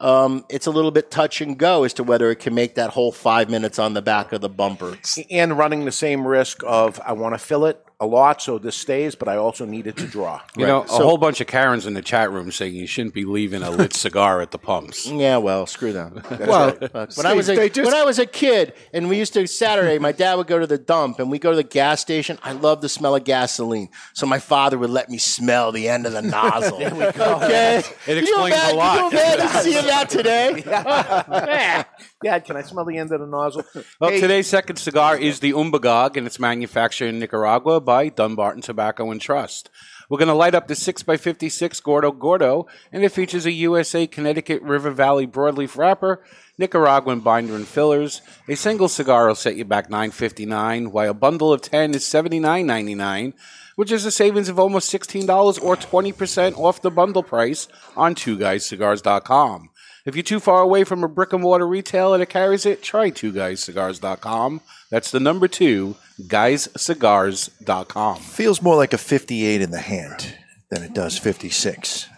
um, 0.00 0.46
it's 0.48 0.66
a 0.66 0.70
little 0.70 0.90
bit 0.90 1.10
touch 1.10 1.42
and 1.42 1.58
go 1.58 1.84
as 1.84 1.92
to 1.94 2.02
whether 2.02 2.30
it 2.30 2.36
can 2.36 2.54
make 2.54 2.76
that 2.76 2.90
whole 2.90 3.12
five 3.12 3.50
minutes 3.50 3.78
on 3.78 3.92
the 3.92 4.00
back 4.00 4.32
of 4.32 4.40
the 4.40 4.48
bumper. 4.48 4.96
and 5.30 5.58
running 5.58 5.84
the 5.84 5.92
same 5.92 6.26
risk 6.26 6.62
of 6.66 6.98
I 7.04 7.12
want 7.12 7.34
to 7.34 7.38
fill 7.38 7.66
it 7.66 7.84
a 8.00 8.06
lot 8.06 8.40
so 8.40 8.58
this 8.58 8.76
stays, 8.76 9.14
but 9.14 9.28
I 9.28 9.36
also 9.36 9.66
need 9.66 9.86
it 9.86 9.96
to 9.98 10.06
draw. 10.06 10.40
You 10.56 10.66
know, 10.66 10.82
a 10.82 10.86
whole 10.86 11.18
bunch 11.18 11.40
of 11.42 11.46
Karens 11.46 11.84
in 11.84 11.92
the 11.94 12.00
chat 12.02 12.30
room 12.32 12.50
saying 12.50 12.74
you 12.74 12.86
shouldn't 12.86 13.12
be 13.14 13.24
leaving 13.26 13.62
a 13.62 13.70
lit 13.70 13.92
cigar 14.06 14.40
at 14.40 14.50
the 14.52 14.58
pumps. 14.58 15.06
Yeah, 15.06 15.36
well, 15.36 15.66
screw 15.66 15.92
them. 15.92 16.22
Well, 16.40 16.76
Look, 16.80 17.16
when 17.16 17.26
I 17.26 17.34
was 17.34 17.48
a, 17.50 17.68
just- 17.68 17.84
when 17.90 17.94
I 17.94 18.04
was 18.04 18.18
a 18.18 18.24
kid, 18.26 18.72
and 18.94 19.08
we 19.08 19.18
used 19.18 19.34
to 19.34 19.46
Saturday, 19.46 19.98
my 19.98 20.12
dad 20.12 20.34
would 20.36 20.46
go 20.46 20.58
to 20.58 20.66
the 20.66 20.78
dump, 20.78 21.18
and 21.18 21.30
we 21.30 21.38
go 21.38 21.50
to 21.50 21.56
the 21.56 21.62
gas 21.62 22.00
station. 22.00 22.38
I 22.42 22.52
love 22.52 22.80
the 22.80 22.88
smell 22.88 23.14
of 23.14 23.24
gasoline, 23.24 23.90
so 24.14 24.24
my 24.26 24.38
father 24.38 24.78
would 24.78 24.90
let 24.90 25.10
me 25.10 25.18
smell 25.18 25.70
the 25.70 25.88
end 25.88 26.06
of 26.06 26.12
the 26.12 26.22
nozzle. 26.36 26.78
there 26.78 26.94
we 26.94 27.12
go. 27.12 27.34
Okay, 27.44 27.78
It 27.78 27.84
Can 28.06 28.14
you 28.16 28.22
explains 28.22 28.54
imagine- 28.54 28.74
a 28.74 28.78
lot. 28.78 29.10
Can 29.12 29.28
you 29.28 29.34
imagine 29.44 29.62
seeing 29.62 29.86
that 29.86 30.08
today? 30.10 30.62
yeah. 30.66 31.84
Dad, 32.22 32.44
can 32.44 32.56
I 32.56 32.62
smell 32.62 32.84
the 32.84 32.96
end 32.98 33.12
of 33.12 33.20
the 33.20 33.26
nozzle? 33.26 33.64
Well, 34.00 34.10
Hey, 34.10 34.20
today's 34.20 34.46
second 34.46 34.76
cigar 34.76 35.16
is 35.16 35.40
the 35.40 35.52
Umbagog, 35.52 36.16
and 36.16 36.26
it's 36.26 36.38
manufactured 36.38 37.06
in 37.08 37.18
Nicaragua 37.18 37.80
by 37.90 38.08
Dunbarton 38.08 38.62
Tobacco 38.62 39.10
and 39.10 39.20
Trust. 39.20 39.68
We're 40.08 40.18
going 40.18 40.28
to 40.28 40.34
light 40.34 40.54
up 40.54 40.68
the 40.68 40.74
6x56 40.74 41.82
Gordo 41.82 42.12
Gordo, 42.12 42.68
and 42.92 43.02
it 43.02 43.08
features 43.08 43.46
a 43.46 43.50
USA 43.50 44.06
Connecticut 44.06 44.62
River 44.62 44.92
Valley 44.92 45.26
broadleaf 45.26 45.76
wrapper, 45.76 46.22
Nicaraguan 46.56 47.18
binder 47.18 47.56
and 47.56 47.66
fillers. 47.66 48.22
A 48.48 48.54
single 48.54 48.86
cigar 48.86 49.26
will 49.26 49.34
set 49.34 49.56
you 49.56 49.64
back 49.64 49.90
$9.59, 49.90 50.92
while 50.92 51.10
a 51.10 51.14
bundle 51.14 51.52
of 51.52 51.62
10 51.62 51.96
is 51.96 52.04
$79.99, 52.04 53.32
which 53.74 53.90
is 53.90 54.04
a 54.04 54.12
savings 54.12 54.48
of 54.48 54.60
almost 54.60 54.94
$16 54.94 55.60
or 55.60 55.74
20% 55.74 56.56
off 56.56 56.80
the 56.80 56.92
bundle 56.92 57.24
price 57.24 57.66
on 57.96 58.14
twoguyscigars.com. 58.14 59.70
If 60.06 60.14
you're 60.14 60.22
too 60.22 60.38
far 60.38 60.62
away 60.62 60.84
from 60.84 61.02
a 61.02 61.08
brick 61.08 61.32
and 61.32 61.42
mortar 61.42 61.66
retailer 61.66 62.18
that 62.18 62.26
carries 62.26 62.66
it, 62.66 62.84
try 62.84 63.10
twoguyscigars.com. 63.10 64.60
That's 64.90 65.10
the 65.10 65.20
number 65.20 65.48
two, 65.48 65.96
guyscigars.com. 66.26 68.16
Feels 68.16 68.62
more 68.62 68.76
like 68.76 68.92
a 68.92 68.98
58 68.98 69.62
in 69.62 69.70
the 69.70 69.78
hand 69.78 70.34
than 70.70 70.82
it 70.82 70.94
does 70.94 71.18
56. 71.18 72.08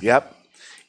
Yep. 0.00 0.36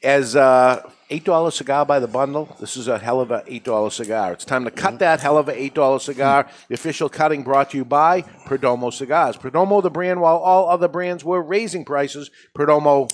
As 0.02 0.34
uh, 0.34 0.88
eight 1.10 1.24
dollar 1.24 1.50
cigar 1.50 1.84
by 1.84 2.00
the 2.00 2.08
bundle, 2.08 2.56
this 2.58 2.76
is 2.76 2.88
a 2.88 2.98
hell 2.98 3.20
of 3.20 3.30
a 3.30 3.44
eight 3.46 3.64
dollar 3.64 3.90
cigar. 3.90 4.32
It's 4.32 4.44
time 4.44 4.64
to 4.64 4.70
cut 4.70 4.98
that 4.98 5.20
hell 5.20 5.36
of 5.36 5.48
a 5.48 5.62
eight 5.62 5.74
dollar 5.74 5.98
cigar. 5.98 6.48
The 6.68 6.74
official 6.74 7.08
cutting 7.08 7.42
brought 7.42 7.70
to 7.70 7.76
you 7.76 7.84
by 7.84 8.22
Perdomo 8.22 8.92
Cigars. 8.92 9.36
Perdomo, 9.36 9.82
the 9.82 9.90
brand, 9.90 10.20
while 10.20 10.38
all 10.38 10.68
other 10.68 10.88
brands 10.88 11.24
were 11.24 11.42
raising 11.42 11.84
prices, 11.84 12.30
Perdomo 12.56 13.08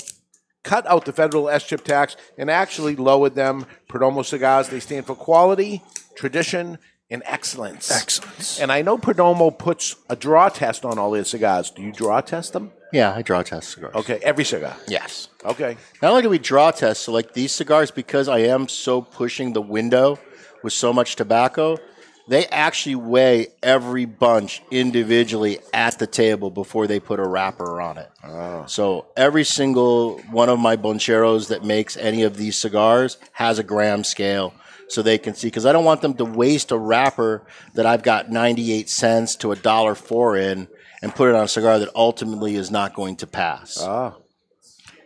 cut 0.63 0.87
out 0.87 1.05
the 1.05 1.13
federal 1.13 1.47
SCHIP 1.47 1.85
tax 1.85 2.17
and 2.37 2.51
actually 2.51 2.95
lowered 2.95 3.35
them. 3.35 3.67
Perdomo 3.89 4.25
Cigars, 4.25 4.69
they 4.69 4.81
stand 4.81 5.07
for 5.07 5.15
quality, 5.15 5.83
tradition, 6.15 6.79
and 7.11 7.23
excellence. 7.25 7.91
Excellence. 7.91 8.61
And 8.61 8.71
I 8.71 8.83
know 8.83 8.99
Perdomo 8.99 9.57
puts 9.57 9.97
a 10.09 10.17
draw 10.17 10.49
test 10.49 10.85
on 10.85 10.99
all 10.99 11.11
their 11.11 11.25
cigars. 11.25 11.71
Do 11.71 11.83
you 11.83 11.93
draw 11.93 12.21
test 12.21 12.53
them? 12.53 12.73
Yeah, 12.93 13.15
I 13.15 13.23
draw 13.23 13.43
test 13.43 13.71
cigars. 13.71 13.95
Okay, 13.95 14.19
every 14.23 14.45
cigar. 14.45 14.77
Yes. 14.87 15.29
Okay. 15.45 15.77
Not 16.03 16.11
only 16.11 16.23
do 16.23 16.31
we 16.31 16.39
draw 16.39 16.71
test, 16.71 17.03
so 17.03 17.13
like 17.13 17.35
these 17.35 17.53
cigars, 17.53 17.91
because 17.91 18.29
I 18.29 18.39
am 18.41 18.69
so 18.69 19.03
pushing 19.03 19.53
the 19.53 19.63
window 19.63 20.19
with 20.63 20.73
so 20.73 20.93
much 20.93 21.17
tobacco, 21.17 21.79
they 22.29 22.47
actually 22.47 22.95
weigh 22.95 23.49
every 23.63 24.05
bunch 24.05 24.63
individually 24.71 25.59
at 25.73 25.99
the 25.99 26.07
table 26.07 26.51
before 26.51 26.87
they 26.87 27.01
put 27.01 27.21
a 27.21 27.27
wrapper 27.27 27.81
on 27.81 27.97
it. 27.97 28.11
Oh. 28.23 28.65
So 28.67 29.07
every 29.17 29.45
single 29.45 30.19
one 30.31 30.51
of 30.51 30.59
my 30.59 30.77
boncheros 30.77 31.49
that 31.49 31.65
makes 31.65 31.97
any 31.97 32.23
of 32.23 32.37
these 32.37 32.57
cigars 32.59 33.17
has 33.33 33.59
a 33.59 33.63
gram 33.63 34.05
scale 34.05 34.53
so 34.89 35.03
they 35.03 35.19
can 35.19 35.35
see 35.35 35.49
because 35.49 35.67
I 35.67 35.73
don't 35.73 35.85
want 35.85 36.01
them 36.01 36.15
to 36.15 36.25
waste 36.25 36.73
a 36.73 36.79
wrapper 36.79 37.47
that 37.75 37.87
I've 37.87 38.03
got 38.03 38.31
98 38.31 38.89
cents 38.89 39.37
to 39.37 39.53
a 39.53 39.57
dollar 39.57 39.95
four 39.95 40.37
in 40.37 40.69
and 41.03 41.15
put 41.15 41.29
it 41.29 41.35
on 41.35 41.45
a 41.45 41.49
cigar 41.49 41.79
that 41.79 41.91
ultimately 41.95 42.57
is 42.57 42.71
not 42.71 42.95
going 42.95 43.17
to 43.17 43.27
pass. 43.27 43.79
Ah. 43.81 44.15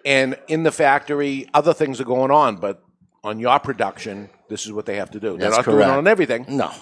And 0.04 0.36
in 0.48 0.62
the 0.62 0.72
factory, 0.72 1.48
other 1.54 1.74
things 1.74 2.00
are 2.00 2.04
going 2.04 2.30
on, 2.30 2.56
but 2.56 2.82
on 3.22 3.38
your 3.38 3.58
production, 3.60 4.30
this 4.48 4.66
is 4.66 4.72
what 4.72 4.86
they 4.86 4.96
have 4.96 5.10
to 5.12 5.20
do. 5.20 5.30
They're 5.30 5.50
That's 5.50 5.56
not 5.56 5.64
correct. 5.64 5.78
doing 5.86 5.90
it 5.90 5.98
on 5.98 6.06
everything. 6.06 6.46
No. 6.48 6.72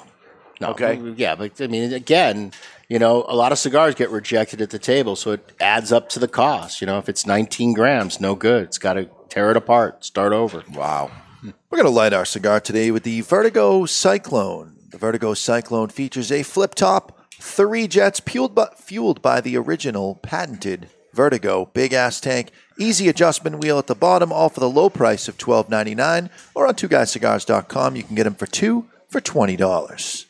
No. 0.60 0.68
Okay. 0.68 1.01
Yeah, 1.16 1.35
but 1.36 1.60
I 1.60 1.66
mean, 1.66 1.93
again, 1.93 2.52
you 2.89 2.98
know, 2.98 3.24
a 3.28 3.35
lot 3.35 3.52
of 3.52 3.59
cigars 3.59 3.94
get 3.94 4.10
rejected 4.10 4.60
at 4.60 4.70
the 4.70 4.78
table, 4.78 5.16
so 5.16 5.32
it 5.32 5.52
adds 5.60 5.90
up 5.90 6.09
to 6.10 6.18
the 6.18 6.28
cost. 6.28 6.81
You 6.81 6.86
know, 6.86 6.98
if 6.98 7.09
it's 7.09 7.27
19 7.27 7.72
grams, 7.72 8.20
no 8.20 8.35
good. 8.35 8.64
It's 8.64 8.78
got 8.78 8.94
to 8.94 9.09
tear 9.28 9.51
it 9.51 9.56
apart, 9.56 10.05
start 10.05 10.32
over. 10.32 10.62
Wow. 10.74 11.10
We're 11.43 11.77
going 11.77 11.85
to 11.85 11.91
light 11.91 12.12
our 12.12 12.27
cigar 12.27 12.61
today 12.61 12.91
with 12.91 13.03
the 13.03 13.23
Vertigo 13.23 13.87
Cyclone. 13.87 14.77
The 14.91 14.99
Vertigo 14.99 15.33
Cyclone 15.33 15.89
features 15.89 16.31
a 16.31 16.43
flip 16.43 16.75
top, 16.75 17.19
three 17.33 17.89
jets 17.89 18.21
fueled 18.21 18.55
by, 18.55 18.69
fueled 18.77 19.23
by 19.23 19.41
the 19.41 19.57
original 19.57 20.17
patented 20.17 20.91
Vertigo 21.15 21.71
big 21.73 21.93
ass 21.93 22.21
tank, 22.21 22.51
easy 22.79 23.09
adjustment 23.09 23.59
wheel 23.59 23.79
at 23.79 23.87
the 23.87 23.95
bottom, 23.95 24.33
all 24.33 24.49
for 24.51 24.61
the 24.61 24.69
low 24.69 24.91
price 24.91 25.29
of 25.29 25.39
$12.99. 25.39 26.29
Or 26.55 26.67
on 26.67 26.75
twoguyscigars.com, 26.75 27.97
you 27.97 28.03
can 28.03 28.17
get 28.17 28.25
them 28.25 28.35
for 28.35 28.47
two 28.47 28.87
for 29.09 29.21
$20. 29.21 30.27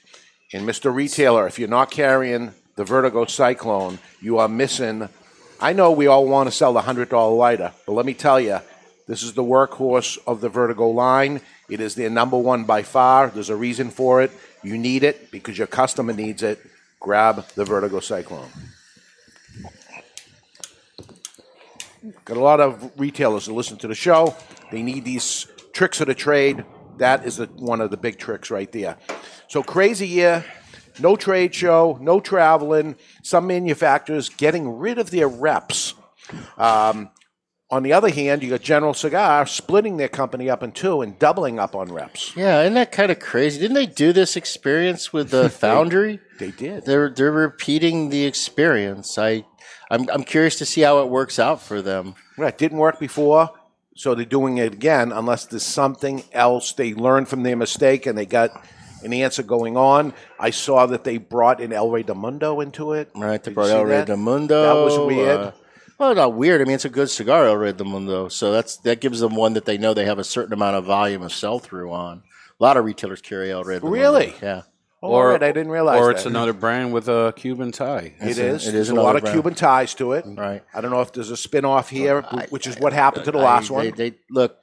And 0.53 0.69
Mr. 0.69 0.95
Retailer, 0.95 1.47
if 1.47 1.59
you're 1.59 1.69
not 1.69 1.91
carrying 1.91 2.53
the 2.77 2.85
Vertigo 2.85 3.25
Cyclone, 3.25 3.99
you 4.21 4.39
are 4.39 4.49
missing. 4.49 5.09
I 5.61 5.73
know 5.73 5.91
we 5.91 6.07
all 6.07 6.27
want 6.27 6.49
to 6.49 6.57
sell 6.57 6.73
the 6.73 6.83
$100 6.83 7.37
lighter, 7.37 7.73
but 7.85 7.93
let 7.93 8.07
me 8.07 8.15
tell 8.15 8.41
you, 8.41 8.61
this 9.11 9.25
is 9.25 9.33
the 9.33 9.43
workhorse 9.43 10.19
of 10.25 10.41
the 10.41 10.49
Vertigo 10.49 10.89
line. 10.89 11.41
It 11.69 11.81
is 11.81 11.97
their 11.97 12.09
number 12.09 12.39
one 12.39 12.63
by 12.63 12.85
far. 12.85 13.27
There's 13.27 13.51
a 13.51 13.57
reason 13.57 13.91
for 13.91 14.23
it. 14.23 14.31
You 14.63 14.79
need 14.79 15.03
it 15.03 15.33
because 15.33 15.59
your 15.59 15.67
customer 15.67 16.13
needs 16.13 16.45
it. 16.45 16.61
Grab 17.01 17.45
the 17.57 17.65
Vertigo 17.65 17.99
Cyclone. 17.99 18.49
Got 22.25 22.37
a 22.37 22.41
lot 22.41 22.61
of 22.61 22.93
retailers 22.97 23.47
that 23.47 23.53
listen 23.53 23.79
to 23.79 23.89
the 23.89 23.97
show. 23.97 24.37
They 24.71 24.81
need 24.81 25.05
these 25.05 25.49
tricks 25.73 26.01
of 26.01 26.07
the 26.07 26.15
trade. 26.15 26.65
That 26.99 27.27
is 27.27 27.41
one 27.41 27.81
of 27.81 27.91
the 27.91 27.97
big 27.97 28.17
tricks 28.17 28.49
right 28.49 28.71
there. 28.71 28.97
So 29.49 29.65
crazy 29.65 30.07
year, 30.07 30.45
no 31.01 31.17
trade 31.17 31.53
show, 31.53 31.99
no 32.01 32.21
traveling. 32.21 32.95
Some 33.25 33.49
manufacturers 33.49 34.29
getting 34.29 34.79
rid 34.79 34.99
of 34.99 35.11
their 35.11 35.27
reps. 35.27 35.95
Um, 36.57 37.11
on 37.71 37.83
the 37.83 37.93
other 37.93 38.11
hand, 38.11 38.43
you 38.43 38.51
got 38.51 38.63
General 38.63 38.95
Cigar 38.95 39.47
splitting 39.47 39.97
their 39.97 40.09
company 40.09 40.51
up 40.51 40.63
in 40.63 40.73
two 40.73 41.03
and 41.03 41.19
doubling 41.19 41.59
up 41.59 41.77
on 41.77 41.93
reps. 41.93 42.37
Yeah, 42.37 42.63
isn't 42.63 42.75
that 42.75 42.91
kind 42.91 43.13
of 43.13 43.21
crazy? 43.21 43.61
Didn't 43.61 43.75
they 43.77 43.87
do 43.87 44.13
this 44.13 44.37
experience 44.37 45.13
with 45.13 45.31
the 45.31 45.49
Foundry? 45.61 46.21
They 46.39 46.51
did. 46.51 46.85
They're 46.85 47.11
they're 47.11 47.31
repeating 47.31 48.11
the 48.11 48.25
experience. 48.25 49.19
I 49.19 49.45
I'm 49.91 50.09
I'm 50.11 50.25
curious 50.25 50.57
to 50.57 50.67
see 50.67 50.81
how 50.81 51.01
it 51.03 51.09
works 51.09 51.39
out 51.39 51.63
for 51.63 51.81
them. 51.81 52.15
Right, 52.37 52.53
it 52.55 52.59
didn't 52.59 52.79
work 52.79 52.99
before, 52.99 53.51
so 53.95 54.15
they're 54.15 54.25
doing 54.25 54.59
it 54.59 54.73
again. 54.73 55.13
Unless 55.13 55.47
there's 55.47 55.63
something 55.63 56.25
else 56.33 56.73
they 56.73 56.95
learned 56.95 57.29
from 57.29 57.43
their 57.45 57.57
mistake 57.57 58.07
and 58.07 58.17
they 58.19 58.27
got 58.27 58.51
an 59.05 59.13
answer 59.13 59.43
going 59.43 59.77
on. 59.77 60.13
I 60.39 60.51
saw 60.51 60.87
that 60.87 61.05
they 61.05 61.19
brought 61.19 61.61
in 61.61 61.73
El 61.73 61.91
Rey 61.91 62.03
de 62.03 62.15
Mundo 62.15 62.61
into 62.61 62.93
it. 62.93 63.11
Right, 63.15 63.43
they 63.43 63.51
Did 63.51 63.55
brought 63.55 63.71
El 63.71 63.85
Rey 63.85 64.05
Mundo. 64.17 64.63
That 64.63 64.85
was 64.85 64.99
weird. 64.99 65.39
uh, 65.39 65.53
well, 66.01 66.15
not 66.15 66.35
weird. 66.35 66.61
I 66.61 66.65
mean, 66.65 66.75
it's 66.75 66.85
a 66.87 66.89
good 66.91 67.11
cigar, 67.11 67.47
El 67.47 67.57
Rey 67.57 67.73
de 67.73 67.85
Mundo. 67.85 68.29
So 68.29 68.51
that's 68.51 68.79
that 68.79 69.01
gives 69.01 69.21
them 69.21 69.35
one 69.37 69.53
that 69.53 69.67
they 69.67 69.79
know 69.79 69.95
they 69.95 70.07
have 70.07 70.19
a 70.19 70.25
certain 70.25 70.53
amount 70.55 70.77
of 70.77 70.85
volume 70.87 71.23
of 71.23 71.33
sell 71.33 71.59
through 71.59 71.93
on. 71.93 72.23
A 72.59 72.63
lot 72.63 72.77
of 72.77 72.85
retailers 72.85 73.21
carry 73.21 73.51
El 73.53 73.63
Rey 73.65 73.77
de 73.77 73.83
Mundo. 73.83 73.97
Really? 73.97 74.35
Yeah. 74.43 74.63
Oh, 75.03 75.13
all 75.15 75.25
right, 75.25 75.43
I 75.43 75.51
didn't 75.53 75.71
realize 75.73 75.99
Or 75.99 76.09
that. 76.09 76.17
it's 76.17 76.27
another 76.27 76.53
brand 76.53 76.93
with 76.93 77.09
a 77.09 77.33
Cuban 77.35 77.73
tie. 77.73 78.13
It 78.21 78.37
is. 78.37 78.69
it 78.69 78.73
There's 78.73 78.89
is 78.89 78.91
a 78.91 78.95
lot 78.95 79.17
of 79.17 79.23
brand. 79.23 79.35
Cuban 79.35 79.55
ties 79.55 79.95
to 79.95 80.13
it. 80.13 80.25
Right. 80.27 80.63
I 80.75 80.83
don't 80.83 80.91
know 80.91 81.01
if 81.01 81.13
there's 81.13 81.31
a 81.31 81.39
spin 81.39 81.65
off 81.65 81.89
here, 81.89 82.21
which 82.51 82.67
is 82.67 82.79
what 82.79 82.93
happened 82.93 83.25
to 83.25 83.31
the 83.33 83.39
last 83.39 83.71
I- 83.71 83.75
one. 83.75 83.85
They, 83.97 84.11
they 84.11 84.17
look. 84.31 84.59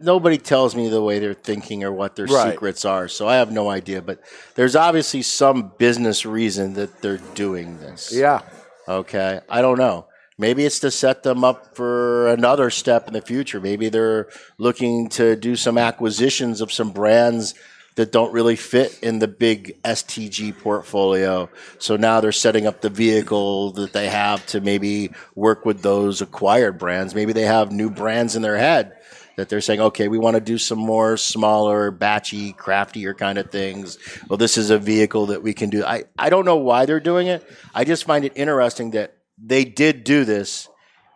Nobody 0.00 0.36
tells 0.38 0.74
me 0.74 0.88
the 0.88 1.00
way 1.00 1.18
they're 1.20 1.32
thinking 1.34 1.84
or 1.84 1.92
what 1.92 2.16
their 2.16 2.26
Right. 2.26 2.52
secrets 2.52 2.84
are, 2.84 3.06
so 3.08 3.28
I 3.28 3.36
have 3.36 3.52
no 3.52 3.70
idea. 3.70 4.02
But 4.02 4.20
there's 4.56 4.74
obviously 4.74 5.22
some 5.22 5.72
business 5.78 6.26
reason 6.26 6.74
that 6.74 7.00
they're 7.00 7.20
doing 7.34 7.78
this. 7.78 8.12
Yeah. 8.12 8.40
Okay. 8.88 9.40
I 9.48 9.62
don't 9.62 9.78
know. 9.78 10.06
Maybe 10.38 10.64
it's 10.64 10.80
to 10.80 10.90
set 10.90 11.22
them 11.22 11.44
up 11.44 11.74
for 11.74 12.28
another 12.28 12.68
step 12.70 13.08
in 13.08 13.14
the 13.14 13.22
future. 13.22 13.60
Maybe 13.60 13.88
they're 13.88 14.28
looking 14.58 15.08
to 15.10 15.34
do 15.34 15.56
some 15.56 15.78
acquisitions 15.78 16.60
of 16.60 16.70
some 16.70 16.90
brands 16.90 17.54
that 17.94 18.12
don't 18.12 18.32
really 18.32 18.56
fit 18.56 18.98
in 19.02 19.18
the 19.18 19.28
big 19.28 19.82
STG 19.82 20.58
portfolio. 20.58 21.48
So 21.78 21.96
now 21.96 22.20
they're 22.20 22.32
setting 22.32 22.66
up 22.66 22.82
the 22.82 22.90
vehicle 22.90 23.72
that 23.72 23.94
they 23.94 24.08
have 24.08 24.44
to 24.48 24.60
maybe 24.60 25.10
work 25.34 25.64
with 25.64 25.80
those 25.80 26.20
acquired 26.20 26.78
brands. 26.78 27.14
Maybe 27.14 27.32
they 27.32 27.46
have 27.46 27.72
new 27.72 27.88
brands 27.88 28.36
in 28.36 28.42
their 28.42 28.58
head 28.58 28.92
that 29.36 29.48
they're 29.48 29.62
saying, 29.62 29.80
okay, 29.80 30.08
we 30.08 30.18
want 30.18 30.34
to 30.34 30.40
do 30.40 30.58
some 30.58 30.78
more 30.78 31.16
smaller, 31.16 31.90
batchy, 31.90 32.54
craftier 32.56 33.14
kind 33.14 33.38
of 33.38 33.50
things. 33.50 33.98
Well, 34.28 34.36
this 34.36 34.58
is 34.58 34.70
a 34.70 34.78
vehicle 34.78 35.26
that 35.26 35.42
we 35.42 35.54
can 35.54 35.70
do. 35.70 35.84
I, 35.84 36.04
I 36.18 36.28
don't 36.28 36.44
know 36.44 36.56
why 36.56 36.84
they're 36.84 37.00
doing 37.00 37.26
it. 37.28 37.46
I 37.74 37.84
just 37.84 38.04
find 38.04 38.24
it 38.24 38.32
interesting 38.34 38.90
that 38.92 39.15
they 39.38 39.64
did 39.64 40.04
do 40.04 40.24
this 40.24 40.68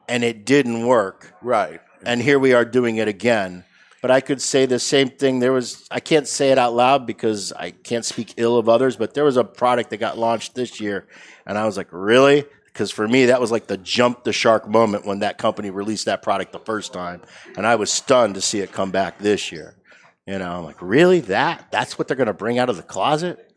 and 0.09 0.25
it 0.25 0.45
didn't 0.45 0.87
work. 0.87 1.35
Right. 1.43 1.81
And 2.05 2.21
here 2.21 2.39
we 2.39 2.53
are 2.53 2.65
doing 2.65 2.97
it 2.97 3.09
again. 3.09 3.65
But 4.03 4.11
I 4.11 4.21
could 4.21 4.41
say 4.41 4.65
the 4.65 4.79
same 4.79 5.11
thing. 5.11 5.41
There 5.41 5.53
was, 5.53 5.87
I 5.91 6.01
can't 6.01 6.27
say 6.27 6.51
it 6.51 6.59
out 6.59 6.75
loud 6.75 7.07
because 7.07 7.53
I 7.53 7.71
can't 7.71 8.05
speak 8.05 8.35
ill 8.39 8.57
of 8.57 8.69
others, 8.69 8.97
but 8.97 9.13
there 9.13 9.25
was 9.25 9.37
a 9.37 9.45
product 9.45 9.91
that 9.91 9.99
got 9.99 10.17
launched 10.17 10.55
this 10.55 10.81
year. 10.81 11.07
And 11.47 11.59
I 11.59 11.67
was 11.67 11.77
like, 11.77 11.89
really? 11.91 12.45
Because 12.67 12.91
for 12.91 13.07
me, 13.07 13.27
that 13.27 13.41
was 13.41 13.51
like 13.51 13.67
the 13.67 13.77
jump 13.77 14.25
the 14.25 14.33
shark 14.33 14.67
moment 14.69 15.05
when 15.05 15.19
that 15.19 15.37
company 15.37 15.71
released 15.71 16.07
that 16.07 16.23
product 16.23 16.53
the 16.53 16.61
first 16.61 16.95
time. 16.95 17.21
And 17.57 17.67
I 17.67 17.77
was 17.77 17.93
stunned 17.93 18.37
to 18.37 18.41
see 18.41 18.61
it 18.61 18.73
come 18.73 18.91
back 18.91 19.19
this 19.19 19.53
year. 19.53 19.77
You 20.27 20.39
know, 20.39 20.59
I'm 20.59 20.65
like, 20.65 20.81
really? 20.81 21.21
That? 21.21 21.67
That's 21.71 21.99
what 21.99 22.09
they're 22.09 22.17
going 22.17 22.29
to 22.29 22.33
bring 22.33 22.59
out 22.59 22.71
of 22.71 22.77
the 22.77 22.83
closet? 22.83 23.50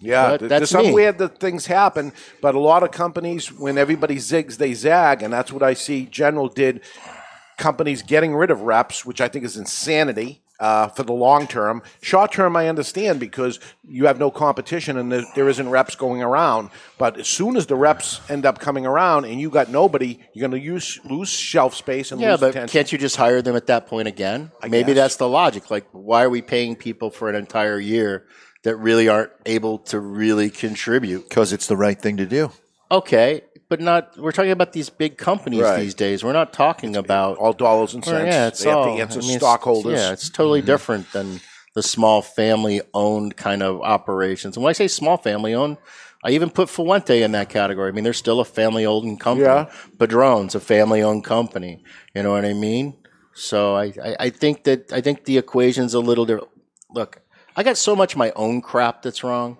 Yeah, 0.00 0.36
But 0.36 0.48
that's 0.48 0.70
some 0.70 0.86
me. 0.86 0.92
weird 0.92 1.18
that 1.18 1.38
things 1.40 1.66
happen, 1.66 2.12
but 2.40 2.54
a 2.54 2.60
lot 2.60 2.82
of 2.84 2.90
companies, 2.92 3.50
when 3.52 3.76
everybody 3.78 4.16
zigs, 4.16 4.56
they 4.56 4.72
zag, 4.74 5.22
and 5.22 5.32
that's 5.32 5.52
what 5.52 5.62
I 5.62 5.74
see. 5.74 6.06
General 6.06 6.48
did 6.48 6.82
companies 7.56 8.02
getting 8.02 8.34
rid 8.34 8.50
of 8.50 8.62
reps, 8.62 9.04
which 9.04 9.20
I 9.20 9.28
think 9.28 9.44
is 9.44 9.56
insanity 9.56 10.40
uh, 10.60 10.88
for 10.88 11.02
the 11.02 11.12
long 11.12 11.46
term. 11.48 11.82
Short 12.00 12.30
term, 12.32 12.56
I 12.56 12.68
understand 12.68 13.18
because 13.20 13.58
you 13.88 14.06
have 14.06 14.18
no 14.18 14.30
competition 14.30 14.96
and 14.96 15.10
there, 15.10 15.24
there 15.34 15.48
isn't 15.48 15.68
reps 15.68 15.94
going 15.96 16.22
around. 16.22 16.70
But 16.98 17.18
as 17.18 17.28
soon 17.28 17.56
as 17.56 17.66
the 17.66 17.74
reps 17.76 18.20
end 18.30 18.46
up 18.46 18.58
coming 18.60 18.86
around 18.86 19.24
and 19.24 19.40
you 19.40 19.50
got 19.50 19.68
nobody, 19.70 20.20
you're 20.34 20.48
going 20.48 20.60
to 20.60 20.64
use 20.64 21.00
lose 21.04 21.28
shelf 21.28 21.74
space 21.74 22.12
and 22.12 22.20
Yeah, 22.20 22.32
lose 22.32 22.40
but 22.40 22.50
attention. 22.50 22.72
can't 22.72 22.92
you 22.92 22.98
just 22.98 23.16
hire 23.16 23.42
them 23.42 23.56
at 23.56 23.66
that 23.66 23.86
point 23.88 24.06
again? 24.08 24.50
Maybe 24.62 24.86
guess. 24.94 24.96
that's 24.96 25.16
the 25.16 25.28
logic. 25.28 25.70
Like, 25.70 25.86
why 25.92 26.22
are 26.24 26.30
we 26.30 26.42
paying 26.42 26.76
people 26.76 27.10
for 27.10 27.28
an 27.28 27.34
entire 27.36 27.78
year 27.78 28.26
that 28.64 28.76
really 28.76 29.08
aren't 29.08 29.30
able 29.46 29.78
to 29.78 30.00
really 30.00 30.50
contribute? 30.50 31.28
Because 31.28 31.52
it's 31.52 31.66
the 31.66 31.76
right 31.76 32.00
thing 32.00 32.16
to 32.18 32.26
do. 32.26 32.50
Okay, 32.90 33.42
but 33.68 33.80
not. 33.80 34.16
We're 34.18 34.32
talking 34.32 34.50
about 34.50 34.72
these 34.72 34.88
big 34.90 35.18
companies 35.18 35.60
Right. 35.62 35.80
these 35.80 35.94
days. 35.94 36.24
We're 36.24 36.32
not 36.32 36.52
talking 36.52 36.96
about 36.96 37.36
all 37.38 37.52
dollars 37.52 37.94
and 37.94 38.04
Well, 38.04 38.14
cents. 38.16 38.34
yeah, 38.34 38.46
it's 38.48 38.62
They 38.64 38.70
have 38.70 38.84
to 38.84 38.90
all- 38.90 39.00
answer 39.00 39.18
I 39.18 39.22
mean, 39.22 39.30
it's- 39.36 39.40
stockholders. 39.40 39.98
Yeah, 39.98 40.12
it's 40.12 40.30
totally 40.30 40.62
Mhm. 40.62 40.66
different 40.66 41.12
than 41.12 41.40
the 41.74 41.82
small 41.82 42.22
family 42.22 42.80
owned 42.94 43.36
kind 43.36 43.62
of 43.62 43.80
operations. 43.82 44.56
And 44.56 44.64
when 44.64 44.70
I 44.70 44.72
say 44.72 44.88
small 44.88 45.16
family 45.18 45.54
owned, 45.54 45.76
I 46.24 46.30
even 46.30 46.50
put 46.50 46.68
Fuente 46.68 47.22
in 47.22 47.30
that 47.32 47.48
category. 47.50 47.88
I 47.90 47.92
mean, 47.92 48.02
they're 48.04 48.12
still 48.12 48.40
a 48.40 48.44
family 48.44 48.84
owned 48.84 49.20
company. 49.20 49.46
Yeah. 49.46 49.66
Padron's 49.98 50.54
a 50.56 50.60
family 50.60 51.00
owned 51.02 51.22
company. 51.24 51.84
You 52.14 52.22
know 52.24 52.32
what 52.32 52.44
I 52.44 52.54
mean? 52.54 52.94
So 53.34 53.76
I, 53.76 53.92
I, 54.02 54.16
I 54.18 54.30
think 54.30 54.64
that 54.64 54.92
I 54.92 55.00
think 55.00 55.26
the 55.26 55.38
equation's 55.38 55.94
a 55.94 56.00
little 56.00 56.24
different. 56.26 56.48
Look, 56.92 57.20
I 57.58 57.64
got 57.64 57.76
so 57.76 57.96
much 57.96 58.12
of 58.12 58.18
my 58.18 58.30
own 58.36 58.60
crap 58.60 59.02
that's 59.02 59.24
wrong. 59.24 59.58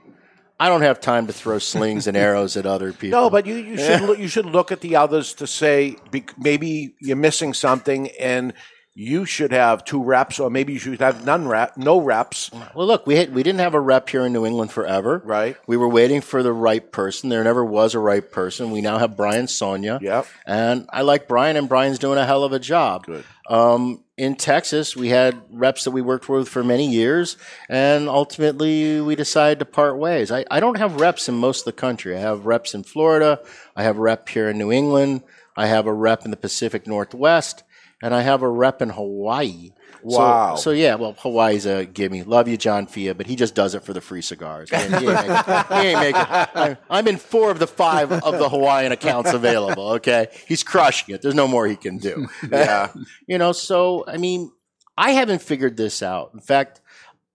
I 0.61 0.69
don't 0.69 0.83
have 0.83 1.01
time 1.01 1.27
to 1.27 1.33
throw 1.33 1.59
slings 1.59 2.07
and 2.07 2.17
arrows 2.17 2.57
at 2.57 2.65
other 2.65 2.93
people. 2.93 3.09
No, 3.23 3.29
but 3.29 3.45
you, 3.45 3.57
you 3.57 3.77
should 3.77 4.03
look, 4.03 4.19
you 4.21 4.29
should 4.29 4.47
look 4.47 4.71
at 4.71 4.81
the 4.83 4.95
others 4.95 5.35
to 5.35 5.49
say 5.49 5.97
maybe 6.37 6.95
you're 7.01 7.17
missing 7.17 7.53
something 7.55 8.07
and 8.21 8.55
you 8.99 9.25
should 9.25 9.53
have 9.53 9.85
two 9.85 10.03
reps, 10.03 10.41
or 10.41 10.51
maybe 10.51 10.73
you 10.73 10.79
should 10.81 10.99
have 10.99 11.25
none 11.25 11.47
rep, 11.47 11.77
no 11.77 12.01
reps. 12.01 12.51
Well, 12.75 12.85
look, 12.85 13.07
we 13.07 13.15
had, 13.15 13.33
we 13.33 13.45
didn't 13.45 13.61
have 13.61 13.75
a 13.75 13.81
rep 13.81 14.09
here 14.09 14.27
in 14.27 14.33
New 14.33 14.45
England 14.45 14.73
forever. 14.73 15.23
Right. 15.25 15.57
We 15.69 15.77
were 15.77 15.89
waiting 15.89 16.21
for 16.21 16.43
the 16.43 16.53
right 16.53 16.91
person. 16.91 17.29
There 17.29 17.45
never 17.45 17.65
was 17.65 17.95
a 17.95 18.01
right 18.01 18.29
person. 18.29 18.73
We 18.73 18.81
now 18.81 18.99
have 18.99 19.17
Brian 19.17 19.47
Sonia. 19.47 20.01
Yep. 20.03 20.27
And 20.45 20.89
I 20.93 21.03
like 21.03 21.29
Brian, 21.29 21.55
and 21.55 21.69
Brian's 21.69 22.01
doing 22.01 22.19
a 22.19 22.27
hell 22.27 22.43
of 22.43 22.53
a 22.53 22.59
job. 22.59 23.07
Good. 23.07 23.25
Um, 23.49 24.03
in 24.17 24.35
Texas, 24.35 24.97
we 24.97 25.11
had 25.11 25.41
reps 25.49 25.85
that 25.85 25.93
we 25.93 26.03
worked 26.03 26.29
with 26.29 26.49
for 26.49 26.65
many 26.65 26.91
years, 26.91 27.37
and 27.69 28.09
ultimately 28.09 29.01
we 29.01 29.15
decided 29.15 29.61
to 29.61 29.65
part 29.65 29.97
ways. 29.97 30.33
I, 30.33 30.45
I 30.51 30.59
don't 30.59 30.77
have 30.77 31.01
reps 31.01 31.29
in 31.29 31.37
most 31.37 31.61
of 31.61 31.65
the 31.67 31.81
country. 31.81 32.17
I 32.17 32.19
have 32.19 32.47
reps 32.47 32.75
in 32.75 32.83
Florida. 32.83 33.39
I 33.77 33.85
have 33.85 33.97
a 33.97 34.01
rep 34.01 34.29
here 34.29 34.51
in 34.51 34.59
New 34.59 34.73
England. 34.73 35.23
I 35.57 35.67
have 35.67 35.87
a 35.87 35.93
rep 35.93 36.25
in 36.25 36.31
the 36.31 36.37
Pacific 36.37 36.87
Northwest, 36.87 37.65
and 38.03 38.15
I 38.15 38.23
have 38.23 38.43
a 38.43 38.49
rep 38.49 38.81
in 38.83 38.91
Hawaii. 38.91 39.71
Wow. 40.03 40.55
So, 40.55 40.71
yeah, 40.71 40.95
well, 40.95 41.15
Hawaii's 41.19 41.67
a 41.67 41.85
gimme. 41.85 42.23
Love 42.23 42.47
you, 42.47 42.57
John 42.57 42.87
Fia, 42.87 43.15
but 43.15 43.27
he 43.27 43.35
just 43.35 43.55
does 43.57 43.75
it 43.75 43.83
for 43.83 43.93
the 43.93 44.01
free 44.01 44.23
cigars. 44.23 44.71
He 44.71 44.77
ain't, 44.77 44.95
he 44.95 45.07
ain't 45.09 45.15
making, 45.29 45.37
he 45.71 45.87
ain't 45.89 46.01
making- 46.01 46.15
I- 46.21 46.77
I'm 46.89 47.09
in 47.09 47.17
four 47.17 47.51
of 47.51 47.59
the 47.59 47.67
five 47.67 48.13
of 48.13 48.39
the 48.39 48.49
Hawaiian 48.49 48.93
accounts 48.93 49.33
available. 49.33 49.89
Okay, 49.95 50.29
he's 50.47 50.63
crushing 50.63 51.15
it. 51.15 51.23
There's 51.23 51.35
no 51.35 51.49
more 51.49 51.67
he 51.67 51.77
can 51.77 51.99
do. 51.99 52.29
Yeah. 52.51 52.93
you 53.27 53.39
know. 53.39 53.53
So 53.53 54.05
I 54.07 54.17
mean, 54.19 54.53
I 54.97 55.11
haven't 55.13 55.43
figured 55.43 55.77
this 55.77 56.03
out. 56.03 56.31
In 56.35 56.41
fact, 56.41 56.81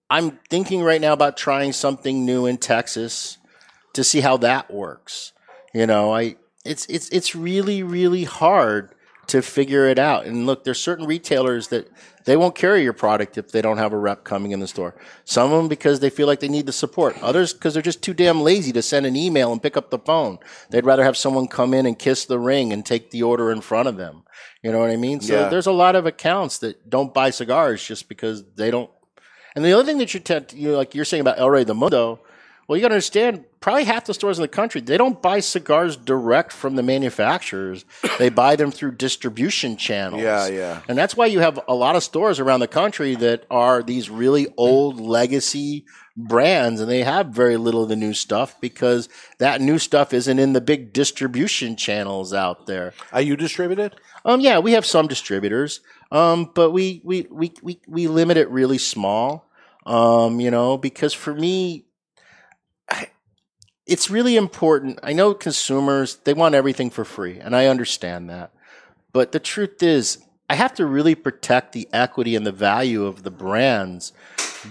I'm 0.10 0.40
thinking 0.50 0.82
right 0.84 1.02
now 1.02 1.14
about 1.14 1.36
trying 1.38 1.74
something 1.74 2.26
new 2.26 2.46
in 2.46 2.58
Texas 2.58 3.38
to 3.94 4.04
see 4.04 4.22
how 4.22 4.38
that 4.38 4.72
works. 4.74 5.34
You 5.74 5.86
know, 5.86 6.14
I 6.16 6.36
it's 6.66 6.86
it's 6.86 7.10
it's 7.10 7.36
really 7.36 7.84
really 7.84 8.24
hard 8.24 8.96
to 9.28 9.42
figure 9.42 9.88
it 9.88 9.98
out. 10.00 10.26
And 10.26 10.46
look, 10.46 10.64
there's 10.64 10.80
certain 10.80 11.06
retailers 11.06 11.70
that 11.70 11.90
they 12.26 12.38
won't 12.38 12.56
carry 12.56 12.84
your 12.84 12.94
product 12.94 13.38
if 13.38 13.52
they 13.52 13.62
don't 13.62 13.78
have 13.78 13.94
a 13.94 13.98
rep 13.98 14.24
coming 14.24 14.52
in 14.52 14.60
the 14.60 14.68
store. 14.68 14.96
Some 15.26 15.52
of 15.52 15.58
them 15.58 15.68
because 15.68 16.00
they 16.00 16.10
feel 16.10 16.28
like 16.28 16.40
they 16.40 16.48
need 16.48 16.66
the 16.66 16.72
support. 16.74 17.22
Others 17.22 17.54
because 17.54 17.74
they're 17.74 17.84
just 17.84 18.02
too 18.02 18.14
damn 18.14 18.42
lazy 18.42 18.72
to 18.74 18.82
send 18.82 19.06
an 19.06 19.16
email 19.16 19.52
and 19.52 19.62
pick 19.62 19.76
up 19.78 19.90
the 19.90 20.00
phone. 20.00 20.40
They'd 20.70 20.86
rather 20.86 21.04
have 21.04 21.18
someone 21.18 21.48
come 21.48 21.74
in 21.74 21.86
and 21.86 21.98
kiss 21.98 22.26
the 22.26 22.40
ring 22.40 22.72
and 22.74 22.86
take 22.86 23.12
the 23.12 23.24
order 23.24 23.52
in 23.52 23.62
front 23.62 23.88
of 23.88 23.98
them. 23.98 24.24
You 24.62 24.72
know 24.72 24.80
what 24.80 24.90
I 24.90 24.96
mean? 24.98 25.20
So 25.22 25.34
Yeah. 25.42 25.50
there's 25.50 25.68
a 25.68 25.72
lot 25.74 25.96
of 25.96 26.06
accounts 26.06 26.60
that 26.60 26.90
don't 26.90 27.14
buy 27.14 27.30
cigars 27.30 27.84
just 27.86 28.08
because 28.08 28.44
they 28.56 28.72
don't. 28.72 28.90
And 29.56 29.64
the 29.64 29.74
other 29.74 29.84
thing 29.86 30.00
that 30.00 30.14
you're, 30.14 30.22
tend, 30.24 30.54
you 30.54 30.72
know, 30.72 30.78
like 30.78 30.96
you're 30.96 31.06
saying 31.06 31.22
about 31.22 31.38
El 31.40 31.50
Rey 31.50 31.64
de 31.64 31.74
Mundo, 31.74 32.20
well, 32.68 32.78
you 32.78 32.82
got 32.82 32.90
to 32.90 32.96
understand, 32.96 33.46
probably 33.60 33.84
half 33.84 34.06
the 34.06 34.14
stores 34.14 34.38
in 34.38 34.42
the 34.42 34.48
country 34.48 34.82
they 34.82 34.98
don't 34.98 35.22
buy 35.22 35.40
cigars 35.40 35.98
direct 35.98 36.52
from 36.52 36.76
the 36.76 36.84
manufacturers. 36.84 37.86
they 38.20 38.30
buy 38.30 38.56
them 38.56 38.72
through 38.72 38.94
distribution 38.94 39.78
channels. 39.78 40.22
Yeah, 40.22 40.48
yeah. 40.48 40.82
And 40.88 40.98
that's 40.98 41.16
why 41.16 41.26
you 41.26 41.40
have 41.40 41.60
a 41.68 41.76
lot 41.76 41.96
of 41.96 42.04
stores 42.04 42.40
around 42.40 42.62
the 42.62 42.68
country 42.68 43.16
that 43.16 43.46
are 43.50 43.84
these 43.84 44.10
really 44.10 44.48
old 44.58 45.00
legacy 45.00 45.86
brands 46.16 46.80
and 46.80 46.90
they 46.90 47.04
have 47.04 47.28
very 47.28 47.58
little 47.58 47.84
of 47.84 47.90
the 47.90 47.96
new 47.96 48.14
stuff 48.14 48.60
because 48.62 49.10
that 49.40 49.62
new 49.62 49.80
stuff 49.80 50.14
isn't 50.14 50.40
in 50.40 50.54
the 50.54 50.62
big 50.62 50.94
distribution 50.94 51.76
channels 51.76 52.34
out 52.34 52.68
there. 52.68 52.94
Are 53.12 53.22
you 53.22 53.36
distributed? 53.36 53.96
Um, 54.24 54.40
yeah, 54.40 54.60
we 54.60 54.74
have 54.74 54.86
some 54.86 55.08
distributors, 55.08 55.82
um, 56.12 56.52
but 56.54 56.72
we, 56.72 57.02
we, 57.04 57.28
we, 57.32 57.54
we, 57.62 57.80
we 57.88 58.08
limit 58.08 58.38
it 58.38 58.50
really 58.50 58.78
small, 58.78 59.50
um, 59.86 60.40
you 60.40 60.52
know, 60.52 60.78
because 60.78 61.14
for 61.14 61.34
me, 61.34 61.86
it's 63.86 64.10
really 64.10 64.36
important. 64.36 65.00
I 65.04 65.14
know 65.14 65.34
consumers, 65.34 66.16
they 66.24 66.34
want 66.34 66.56
everything 66.56 66.90
for 66.90 67.06
free, 67.06 67.40
and 67.40 67.56
I 67.56 67.68
understand 67.68 68.30
that. 68.30 68.52
But 69.12 69.32
the 69.32 69.40
truth 69.40 69.84
is, 69.84 70.20
I 70.50 70.56
have 70.56 70.74
to 70.76 70.86
really 70.86 71.16
protect 71.16 71.74
the 71.74 71.88
equity 71.94 72.36
and 72.36 72.46
the 72.46 72.52
value 72.52 73.06
of 73.06 73.24
the 73.24 73.32
brands 73.32 74.14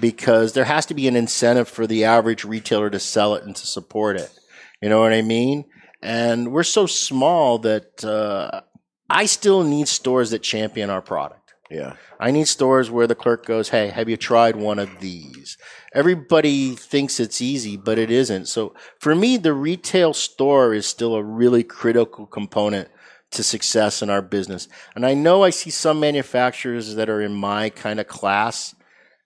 because 0.00 0.52
there 0.52 0.64
has 0.64 0.86
to 0.86 0.94
be 0.94 1.08
an 1.08 1.16
incentive 1.16 1.68
for 1.68 1.86
the 1.86 2.04
average 2.04 2.44
retailer 2.44 2.90
to 2.90 2.98
sell 2.98 3.34
it 3.34 3.44
and 3.44 3.54
to 3.56 3.66
support 3.66 4.16
it. 4.16 4.38
You 4.80 4.88
know 4.88 5.00
what 5.00 5.12
I 5.12 5.22
mean? 5.22 5.64
And 6.02 6.52
we're 6.52 6.62
so 6.64 6.86
small 6.86 7.58
that 7.58 8.04
uh, 8.04 8.62
I 9.08 9.26
still 9.26 9.62
need 9.62 9.88
stores 9.88 10.30
that 10.30 10.40
champion 10.42 10.90
our 10.90 11.02
product. 11.02 11.54
Yeah. 11.70 11.94
I 12.20 12.30
need 12.30 12.48
stores 12.48 12.90
where 12.90 13.06
the 13.06 13.14
clerk 13.14 13.46
goes, 13.46 13.70
Hey, 13.70 13.88
have 13.88 14.08
you 14.08 14.16
tried 14.16 14.56
one 14.56 14.78
of 14.78 15.00
these? 15.00 15.56
Everybody 15.94 16.74
thinks 16.74 17.20
it's 17.20 17.40
easy, 17.42 17.76
but 17.76 17.98
it 17.98 18.10
isn't. 18.10 18.46
So 18.48 18.74
for 18.98 19.14
me, 19.14 19.36
the 19.36 19.52
retail 19.52 20.14
store 20.14 20.72
is 20.72 20.86
still 20.86 21.14
a 21.14 21.22
really 21.22 21.62
critical 21.62 22.26
component 22.26 22.88
to 23.32 23.42
success 23.42 24.02
in 24.02 24.10
our 24.10 24.22
business. 24.22 24.68
And 24.94 25.04
I 25.04 25.14
know 25.14 25.42
I 25.42 25.50
see 25.50 25.70
some 25.70 26.00
manufacturers 26.00 26.94
that 26.94 27.08
are 27.10 27.20
in 27.20 27.34
my 27.34 27.70
kind 27.70 28.00
of 28.00 28.06
class. 28.06 28.74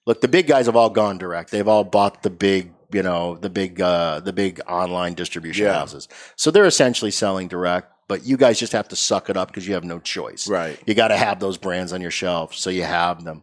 Look, 0.06 0.20
the 0.20 0.28
big 0.28 0.46
guys 0.46 0.66
have 0.66 0.76
all 0.76 0.90
gone 0.90 1.18
direct. 1.18 1.50
They've 1.50 1.66
all 1.66 1.84
bought 1.84 2.22
the 2.22 2.30
big, 2.30 2.72
you 2.92 3.02
know, 3.02 3.36
the 3.36 3.50
big, 3.50 3.80
uh, 3.80 4.20
the 4.20 4.32
big 4.32 4.60
online 4.68 5.14
distribution 5.14 5.66
Yeah. 5.66 5.74
houses. 5.74 6.08
So 6.36 6.50
they're 6.50 6.66
essentially 6.66 7.10
selling 7.10 7.48
direct, 7.48 7.90
but 8.08 8.24
you 8.24 8.36
guys 8.36 8.58
just 8.60 8.72
have 8.72 8.88
to 8.88 8.96
suck 8.96 9.28
it 9.30 9.36
up 9.36 9.48
because 9.48 9.66
you 9.66 9.74
have 9.74 9.84
no 9.84 9.98
choice. 9.98 10.48
Right. 10.48 10.78
You 10.86 10.94
got 10.94 11.08
to 11.08 11.16
have 11.16 11.40
those 11.40 11.58
brands 11.58 11.92
on 11.92 12.00
your 12.00 12.12
shelf, 12.12 12.54
so 12.54 12.70
you 12.70 12.84
have 12.84 13.24
them. 13.24 13.42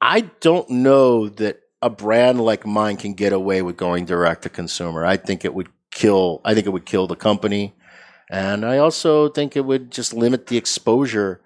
I 0.00 0.22
don't 0.40 0.68
know 0.70 1.28
that 1.28 1.60
a 1.82 1.90
brand 1.90 2.40
like 2.40 2.66
mine 2.66 2.96
can 2.96 3.14
get 3.14 3.32
away 3.32 3.62
with 3.62 3.76
going 3.76 4.04
direct 4.04 4.42
to 4.42 4.48
consumer. 4.48 5.04
I 5.04 5.16
think 5.16 5.44
it 5.44 5.54
would 5.54 5.68
kill. 5.90 6.40
I 6.44 6.54
think 6.54 6.66
it 6.66 6.70
would 6.70 6.86
kill 6.86 7.06
the 7.06 7.16
company, 7.16 7.74
and 8.30 8.64
I 8.64 8.78
also 8.78 9.28
think 9.28 9.56
it 9.56 9.64
would 9.64 9.90
just 9.90 10.12
limit 10.14 10.46
the 10.48 10.56
exposure. 10.56 11.40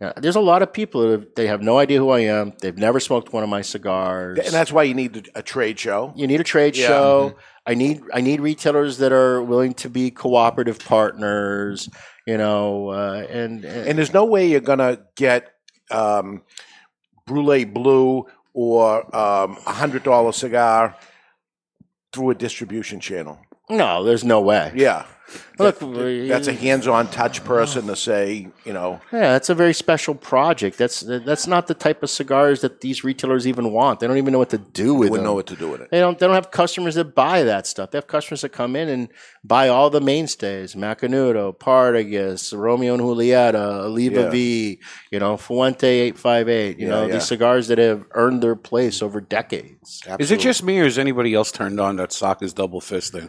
Now, 0.00 0.12
there's 0.16 0.36
a 0.36 0.40
lot 0.40 0.62
of 0.62 0.72
people 0.72 1.02
that 1.02 1.10
have, 1.10 1.26
they 1.34 1.46
have 1.48 1.60
no 1.60 1.78
idea 1.78 1.98
who 1.98 2.10
I 2.10 2.20
am. 2.20 2.52
They've 2.60 2.76
never 2.76 3.00
smoked 3.00 3.32
one 3.32 3.42
of 3.42 3.48
my 3.48 3.62
cigars. 3.62 4.38
And 4.38 4.52
that's 4.54 4.70
why 4.70 4.84
you 4.84 4.94
need 4.94 5.28
a 5.34 5.42
trade 5.42 5.76
show. 5.76 6.12
You 6.14 6.28
need 6.28 6.40
a 6.40 6.44
trade 6.44 6.76
Yeah. 6.76 6.86
show. 6.86 7.34
I 7.66 7.74
need 7.74 8.02
I 8.14 8.20
need 8.20 8.40
retailers 8.40 8.98
that 8.98 9.10
are 9.12 9.42
willing 9.42 9.74
to 9.74 9.90
be 9.90 10.12
cooperative 10.12 10.78
partners. 10.78 11.88
You 12.28 12.38
know, 12.38 12.90
uh, 12.90 13.26
and, 13.28 13.64
and 13.64 13.88
And 13.88 13.98
there's 13.98 14.12
no 14.12 14.24
way 14.24 14.46
you're 14.46 14.60
gonna 14.60 15.00
get 15.16 15.50
um, 15.90 16.42
Brûlée 17.28 17.70
Blue 17.72 18.26
or 18.58 19.04
um, 19.14 19.56
a 19.66 19.72
hundred 19.72 20.02
dollar 20.02 20.32
cigar 20.32 20.96
through 22.12 22.30
a 22.30 22.34
distribution 22.34 22.98
channel. 22.98 23.38
no, 23.70 24.02
there's 24.02 24.24
no 24.24 24.40
way. 24.40 24.72
Yeah. 24.74 25.06
Look, 25.58 25.78
That's 25.80 26.46
a 26.48 26.52
hands-on 26.52 27.08
touch 27.10 27.42
person 27.44 27.86
to 27.88 27.96
say, 27.96 28.48
you 28.64 28.72
know, 28.72 29.00
Yeah, 29.12 29.32
that's 29.32 29.48
a 29.48 29.54
very 29.54 29.74
special 29.74 30.14
project. 30.14 30.78
That's 30.78 31.00
that's 31.00 31.46
not 31.46 31.66
the 31.66 31.74
type 31.74 32.02
of 32.02 32.10
cigars 32.10 32.60
that 32.60 32.80
these 32.80 33.02
retailers 33.04 33.46
even 33.46 33.72
want. 33.72 34.00
They 34.00 34.06
don't 34.06 34.18
even 34.18 34.32
know 34.32 34.38
what 34.38 34.50
to 34.50 34.58
do 34.58 34.94
with 34.94 35.10
wouldn't 35.10 35.24
them. 35.24 35.30
know 35.30 35.34
what 35.34 35.46
to 35.48 35.56
do 35.56 35.70
with 35.70 35.80
it. 35.80 35.90
They 35.90 35.98
don't. 36.00 36.16
They 36.18 36.26
don't 36.26 36.34
have 36.34 36.50
customers 36.52 36.94
that 36.94 37.14
buy 37.14 37.42
that 37.42 37.66
stuff. 37.66 37.90
They 37.90 37.98
have 37.98 38.06
customers 38.06 38.42
that 38.42 38.50
come 38.50 38.76
in 38.76 38.88
and 38.88 39.08
buy 39.42 39.68
all 39.68 39.90
the 39.90 40.00
mainstays: 40.00 40.74
Macanudo, 40.76 41.52
Partagas, 41.56 42.56
Romeo 42.56 42.94
and 42.94 43.02
Julieta, 43.02 43.84
Oliva 43.84 44.22
Yeah. 44.22 44.30
V, 44.30 44.80
you 45.10 45.18
know, 45.18 45.36
Fuente 45.36 45.88
Eight 45.88 46.18
Five 46.18 46.48
Eight. 46.48 46.78
You 46.78 46.86
Yeah, 46.86 46.92
know, 46.94 47.06
yeah. 47.06 47.14
these 47.14 47.24
cigars 47.26 47.66
that 47.68 47.78
have 47.78 48.04
earned 48.12 48.42
their 48.42 48.56
place 48.56 49.02
over 49.02 49.20
decades. 49.20 50.02
Is 50.20 50.30
it 50.30 50.38
just 50.40 50.62
me 50.62 50.78
or 50.80 50.84
is 50.84 50.98
anybody 50.98 51.34
else 51.34 51.50
turned 51.50 51.80
on 51.80 51.96
that 51.96 52.12
Saka 52.12 52.44
is 52.44 52.52
double 52.52 52.80
fisting? 52.80 53.28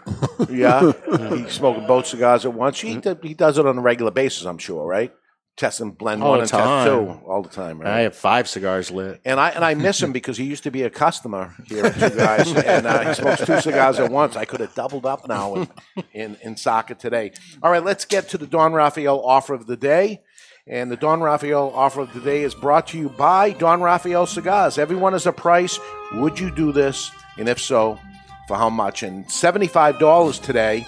yeah, 0.49 0.91
he's 1.35 1.53
smoking 1.53 1.87
both 1.87 2.05
cigars 2.05 2.18
at 2.23 2.53
once. 2.53 2.79
He, 2.81 2.97
d- 2.97 3.15
he 3.21 3.33
does 3.33 3.57
it 3.57 3.65
on 3.65 3.77
a 3.77 3.81
regular 3.81 4.11
basis, 4.11 4.45
I'm 4.45 4.57
sure, 4.57 4.85
right? 4.85 5.11
Test 5.57 5.81
and 5.81 5.97
blend 5.97 6.23
All 6.23 6.29
one 6.29 6.37
the 6.37 6.43
and 6.43 6.49
test 6.49 6.63
time. 6.63 6.87
two 6.87 7.27
all 7.27 7.41
the 7.43 7.49
time, 7.49 7.81
right? 7.81 7.91
I 7.91 7.99
have 8.01 8.15
five 8.15 8.47
cigars 8.47 8.91
lit. 8.91 9.19
And 9.25 9.41
I 9.41 9.49
and 9.49 9.65
I 9.65 9.73
miss 9.73 10.01
him 10.01 10.13
because 10.19 10.37
he 10.37 10.45
used 10.45 10.63
to 10.63 10.71
be 10.71 10.83
a 10.83 10.89
customer 10.89 11.53
here 11.65 11.85
at 11.85 11.95
Two 11.95 12.15
Guys, 12.15 12.53
and 12.53 12.87
uh, 12.87 13.07
he 13.09 13.13
smokes 13.13 13.45
two 13.45 13.59
cigars 13.59 13.99
at 13.99 14.09
once. 14.09 14.37
I 14.37 14.45
could 14.45 14.61
have 14.61 14.73
doubled 14.73 15.05
up 15.05 15.27
now 15.27 15.55
in, 15.55 15.67
in 16.13 16.37
in 16.43 16.55
soccer 16.55 16.93
today. 16.93 17.33
All 17.61 17.71
right, 17.71 17.83
let's 17.83 18.05
get 18.05 18.29
to 18.29 18.37
the 18.37 18.47
Don 18.47 18.71
Raphael 18.71 19.19
offer 19.21 19.53
of 19.53 19.67
the 19.67 19.75
day. 19.75 20.21
And 20.65 20.89
the 20.89 20.95
Don 20.97 21.19
Raphael 21.19 21.71
offer 21.75 22.01
of 22.01 22.13
the 22.13 22.21
day 22.21 22.43
is 22.43 22.53
brought 22.55 22.87
to 22.89 22.97
you 22.97 23.09
by 23.09 23.49
Don 23.51 23.81
Raphael 23.81 24.27
Cigars. 24.27 24.77
Everyone 24.77 25.11
has 25.13 25.25
a 25.25 25.33
price. 25.33 25.77
Would 26.13 26.39
you 26.39 26.51
do 26.55 26.71
this? 26.71 27.11
And 27.37 27.49
if 27.49 27.59
so, 27.59 27.99
for 28.47 28.55
how 28.55 28.69
much? 28.69 29.03
And 29.03 29.29
seventy-five 29.29 29.99
dollars 29.99 30.39
today. 30.39 30.85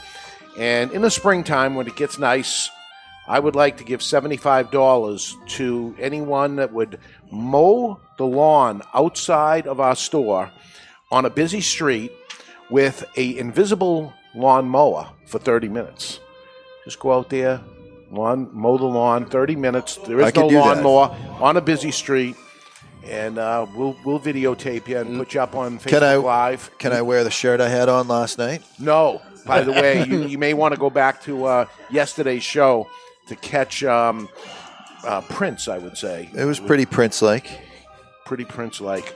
And 0.57 0.91
in 0.91 1.01
the 1.01 1.11
springtime, 1.11 1.75
when 1.75 1.87
it 1.87 1.95
gets 1.95 2.19
nice, 2.19 2.69
I 3.27 3.39
would 3.39 3.55
like 3.55 3.77
to 3.77 3.83
give 3.83 4.01
$75 4.01 5.47
to 5.57 5.95
anyone 5.99 6.57
that 6.57 6.73
would 6.73 6.99
mow 7.31 7.99
the 8.17 8.25
lawn 8.25 8.81
outside 8.93 9.67
of 9.67 9.79
our 9.79 9.95
store 9.95 10.51
on 11.11 11.25
a 11.25 11.29
busy 11.29 11.61
street 11.61 12.11
with 12.69 13.05
a 13.17 13.37
invisible 13.37 14.13
lawn 14.33 14.67
mower 14.67 15.09
for 15.25 15.39
30 15.39 15.69
minutes. 15.69 16.19
Just 16.85 16.99
go 16.99 17.13
out 17.13 17.29
there, 17.29 17.61
lawn, 18.11 18.49
mow 18.51 18.77
the 18.77 18.85
lawn, 18.85 19.25
30 19.25 19.55
minutes. 19.55 19.97
There 19.97 20.21
I 20.21 20.31
no 20.35 20.47
lawn 20.47 20.81
mower 20.83 21.15
on 21.39 21.57
a 21.57 21.61
busy 21.61 21.91
street. 21.91 22.35
And 23.03 23.39
uh, 23.39 23.65
we'll 23.75 23.97
we'll 24.05 24.19
videotape 24.19 24.87
you 24.87 24.99
and 24.99 25.17
put 25.17 25.33
you 25.33 25.41
up 25.41 25.55
on 25.55 25.79
Facebook 25.79 25.87
Can 25.89 26.03
I 26.03 26.15
Live. 26.17 26.69
Can 26.77 26.93
I 26.93 27.01
wear 27.01 27.23
the 27.23 27.31
shirt 27.31 27.59
I 27.59 27.67
had 27.67 27.89
on 27.89 28.07
last 28.07 28.37
night? 28.37 28.61
No. 28.77 29.21
By 29.45 29.61
the 29.61 29.71
way, 29.71 30.05
you, 30.05 30.23
you 30.27 30.37
may 30.37 30.53
want 30.53 30.73
to 30.73 30.79
go 30.79 30.89
back 30.89 31.21
to 31.23 31.45
uh, 31.45 31.65
yesterday's 31.89 32.43
show 32.43 32.89
to 33.27 33.35
catch 33.35 33.83
um, 33.83 34.29
uh, 35.03 35.21
Prince, 35.21 35.67
I 35.67 35.77
would 35.77 35.97
say. 35.97 36.29
It 36.35 36.45
was 36.45 36.59
pretty 36.59 36.85
Prince-like. 36.85 37.47
Pretty 38.25 38.45
Prince-like. 38.45 39.15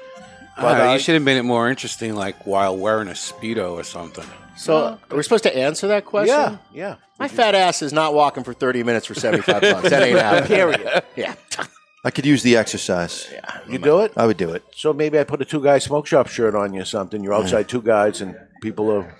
But 0.57 0.81
uh, 0.81 0.93
you 0.93 0.99
should 0.99 1.15
have 1.15 1.23
made 1.23 1.37
it 1.37 1.43
more 1.43 1.69
interesting, 1.69 2.15
like 2.15 2.45
while 2.47 2.77
wearing 2.77 3.09
a 3.09 3.11
speedo 3.11 3.73
or 3.73 3.83
something. 3.83 4.25
So 4.57 4.97
we're 5.09 5.17
we 5.17 5.23
supposed 5.23 5.43
to 5.43 5.55
answer 5.55 5.87
that 5.89 6.05
question? 6.05 6.35
Yeah, 6.35 6.57
yeah. 6.73 6.95
My 7.19 7.27
fat 7.27 7.55
ass 7.55 7.81
is 7.81 7.91
not 7.91 8.13
walking 8.13 8.43
for 8.43 8.53
30 8.53 8.83
minutes 8.83 9.05
for 9.05 9.13
75 9.13 9.61
bucks. 9.61 9.89
That 9.89 10.01
ain't 10.03 10.17
happening. 10.19 10.47
Period. 10.47 11.03
Yeah. 11.15 11.35
I 12.05 12.11
could 12.11 12.25
use 12.25 12.43
the 12.43 12.55
exercise. 12.55 13.27
Yeah. 13.31 13.59
You 13.67 13.79
do 13.79 14.01
it? 14.01 14.13
I 14.15 14.25
would 14.25 14.37
do 14.37 14.51
it. 14.51 14.63
So 14.73 14.93
maybe 14.93 15.19
I 15.19 15.23
put 15.23 15.41
a 15.41 15.45
two 15.45 15.61
guy 15.61 15.79
smoke 15.79 16.07
shop 16.07 16.27
shirt 16.27 16.55
on 16.55 16.73
you 16.73 16.81
or 16.81 16.85
something. 16.85 17.23
You're 17.23 17.33
outside 17.33 17.67
two 17.67 17.81
guys 17.81 18.21
and 18.21 18.37
people 18.61 18.91
are. 18.91 19.15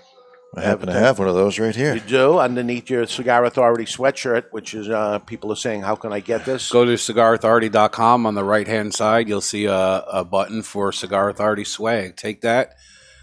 I 0.54 0.62
happen 0.62 0.86
to 0.86 0.92
have 0.92 1.18
one 1.18 1.28
of 1.28 1.34
those 1.34 1.58
right 1.58 1.74
here. 1.74 1.94
You 1.94 2.00
do 2.00 2.38
underneath 2.38 2.88
your 2.88 3.06
Cigar 3.06 3.44
Authority 3.44 3.84
sweatshirt, 3.84 4.44
which 4.52 4.72
is 4.74 4.88
uh, 4.88 5.18
people 5.20 5.52
are 5.52 5.56
saying, 5.56 5.82
"How 5.82 5.96
can 5.96 6.12
I 6.12 6.20
get 6.20 6.44
this?" 6.46 6.70
Go 6.70 6.84
to 6.84 6.92
cigarauthority.com 6.92 8.24
on 8.26 8.34
the 8.34 8.44
right 8.44 8.66
hand 8.66 8.94
side. 8.94 9.28
You'll 9.28 9.40
see 9.40 9.66
a, 9.66 9.74
a 9.74 10.24
button 10.24 10.62
for 10.62 10.92
Cigar 10.92 11.28
Authority 11.28 11.64
swag. 11.64 12.16
Take 12.16 12.40
that 12.42 12.74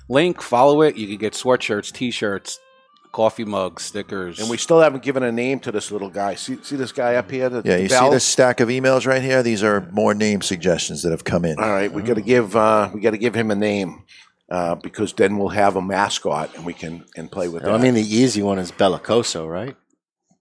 link, 0.09 0.41
follow 0.41 0.81
it. 0.81 0.95
You 0.95 1.07
can 1.07 1.17
get 1.17 1.33
sweatshirts, 1.33 1.91
t 1.91 2.11
shirts, 2.11 2.59
coffee 3.11 3.45
mugs, 3.45 3.83
stickers. 3.83 4.39
And 4.39 4.49
we 4.49 4.57
still 4.57 4.81
haven't 4.81 5.01
given 5.03 5.23
a 5.23 5.31
name 5.31 5.59
to 5.61 5.71
this 5.71 5.91
little 5.91 6.09
guy. 6.09 6.35
See, 6.35 6.57
see 6.61 6.75
this 6.75 6.91
guy 6.91 7.15
up 7.15 7.31
here? 7.31 7.49
The, 7.49 7.61
Yeah, 7.65 7.77
the 7.77 7.83
you 7.83 7.89
bell? 7.89 8.09
see 8.09 8.15
this 8.15 8.25
stack 8.25 8.59
of 8.59 8.69
emails 8.69 9.07
right 9.07 9.21
here? 9.21 9.41
These 9.41 9.63
are 9.63 9.87
more 9.91 10.13
name 10.13 10.41
suggestions 10.41 11.01
that 11.03 11.11
have 11.11 11.23
come 11.23 11.45
in. 11.45 11.57
All 11.57 11.69
right, 11.71 11.91
we 11.91 12.01
got 12.03 12.15
to 12.15 12.21
give 12.21 12.55
uh, 12.55 12.89
we 12.93 13.01
got 13.01 13.11
to 13.11 13.17
give 13.17 13.33
him 13.33 13.49
a 13.49 13.55
name 13.55 14.03
uh, 14.51 14.75
because 14.75 15.13
then 15.13 15.37
we'll 15.37 15.49
have 15.49 15.75
a 15.75 15.81
mascot 15.81 16.55
and 16.55 16.65
we 16.65 16.73
can 16.73 17.05
and 17.15 17.31
play 17.31 17.47
with. 17.47 17.63
I 17.63 17.71
that. 17.71 17.81
mean, 17.81 17.93
the 17.93 18.01
easy 18.01 18.41
one 18.41 18.59
is 18.59 18.71
Bellicoso, 18.71 19.49
right? 19.49 19.75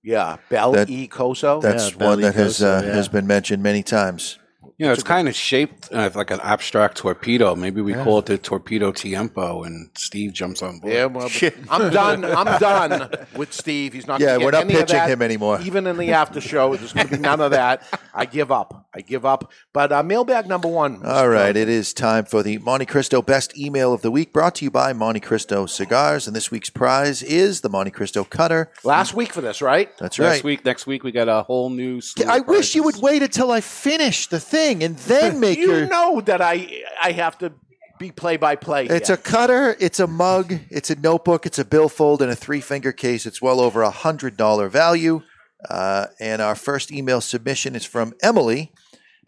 yeah, 0.04 0.38
Bell 0.50 0.72
That- 0.72 0.90
E 0.90 1.06
Coso. 1.08 1.60
That's 1.62 1.92
Yeah, 1.92 2.06
one 2.08 2.20
that 2.22 2.34
has 2.34 2.62
uh, 2.62 2.82
yeah. 2.84 2.94
has 2.94 3.08
been 3.08 3.26
mentioned 3.26 3.62
many 3.62 3.82
times. 3.84 4.38
You 4.82 4.88
know, 4.88 4.94
it's 4.94 5.04
kind 5.04 5.28
of 5.28 5.36
shaped 5.36 5.92
uh, 5.92 6.10
like 6.12 6.32
an 6.32 6.40
abstract 6.42 6.96
torpedo. 6.96 7.54
Maybe 7.54 7.80
we 7.80 7.94
Yeah. 7.94 8.02
call 8.02 8.18
it 8.18 8.26
the 8.26 8.36
torpedo 8.36 8.90
tiempo, 8.90 9.62
and 9.62 9.90
Steve 9.94 10.32
jumps 10.32 10.60
on 10.60 10.80
board. 10.80 10.92
Yeah, 10.92 11.04
well, 11.04 11.30
I'm 11.70 11.92
done. 11.92 12.24
I'm 12.24 12.58
done 12.58 13.08
with 13.36 13.52
Steve. 13.52 13.92
He's 13.92 14.08
not. 14.08 14.18
Yeah, 14.18 14.38
we're 14.38 14.50
not 14.50 14.64
any 14.64 14.74
pitching 14.74 14.96
that. 14.96 15.08
him 15.08 15.22
anymore. 15.22 15.60
Even 15.62 15.86
in 15.86 15.98
the 15.98 16.10
after 16.14 16.40
show, 16.40 16.74
there's 16.74 16.92
going 16.92 17.06
to 17.06 17.16
be 17.16 17.22
none 17.22 17.40
of 17.40 17.52
that. 17.52 17.84
I 18.12 18.24
give 18.24 18.50
up. 18.50 18.88
I 18.92 19.02
give 19.02 19.24
up. 19.24 19.52
But 19.72 19.92
uh, 19.92 20.02
mailbag 20.02 20.48
number 20.48 20.66
one. 20.66 21.00
All 21.06 21.28
right, 21.28 21.56
it 21.56 21.68
is 21.68 21.94
time 21.94 22.24
for 22.24 22.42
the 22.42 22.58
Montecristo 22.58 23.24
Best 23.24 23.56
Email 23.56 23.92
of 23.94 24.02
the 24.02 24.10
Week, 24.10 24.32
brought 24.32 24.56
to 24.56 24.64
you 24.64 24.70
by 24.72 24.92
Montecristo 24.92 25.68
Cigars. 25.68 26.26
And 26.26 26.34
this 26.34 26.50
week's 26.50 26.70
prize 26.70 27.22
is 27.22 27.60
the 27.60 27.70
Montecristo 27.70 28.28
Cutter. 28.28 28.72
Last 28.82 29.14
week 29.14 29.32
for 29.32 29.42
this, 29.42 29.62
right? 29.62 29.96
That's 29.98 30.18
next 30.18 30.38
right. 30.38 30.44
week, 30.44 30.64
next 30.64 30.88
week 30.88 31.04
we 31.04 31.12
got 31.12 31.28
a 31.28 31.44
whole 31.44 31.70
new. 31.70 32.00
I 32.26 32.38
of 32.38 32.48
wish 32.48 32.74
you 32.74 32.82
would 32.82 32.96
wait 32.96 33.22
until 33.22 33.52
I 33.52 33.60
finish 33.60 34.26
the 34.26 34.40
thing 34.40 34.71
and 34.80 34.96
then 34.98 35.40
make 35.46 35.58
you 35.58 35.72
your. 35.72 35.86
know 35.86 36.20
that 36.20 36.40
I 36.40 36.84
I 37.02 37.12
have 37.12 37.36
to 37.38 37.52
be 37.98 38.10
play 38.10 38.36
by 38.36 38.56
play. 38.56 38.86
It's 38.86 39.10
a 39.10 39.16
cutter, 39.16 39.76
it's 39.80 40.00
a 40.00 40.06
mug, 40.06 40.54
it's 40.70 40.90
a 40.90 40.96
notebook, 40.96 41.46
it's 41.46 41.58
a 41.58 41.64
billfold, 41.64 42.22
and 42.22 42.30
a 42.30 42.36
three 42.36 42.60
finger 42.60 42.92
case. 42.92 43.26
It's 43.26 43.42
well 43.42 43.60
over 43.60 43.82
a 43.82 43.90
hundred 43.90 44.36
dollar 44.36 44.68
value. 44.68 45.22
Uh, 45.68 46.06
and 46.18 46.42
our 46.42 46.56
first 46.56 46.90
email 46.90 47.20
submission 47.20 47.76
is 47.76 47.84
from 47.84 48.14
Emily, 48.22 48.72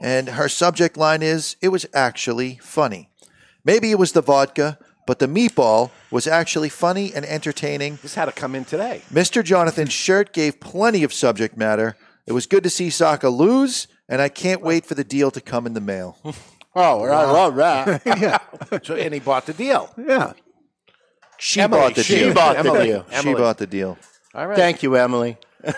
and 0.01 0.31
her 0.31 0.49
subject 0.49 0.97
line 0.97 1.23
is 1.23 1.57
"It 1.61 1.69
was 1.69 1.87
actually 1.95 2.59
funny." 2.63 3.11
Maybe 3.65 3.91
it 3.91 3.99
was 3.99 4.13
the 4.13 4.21
vodka, 4.21 4.79
but 5.07 5.19
the 5.19 5.27
meatball 5.27 5.91
was 6.11 6.27
actually 6.27 6.69
funny 6.69 7.13
and 7.15 7.25
entertaining. 7.25 7.99
This 8.03 8.15
had 8.15 8.27
to 8.27 8.33
come 8.33 8.55
in 8.55 8.65
today. 8.65 9.03
Mr. 9.13 9.43
Jonathan's 9.45 9.93
shirt 9.93 10.33
gave 10.33 10.61
plenty 10.61 11.05
of 11.05 11.13
subject 11.13 11.57
matter. 11.57 11.97
It 12.27 12.33
was 12.33 12.47
good 12.47 12.63
to 12.65 12.71
see 12.71 12.91
Saka 12.91 13.29
lose, 13.29 13.87
and 14.09 14.21
I 14.21 14.29
can't 14.29 14.63
wait 14.63 14.87
for 14.87 14.95
the 14.95 15.05
deal 15.05 15.31
to 15.31 15.41
come 15.41 15.67
in 15.67 15.75
the 15.75 15.81
mail. 15.81 16.19
Oh, 16.77 17.05
I 17.05 17.25
love 17.31 17.55
that. 17.55 18.03
yeah. 18.21 18.39
So 18.83 18.97
and 18.97 19.15
he 19.15 19.21
bought 19.21 19.47
the 19.47 19.53
deal. 19.53 19.95
Yeah. 19.97 20.33
She 21.39 21.61
Emily, 21.61 21.81
bought 21.81 21.95
the 21.95 22.03
she 22.03 22.17
deal. 22.17 22.35
bought 22.35 22.55
the 22.55 22.59
Emily. 22.59 22.87
deal. 22.87 23.07
She 23.11 23.15
Emily. 23.15 23.35
bought 23.41 23.59
the 23.59 23.67
deal. 23.69 23.97
All 24.35 24.49
right. 24.49 24.57
Thank 24.57 24.83
you, 24.83 24.97
Emily. 24.97 25.37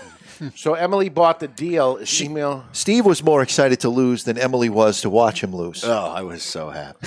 So 0.55 0.75
Emily 0.75 1.09
bought 1.09 1.41
the 1.41 1.49
deal. 1.49 1.97
Is 1.97 2.23
email. 2.23 2.65
Steve 2.73 3.07
was 3.07 3.23
more 3.23 3.43
excited 3.43 3.81
to 3.81 3.89
lose 3.89 4.25
than 4.25 4.37
Emily 4.37 4.69
was 4.69 5.01
to 5.01 5.09
watch 5.09 5.43
him 5.43 5.55
lose. 5.57 5.83
Oh, 5.83 6.13
I 6.15 6.21
was 6.23 6.43
so 6.43 6.69
happy. 6.69 7.07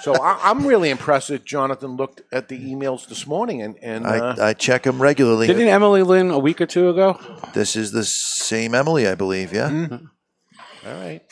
So 0.00 0.14
I, 0.14 0.38
I'm 0.42 0.66
really 0.66 0.88
impressed 0.88 1.28
that 1.28 1.44
Jonathan 1.44 1.96
looked 1.96 2.22
at 2.32 2.48
the 2.48 2.58
emails 2.58 3.06
this 3.06 3.26
morning 3.26 3.60
and 3.60 3.76
and 3.82 4.06
uh, 4.06 4.34
I, 4.38 4.48
I 4.48 4.52
check 4.54 4.86
him 4.86 5.00
regularly. 5.02 5.46
Didn't 5.46 5.68
Emily 5.68 6.02
Lynn 6.02 6.30
a 6.30 6.38
week 6.38 6.60
or 6.62 6.66
two 6.66 6.88
ago? 6.88 7.20
This 7.52 7.76
is 7.76 7.92
the 7.92 8.04
same 8.04 8.74
Emily, 8.74 9.06
I 9.06 9.14
believe. 9.14 9.52
Yeah. 9.52 9.98
All 10.88 10.94
right. 10.94 11.22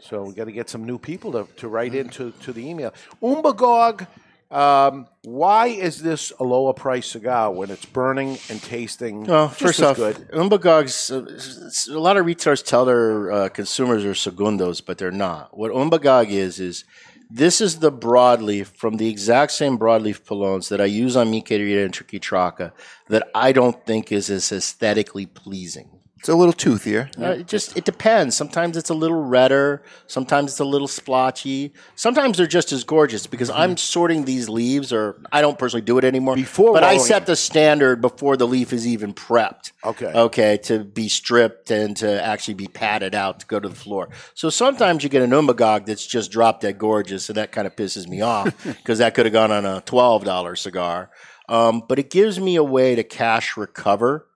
So 0.00 0.24
we 0.24 0.34
got 0.34 0.44
to 0.44 0.52
get 0.52 0.70
some 0.70 0.84
new 0.84 0.98
people 0.98 1.32
to, 1.32 1.46
to 1.56 1.68
write 1.68 1.94
into 1.94 2.32
to 2.42 2.52
the 2.52 2.66
email. 2.66 2.94
Umbagog, 3.22 4.06
um, 4.50 5.06
why 5.22 5.66
is 5.66 6.00
this 6.00 6.32
a 6.40 6.44
lower 6.44 6.72
price 6.72 7.06
cigar 7.06 7.52
when 7.52 7.70
it's 7.70 7.84
burning 7.84 8.38
and 8.48 8.62
tasting? 8.62 9.24
Well, 9.24 9.48
just 9.48 9.60
first 9.60 9.82
off, 9.82 9.96
good? 9.96 10.16
Umbagog's 10.32 11.10
uh, 11.10 11.94
a 11.94 11.98
lot 11.98 12.16
of 12.16 12.24
retailers 12.24 12.62
tell 12.62 12.84
their 12.86 13.32
uh, 13.32 13.48
consumers 13.50 14.04
are 14.04 14.12
segundos, 14.12 14.84
but 14.84 14.96
they're 14.96 15.10
not. 15.10 15.56
What 15.56 15.72
Umbagog 15.72 16.28
is 16.28 16.58
is 16.58 16.84
this 17.30 17.60
is 17.60 17.78
the 17.78 17.92
broadleaf 17.92 18.66
from 18.66 18.96
the 18.96 19.08
exact 19.08 19.52
same 19.52 19.78
broadleaf 19.78 20.24
pilones 20.24 20.68
that 20.70 20.80
I 20.80 20.86
use 20.86 21.16
on 21.16 21.30
Mi 21.30 21.42
Querida 21.42 21.84
and 21.84 21.94
Triqui 21.94 22.20
Traca 22.20 22.72
that 23.08 23.28
I 23.34 23.52
don't 23.52 23.84
think 23.86 24.10
is 24.10 24.30
as 24.30 24.52
aesthetically 24.52 25.26
pleasing. 25.26 26.01
It's 26.22 26.28
a 26.28 26.36
little 26.36 26.54
toothier. 26.54 27.10
Uh, 27.20 27.40
it 27.40 27.48
just 27.48 27.76
it 27.76 27.84
depends. 27.84 28.36
Sometimes 28.36 28.76
it's 28.76 28.90
a 28.90 28.94
little 28.94 29.24
redder. 29.24 29.82
Sometimes 30.06 30.52
it's 30.52 30.60
a 30.60 30.64
little 30.64 30.86
splotchy. 30.86 31.72
Sometimes 31.96 32.36
they're 32.36 32.46
just 32.46 32.70
as 32.70 32.84
gorgeous 32.84 33.26
because 33.26 33.50
I'm 33.50 33.76
sorting 33.76 34.24
these 34.24 34.48
leaves, 34.48 34.92
or 34.92 35.16
I 35.32 35.40
don't 35.40 35.58
personally 35.58 35.84
do 35.84 35.98
it 35.98 36.04
anymore. 36.04 36.36
Before 36.36 36.74
but 36.74 36.84
I 36.84 36.92
rolling 36.92 37.06
set 37.06 37.26
the 37.26 37.34
standard 37.34 38.00
before 38.00 38.36
the 38.36 38.46
leaf 38.46 38.72
is 38.72 38.86
even 38.86 39.14
prepped. 39.14 39.72
Okay. 39.84 40.12
Okay, 40.14 40.58
to 40.58 40.84
be 40.84 41.08
stripped 41.08 41.72
and 41.72 41.96
to 41.96 42.24
actually 42.24 42.54
be 42.54 42.68
patted 42.68 43.16
out 43.16 43.40
to 43.40 43.46
go 43.46 43.58
to 43.58 43.68
the 43.68 43.74
floor. 43.74 44.08
So 44.34 44.48
sometimes 44.48 45.02
you 45.02 45.08
get 45.08 45.22
an 45.22 45.30
umbagog 45.30 45.86
that's 45.86 46.06
just 46.06 46.30
drop 46.30 46.60
dead 46.60 46.78
gorgeous, 46.78 47.30
and 47.30 47.36
that 47.36 47.50
kind 47.50 47.66
of 47.66 47.74
pisses 47.74 48.06
me 48.06 48.20
off 48.20 48.64
because 48.64 48.98
that 48.98 49.14
could 49.14 49.26
have 49.26 49.32
gone 49.32 49.50
on 49.50 49.66
a 49.66 49.80
twelve 49.80 50.24
dollar 50.24 50.54
cigar. 50.54 51.10
Um, 51.48 51.82
but 51.88 51.98
it 51.98 52.10
gives 52.10 52.38
me 52.38 52.54
a 52.54 52.62
way 52.62 52.94
to 52.94 53.02
cash 53.02 53.56
recover 53.56 54.28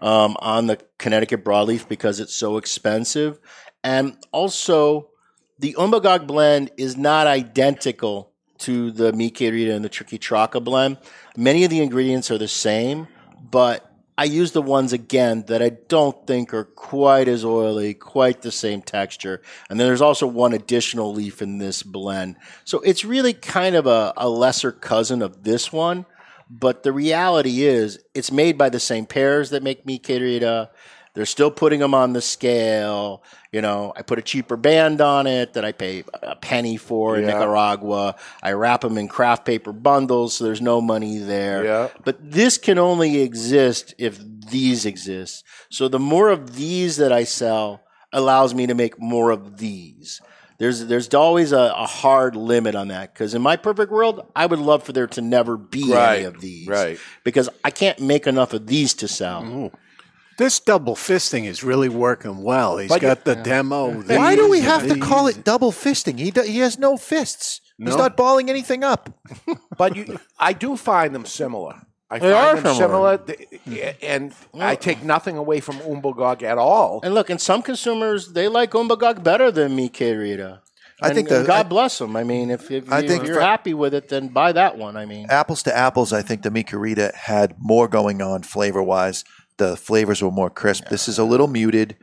um, 0.00 0.36
on 0.40 0.66
the 0.66 0.78
Connecticut 0.98 1.44
broadleaf 1.44 1.88
because 1.88 2.20
it's 2.20 2.34
so 2.34 2.56
expensive. 2.56 3.38
And 3.82 4.16
also, 4.32 5.10
the 5.58 5.74
Umbagog 5.78 6.26
blend 6.26 6.70
is 6.76 6.96
not 6.96 7.26
identical 7.26 8.32
to 8.58 8.90
the 8.90 9.12
Mi 9.12 9.30
Querida 9.30 9.74
and 9.74 9.84
the 9.84 9.88
Triqui 9.88 10.18
Traca 10.18 10.62
blend. 10.62 10.98
Many 11.36 11.64
of 11.64 11.70
the 11.70 11.80
ingredients 11.80 12.30
are 12.30 12.38
the 12.38 12.48
same, 12.48 13.08
but 13.42 13.90
I 14.18 14.24
use 14.24 14.52
the 14.52 14.60
ones 14.60 14.92
again 14.92 15.44
that 15.46 15.62
I 15.62 15.70
don't 15.70 16.26
think 16.26 16.52
are 16.52 16.64
quite 16.64 17.26
as 17.26 17.42
oily, 17.42 17.94
quite 17.94 18.42
the 18.42 18.52
same 18.52 18.82
texture. 18.82 19.40
And 19.70 19.80
then 19.80 19.86
there's 19.86 20.02
also 20.02 20.26
one 20.26 20.52
additional 20.52 21.14
leaf 21.14 21.40
in 21.40 21.56
this 21.56 21.82
blend. 21.82 22.36
So 22.66 22.80
it's 22.80 23.02
really 23.02 23.32
kind 23.32 23.76
of 23.76 23.86
a, 23.86 24.12
a 24.18 24.28
lesser 24.28 24.72
cousin 24.72 25.22
of 25.22 25.42
this 25.44 25.72
one. 25.72 26.04
But 26.50 26.82
the 26.82 26.92
reality 26.92 27.62
is, 27.62 28.00
it's 28.12 28.32
made 28.32 28.58
by 28.58 28.70
the 28.70 28.80
same 28.80 29.06
pairs 29.06 29.50
that 29.50 29.62
make 29.62 29.86
Mi 29.86 30.00
Querida. 30.00 30.70
They're 31.14 31.26
still 31.26 31.50
putting 31.50 31.80
them 31.80 31.94
on 31.94 32.12
the 32.12 32.20
scale. 32.20 33.22
You 33.52 33.60
know, 33.60 33.92
I 33.96 34.02
put 34.02 34.18
a 34.18 34.22
cheaper 34.22 34.56
band 34.56 35.00
on 35.00 35.26
it 35.26 35.54
that 35.54 35.64
I 35.64 35.72
pay 35.72 36.04
a 36.22 36.36
penny 36.36 36.76
for 36.76 37.16
in 37.16 37.22
Yeah. 37.22 37.34
Nicaragua. 37.34 38.16
I 38.42 38.52
wrap 38.52 38.80
them 38.80 38.98
in 38.98 39.08
kraft 39.08 39.44
paper 39.44 39.72
bundles, 39.72 40.34
so 40.34 40.44
there's 40.44 40.60
no 40.60 40.80
money 40.80 41.18
there. 41.18 41.64
Yeah. 41.64 41.88
But 42.04 42.18
this 42.20 42.58
can 42.58 42.78
only 42.78 43.22
exist 43.22 43.94
if 43.98 44.20
these 44.50 44.86
exist. 44.86 45.44
So 45.68 45.88
the 45.88 45.98
more 45.98 46.30
of 46.30 46.56
these 46.56 46.96
that 46.96 47.12
I 47.12 47.24
sell 47.24 47.82
allows 48.12 48.54
me 48.54 48.66
to 48.66 48.74
make 48.74 49.00
more 49.00 49.30
of 49.30 49.58
these. 49.58 50.20
There's 50.60 50.84
there's 50.86 51.12
always 51.14 51.52
a, 51.52 51.72
a 51.74 51.86
hard 51.86 52.36
limit 52.36 52.74
on 52.74 52.88
that 52.88 53.12
because 53.14 53.34
in 53.34 53.40
my 53.42 53.56
perfect 53.56 53.90
world, 53.90 54.24
I 54.36 54.44
would 54.44 54.58
love 54.58 54.82
for 54.84 54.92
there 54.92 55.06
to 55.08 55.20
never 55.22 55.56
be 55.56 55.90
Right, 55.92 56.16
any 56.18 56.24
of 56.26 56.40
these. 56.40 56.68
right. 56.68 56.98
Because 57.24 57.48
I 57.64 57.70
can't 57.70 57.98
make 57.98 58.26
enough 58.26 58.52
of 58.52 58.66
these 58.66 58.92
to 58.94 59.08
sell. 59.08 59.72
This 60.36 60.60
double 60.60 60.94
fisting 60.96 61.44
is 61.46 61.64
really 61.64 61.88
working 61.88 62.42
well. 62.42 62.76
He's 62.78 62.88
But 62.90 63.00
you- 63.02 63.08
got 63.08 63.24
the 63.24 63.36
demo. 63.36 64.02
Why 64.06 64.36
do 64.36 64.48
we 64.50 64.58
these, 64.60 64.68
have 64.68 64.86
to 64.88 64.98
call 64.98 65.26
it 65.28 65.44
double 65.44 65.72
fisting? 65.72 66.18
He 66.18 66.30
do, 66.30 66.42
he 66.42 66.58
has 66.58 66.78
no 66.78 66.96
fists. 66.98 67.60
He's 67.78 67.96
not 67.96 68.14
balling 68.16 68.50
anything 68.50 68.84
up. 68.84 69.10
But 69.78 69.96
you, 69.96 70.18
I 70.38 70.52
do 70.52 70.76
find 70.76 71.14
them 71.14 71.24
similar. 71.24 71.80
I 72.10 72.18
They 72.18 72.32
find 72.32 72.34
are 72.34 72.60
them 72.62 72.74
similar. 72.74 73.18
similar, 73.18 73.36
th- 73.68 73.96
and 74.02 74.34
I 74.58 74.74
take 74.74 75.02
nothing 75.04 75.36
away 75.36 75.60
from 75.60 75.76
Umbagog 75.78 76.42
at 76.42 76.58
all. 76.58 77.00
And 77.04 77.14
look, 77.14 77.30
and 77.30 77.40
some 77.40 77.62
consumers 77.62 78.32
they 78.32 78.48
like 78.48 78.72
Umbagog 78.72 79.22
better 79.22 79.50
than 79.52 79.76
Mi 79.76 79.88
Querida. 79.88 80.58
I 81.02 81.06
And- 81.08 81.14
think 81.16 81.30
and 81.30 81.44
the- 81.44 81.46
God 81.46 81.66
I- 81.66 81.68
bless 81.68 81.98
them. 81.98 82.16
I 82.16 82.24
mean, 82.24 82.50
if, 82.50 82.70
if 82.70 82.90
I 82.92 82.98
you, 83.00 83.08
think 83.08 83.26
you're 83.26 83.36
for- 83.36 83.40
happy 83.42 83.74
with 83.74 83.94
it, 83.94 84.08
then 84.08 84.28
buy 84.28 84.52
that 84.52 84.76
one. 84.76 84.96
I 84.96 85.06
mean, 85.06 85.26
Apples 85.30 85.62
to 85.64 85.76
apples, 85.76 86.12
I 86.12 86.20
think 86.22 86.42
the 86.42 86.50
Mi 86.50 86.64
Querida 86.64 87.14
had 87.14 87.54
more 87.58 87.86
going 87.88 88.20
on 88.20 88.42
flavor 88.42 88.82
wise 88.82 89.24
the 89.56 89.76
flavors 89.76 90.22
were 90.22 90.30
more 90.30 90.48
crisp. 90.48 90.88
This 90.88 91.06
is 91.06 91.18
a 91.18 91.24
little 91.24 91.46
muted. 91.46 91.94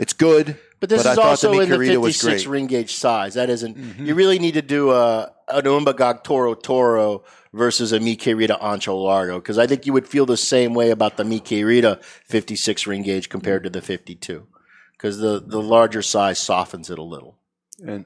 It's 0.00 0.12
good, 0.12 0.56
But 0.80 0.88
this 0.88 1.06
I 1.06 1.10
is 1.10 1.16
thought 1.16 1.26
also 1.26 1.54
the 1.54 1.60
in 1.60 1.68
the 1.68 1.78
56 1.78 2.46
ring 2.46 2.66
gauge 2.66 2.92
size. 2.96 3.34
That 3.34 3.48
isn't, 3.50 3.76
Mm-hmm. 3.78 4.04
you 4.06 4.16
really 4.16 4.40
need 4.40 4.54
to 4.54 4.62
do 4.62 4.90
a, 4.90 5.30
an 5.48 5.62
Umbagog 5.62 6.24
Toro 6.24 6.54
Toro 6.54 7.22
versus 7.54 7.92
a 7.92 8.00
Mi 8.00 8.16
Querida 8.16 8.60
Ancho 8.60 9.00
Largo 9.02 9.38
because 9.38 9.58
I 9.58 9.66
think 9.66 9.86
you 9.86 9.92
would 9.92 10.08
feel 10.08 10.26
the 10.26 10.36
same 10.36 10.74
way 10.74 10.90
about 10.90 11.16
the 11.16 11.24
Mi 11.24 11.40
Querida 11.40 12.02
56 12.02 12.86
ring 12.86 13.02
gauge 13.02 13.28
compared 13.28 13.62
to 13.62 13.70
the 13.70 13.80
52 13.80 14.46
because 14.92 15.18
the, 15.18 15.40
the 15.40 15.62
larger 15.62 16.02
size 16.02 16.38
softens 16.38 16.90
it 16.90 16.98
a 16.98 17.02
little. 17.02 17.38
And 17.84 18.04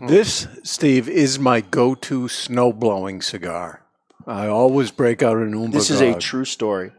this, 0.00 0.46
Steve, 0.62 1.08
is 1.08 1.38
my 1.38 1.60
go-to 1.60 2.28
snow 2.28 2.72
blowing 2.72 3.22
cigar. 3.22 3.82
I 4.26 4.46
always 4.46 4.90
break 4.90 5.22
out 5.22 5.38
an 5.38 5.52
Umbagog. 5.52 5.72
This 5.72 5.90
is 5.90 6.00
a 6.00 6.14
true 6.14 6.44
story. 6.44 6.92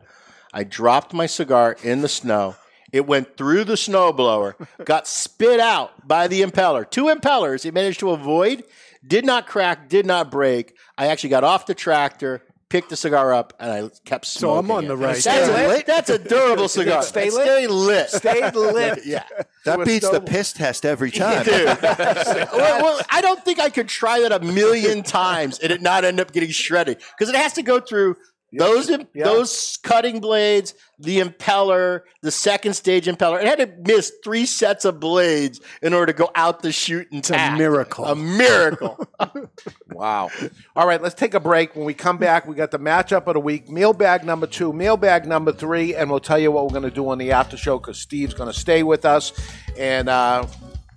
I 0.53 0.63
dropped 0.63 1.13
my 1.13 1.27
cigar 1.27 1.77
in 1.83 2.01
the 2.01 2.09
snow. 2.09 2.55
It 2.91 3.07
went 3.07 3.38
through 3.38 3.63
the 3.63 3.75
snowblower, 3.75 4.55
got 4.83 5.07
spit 5.07 5.61
out 5.61 6.05
by 6.05 6.27
the 6.27 6.41
impeller. 6.41 6.89
Two 6.89 7.05
impellers 7.05 7.65
it 7.65 7.73
managed 7.73 8.01
to 8.01 8.11
avoid, 8.11 8.65
did 9.06 9.26
not 9.26 9.48
crack, 9.48 9.90
did 9.90 10.06
not 10.06 10.32
break. 10.32 10.76
I 10.98 11.07
actually 11.07 11.30
got 11.32 11.44
off 11.44 11.65
the 11.65 11.73
tractor, 11.76 12.44
picked 12.69 12.90
the 12.90 12.95
cigar 12.95 13.34
up, 13.34 13.53
and 13.60 13.72
I 13.72 13.90
kept 14.06 14.26
smoking. 14.26 14.41
So 14.53 14.57
I'm 14.60 14.65
smoking. 14.65 14.90
on 14.91 14.98
the 14.99 15.06
right 15.06 15.18
That's, 15.22 15.48
track. 15.48 15.82
a, 15.82 15.86
that's 15.86 16.10
a 16.10 16.19
durable 16.19 16.68
cigar. 16.69 17.03
Stay 17.03 17.30
lit? 17.30 17.34
Stay 17.34 17.68
lit. 17.68 18.10
Stay 18.10 18.52
lit. 18.56 19.06
yeah. 19.06 19.23
That 19.65 19.80
With 19.80 19.88
beats 19.88 20.10
the 20.10 20.22
piss 20.22 20.53
test 20.53 20.86
every 20.86 21.11
time. 21.11 21.44
Dude. 21.44 21.65
well, 21.65 22.82
well, 22.84 23.02
I 23.10 23.22
don't 23.22 23.44
think 23.44 23.60
I 23.60 23.69
could 23.69 23.88
try 23.88 24.22
that 24.22 24.32
a 24.32 24.40
million 24.40 25.03
times 25.03 25.60
and 25.60 25.72
it 25.72 25.82
not 25.82 26.03
end 26.06 26.19
up 26.19 26.32
getting 26.32 26.49
shredded 26.52 26.98
because 27.18 27.30
it 27.30 27.36
has 27.36 27.53
to 27.53 27.61
go 27.64 27.80
through 27.80 28.15
those 28.53 28.91
those 29.15 29.80
cutting 29.84 30.19
blades, 30.19 30.73
the 30.99 31.19
impeller, 31.19 32.02
the 32.22 32.32
second 32.32 32.73
stage 32.73 33.06
impeller. 33.06 33.41
It 33.41 33.48
had 33.48 33.60
to 33.60 33.91
miss 33.94 34.11
three 34.23 34.45
sets 34.45 34.86
of 34.86 34.99
blades 34.99 35.61
in 35.82 35.94
order 35.94 36.11
to 36.11 36.18
go 36.18 36.30
out 36.36 36.61
the 36.61 36.72
chute 36.72 37.07
intact. 37.11 37.57
miracle. 37.57 38.06
A 38.06 38.15
miracle. 38.15 39.07
Wow. 39.94 40.30
All 40.76 40.88
right, 40.88 40.99
let's 40.99 41.14
take 41.14 41.36
a 41.36 41.40
break. 41.40 41.76
When 41.76 41.86
we 41.86 41.94
come 41.94 42.18
back, 42.18 42.48
we 42.48 42.56
got 42.56 42.72
the 42.72 42.80
matchup 42.80 43.28
of 43.28 43.36
the 43.36 43.40
week, 43.40 43.69
mailbag 43.69 44.23
number 44.23 44.48
two, 44.48 44.73
mailbag 44.73 45.28
number 45.28 45.52
three, 45.52 45.94
and 45.94 46.10
we'll 46.10 46.19
tell 46.19 46.40
you 46.40 46.52
what 46.52 46.64
we're 46.64 46.72
going 46.72 46.90
to 46.90 46.95
do 46.95 47.07
on 47.10 47.19
the 47.19 47.34
after 47.34 47.56
show 47.56 47.78
because 47.78 47.99
Steve's 47.99 48.34
going 48.34 48.52
to 48.52 48.57
stay 48.57 48.82
with 48.82 49.06
us. 49.06 49.32
And 49.78 50.10
uh, 50.10 50.48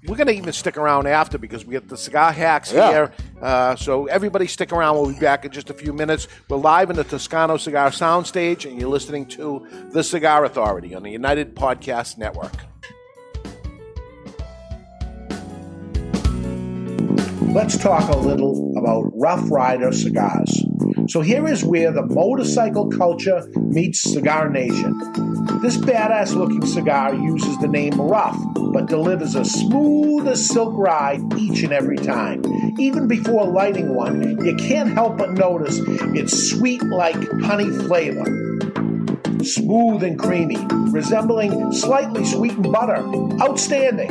we're 0.06 0.16
going 0.16 0.26
to 0.26 0.34
even 0.34 0.52
stick 0.52 0.76
around 0.76 1.06
after 1.06 1.38
because 1.38 1.64
we 1.64 1.72
get 1.72 1.88
the 1.88 1.96
cigar 1.96 2.30
hacks 2.32 2.72
Yeah. 2.72 2.90
here. 2.90 3.12
Uh, 3.40 3.74
so 3.76 4.06
everybody 4.06 4.46
stick 4.46 4.72
around. 4.72 4.96
We'll 4.96 5.12
be 5.12 5.18
back 5.18 5.44
in 5.44 5.50
just 5.50 5.70
a 5.70 5.74
few 5.74 5.92
minutes. 5.92 6.28
We're 6.48 6.58
live 6.58 6.90
in 6.90 6.96
the 6.96 7.04
Toscano 7.04 7.56
Cigar 7.56 7.90
Soundstage, 7.90 8.68
and 8.68 8.78
you're 8.78 8.90
listening 8.90 9.26
to 9.26 9.66
The 9.92 10.02
Cigar 10.02 10.44
Authority 10.44 10.94
on 10.94 11.02
the 11.04 11.10
United 11.10 11.54
Podcast 11.56 12.18
Network. 12.18 12.52
Let's 17.54 17.78
talk 17.78 18.08
a 18.12 18.16
little 18.18 18.74
about 18.76 19.10
Rough 19.14 19.48
Rider 19.50 19.92
cigars. 19.92 20.50
So 21.06 21.20
here 21.20 21.46
is 21.46 21.64
where 21.64 21.92
the 21.92 22.02
motorcycle 22.02 22.88
culture 22.88 23.46
meets 23.56 24.00
Cigar 24.00 24.48
Nation. 24.48 24.98
This 25.60 25.76
badass 25.76 26.34
looking 26.34 26.64
cigar 26.64 27.14
uses 27.14 27.58
the 27.58 27.68
name 27.68 28.00
Rough, 28.00 28.38
but 28.72 28.86
delivers 28.86 29.34
a 29.34 29.44
smooth 29.44 30.26
as 30.28 30.46
silk 30.46 30.72
ride 30.76 31.20
each 31.38 31.62
and 31.62 31.72
every 31.72 31.96
time. 31.96 32.42
Even 32.78 33.06
before 33.06 33.46
lighting 33.46 33.94
one, 33.94 34.44
you 34.44 34.56
can't 34.56 34.92
help 34.92 35.18
but 35.18 35.32
notice 35.32 35.78
its 36.14 36.50
sweet 36.50 36.82
like 36.82 37.16
honey 37.42 37.70
flavor. 37.70 38.24
Smooth 39.44 40.02
and 40.02 40.18
creamy, 40.18 40.58
resembling 40.90 41.72
slightly 41.72 42.24
sweetened 42.24 42.72
butter. 42.72 42.96
Outstanding. 43.42 44.10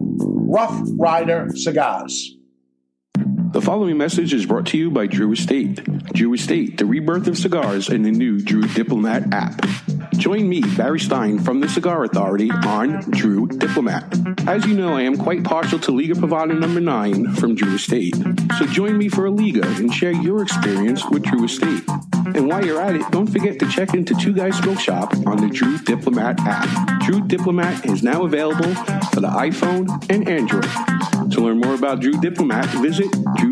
Rough 0.53 0.81
Rider 0.99 1.47
Cigars. 1.55 2.35
The 3.53 3.61
following 3.61 3.97
message 3.97 4.33
is 4.33 4.45
brought 4.45 4.65
to 4.67 4.77
you 4.77 4.91
by 4.91 5.07
Drew 5.07 5.31
Estate. 5.31 5.81
Drew 6.11 6.33
Estate, 6.33 6.77
the 6.77 6.85
rebirth 6.85 7.27
of 7.27 7.37
cigars 7.37 7.87
in 7.87 8.01
the 8.01 8.11
new 8.11 8.37
Drew 8.41 8.63
Diplomat 8.63 9.33
app. 9.33 9.65
Join 10.17 10.47
me, 10.47 10.61
Barry 10.75 10.99
Stein, 10.99 11.39
from 11.39 11.59
the 11.59 11.69
Cigar 11.69 12.03
Authority 12.03 12.51
on 12.51 13.01
Drew 13.11 13.47
Diplomat. 13.47 14.13
As 14.47 14.65
you 14.65 14.75
know, 14.75 14.95
I 14.95 15.01
am 15.01 15.17
quite 15.17 15.43
partial 15.43 15.79
to 15.79 15.91
Liga 15.91 16.13
Privada 16.13 16.57
number 16.57 16.79
9 16.79 17.33
from 17.35 17.55
Drew 17.55 17.75
Estate. 17.75 18.15
So 18.57 18.65
join 18.65 18.97
me 18.97 19.09
for 19.09 19.25
a 19.25 19.31
Liga 19.31 19.67
and 19.77 19.93
share 19.93 20.11
your 20.11 20.41
experience 20.43 21.05
with 21.09 21.23
Drew 21.23 21.45
Estate. 21.45 21.83
And 22.35 22.47
while 22.47 22.65
you're 22.65 22.81
at 22.81 22.95
it, 22.95 23.09
don't 23.11 23.27
forget 23.27 23.59
to 23.59 23.69
check 23.69 23.93
into 23.93 24.13
Two 24.15 24.33
Guys 24.33 24.57
Smoke 24.57 24.79
Shop 24.79 25.13
on 25.25 25.37
the 25.37 25.47
Drew 25.47 25.77
Diplomat 25.79 26.39
app. 26.41 27.01
Drew 27.01 27.21
Diplomat 27.21 27.85
is 27.85 28.03
now 28.03 28.23
available 28.23 28.73
for 29.13 29.21
the 29.21 29.29
iPhone 29.29 29.87
and 30.09 30.27
Android. 30.27 30.69
To 31.31 31.41
learn 31.41 31.59
more 31.59 31.75
about 31.75 32.01
Drew 32.01 32.19
Diplomat, 32.19 32.65
visit 32.81 33.09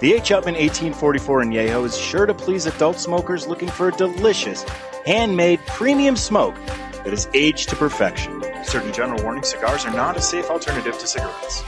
The 0.00 0.14
H. 0.14 0.30
Upmann 0.30 0.56
1844 0.56 1.42
Añejo 1.42 1.84
is 1.84 1.94
sure 1.94 2.24
to 2.24 2.32
please 2.32 2.64
adult 2.64 2.98
smokers 2.98 3.46
looking 3.46 3.68
for 3.68 3.88
a 3.88 3.92
delicious, 3.92 4.62
handmade 5.04 5.60
premium 5.66 6.16
smoke 6.16 6.54
that 7.04 7.12
is 7.12 7.28
aged 7.34 7.68
to 7.68 7.76
perfection. 7.76 8.42
Certain 8.64 8.94
general 8.94 9.22
warning 9.22 9.42
cigars 9.42 9.84
are 9.84 9.92
not 9.92 10.16
a 10.16 10.22
safe 10.22 10.48
alternative 10.48 10.96
to 10.96 11.06
cigarettes. 11.06 11.62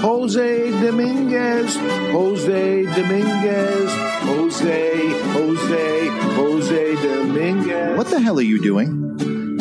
Jose 0.00 0.70
Dominguez, 0.80 1.76
Jose 1.76 2.84
Dominguez, 2.84 3.92
Jose, 4.22 5.08
Jose, 5.34 6.08
Jose 6.08 6.94
Dominguez. 6.94 7.98
What 7.98 8.06
the 8.06 8.18
hell 8.18 8.38
are 8.38 8.42
you 8.42 8.62
doing? 8.62 9.35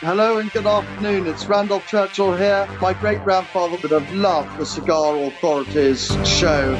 Hello 0.00 0.38
and 0.38 0.50
good 0.52 0.66
afternoon. 0.66 1.26
It's 1.26 1.44
Randolph 1.44 1.86
Churchill 1.86 2.34
here. 2.34 2.66
My 2.80 2.94
great 2.94 3.22
grandfather 3.22 3.76
would 3.82 3.90
have 3.90 4.10
loved 4.14 4.56
the 4.56 4.64
Cigar 4.64 5.14
Authorities 5.24 6.06
show. 6.26 6.74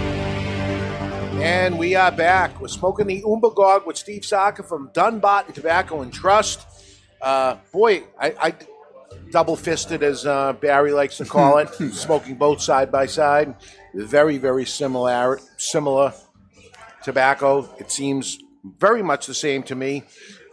And 1.43 1.79
we 1.79 1.95
are 1.95 2.11
back. 2.11 2.59
We're 2.63 2.69
smoking 2.69 3.09
the 3.09 3.21
Umbagog 3.21 3.85
with 3.85 3.99
Steve 3.99 4.25
Saka 4.25 4.63
from 4.63 4.89
Dunbarton 4.95 5.53
Tobacco 5.53 6.01
and 6.01 6.11
Trust. 6.11 6.67
Uh, 7.21 7.57
boy, 7.75 8.05
I, 8.19 8.35
I 8.41 8.55
double 9.31 9.55
fisted, 9.55 10.03
as 10.03 10.25
uh, 10.25 10.55
Barry 10.55 10.93
likes 10.93 11.19
to 11.19 11.27
call 11.27 11.59
it, 11.59 11.69
smoking 11.93 12.37
both 12.37 12.63
side 12.63 12.91
by 12.91 13.05
side. 13.05 13.55
Very, 13.93 14.39
very 14.39 14.65
similar, 14.65 15.39
similar 15.59 16.15
tobacco. 17.05 17.69
It 17.79 17.91
seems 17.91 18.39
very 18.79 19.03
much 19.03 19.27
the 19.27 19.35
same 19.35 19.63
to 19.65 19.75
me. 19.75 20.05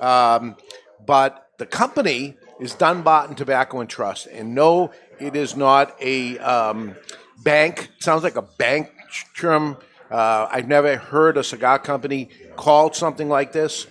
Um, 0.02 0.58
but 1.06 1.48
the 1.58 1.66
company 1.66 2.36
is 2.60 2.74
Dunbarton 2.74 3.36
Tobacco 3.36 3.80
and 3.80 3.90
Trust. 3.90 4.28
And 4.28 4.56
no, 4.56 4.92
it 5.20 5.36
is 5.36 5.56
not 5.56 5.96
a 6.02 6.38
um, 6.40 6.96
bank. 7.44 7.90
It 7.98 8.04
sounds 8.04 8.24
like 8.24 8.36
a 8.36 8.42
bank 8.42 8.92
term. 9.36 9.78
Uh, 10.10 10.48
I've 10.50 10.68
never 10.68 10.98
heard 10.98 11.38
a 11.38 11.44
cigar 11.44 11.80
company 11.80 12.30
called 12.56 12.96
something 12.96 13.30
like 13.30 13.52
this. 13.52 13.88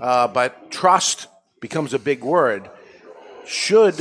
Uh, 0.00 0.28
but 0.28 0.70
trust 0.70 1.28
becomes 1.60 1.94
a 1.94 1.98
big 1.98 2.22
word. 2.22 2.70
Should 3.46 4.00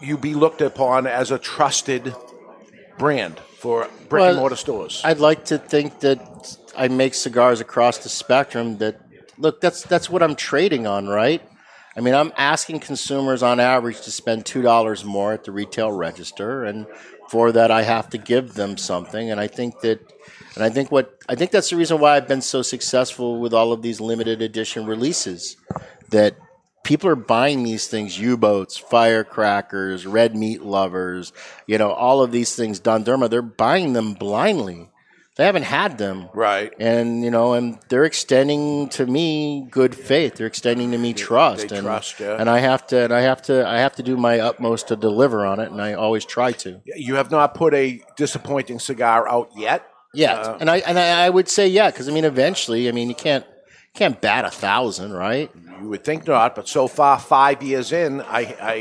you 0.00 0.18
be 0.18 0.34
looked 0.34 0.60
upon 0.60 1.06
as 1.06 1.30
a 1.30 1.38
trusted 1.38 2.14
brand 2.98 3.38
for 3.58 3.88
brick 4.08 4.24
and 4.24 4.38
mortar 4.38 4.56
stores? 4.56 5.00
I'd 5.04 5.18
like 5.18 5.46
to 5.46 5.58
think 5.58 6.00
that 6.00 6.58
I 6.76 6.88
make 6.88 7.14
cigars 7.14 7.60
across 7.60 7.98
the 7.98 8.08
spectrum. 8.08 8.78
That 8.78 9.00
look, 9.38 9.60
that's 9.60 9.82
that's 9.82 10.10
what 10.10 10.22
I'm 10.22 10.34
trading 10.34 10.86
on, 10.86 11.08
right? 11.08 11.42
I 11.96 12.00
mean, 12.00 12.14
I'm 12.14 12.32
asking 12.36 12.80
consumers 12.80 13.42
on 13.42 13.60
average 13.60 14.00
to 14.02 14.10
spend 14.10 14.46
two 14.46 14.62
dollars 14.62 15.04
more 15.04 15.32
at 15.32 15.44
the 15.44 15.52
retail 15.52 15.92
register, 15.92 16.64
and 16.64 16.86
for 17.28 17.52
that, 17.52 17.70
I 17.70 17.82
have 17.82 18.10
to 18.10 18.18
give 18.18 18.54
them 18.54 18.76
something. 18.76 19.30
And 19.30 19.40
I 19.40 19.46
think 19.46 19.80
that, 19.80 20.00
and 20.54 20.64
I 20.64 20.70
think 20.70 20.90
what 20.90 21.18
I 21.28 21.34
think 21.34 21.50
that's 21.50 21.70
the 21.70 21.76
reason 21.76 22.00
why 22.00 22.16
I've 22.16 22.28
been 22.28 22.42
so 22.42 22.62
successful 22.62 23.38
with 23.40 23.54
all 23.54 23.72
of 23.72 23.82
these 23.82 24.00
limited 24.00 24.42
edition 24.42 24.86
releases. 24.86 25.56
That 26.10 26.36
people 26.84 27.08
are 27.08 27.16
buying 27.16 27.62
these 27.62 27.88
things 27.88 28.18
u-boats 28.18 28.76
firecrackers 28.76 30.06
red 30.06 30.36
meat 30.36 30.62
lovers 30.62 31.32
you 31.66 31.78
know 31.78 31.90
all 31.90 32.22
of 32.22 32.30
these 32.30 32.54
things 32.54 32.78
don 32.78 33.02
derma 33.02 33.28
they're 33.28 33.42
buying 33.42 33.94
them 33.94 34.12
blindly 34.12 34.88
they 35.36 35.44
haven't 35.44 35.64
had 35.64 35.98
them. 35.98 36.28
Right. 36.32 36.72
And 36.78 37.24
you 37.24 37.30
know 37.30 37.54
and 37.54 37.78
they're 37.88 38.04
extending 38.04 38.88
to 38.90 39.06
me 39.06 39.66
good 39.70 39.94
faith. 39.94 40.36
They're 40.36 40.46
extending 40.46 40.92
to 40.92 40.98
me 40.98 41.12
trust 41.12 41.68
they 41.68 41.76
and, 41.76 41.84
trust, 41.84 42.20
yeah. 42.20 42.36
and 42.38 42.48
i 42.48 42.58
have 42.58 42.86
to 42.88 43.04
and 43.04 43.12
i 43.12 43.20
have 43.20 43.42
to 43.42 43.66
i 43.66 43.78
have 43.78 43.94
to 43.96 44.02
do 44.02 44.16
my 44.16 44.40
utmost 44.40 44.88
to 44.88 44.96
deliver 44.96 45.44
on 45.44 45.60
it 45.60 45.70
and 45.70 45.80
i 45.80 45.94
always 45.94 46.24
try 46.24 46.52
to. 46.52 46.80
You 46.84 47.16
have 47.16 47.30
not 47.30 47.54
put 47.54 47.74
a 47.74 48.00
disappointing 48.16 48.78
cigar 48.78 49.28
out 49.28 49.50
yet. 49.56 49.86
yeah 50.12 50.34
Uh, 50.34 50.58
and 50.60 50.70
i 50.70 50.78
and 50.78 50.98
i, 50.98 51.26
I 51.26 51.30
would 51.30 51.48
say 51.48 51.66
yeah 51.68 51.90
because 51.90 52.08
i 52.08 52.12
mean 52.12 52.24
eventually 52.24 52.88
i 52.88 52.92
mean 52.92 53.08
you 53.08 53.14
can't 53.14 53.44
can't 53.94 54.20
bat 54.20 54.44
a 54.44 54.50
thousand 54.50 55.12
right? 55.12 55.50
You 55.80 55.88
would 55.88 56.04
think 56.04 56.26
not, 56.26 56.54
but 56.54 56.68
so 56.68 56.88
far, 56.88 57.18
five 57.18 57.62
years 57.62 57.92
in, 57.92 58.20
I, 58.22 58.56
I 58.60 58.74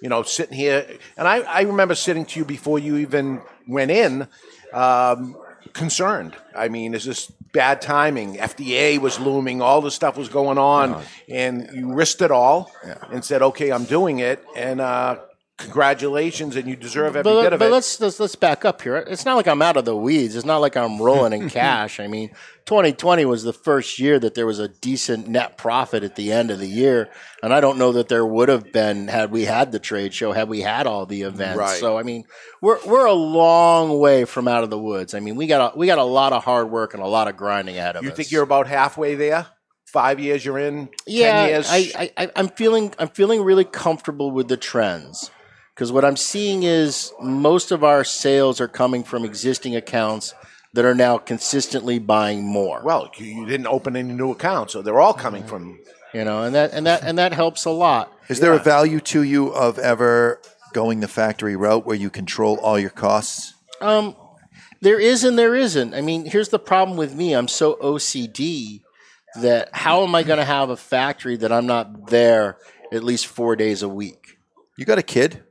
you 0.00 0.08
know, 0.08 0.22
sitting 0.22 0.56
here, 0.56 0.86
and 1.16 1.26
I, 1.26 1.40
I 1.40 1.62
remember 1.62 1.94
sitting 1.94 2.24
to 2.26 2.40
you 2.40 2.44
before 2.44 2.78
you 2.78 2.96
even 2.98 3.40
went 3.66 3.90
in, 3.90 4.28
um, 4.72 5.36
concerned. 5.74 6.34
I 6.56 6.68
mean, 6.68 6.94
is 6.94 7.04
this 7.04 7.30
bad 7.52 7.82
timing? 7.82 8.36
FDA 8.36 8.98
was 8.98 9.20
looming, 9.20 9.60
all 9.60 9.80
this 9.82 9.94
stuff 9.94 10.16
was 10.16 10.28
going 10.28 10.56
on, 10.56 11.02
and 11.28 11.68
you 11.74 11.92
risked 11.92 12.22
it 12.22 12.30
all 12.30 12.70
and 13.10 13.24
said, 13.24 13.42
okay, 13.42 13.70
I'm 13.70 13.84
doing 13.84 14.20
it, 14.20 14.42
and 14.56 14.80
uh, 14.80 15.18
congratulations, 15.56 16.56
and 16.56 16.68
you 16.68 16.76
deserve 16.76 17.16
every 17.16 17.22
but, 17.22 17.42
bit 17.42 17.52
of 17.52 17.58
but 17.58 17.68
it. 17.68 17.72
let's, 17.72 18.00
let's 18.00 18.18
let's 18.18 18.34
back 18.34 18.64
up 18.64 18.82
here. 18.82 18.96
It's 18.96 19.24
not 19.24 19.36
like 19.36 19.46
I'm 19.46 19.62
out 19.62 19.76
of 19.76 19.84
the 19.84 19.96
weeds. 19.96 20.34
It's 20.34 20.44
not 20.44 20.58
like 20.58 20.76
I'm 20.76 21.00
rolling 21.00 21.32
in 21.32 21.48
cash. 21.50 22.00
I 22.00 22.06
mean, 22.08 22.30
2020 22.66 23.24
was 23.24 23.44
the 23.44 23.52
first 23.52 23.98
year 23.98 24.18
that 24.18 24.34
there 24.34 24.46
was 24.46 24.58
a 24.58 24.68
decent 24.68 25.28
net 25.28 25.56
profit 25.56 26.02
at 26.02 26.16
the 26.16 26.32
end 26.32 26.50
of 26.50 26.58
the 26.58 26.66
year, 26.66 27.08
and 27.42 27.54
I 27.54 27.60
don't 27.60 27.78
know 27.78 27.92
that 27.92 28.08
there 28.08 28.26
would 28.26 28.48
have 28.48 28.72
been 28.72 29.08
had 29.08 29.30
we 29.30 29.44
had 29.44 29.70
the 29.70 29.78
trade 29.78 30.12
show, 30.12 30.32
had 30.32 30.48
we 30.48 30.60
had 30.60 30.86
all 30.86 31.06
the 31.06 31.22
events. 31.22 31.58
Right. 31.58 31.78
So 31.78 31.96
I 31.96 32.02
mean, 32.02 32.24
we're 32.60 32.84
we're 32.84 33.06
a 33.06 33.12
long 33.12 33.98
way 33.98 34.24
from 34.24 34.48
out 34.48 34.64
of 34.64 34.70
the 34.70 34.78
woods. 34.78 35.14
I 35.14 35.20
mean, 35.20 35.36
we 35.36 35.46
got 35.46 35.74
a, 35.74 35.78
we 35.78 35.86
got 35.86 35.98
a 35.98 36.04
lot 36.04 36.32
of 36.32 36.42
hard 36.42 36.70
work 36.70 36.94
and 36.94 37.02
a 37.02 37.08
lot 37.08 37.28
of 37.28 37.36
grinding 37.36 37.78
ahead 37.78 37.96
of 37.96 38.02
you 38.02 38.08
us. 38.08 38.12
You 38.12 38.16
think 38.16 38.32
you're 38.32 38.42
about 38.42 38.66
halfway 38.66 39.14
there? 39.14 39.46
Five 39.86 40.18
years 40.18 40.44
you're 40.44 40.58
in? 40.58 40.88
yeah, 41.06 41.32
ten 41.32 41.48
years? 41.50 41.68
I, 41.70 41.76
I, 41.96 42.10
I, 42.16 42.30
I'm 42.34 42.48
feeling 42.48 42.92
I'm 42.98 43.08
feeling 43.08 43.42
really 43.42 43.64
comfortable 43.64 44.32
with 44.32 44.48
the 44.48 44.56
trends 44.56 45.30
because 45.74 45.90
what 45.90 46.04
I'm 46.04 46.16
seeing 46.16 46.62
is 46.62 47.12
most 47.20 47.72
of 47.72 47.82
our 47.82 48.04
sales 48.04 48.60
are 48.60 48.68
coming 48.68 49.02
from 49.02 49.24
existing 49.24 49.74
accounts 49.74 50.34
that 50.72 50.84
are 50.84 50.94
now 50.94 51.18
consistently 51.18 51.98
buying 51.98 52.44
more. 52.44 52.82
Well, 52.84 53.10
you, 53.16 53.26
you 53.26 53.46
didn't 53.46 53.66
open 53.66 53.96
any 53.96 54.12
new 54.12 54.30
accounts, 54.30 54.72
so 54.72 54.82
they're 54.82 55.00
all 55.00 55.14
coming 55.14 55.44
from. 55.44 55.80
You 56.12 56.24
know, 56.24 56.42
and 56.42 56.54
that 56.54 56.72
and 56.72 56.86
that 56.86 57.02
and 57.02 57.18
that 57.18 57.32
helps 57.32 57.64
a 57.64 57.70
lot. 57.70 58.12
Is 58.28 58.38
there 58.38 58.52
a 58.52 58.58
value 58.58 59.00
to 59.00 59.22
you 59.22 59.48
of 59.48 59.78
ever 59.78 60.40
going 60.72 61.00
the 61.00 61.08
factory 61.08 61.56
route 61.56 61.84
where 61.84 61.96
you 61.96 62.08
control 62.08 62.56
all 62.58 62.78
your 62.78 62.90
costs? 62.90 63.54
Um, 63.80 64.16
there 64.80 65.00
is 65.00 65.24
and 65.24 65.36
there 65.36 65.56
isn't. 65.56 65.92
I 65.92 66.02
mean, 66.02 66.24
here's 66.24 66.50
the 66.50 66.58
problem 66.60 66.96
with 66.96 67.14
me. 67.14 67.32
I'm 67.32 67.48
so 67.48 67.74
OCD 67.76 68.82
that 69.40 69.70
how 69.72 70.04
am 70.04 70.14
I 70.14 70.22
going 70.22 70.38
to 70.38 70.44
have 70.44 70.70
a 70.70 70.76
factory 70.76 71.36
that 71.36 71.50
I'm 71.50 71.66
not 71.66 72.10
there 72.10 72.58
at 72.92 73.02
least 73.02 73.26
four 73.26 73.56
days 73.56 73.82
a 73.82 73.88
week? 73.88 74.38
You 74.76 74.84
got 74.84 74.98
a 74.98 75.02
kid? 75.02 75.42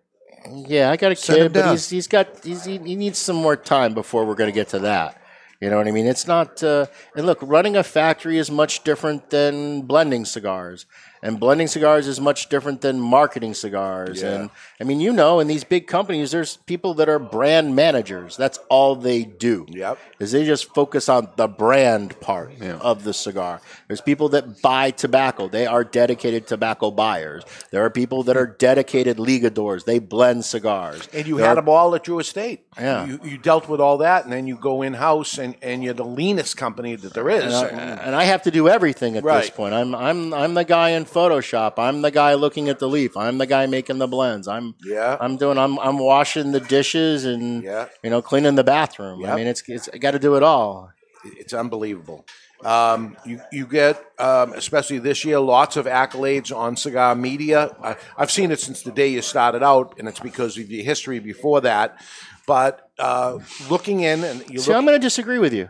Yeah, 0.52 0.92
I 0.92 0.98
got 0.98 1.12
a 1.12 1.16
Send 1.16 1.38
kid, 1.40 1.54
but 1.54 1.60
down. 1.62 1.72
he's 1.72 1.90
he's 1.90 2.08
got 2.08 2.44
he's, 2.44 2.66
he, 2.66 2.78
he 2.78 2.96
needs 2.96 3.18
some 3.18 3.36
more 3.36 3.56
time 3.56 3.94
before 3.94 4.26
we're 4.26 4.36
going 4.36 4.50
to 4.50 4.54
get 4.54 4.70
to 4.70 4.80
that. 4.80 5.22
You 5.60 5.70
know 5.70 5.78
what 5.78 5.88
I 5.88 5.92
mean? 5.92 6.08
It's 6.08 6.28
not. 6.28 6.62
Uh, 6.62 6.88
and 7.16 7.26
look, 7.26 7.40
running 7.42 7.78
a 7.78 7.84
factory 7.84 8.38
is 8.38 8.52
much 8.52 8.84
different 8.84 9.30
than 9.30 9.84
blending 9.84 10.26
cigars. 10.26 10.86
And 11.24 11.40
blending 11.40 11.68
cigars 11.68 12.06
is 12.08 12.20
much 12.20 12.50
different 12.50 12.82
than 12.82 13.00
marketing 13.00 13.54
cigars. 13.54 14.22
Yeah. 14.22 14.34
And 14.34 14.50
I 14.82 14.84
mean, 14.84 15.00
you 15.00 15.14
know, 15.14 15.40
in 15.40 15.48
these 15.48 15.64
big 15.64 15.88
companies, 15.88 16.32
there's 16.32 16.58
people 16.58 16.94
that 16.96 17.08
are 17.08 17.18
brand 17.18 17.76
managers. 17.78 18.36
That's 18.36 18.60
all 18.70 18.98
they 18.98 19.24
do. 19.24 19.66
Yep. 19.70 19.98
Is 20.20 20.34
they 20.34 20.46
just 20.46 20.74
focus 20.76 21.08
on 21.08 21.30
the 21.38 21.48
brand 21.48 22.20
part 22.20 22.52
of 22.62 23.06
the 23.06 23.14
cigar. 23.14 23.62
There's 23.88 24.02
people 24.02 24.28
that 24.30 24.62
buy 24.62 24.92
tobacco. 24.92 25.48
They 25.48 25.66
are 25.66 25.86
dedicated 25.86 26.46
tobacco 26.46 26.92
buyers. 26.92 27.44
There 27.72 27.86
are 27.86 27.90
people 27.90 28.24
that 28.24 28.36
are 28.36 28.46
dedicated 28.48 29.16
ligadors. 29.18 29.86
They 29.86 30.00
blend 30.00 30.44
cigars. 30.44 31.08
And 31.14 31.26
you 31.26 31.38
There 31.38 31.46
had 31.46 31.54
are- 31.54 31.62
them 31.62 31.70
all 31.70 31.96
at 31.96 32.06
your 32.06 32.20
estate. 32.20 32.66
Yeah. 32.78 33.06
You, 33.06 33.20
you 33.24 33.38
dealt 33.38 33.70
with 33.70 33.80
all 33.80 34.00
that, 34.00 34.24
and 34.26 34.34
then 34.34 34.48
you 34.48 34.58
go 34.58 34.82
in 34.82 34.96
house, 34.96 35.38
and, 35.38 35.56
and 35.62 35.84
you're 35.84 35.94
the 35.94 36.04
leanest 36.04 36.58
company 36.58 36.96
that 36.96 37.14
there 37.14 37.30
is. 37.30 37.44
And 37.46 37.54
I, 37.54 37.68
and 37.68 38.16
I 38.16 38.24
have 38.24 38.42
to 38.44 38.52
do 38.52 38.68
everything 38.68 39.16
at 39.16 39.24
this 39.24 39.50
point. 39.52 39.74
I'm 39.74 39.94
I'm 39.94 40.34
I'm 40.34 40.54
the 40.56 40.64
guy 40.66 40.90
in 40.90 41.06
Photoshop. 41.14 41.74
I'm 41.78 42.02
the 42.02 42.12
guy 42.12 42.34
looking 42.34 42.70
at 42.70 42.80
the 42.80 42.88
leaf. 42.88 43.16
I'm 43.16 43.38
the 43.38 43.46
guy 43.46 43.66
making 43.66 44.00
the 44.00 44.08
blends. 44.08 44.48
I'm 44.48 44.76
Yeah. 44.84 45.18
I'm 45.20 45.38
doing 45.38 45.58
I'm 45.58 45.80
I'm 45.80 45.98
washing 45.98 46.52
the 46.52 46.60
dishes 46.60 47.26
and 47.26 47.64
yeah. 47.64 47.88
you 48.04 48.10
know 48.10 48.22
cleaning 48.22 48.56
the 48.56 48.64
bathroom. 48.64 49.26
I 49.26 49.36
mean 49.36 49.48
it's 49.48 49.64
it's 49.68 49.90
I 49.94 49.98
got 49.98 50.12
to 50.12 50.20
do 50.20 50.36
it 50.36 50.44
all. 50.44 50.92
It's 51.26 51.54
unbelievable. 51.54 52.26
Um, 52.66 53.18
you 53.26 53.42
you 53.52 53.68
get 53.68 54.04
um, 54.20 54.54
especially 54.54 55.00
this 55.00 55.26
year 55.26 55.40
lots 55.40 55.76
of 55.76 55.86
accolades 55.86 56.56
on 56.56 56.78
cigar 56.78 57.14
media. 57.16 57.76
I, 57.84 57.96
I've 58.18 58.32
seen 58.32 58.52
it 58.52 58.60
since 58.60 58.84
the 58.84 58.92
day 58.92 59.10
you 59.10 59.22
started 59.22 59.64
out, 59.64 59.96
and 60.00 60.08
it's 60.08 60.20
because 60.20 60.58
of 60.58 60.72
your 60.72 60.84
history 60.84 61.20
before 61.20 61.62
that. 61.62 62.02
But 62.48 62.90
uh, 63.00 63.40
looking 63.70 64.02
in 64.02 64.24
and 64.24 64.50
you 64.50 64.60
See, 64.60 64.72
look, 64.72 64.78
I'm 64.78 64.86
going 64.86 65.00
to 65.00 65.06
disagree 65.06 65.40
with 65.40 65.54
you. 65.54 65.70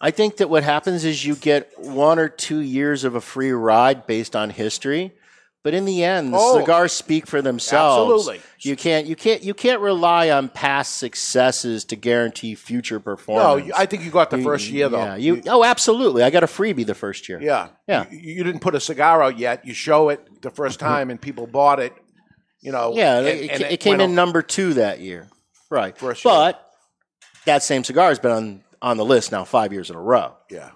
I 0.00 0.10
think 0.10 0.36
that 0.38 0.50
what 0.50 0.62
happens 0.62 1.04
is 1.04 1.24
you 1.24 1.36
get 1.36 1.72
one 1.78 2.18
or 2.18 2.28
two 2.28 2.58
years 2.58 3.04
of 3.04 3.14
a 3.14 3.20
free 3.20 3.52
ride 3.52 4.06
based 4.06 4.36
on 4.36 4.50
history, 4.50 5.12
but 5.64 5.72
in 5.74 5.84
the 5.86 6.04
end, 6.04 6.34
the 6.34 6.38
Oh. 6.38 6.60
cigars 6.60 6.92
speak 6.92 7.26
for 7.26 7.40
themselves. 7.40 8.12
Absolutely. 8.24 8.40
You 8.60 8.76
can't 8.76 9.06
you 9.06 9.16
can't 9.16 9.42
you 9.42 9.54
can't 9.54 9.80
rely 9.80 10.30
on 10.30 10.48
past 10.50 10.98
successes 10.98 11.84
to 11.86 11.96
guarantee 11.96 12.54
future 12.54 13.00
performance. 13.00 13.66
you- 13.68 13.72
I 13.76 13.86
think 13.86 14.04
you 14.04 14.10
got 14.10 14.30
the 14.30 14.38
You- 14.38 14.44
first 14.44 14.68
year 14.68 14.88
though. 14.90 14.98
Yeah, 14.98 15.16
you, 15.16 15.42
oh, 15.48 15.64
absolutely. 15.64 16.22
I 16.22 16.30
got 16.30 16.44
a 16.44 16.46
freebie 16.46 16.86
the 16.86 16.94
first 16.94 17.28
year. 17.28 17.40
Yeah, 17.42 17.68
Yeah. 17.88 18.04
You, 18.10 18.18
you 18.36 18.44
didn't 18.44 18.60
put 18.60 18.74
a 18.74 18.80
cigar 18.80 19.22
out 19.22 19.38
yet. 19.38 19.66
You 19.66 19.72
show 19.74 20.10
it 20.10 20.20
the 20.42 20.50
first 20.50 20.78
mm-hmm. 20.78 20.88
time, 20.92 21.10
and 21.10 21.20
people 21.20 21.46
bought 21.46 21.80
it. 21.80 21.92
You 22.60 22.72
know. 22.72 22.92
Yeah, 22.94 23.18
and- 23.18 23.26
it, 23.28 23.50
and 23.50 23.62
it 23.62 23.80
came 23.80 23.94
in 23.94 24.00
on- 24.10 24.14
number 24.14 24.42
two 24.42 24.74
that 24.74 25.00
year. 25.00 25.28
Right. 25.70 25.96
First 25.96 26.24
year. 26.24 26.32
but 26.34 26.62
that 27.46 27.62
same 27.62 27.82
cigar 27.82 28.08
has 28.10 28.18
been 28.18 28.30
on, 28.32 28.62
on 28.86 28.96
the 28.96 29.04
list 29.04 29.32
now 29.32 29.42
five 29.44 29.72
years 29.72 29.90
in 29.90 29.96
a 29.96 30.00
row. 30.00 30.34
Yeah. 30.48 30.70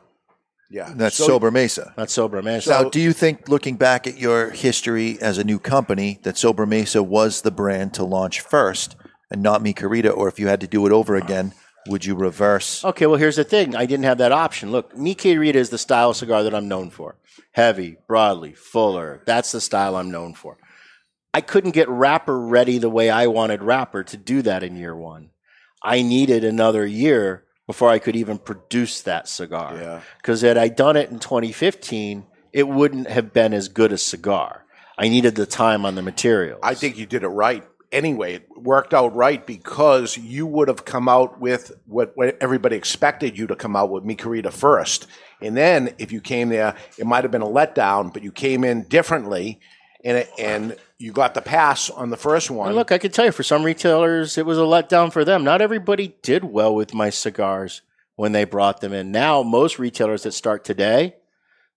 Yeah. 0.69 0.93
That's 0.97 1.17
So- 1.17 1.27
Sober 1.27 1.51
Mesa. 1.53 1.95
That's 1.97 2.17
Sobremesa. 2.17 2.69
now, 2.69 2.89
do 2.91 3.01
you 3.01 3.13
think, 3.13 3.49
looking 3.49 3.77
back 3.77 4.07
at 4.09 4.19
your 4.19 4.51
history 4.51 5.17
as 5.21 5.39
a 5.39 5.45
new 5.45 5.59
company, 5.61 6.19
that 6.25 6.35
Sobremesa 6.35 7.07
was 7.07 7.43
the 7.43 7.51
brand 7.53 7.95
to 7.95 8.05
launch 8.05 8.41
first 8.41 8.97
and 9.31 9.43
not 9.43 9.63
Mi 9.63 9.73
Querida? 9.73 10.11
Or 10.17 10.27
if 10.29 10.41
you 10.41 10.49
had 10.49 10.61
to 10.61 10.67
do 10.67 10.85
it 10.87 10.93
over 10.93 11.15
again, 11.15 11.55
would 11.87 12.05
you 12.05 12.15
reverse? 12.17 12.85
Okay, 12.85 13.07
well, 13.07 13.17
here's 13.17 13.37
the 13.37 13.45
thing. 13.45 13.77
I 13.77 13.87
didn't 13.87 14.05
have 14.05 14.19
that 14.19 14.33
option. 14.33 14.73
Look, 14.73 14.97
Mi 14.97 15.15
Querida 15.15 15.55
is 15.55 15.71
the 15.71 15.79
style 15.79 16.11
of 16.11 16.17
cigar 16.17 16.43
that 16.43 16.55
I'm 16.55 16.69
known 16.69 16.91
for. 16.91 17.17
Heavy, 17.53 17.97
broadly, 18.09 18.53
fuller. 18.55 19.23
That's 19.25 19.53
the 19.53 19.61
style 19.61 19.95
I'm 19.97 20.11
known 20.11 20.35
for. 20.35 20.57
I 21.33 21.41
couldn't 21.41 21.73
get 21.73 21.89
wrapper 21.89 22.39
ready 22.41 22.79
the 22.79 22.91
way 22.91 23.09
I 23.09 23.29
wanted 23.29 23.63
wrapper 23.63 24.03
to 24.03 24.17
do 24.17 24.43
that 24.43 24.65
in 24.65 24.75
year 24.77 24.97
one. 24.97 25.31
I 25.83 26.03
needed 26.03 26.43
another 26.45 26.85
year 26.85 27.45
before 27.71 27.89
I 27.89 28.01
could 28.01 28.17
even 28.17 28.37
produce 28.37 29.03
that 29.03 29.29
cigar. 29.29 29.77
Yeah. 29.77 30.01
Because 30.17 30.41
had 30.41 30.59
I 30.59 30.67
done 30.67 30.97
it 30.97 31.09
in 31.09 31.21
2015, 31.21 32.27
it 32.53 32.67
wouldn't 32.67 33.09
have 33.09 33.33
been 33.33 33.53
as 33.53 33.69
good 33.69 33.93
a 33.93 33.97
cigar. 33.97 34.65
I 34.99 35.09
needed 35.09 35.37
the 35.37 35.47
time 35.47 35.87
on 35.87 35.95
the 35.95 36.03
material. 36.03 36.59
I 36.65 36.75
think 36.75 36.99
you 36.99 37.07
did 37.07 37.23
it 37.23 37.29
right. 37.29 37.63
Anyway, 37.93 38.35
it 38.35 38.49
worked 38.57 38.93
out 38.93 39.15
right 39.15 39.47
because 39.47 40.17
you 40.17 40.49
would 40.49 40.67
have 40.67 40.85
come 40.85 41.09
out 41.09 41.41
with 41.41 41.71
what, 41.87 42.11
what 42.17 42.37
everybody 42.41 42.75
expected 42.75 43.39
you 43.39 43.47
to 43.47 43.55
come 43.55 43.77
out 43.77 43.89
with 43.89 44.03
Mi 44.03 44.17
Querida 44.17 44.51
first. 44.51 45.07
And 45.41 45.57
then 45.57 45.95
if 45.99 46.11
you 46.11 46.21
came 46.21 46.49
there, 46.49 46.75
it 46.99 47.07
might 47.07 47.23
have 47.23 47.31
been 47.31 47.41
a 47.41 47.47
letdown, 47.47 48.13
but 48.13 48.25
you 48.25 48.33
came 48.33 48.65
in 48.65 48.83
differently 48.83 49.61
and 50.03 50.19
it, 50.19 50.31
and 50.41 50.77
you 51.01 51.13
got 51.13 51.33
the 51.33 51.41
pass 51.41 51.89
on 51.89 52.11
the 52.11 52.17
first 52.17 52.51
one. 52.51 52.69
And 52.69 52.77
look, 52.77 52.93
I 52.93 52.99
can 52.99 53.11
tell 53.11 53.25
you, 53.25 53.33
for 53.33 53.43
some 53.43 53.63
retailers, 53.63 54.37
it 54.37 54.45
was 54.45 54.59
a 54.59 54.63
letdown 54.63 55.11
for 55.11 55.25
them. 55.25 55.43
Not 55.43 55.63
everybody 55.63 56.15
did 56.21 56.45
well 56.45 56.75
with 56.75 56.93
my 56.93 57.09
cigars 57.09 57.81
when 58.17 58.33
they 58.33 58.45
brought 58.45 58.83
them 58.83 58.93
in. 58.93 59.11
Now, 59.11 59.43
most 59.43 59.79
retailers 59.79 60.25
that 60.25 60.33
start 60.33 60.63
today, 60.63 61.17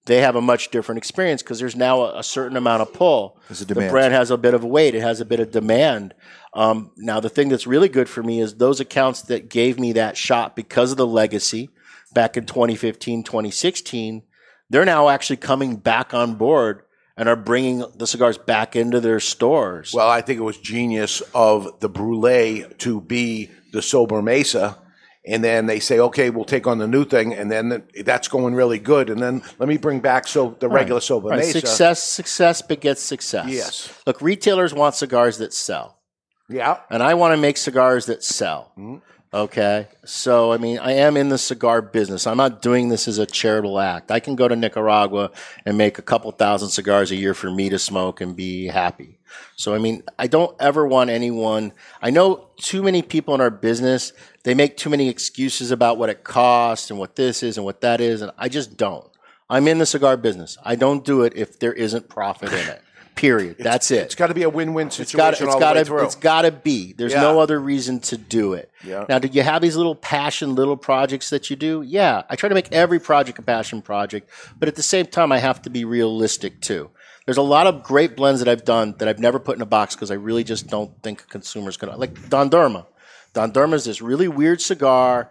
they 0.08 0.20
have 0.20 0.36
a 0.36 0.42
much 0.42 0.72
different 0.72 0.98
experience 0.98 1.42
because 1.42 1.58
there's 1.58 1.76
now 1.76 2.04
a, 2.04 2.22
certain 2.22 2.58
amount 2.58 2.82
of 2.82 2.92
pull. 2.92 3.40
The 3.50 3.90
brand 3.90 4.14
has 4.14 4.30
a 4.30 4.38
bit 4.38 4.54
of 4.54 4.66
weight. 4.66 4.94
It 4.94 5.02
has 5.02 5.22
a 5.22 5.26
bit 5.26 5.40
of 5.40 5.52
demand. 5.52 6.14
Um, 6.54 6.92
now, 6.98 7.22
the 7.22 7.30
thing 7.30 7.48
that's 7.48 7.66
really 7.66 7.88
good 7.88 8.10
for 8.10 8.22
me 8.22 8.42
is 8.42 8.56
those 8.56 8.82
accounts 8.82 9.22
that 9.24 9.50
gave 9.50 9.80
me 9.80 9.94
that 9.94 10.18
shot 10.18 10.54
because 10.54 10.92
of 10.92 10.98
the 10.98 11.08
legacy 11.08 11.70
back 12.14 12.36
in 12.36 12.46
2015, 12.46 13.24
2016, 13.24 14.24
they're 14.70 14.84
now 14.84 15.08
actually 15.08 15.38
coming 15.38 15.78
back 15.78 16.14
on 16.14 16.36
board 16.36 16.84
and 17.16 17.30
are 17.30 17.36
bringing 17.36 17.86
the 17.96 18.08
cigars 18.08 18.38
back 18.38 18.76
into 18.76 19.00
their 19.00 19.20
stores. 19.20 19.94
Well, 19.94 20.10
I 20.10 20.22
think 20.22 20.40
it 20.40 20.44
was 20.44 20.58
genius 20.58 21.22
of 21.34 21.80
the 21.80 21.90
Brûlée 21.90 22.78
to 22.80 23.02
be 23.02 23.52
the 23.72 23.82
Sober 23.82 24.22
Mesa. 24.22 24.80
And 25.26 25.42
then 25.42 25.68
they 25.68 25.80
say, 25.80 26.00
okay, 26.00 26.30
we'll 26.30 26.44
take 26.44 26.68
on 26.68 26.80
the 26.80 26.88
new 26.88 27.06
thing. 27.06 27.34
And 27.34 27.50
then 27.50 27.84
that's 28.04 28.28
going 28.28 28.56
really 28.56 28.80
good. 28.80 29.10
And 29.10 29.22
then 29.22 29.42
let 29.58 29.70
me 29.70 29.78
bring 29.78 30.02
back 30.02 30.28
so 30.28 30.58
the 30.60 30.68
regular 30.68 30.98
Right. 30.98 31.04
Sober 31.04 31.30
Right. 31.30 31.40
Mesa. 31.40 31.60
Success, 31.62 32.04
success 32.04 32.62
begets 32.62 33.02
success. 33.02 33.48
Yes. 33.48 34.02
Look, 34.06 34.22
retailers 34.22 34.74
want 34.74 34.96
cigars 34.96 35.38
that 35.38 35.54
sell. 35.54 36.00
Yeah. 36.50 36.80
And 36.90 37.02
I 37.02 37.14
want 37.14 37.32
to 37.34 37.38
make 37.38 37.56
cigars 37.56 38.08
that 38.08 38.22
sell. 38.22 38.74
Mm-hmm. 38.78 38.98
Okay. 39.34 39.88
So, 40.06 40.52
I 40.52 40.58
mean, 40.58 40.78
I 40.78 40.92
am 40.92 41.18
in 41.18 41.30
the 41.30 41.40
cigar 41.40 41.82
business. 41.82 42.28
I'm 42.28 42.38
not 42.38 42.62
doing 42.62 42.90
this 42.90 43.08
as 43.08 43.18
a 43.18 43.26
charitable 43.26 43.80
act. 43.80 44.12
I 44.12 44.20
can 44.20 44.36
go 44.36 44.48
to 44.48 44.56
Nicaragua 44.56 45.32
and 45.66 45.76
make 45.76 45.98
a 45.98 46.04
couple 46.04 46.32
thousand 46.32 46.70
cigars 46.70 47.10
a 47.10 47.16
year 47.16 47.34
for 47.34 47.50
me 47.50 47.70
to 47.70 47.80
smoke 47.80 48.22
and 48.22 48.36
be 48.36 48.68
happy. 48.68 49.18
So, 49.56 49.74
I 49.74 49.80
mean, 49.80 50.04
I 50.20 50.28
don't 50.28 50.56
ever 50.60 50.86
want 50.86 51.10
anyone. 51.10 51.74
I 52.00 52.12
know 52.12 52.50
too 52.58 52.84
many 52.84 53.02
people 53.02 53.34
in 53.34 53.42
our 53.42 53.50
business, 53.50 54.14
they 54.44 54.54
make 54.54 54.78
too 54.78 54.92
many 54.92 55.10
excuses 55.10 55.72
about 55.72 55.98
what 55.98 56.10
it 56.10 56.24
costs 56.24 56.92
and 56.92 57.00
what 57.00 57.16
this 57.16 57.42
is 57.42 57.58
and 57.58 57.66
what 57.66 57.82
that 57.82 58.02
is. 58.02 58.22
And 58.22 58.32
I 58.38 58.50
just 58.50 58.78
don't. 58.78 59.10
I'm 59.50 59.68
in 59.68 59.80
the 59.80 59.88
cigar 59.88 60.16
business. 60.16 60.60
I 60.64 60.76
don't 60.76 61.04
do 61.04 61.24
it 61.24 61.34
if 61.36 61.58
there 61.58 61.74
isn't 61.74 62.08
profit 62.08 62.54
in 62.54 62.70
it. 62.70 62.82
Period. 63.16 63.58
That's 63.60 63.92
it. 63.92 64.00
It's 64.04 64.16
got 64.16 64.28
to 64.28 64.34
be 64.34 64.44
a 64.44 64.50
win-win 64.50 64.90
situation. 64.90 65.48
It's 65.48 65.56
got 65.56 65.74
to. 65.74 65.98
It's 65.98 66.16
got 66.16 66.42
to 66.42 66.52
be. 66.52 66.94
There's 66.94 67.14
Yeah. 67.14 67.22
no 67.22 67.40
other 67.40 67.60
reason 67.60 68.00
to 68.02 68.18
do 68.18 68.54
it. 68.54 68.72
Yeah. 68.84 69.06
Now, 69.08 69.20
do 69.20 69.28
you 69.28 69.44
have 69.44 69.62
these 69.62 69.76
little 69.76 69.96
passion, 69.96 70.56
little 70.56 70.76
projects 70.78 71.30
that 71.30 71.50
you 71.50 71.56
do? 71.56 71.84
Yeah, 71.84 72.24
I 72.30 72.36
try 72.36 72.50
to 72.50 72.56
make 72.56 72.72
every 72.72 73.00
project 73.00 73.38
a 73.38 73.44
passion 73.44 73.82
project, 73.82 74.30
but 74.58 74.68
at 74.68 74.76
the 74.76 74.84
same 74.84 75.06
time, 75.06 75.32
I 75.32 75.38
have 75.38 75.62
to 75.64 75.70
be 75.70 75.86
realistic 75.86 76.60
too. 76.60 76.90
There's 77.26 77.38
a 77.38 77.42
lot 77.44 77.68
of 77.68 77.84
great 77.84 78.16
blends 78.18 78.42
that 78.42 78.50
I've 78.50 78.66
done 78.66 78.96
that 78.98 79.08
I've 79.08 79.20
never 79.20 79.40
put 79.40 79.56
in 79.56 79.62
a 79.62 79.66
box 79.66 79.96
because 79.96 80.12
I 80.12 80.16
really 80.16 80.44
just 80.44 80.68
don't 80.68 80.92
think 81.04 81.22
a 81.22 81.26
consumer's 81.26 81.78
gonna 81.78 81.96
like 81.96 82.30
Don 82.30 82.50
Derma. 82.50 82.86
Don 83.34 83.52
Derma 83.54 83.74
is 83.76 83.86
this 83.86 84.02
really 84.02 84.28
weird 84.28 84.60
cigar. 84.62 85.30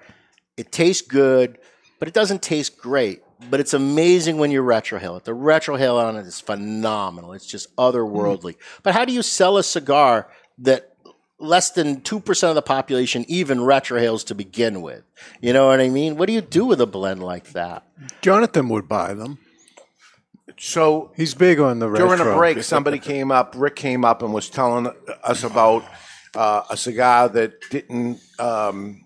It 0.56 0.72
tastes 0.72 1.06
good, 1.06 1.59
but 1.98 2.09
it 2.09 2.14
doesn't 2.14 2.42
taste 2.42 2.78
great. 2.78 3.22
But 3.51 3.60
it's 3.60 3.74
amazing 3.74 4.39
when 4.39 4.51
you 4.51 4.62
retrohale 4.62 5.16
it. 5.16 5.24
The 5.24 5.32
retrohale 5.32 6.02
on 6.02 6.16
it 6.16 6.27
is 6.27 6.40
phenomenal. 6.40 7.32
It's 7.32 7.47
just 7.47 7.74
otherworldly. 7.77 8.56
But 8.82 8.94
how 8.94 9.05
do 9.05 9.12
you 9.12 9.23
sell 9.23 9.59
a 9.59 9.62
cigar 9.62 10.28
that 10.59 10.93
less 11.39 11.70
than 11.70 12.01
2% 12.01 12.48
of 12.48 12.55
the 12.55 12.62
population 12.62 13.24
even 13.28 13.59
retrohales 13.59 14.24
to 14.27 14.35
begin 14.35 14.81
with? 14.81 15.02
You 15.40 15.52
know 15.52 15.66
what 15.66 15.81
I 15.81 15.89
mean? 15.89 16.16
What 16.16 16.27
do 16.27 16.32
you 16.32 16.40
do 16.40 16.64
with 16.64 16.81
a 16.81 16.86
blend 16.86 17.23
like 17.23 17.52
that? 17.52 17.85
Jonathan 18.23 18.69
would 18.69 18.89
buy 18.89 19.14
them. 19.14 19.39
So 20.59 21.12
he's 21.16 21.35
big 21.35 21.59
on 21.60 21.78
the 21.78 21.89
retro. 21.89 22.09
during 22.09 22.20
a 22.20 22.36
break, 22.36 22.62
somebody 22.62 22.98
came 22.98 23.32
up, 23.32 23.55
Rick 23.56 23.77
came 23.77 24.05
up 24.05 24.23
and 24.23 24.32
was 24.32 24.48
telling 24.48 24.89
us 25.24 25.44
about 25.44 25.85
uh, 26.35 26.62
a 26.70 26.77
cigar 26.77 27.28
that 27.31 27.55
didn't, 27.70 28.20
um, 28.39 29.05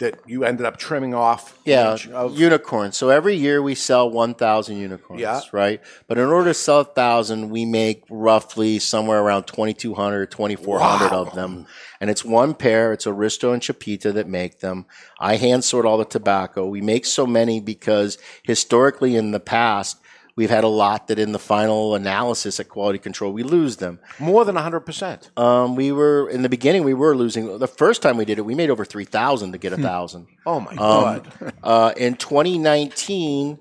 that 0.00 0.18
you 0.26 0.44
ended 0.44 0.66
up 0.66 0.76
trimming 0.78 1.14
off. 1.14 1.56
Yeah, 1.64 1.94
each 1.94 2.08
of- 2.08 2.36
unicorns. 2.38 2.96
So 2.96 3.10
every 3.10 3.36
year 3.36 3.62
we 3.62 3.74
sell 3.74 4.10
1,000 4.10 4.76
unicorns, 4.78 5.20
Yeah. 5.22 5.40
right? 5.52 5.80
But 6.08 6.18
in 6.18 6.24
order 6.26 6.50
to 6.50 6.54
sell 6.54 6.80
1,000, 6.80 7.50
we 7.50 7.64
make 7.64 8.02
roughly 8.10 8.78
somewhere 8.78 9.20
around 9.20 9.44
2,200, 9.44 10.30
2,400 10.30 11.12
of 11.12 11.34
them. 11.34 11.66
And 12.00 12.10
it's 12.10 12.24
one 12.24 12.54
pair. 12.54 12.92
It's 12.92 13.06
Aristo 13.06 13.52
and 13.52 13.62
Chapita 13.62 14.12
that 14.14 14.26
make 14.26 14.60
them. 14.60 14.86
I 15.20 15.36
hand 15.36 15.64
sort 15.64 15.84
all 15.86 15.98
the 15.98 16.04
tobacco. 16.06 16.66
We 16.66 16.80
make 16.80 17.04
so 17.04 17.26
many 17.26 17.60
because 17.60 18.16
historically 18.42 19.16
in 19.16 19.30
the 19.32 19.40
past, 19.40 19.98
we've 20.40 20.48
had 20.58 20.64
a 20.64 20.68
lot 20.86 21.08
that 21.08 21.18
in 21.18 21.32
the 21.32 21.38
final 21.38 21.94
analysis 21.94 22.58
at 22.60 22.68
quality 22.70 22.98
control, 22.98 23.30
we 23.30 23.42
lose 23.42 23.76
them. 23.76 23.98
More 24.18 24.42
than 24.46 24.56
100%. 24.56 25.38
Um, 25.38 25.76
we 25.76 25.92
were, 25.92 26.30
in 26.30 26.40
the 26.40 26.48
beginning, 26.48 26.82
we 26.82 26.94
were 26.94 27.14
losing. 27.14 27.58
The 27.58 27.68
first 27.68 28.00
time 28.00 28.16
we 28.16 28.24
did 28.24 28.38
it, 28.38 28.44
we 28.46 28.54
made 28.54 28.70
over 28.70 28.86
3,000 28.86 29.52
to 29.52 29.58
get 29.58 29.72
a 29.74 29.76
1,000. 29.76 30.26
Oh, 30.46 30.58
my 30.60 30.70
Um, 30.70 30.76
God. 30.78 31.52
uh, 31.62 31.92
in 31.96 32.14
2019, 32.14 33.58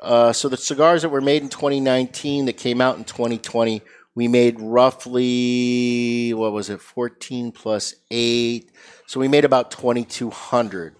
Uh, 0.00 0.32
so 0.32 0.48
the 0.50 0.56
cigars 0.58 1.00
that 1.02 1.08
were 1.10 1.22
made 1.22 1.42
in 1.42 1.48
2019 1.48 2.44
that 2.46 2.56
came 2.58 2.80
out 2.82 2.98
in 2.98 3.04
2020, 3.04 3.80
we 4.14 4.28
made 4.28 4.60
roughly 4.60 6.32
what 6.34 6.52
was 6.52 6.68
it, 6.70 6.80
14 6.80 7.52
plus 7.52 7.94
eight. 8.10 8.70
So 9.06 9.20
we 9.20 9.28
made 9.28 9.44
about 9.44 9.70
2,200. 9.70 10.96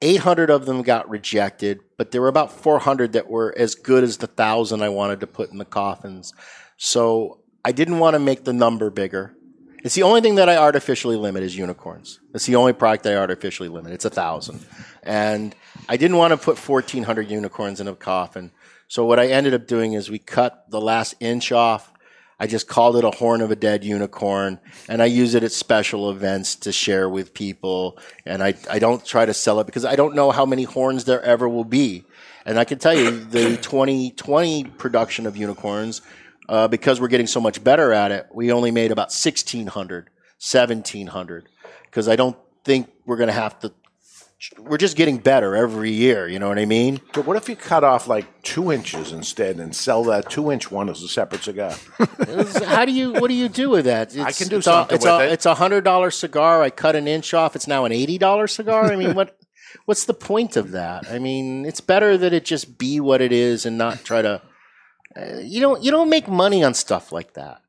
800 0.00 0.50
of 0.50 0.66
them 0.66 0.82
got 0.82 1.08
rejected, 1.08 1.80
but 1.96 2.10
there 2.10 2.20
were 2.20 2.28
about 2.28 2.52
400 2.52 3.12
that 3.14 3.28
were 3.28 3.54
as 3.56 3.74
good 3.74 4.04
as 4.04 4.18
the 4.18 4.26
thousand 4.26 4.82
I 4.82 4.88
wanted 4.88 5.20
to 5.20 5.26
put 5.26 5.50
in 5.50 5.58
the 5.58 5.64
coffins. 5.64 6.32
So 6.76 7.40
I 7.64 7.72
didn't 7.72 7.98
want 7.98 8.14
to 8.14 8.20
make 8.20 8.44
the 8.44 8.52
number 8.52 8.90
bigger. 8.90 9.34
It's 9.84 9.94
the 9.94 10.02
only 10.02 10.20
thing 10.20 10.36
that 10.36 10.48
I 10.48 10.56
artificially 10.56 11.16
limit 11.16 11.42
is 11.42 11.56
unicorns. 11.56 12.20
It's 12.34 12.46
the 12.46 12.56
only 12.56 12.72
product 12.72 13.06
I 13.06 13.14
artificially 13.14 13.68
limit. 13.68 13.92
It's 13.92 14.04
a 14.04 14.10
thousand, 14.10 14.64
and 15.02 15.54
I 15.88 15.96
didn't 15.96 16.16
want 16.16 16.32
to 16.32 16.36
put 16.36 16.58
1,400 16.58 17.30
unicorns 17.30 17.80
in 17.80 17.86
a 17.86 17.94
coffin. 17.94 18.50
So 18.88 19.04
what 19.04 19.20
I 19.20 19.28
ended 19.28 19.54
up 19.54 19.66
doing 19.66 19.92
is 19.92 20.10
we 20.10 20.18
cut 20.18 20.64
the 20.68 20.80
last 20.80 21.14
inch 21.20 21.52
off. 21.52 21.92
I 22.40 22.46
just 22.46 22.68
called 22.68 22.96
it 22.96 23.04
a 23.04 23.10
horn 23.10 23.40
of 23.40 23.50
a 23.50 23.56
dead 23.56 23.82
unicorn, 23.82 24.60
and 24.88 25.02
I 25.02 25.06
use 25.06 25.34
it 25.34 25.42
at 25.42 25.50
special 25.50 26.10
events 26.10 26.54
to 26.56 26.72
share 26.72 27.08
with 27.08 27.34
people. 27.34 27.98
And 28.24 28.42
I, 28.42 28.54
I 28.70 28.78
don't 28.78 29.04
try 29.04 29.26
to 29.26 29.34
sell 29.34 29.58
it 29.58 29.66
because 29.66 29.84
I 29.84 29.96
don't 29.96 30.14
know 30.14 30.30
how 30.30 30.46
many 30.46 30.62
horns 30.62 31.04
there 31.04 31.20
ever 31.22 31.48
will 31.48 31.64
be. 31.64 32.04
And 32.46 32.58
I 32.58 32.64
can 32.64 32.78
tell 32.78 32.96
you 32.96 33.10
the 33.10 33.56
2020 33.62 34.64
production 34.64 35.26
of 35.26 35.36
unicorns, 35.36 36.00
uh, 36.48 36.68
because 36.68 37.00
we're 37.00 37.08
getting 37.08 37.26
so 37.26 37.40
much 37.40 37.62
better 37.62 37.92
at 37.92 38.12
it, 38.12 38.28
we 38.32 38.52
only 38.52 38.70
made 38.70 38.92
about 38.92 39.08
1,600, 39.08 40.04
1,700. 40.04 41.48
Because 41.84 42.08
I 42.08 42.16
don't 42.16 42.36
think 42.64 42.88
we're 43.04 43.16
going 43.16 43.28
to 43.28 43.32
have 43.32 43.58
to. 43.60 43.72
We're 44.56 44.78
just 44.78 44.96
getting 44.96 45.18
better 45.18 45.56
every 45.56 45.90
year. 45.90 46.28
You 46.28 46.38
know 46.38 46.48
what 46.48 46.60
I 46.60 46.64
mean? 46.64 47.00
But 47.12 47.26
what 47.26 47.36
if 47.36 47.48
you 47.48 47.56
cut 47.56 47.82
off 47.82 48.06
like 48.06 48.42
two 48.42 48.70
inches 48.70 49.10
instead 49.10 49.56
and 49.56 49.74
sell 49.74 50.04
that 50.04 50.30
two 50.30 50.52
inch 50.52 50.70
one 50.70 50.88
as 50.88 51.02
a 51.02 51.08
separate 51.08 51.42
cigar? 51.42 51.74
How 52.64 52.84
do 52.84 52.92
you? 52.92 53.14
What 53.14 53.28
do 53.28 53.34
you 53.34 53.48
do 53.48 53.68
with 53.68 53.86
that? 53.86 54.16
I 54.16 54.30
can 54.30 54.46
do 54.46 54.58
it's 54.58 54.66
something 54.66 54.92
A, 54.92 54.94
it's 54.94 55.04
with 55.04 55.12
a, 55.12 55.24
it. 55.24 55.32
It's 55.32 55.46
a 55.46 55.54
hundred 55.54 55.82
dollar 55.82 56.12
cigar. 56.12 56.62
I 56.62 56.70
cut 56.70 56.94
an 56.94 57.08
inch 57.08 57.34
off. 57.34 57.56
It's 57.56 57.66
now 57.66 57.84
an 57.84 57.90
eighty 57.90 58.16
dollar 58.16 58.46
cigar. 58.46 58.92
I 58.92 58.96
mean, 58.96 59.14
what? 59.14 59.36
What's 59.86 60.04
the 60.04 60.14
point 60.14 60.56
of 60.56 60.70
that? 60.70 61.10
I 61.10 61.18
mean, 61.18 61.66
it's 61.66 61.80
better 61.80 62.16
that 62.16 62.32
it 62.32 62.44
just 62.44 62.78
be 62.78 63.00
what 63.00 63.20
it 63.20 63.32
is 63.32 63.66
and 63.66 63.76
not 63.76 64.04
try 64.04 64.22
to. 64.22 64.40
Uh, 65.16 65.38
you 65.42 65.60
don't. 65.60 65.82
You 65.82 65.90
don't 65.90 66.08
make 66.10 66.28
money 66.28 66.62
on 66.62 66.74
stuff 66.74 67.10
like 67.10 67.34
that. 67.34 67.60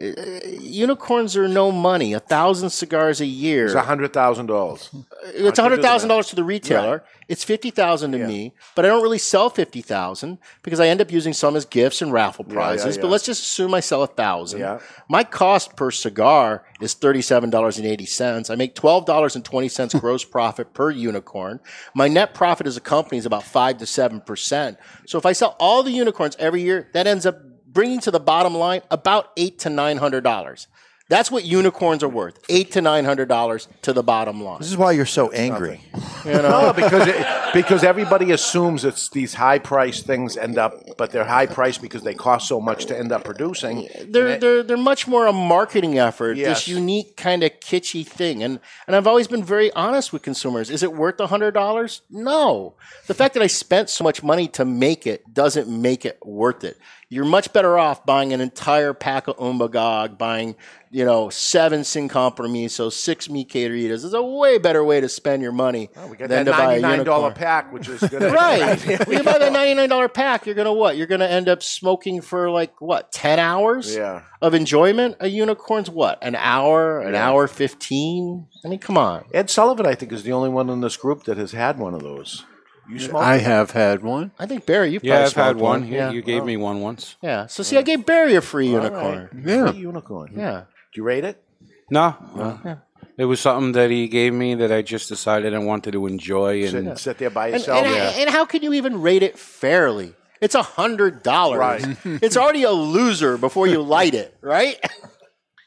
Uh, 0.00 0.40
unicorns 0.60 1.36
are 1.36 1.48
no 1.48 1.72
money. 1.72 2.12
A 2.12 2.20
thousand 2.20 2.70
cigars 2.70 3.20
a 3.20 3.26
year. 3.26 3.64
It's 3.64 3.74
hundred 3.74 4.12
thousand 4.12 4.46
dollars. 4.46 4.90
It's 5.34 5.58
hundred 5.58 5.82
thousand 5.82 6.08
dollars 6.08 6.28
to 6.28 6.36
the 6.36 6.44
retailer. 6.44 7.04
It's 7.26 7.42
fifty 7.44 7.70
thousand 7.70 8.12
to 8.12 8.18
me, 8.18 8.54
but 8.76 8.84
I 8.84 8.88
don't 8.88 9.02
really 9.02 9.18
sell 9.18 9.50
fifty 9.50 9.82
thousand 9.82 10.38
because 10.62 10.78
I 10.80 10.86
end 10.86 11.00
up 11.00 11.10
using 11.10 11.32
some 11.32 11.56
as 11.56 11.64
gifts 11.64 12.00
and 12.00 12.12
raffle 12.12 12.44
Yeah, 12.46 12.54
yeah, 12.54 12.60
prizes. 12.60 12.96
But 12.96 13.08
let's 13.08 13.24
just 13.26 13.42
assume 13.42 13.74
I 13.74 13.80
sell 13.80 14.02
a 14.02 14.06
thousand. 14.06 14.60
Yeah. 14.60 14.78
My 15.08 15.24
cost 15.24 15.76
per 15.76 15.90
cigar 15.90 16.64
is 16.80 16.94
thirty-seven 16.94 17.50
dollars 17.50 17.76
and 17.76 17.86
eighty 17.86 18.06
cents. 18.06 18.48
I 18.48 18.54
make 18.54 18.74
twelve 18.76 19.04
dollars 19.04 19.34
and 19.34 19.44
twenty 19.44 19.68
cents 19.68 19.94
gross 20.00 20.24
profit 20.24 20.72
per 20.72 20.90
unicorn. 20.90 21.58
My 21.94 22.06
net 22.08 22.32
profit 22.34 22.66
as 22.68 22.76
a 22.76 22.80
company 22.80 23.18
is 23.18 23.26
about 23.26 23.42
five 23.42 23.78
to 23.78 23.86
seven 23.86 24.20
percent. 24.20 24.78
So 25.06 25.18
if 25.18 25.26
I 25.26 25.32
sell 25.32 25.56
all 25.58 25.82
the 25.82 25.90
unicorns 25.90 26.36
every 26.38 26.62
year, 26.62 26.88
that 26.94 27.06
ends 27.08 27.26
up 27.26 27.47
bringing 27.72 28.00
to 28.00 28.10
the 28.10 28.20
bottom 28.20 28.54
line 28.54 28.82
about 28.90 29.32
eight 29.36 29.58
to 29.60 29.70
nine 29.70 29.98
hundred 29.98 30.24
dollars. 30.24 30.66
That's 31.08 31.30
what 31.30 31.44
unicorns 31.44 32.02
are 32.02 32.08
worth. 32.08 32.38
Eight 32.50 32.72
to 32.72 32.82
nine 32.82 33.06
hundred 33.06 33.28
dollars 33.28 33.66
to 33.82 33.94
the 33.94 34.02
bottom 34.02 34.42
line. 34.42 34.58
This 34.58 34.68
is 34.68 34.76
why 34.76 34.92
you're 34.92 35.06
so 35.06 35.30
angry. 35.30 35.80
You 36.24 36.32
know? 36.32 36.66
No, 36.66 36.72
because 36.74 37.06
it, 37.06 37.26
because 37.54 37.82
everybody 37.82 38.30
assumes 38.32 38.84
it's 38.84 39.08
these 39.08 39.32
high 39.32 39.58
priced 39.58 40.04
things 40.04 40.36
end 40.36 40.58
up, 40.58 40.74
but 40.98 41.10
they're 41.10 41.24
high 41.24 41.46
priced 41.46 41.80
because 41.80 42.02
they 42.02 42.14
cost 42.14 42.46
so 42.46 42.60
much 42.60 42.86
to 42.86 42.98
end 42.98 43.10
up 43.10 43.24
producing. 43.24 43.88
they're 44.08 44.38
they're 44.38 44.62
they're 44.62 44.76
much 44.76 45.08
more 45.08 45.26
a 45.26 45.32
marketing 45.32 45.98
effort. 45.98 46.36
Yes. 46.36 46.66
This 46.66 46.68
unique 46.68 47.16
kind 47.16 47.42
of 47.42 47.52
kitschy 47.60 48.06
thing, 48.06 48.42
and 48.42 48.60
and 48.86 48.94
I've 48.94 49.06
always 49.06 49.28
been 49.28 49.44
very 49.44 49.72
honest 49.72 50.12
with 50.12 50.22
consumers. 50.22 50.68
Is 50.68 50.82
it 50.82 50.92
worth 50.92 51.18
a 51.20 51.28
hundred 51.28 51.52
dollars? 51.52 52.02
No. 52.10 52.74
The 53.06 53.14
fact 53.14 53.32
that 53.32 53.42
I 53.42 53.46
spent 53.46 53.88
so 53.88 54.04
much 54.04 54.22
money 54.22 54.46
to 54.48 54.64
make 54.66 55.06
it 55.06 55.32
doesn't 55.32 55.68
make 55.68 56.04
it 56.04 56.18
worth 56.22 56.64
it. 56.64 56.76
You're 57.10 57.24
much 57.24 57.54
better 57.54 57.78
off 57.78 58.04
buying 58.04 58.34
an 58.34 58.42
entire 58.42 58.92
pack 58.92 59.28
of 59.28 59.38
Umbagog, 59.38 60.18
buying 60.18 60.56
you 60.90 61.04
know 61.04 61.28
seven 61.30 61.84
Sin 61.84 62.08
Compromiso, 62.08 62.90
six 62.92 63.28
Mi 63.28 63.44
Queridas. 63.44 64.04
It's 64.04 64.14
a 64.14 64.22
way 64.22 64.58
better 64.58 64.82
way 64.84 65.00
to 65.00 65.08
spend 65.08 65.42
your 65.42 65.52
money 65.52 65.90
We 66.10 66.16
got 66.16 66.28
than 66.28 66.44
that 66.44 66.44
to 66.44 66.50
buy 66.52 66.74
a 66.74 66.80
ninety 66.80 66.96
nine 66.98 67.04
dollar 67.06 67.30
pack, 67.32 67.72
which 67.72 67.88
is 67.88 68.00
good. 68.00 68.22
Right. 68.32 68.78
when 69.06 69.18
you 69.18 69.22
buy 69.24 69.38
that 69.38 69.52
ninety 69.52 69.74
nine 69.74 69.88
dollar 69.88 70.08
pack, 70.08 70.46
you're 70.46 70.54
gonna 70.54 70.72
what? 70.72 70.96
You're 70.96 71.06
gonna 71.06 71.26
end 71.26 71.48
up 71.48 71.62
smoking 71.62 72.20
for 72.20 72.50
like 72.50 72.80
what, 72.80 73.12
ten 73.12 73.38
hours 73.38 73.94
Yeah. 73.94 74.22
of 74.42 74.54
enjoyment? 74.54 75.16
A 75.20 75.28
unicorn's 75.28 75.90
what? 75.90 76.18
An 76.22 76.34
hour, 76.34 77.00
an 77.00 77.14
Yeah. 77.14 77.28
hour 77.28 77.46
fifteen? 77.48 78.46
I 78.64 78.68
mean, 78.68 78.78
come 78.78 78.98
on. 78.98 79.24
Ed 79.32 79.50
Sullivan, 79.50 79.86
I 79.86 79.94
think, 79.94 80.12
is 80.12 80.22
the 80.22 80.32
only 80.32 80.48
one 80.48 80.68
in 80.70 80.80
this 80.80 80.96
group 80.96 81.24
that 81.24 81.36
has 81.36 81.52
had 81.52 81.78
one 81.78 81.94
of 81.94 82.02
those. 82.02 82.44
You 82.90 82.98
smoke? 82.98 83.22
I 83.22 83.36
have 83.36 83.72
had 83.72 84.02
one. 84.02 84.30
I 84.38 84.46
think 84.46 84.64
Barry, 84.64 84.90
you've 84.92 85.04
Yeah, 85.04 85.16
probably 85.16 85.26
I've 85.42 85.46
had 85.46 85.56
one. 85.56 85.80
one. 85.82 85.88
Yeah, 85.92 85.96
Yeah. 86.06 86.10
you 86.12 86.22
gave 86.22 86.42
Oh. 86.42 86.46
me 86.46 86.56
one 86.56 86.80
once. 86.80 87.16
Yeah. 87.20 87.46
So 87.46 87.62
see, 87.62 87.76
I 87.76 87.82
gave 87.82 88.06
Barry 88.06 88.34
a 88.34 88.40
free 88.40 88.68
All 88.74 88.82
unicorn. 88.82 89.28
right. 89.34 89.44
Yeah. 89.46 89.70
Free 89.72 89.80
unicorn. 89.80 90.32
Yeah. 90.34 90.62
Do 90.94 91.00
you 91.00 91.04
rate 91.04 91.24
it? 91.24 91.42
No, 91.90 92.16
no. 92.36 92.78
It 93.16 93.24
was 93.24 93.40
something 93.40 93.72
that 93.72 93.90
he 93.90 94.06
gave 94.08 94.32
me 94.32 94.54
that 94.56 94.70
I 94.70 94.82
just 94.82 95.08
decided 95.08 95.52
I 95.54 95.58
wanted 95.58 95.92
to 95.92 96.06
enjoy. 96.06 96.66
Sit, 96.66 96.74
And 96.74 96.98
sit 96.98 97.18
there 97.18 97.30
by 97.30 97.46
And, 97.48 97.54
yourself. 97.56 97.84
and, 97.86 98.20
and 98.20 98.30
how 98.30 98.44
can 98.44 98.62
you 98.62 98.72
even 98.74 99.00
rate 99.02 99.22
it 99.22 99.38
fairly? 99.38 100.14
It's 100.40 100.54
a 100.54 100.62
hundred 100.62 101.22
dollars. 101.24 101.58
Right. 101.58 101.96
it's 102.04 102.36
already 102.36 102.62
a 102.62 102.70
loser 102.70 103.36
before 103.36 103.66
you 103.66 103.82
light 103.82 104.14
it, 104.14 104.36
right? 104.40 104.78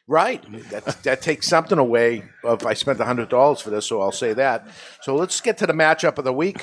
Right. 0.08 0.42
That, 0.70 0.86
that 1.04 1.22
takes 1.22 1.48
something 1.48 1.78
away. 1.78 2.24
If 2.44 2.66
I 2.66 2.74
spent 2.74 3.00
a 3.00 3.06
hundred 3.06 3.30
dollars 3.30 3.60
for 3.62 3.70
this, 3.70 3.86
so 3.86 4.02
I'll 4.02 4.12
say 4.14 4.34
that. 4.34 4.68
So 5.02 5.16
let's 5.16 5.40
get 5.42 5.58
to 5.60 5.68
the 5.68 5.74
matchup 5.74 6.18
of 6.18 6.24
the 6.24 6.34
week. 6.34 6.62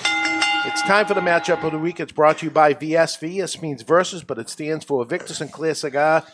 It's 0.65 0.83
time 0.83 1.07
for 1.07 1.15
the 1.15 1.21
matchup 1.21 1.63
of 1.65 1.73
the 1.73 1.79
week. 1.79 2.01
It's 2.01 2.13
brought 2.13 2.39
to 2.39 2.47
you 2.47 2.51
by 2.51 2.75
VSV. 2.75 3.41
This 3.41 3.61
means 3.63 3.83
versus, 3.83 4.23
but 4.25 4.39
it 4.39 4.49
stands 4.49 4.85
for 4.85 5.05
Victor 5.05 5.33
Sinclair 5.35 5.75
Cigar. 5.75 6.25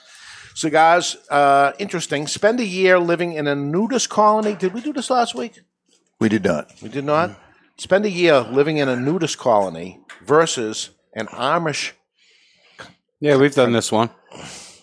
Cigars. 0.55 1.17
Uh, 1.29 1.73
interesting. 1.79 2.27
Spend 2.27 2.61
a 2.61 2.65
year 2.65 2.99
living 2.99 3.33
in 3.33 3.47
a 3.47 3.55
nudist 3.55 4.09
colony. 4.09 4.55
Did 4.55 4.73
we 4.73 4.81
do 4.81 4.93
this 4.93 5.11
last 5.11 5.35
week? 5.35 5.61
We 6.21 6.29
did 6.29 6.45
not. 6.45 6.71
We 6.81 6.89
did 6.89 7.05
not. 7.05 7.39
Spend 7.77 8.05
a 8.05 8.11
year 8.11 8.41
living 8.41 8.77
in 8.77 8.89
a 8.89 8.97
nudist 8.97 9.37
colony 9.37 10.01
versus 10.25 10.91
an 11.15 11.27
Amish. 11.27 11.93
yeah, 13.21 13.37
we've 13.37 13.55
done 13.55 13.73
this 13.73 13.91
one. 13.91 14.11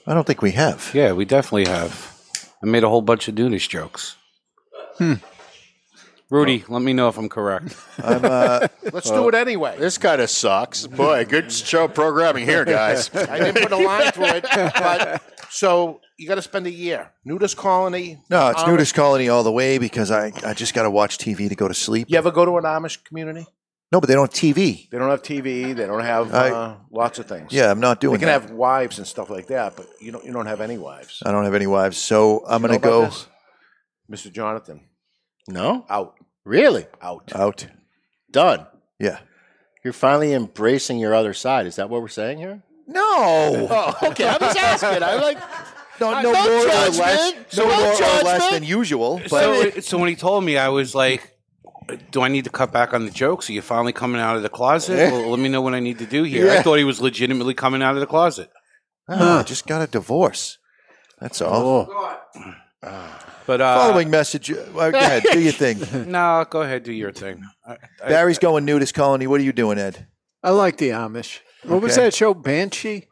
I 0.06 0.14
don't 0.14 0.28
think 0.28 0.42
we 0.42 0.52
have. 0.52 0.92
Yeah, 0.94 1.14
we 1.14 1.26
definitely 1.26 1.72
have. 1.72 2.18
I 2.62 2.68
made 2.68 2.84
a 2.84 2.90
whole 2.90 3.02
bunch 3.02 3.28
of 3.28 3.36
nudist 3.36 3.70
jokes. 3.70 4.16
Hmm. 4.98 5.16
Rudy, 6.32 6.64
let 6.70 6.82
me 6.82 6.94
know 6.94 7.10
if 7.10 7.18
I'm 7.18 7.28
correct. 7.28 7.76
I'm, 8.02 8.24
uh, 8.24 8.68
Let's 8.94 9.12
do 9.12 9.28
it 9.28 9.36
anyway. 9.36 9.76
This 9.78 9.98
kind 9.98 10.22
of 10.22 10.30
sucks. 10.30 10.88
Boy, 10.88 11.26
good 11.26 11.52
show 11.52 11.90
programming 11.90 12.46
here, 12.46 12.64
guys. 12.64 13.14
I 13.16 13.38
didn't 13.38 13.62
put 13.62 13.72
a 13.74 13.78
line 13.78 14.12
through 14.14 14.26
it, 14.28 14.44
but 14.54 15.22
so 15.50 16.00
you 16.18 16.30
got 16.30 16.36
to 16.36 16.42
spend 16.42 16.68
a 16.68 16.72
year. 16.72 17.12
Nudist 17.28 17.58
colony. 17.58 18.24
no, 18.30 18.48
it's 18.50 18.62
Amish- 18.62 18.68
nudist 18.68 18.94
colony 18.94 19.28
all 19.28 19.44
the 19.44 19.52
way 19.52 19.78
because 19.78 20.10
I, 20.10 20.32
I 20.46 20.54
just 20.54 20.74
got 20.74 20.84
to 20.84 20.90
watch 20.90 21.18
TV 21.18 21.50
to 21.50 21.56
go 21.56 21.68
to 21.68 21.74
sleep. 21.74 22.08
You 22.10 22.18
ever 22.18 22.32
go 22.32 22.46
to 22.46 22.58
an 22.58 22.64
Amish 22.64 23.04
community? 23.04 23.46
No, 23.92 24.00
but 24.00 24.08
they 24.08 24.14
don't 24.14 24.34
have 24.34 24.40
TV. 24.56 24.90
They 24.90 24.98
don't 24.98 25.10
have 25.10 25.22
TV. 25.24 25.76
They 25.76 25.86
don't 25.86 26.00
have 26.06 26.34
I- 26.34 26.50
uh, 26.52 26.78
lots 26.92 27.20
of 27.20 27.26
things. 27.26 27.52
Yeah, 27.52 27.70
I'm 27.70 27.82
not 27.82 28.00
doing 28.00 28.14
They 28.14 28.20
can 28.20 28.28
that. 28.28 28.42
have 28.44 28.52
wives 28.52 29.00
and 29.00 29.06
stuff 29.06 29.30
like 29.30 29.48
that, 29.48 29.76
but 29.76 29.86
you 30.00 30.14
don't. 30.14 30.24
You 30.24 30.32
don't 30.32 30.46
have 30.46 30.62
any 30.62 30.78
wives. 30.78 31.22
I 31.26 31.32
don't 31.34 31.44
have 31.44 31.56
any 31.56 31.68
wives, 31.68 31.98
so 31.98 32.46
I'm 32.48 32.62
You 32.62 32.70
going 32.70 32.80
to 32.80 32.88
know 32.88 33.02
go 33.02 33.06
this? 33.08 33.28
Mr. 34.10 34.32
Jonathan. 34.32 34.80
No? 35.50 35.86
Out. 35.90 36.16
Really? 36.46 36.88
Out. 37.02 37.32
out. 37.36 37.68
Done. 38.32 38.66
Yeah. 39.00 39.20
You're 39.84 39.94
finally 39.94 40.34
embracing 40.34 41.00
your 41.00 41.14
other 41.16 41.34
side. 41.34 41.66
Is 41.68 41.76
that 41.78 41.90
what 41.90 42.02
we're 42.02 42.08
saying 42.08 42.38
here? 42.40 42.64
No. 42.88 43.02
Oh, 43.72 43.98
okay. 44.10 44.28
I'm 44.28 44.40
just 44.40 44.58
asking. 44.58 45.04
I'm 45.04 45.22
like, 45.22 45.38
No, 46.00 46.14
Uh, 46.14 46.22
no 46.22 46.32
no 46.32 46.44
more 46.44 46.64
or 46.64 46.68
judgment. 46.68 46.98
less, 46.98 47.58
no 47.58 47.64
No 47.66 47.70
more 47.70 47.78
or 47.86 47.90
less 47.90 48.00
judgment. 48.00 48.52
than 48.52 48.64
usual. 48.64 49.18
But 49.30 49.30
so, 49.30 49.70
so 49.82 49.98
when 49.98 50.10
he 50.10 50.16
told 50.16 50.44
me, 50.44 50.58
I 50.58 50.70
was 50.70 50.96
like, 50.96 51.38
"Do 52.12 52.22
I 52.22 52.28
need 52.28 52.46
to 52.46 52.50
cut 52.50 52.72
back 52.72 52.94
on 52.94 53.06
the 53.06 53.12
jokes? 53.12 53.50
Are 53.50 53.54
you 53.54 53.62
finally 53.62 53.94
coming 53.94 54.20
out 54.22 54.36
of 54.36 54.42
the 54.44 54.50
closet? 54.50 55.12
Well, 55.12 55.30
let 55.30 55.40
me 55.40 55.48
know 55.50 55.62
what 55.62 55.74
I 55.76 55.80
need 55.80 56.00
to 56.00 56.06
do 56.06 56.24
here." 56.24 56.50
I 56.52 56.62
thought 56.64 56.78
he 56.80 56.84
was 56.84 57.02
legitimately 57.02 57.54
coming 57.54 57.84
out 57.84 57.94
of 57.96 58.00
the 58.02 58.08
closet. 58.08 58.50
Oh, 59.08 59.40
I 59.40 59.44
just 59.44 59.68
got 59.68 59.82
a 59.82 59.88
divorce. 59.88 60.58
That's 61.20 61.42
all. 61.42 61.88
But 63.52 63.60
uh, 63.60 63.76
Following 63.80 64.10
message. 64.10 64.50
uh, 64.50 64.64
Well, 64.74 64.92
go 64.92 64.98
ahead, 64.98 65.24
do 65.30 65.42
your 65.42 65.52
thing. 65.52 65.78
no, 66.10 66.46
go 66.50 66.62
ahead, 66.62 66.84
do 66.84 66.94
your 66.94 67.12
thing. 67.12 67.44
I, 67.68 67.76
I, 68.02 68.08
Barry's 68.08 68.40
going 68.40 68.64
nudist 68.64 68.94
colony. 68.94 69.28
What 69.28 69.42
are 69.42 69.44
you 69.44 69.52
doing, 69.52 69.78
Ed? 69.78 70.08
I 70.42 70.52
like 70.52 70.78
the 70.78 70.92
Amish. 70.92 71.40
What 71.64 71.82
was 71.82 71.98
Okay. 71.98 72.06
that 72.06 72.14
show, 72.14 72.34
Banshee? 72.34 73.10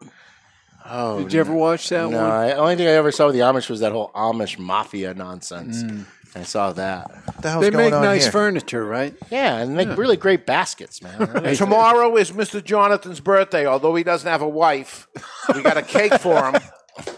Oh, 0.86 1.24
Did 1.24 1.34
you 1.34 1.41
ever 1.41 1.52
watch 1.53 1.90
that 1.90 2.10
no, 2.10 2.22
one? 2.22 2.32
I, 2.32 2.53
only 2.53 2.78
thing 2.78 2.88
I 2.88 2.91
ever 2.91 3.11
saw 3.11 3.26
with 3.26 3.36
the 3.36 3.41
Amish 3.41 3.70
was 3.70 3.82
that 3.82 3.91
whole 3.91 4.11
Amish 4.16 4.57
mafia 4.57 5.14
nonsense. 5.14 5.84
Mm. 5.84 6.06
I 6.34 6.44
saw 6.44 6.72
that. 6.72 7.11
they 7.41 7.70
make 7.70 7.91
nice 7.91 8.30
furniture, 8.30 8.86
right? 8.86 9.14
Yeah, 9.30 9.57
and 9.57 9.76
make 9.76 9.90
really 9.98 10.16
great 10.16 10.45
baskets, 10.45 11.02
man. 11.02 11.53
Tomorrow 11.56 12.16
is 12.16 12.32
Mr. 12.32 12.64
Jonathan's 12.64 13.20
birthday. 13.20 13.66
Although 13.66 13.94
he 13.95 14.06
doesn't 14.06 14.30
have 14.30 14.41
a 14.41 14.48
wife, 14.48 15.10
we 15.53 15.61
got 15.61 15.76
a 15.76 15.82
cake 15.82 16.14
for 16.14 16.49
him. 16.49 16.61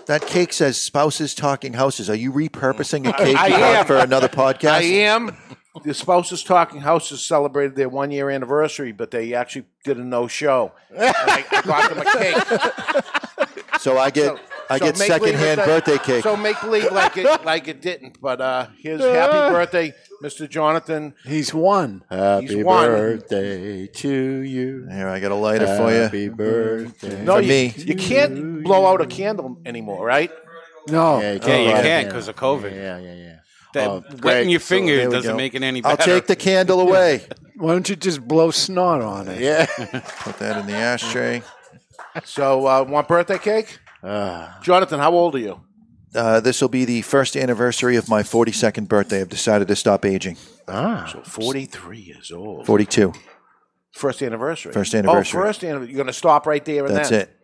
That 0.05 0.25
cake 0.25 0.53
says 0.53 0.79
spouses 0.79 1.33
talking 1.33 1.73
houses. 1.73 2.09
Are 2.09 2.15
you 2.15 2.31
repurposing 2.31 3.07
a 3.07 3.13
cake 3.13 3.37
I 3.37 3.47
you 3.47 3.53
bought 3.53 3.75
am. 3.75 3.85
for 3.85 3.97
another 3.97 4.27
podcast? 4.27 4.71
I 4.71 4.81
am. 4.81 5.35
The 5.85 5.93
Spouses 5.93 6.43
Talking 6.43 6.81
Houses 6.81 7.21
celebrated 7.21 7.77
their 7.77 7.87
one 7.87 8.11
year 8.11 8.29
anniversary, 8.29 8.91
but 8.91 9.09
they 9.09 9.33
actually 9.33 9.65
did 9.85 9.97
a 9.97 10.03
no 10.03 10.27
show. 10.27 10.73
I 10.93 11.45
got 11.65 11.89
them 11.89 12.05
a 12.05 12.17
cake. 12.17 13.05
So 13.81 13.97
I 13.97 14.11
get 14.11 14.37
I 14.69 14.77
get 14.77 14.95
secondhand 14.95 15.59
birthday 15.61 15.97
cake. 15.97 16.23
So 16.23 16.37
make 16.37 16.59
believe 16.61 16.91
like 16.91 17.17
it 17.17 17.43
like 17.43 17.67
it 17.67 17.81
didn't. 17.81 18.21
But 18.21 18.39
uh 18.39 18.67
here's 18.77 19.01
happy 19.01 19.51
birthday, 19.53 19.93
Mr. 20.22 20.48
Jonathan. 20.49 21.14
He's 21.26 21.53
one. 21.53 22.03
Happy 22.10 22.48
He's 22.48 22.64
one. 22.64 22.85
birthday 22.88 23.88
to 23.88 24.10
you. 24.41 24.88
Here, 24.91 25.07
I 25.07 25.19
got 25.19 25.31
a 25.31 25.35
lighter 25.35 25.65
for 25.77 25.91
you. 25.91 26.02
Happy 26.02 26.30
birthday. 26.30 27.23
No, 27.23 27.35
For 27.35 27.41
you, 27.41 27.48
me. 27.49 27.73
you 27.77 27.95
can't 27.95 28.64
blow 28.64 28.85
out 28.85 29.02
a 29.02 29.06
candle 29.07 29.57
anymore, 29.65 30.06
right? 30.06 30.31
No. 30.88 31.19
Yeah, 31.22 31.34
you 31.34 31.39
can't. 31.39 31.64
you 31.64 31.69
Oh, 31.69 31.73
can't 31.73 31.85
yeah. 31.85 32.03
because 32.03 32.27
of 32.27 32.35
COVID. 32.35 32.72
Yeah, 32.76 32.98
yeah, 32.99 33.14
yeah. 33.15 33.35
That 33.73 33.88
Oh, 33.89 34.03
wetting 34.22 34.49
your 34.49 34.60
finger 34.60 34.95
there 34.98 35.10
we 35.10 35.15
doesn't 35.15 35.31
go. 35.31 35.38
make 35.38 35.53
it 35.56 35.64
any 35.64 35.84
I'll 35.84 35.95
better. 35.95 36.14
take 36.15 36.27
the 36.27 36.35
candle 36.35 36.81
away. 36.81 37.26
Why 37.56 37.72
don't 37.73 37.88
you 37.88 37.95
just 37.95 38.27
blow 38.27 38.52
snot 38.52 39.02
on 39.02 39.27
it? 39.27 39.39
Yeah. 39.39 39.65
Put 40.19 40.39
that 40.39 40.57
in 40.60 40.65
the 40.68 40.73
ashtray. 40.73 41.41
So 42.26 42.68
uh 42.68 42.84
want 42.84 43.07
birthday 43.07 43.38
cake? 43.38 43.80
Ah. 44.03 44.60
Jonathan, 44.64 44.99
how 44.99 45.11
old 45.14 45.35
are 45.35 45.39
you? 45.39 45.61
Uh, 46.13 46.39
this 46.41 46.61
will 46.61 46.69
be 46.69 46.83
the 46.85 47.01
first 47.03 47.38
anniversary 47.38 47.95
of 47.95 48.09
my 48.09 48.21
42nd 48.21 48.88
birthday. 48.88 49.21
I've 49.21 49.29
decided 49.29 49.67
to 49.69 49.75
stop 49.75 50.05
aging. 50.05 50.38
Ah. 50.67 51.09
So 51.11 51.21
forty 51.21 51.65
three 51.65 51.99
years 51.99 52.31
old. 52.31 52.65
42. 52.65 53.13
First 53.91 54.21
anniversary. 54.21 54.73
First 54.73 54.93
anniversary. 54.93 55.39
Oh, 55.39 55.43
first 55.45 55.63
anniversary. 55.63 55.93
You're 55.93 56.03
gonna 56.03 56.13
stop 56.13 56.45
right 56.45 56.63
there 56.63 56.85
and 56.85 56.95
That's 56.95 57.09
then. 57.09 57.21
it. 57.21 57.38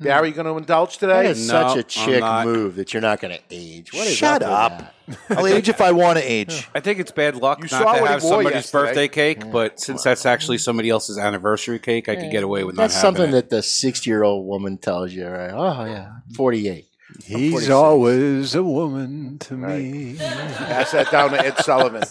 Barry, 0.00 0.28
you 0.28 0.34
gonna 0.34 0.56
indulge 0.56 0.98
today? 0.98 1.26
is 1.28 1.48
No, 1.48 1.74
such 1.74 1.76
a 1.76 2.00
I'm 2.00 2.06
chick 2.06 2.46
move 2.46 2.76
that 2.76 2.92
you're 2.94 3.00
not 3.02 3.20
going 3.20 3.34
to 3.36 3.42
age. 3.50 3.92
What 3.92 4.06
is 4.06 4.14
Shut 4.14 4.42
up? 4.44 4.72
up. 4.80 4.94
I'll 5.30 5.46
age 5.48 5.68
if 5.68 5.80
I 5.80 5.90
want 5.90 6.18
to 6.18 6.24
age. 6.24 6.68
I 6.74 6.78
think 6.78 7.00
it's 7.00 7.10
bad 7.10 7.34
luck 7.34 7.60
You 7.62 7.66
saw 7.68 7.80
not 7.82 7.98
to 7.98 8.06
have 8.06 8.22
somebody's 8.22 8.52
yesterday. 8.58 8.84
birthday 8.86 9.08
cake, 9.08 9.50
but 9.50 9.80
since 9.80 10.04
that's 10.04 10.24
actually 10.24 10.58
somebody 10.58 10.88
else's 10.88 11.18
anniversary 11.18 11.80
cake, 11.80 12.08
I 12.08 12.14
could 12.14 12.30
get 12.30 12.44
away 12.44 12.62
with 12.62 12.76
that? 12.76 12.82
That's 12.82 12.94
not 12.94 13.00
having 13.06 13.16
something 13.16 13.30
it. 13.38 13.50
that 13.50 13.56
the 13.56 13.62
60 13.62 14.08
year 14.08 14.22
old 14.22 14.46
woman 14.46 14.78
tells 14.78 15.12
you, 15.12 15.26
right? 15.26 15.50
Oh, 15.52 15.84
yeah, 15.84 16.10
48. 16.36 16.84
He's 17.24 17.70
always 17.70 18.54
a 18.54 18.62
woman 18.62 19.38
to 19.40 19.54
me. 19.54 20.16
Pass 20.18 20.92
that 20.92 21.10
down 21.10 21.30
to 21.30 21.44
Ed 21.44 21.58
Sullivan. 21.58 22.04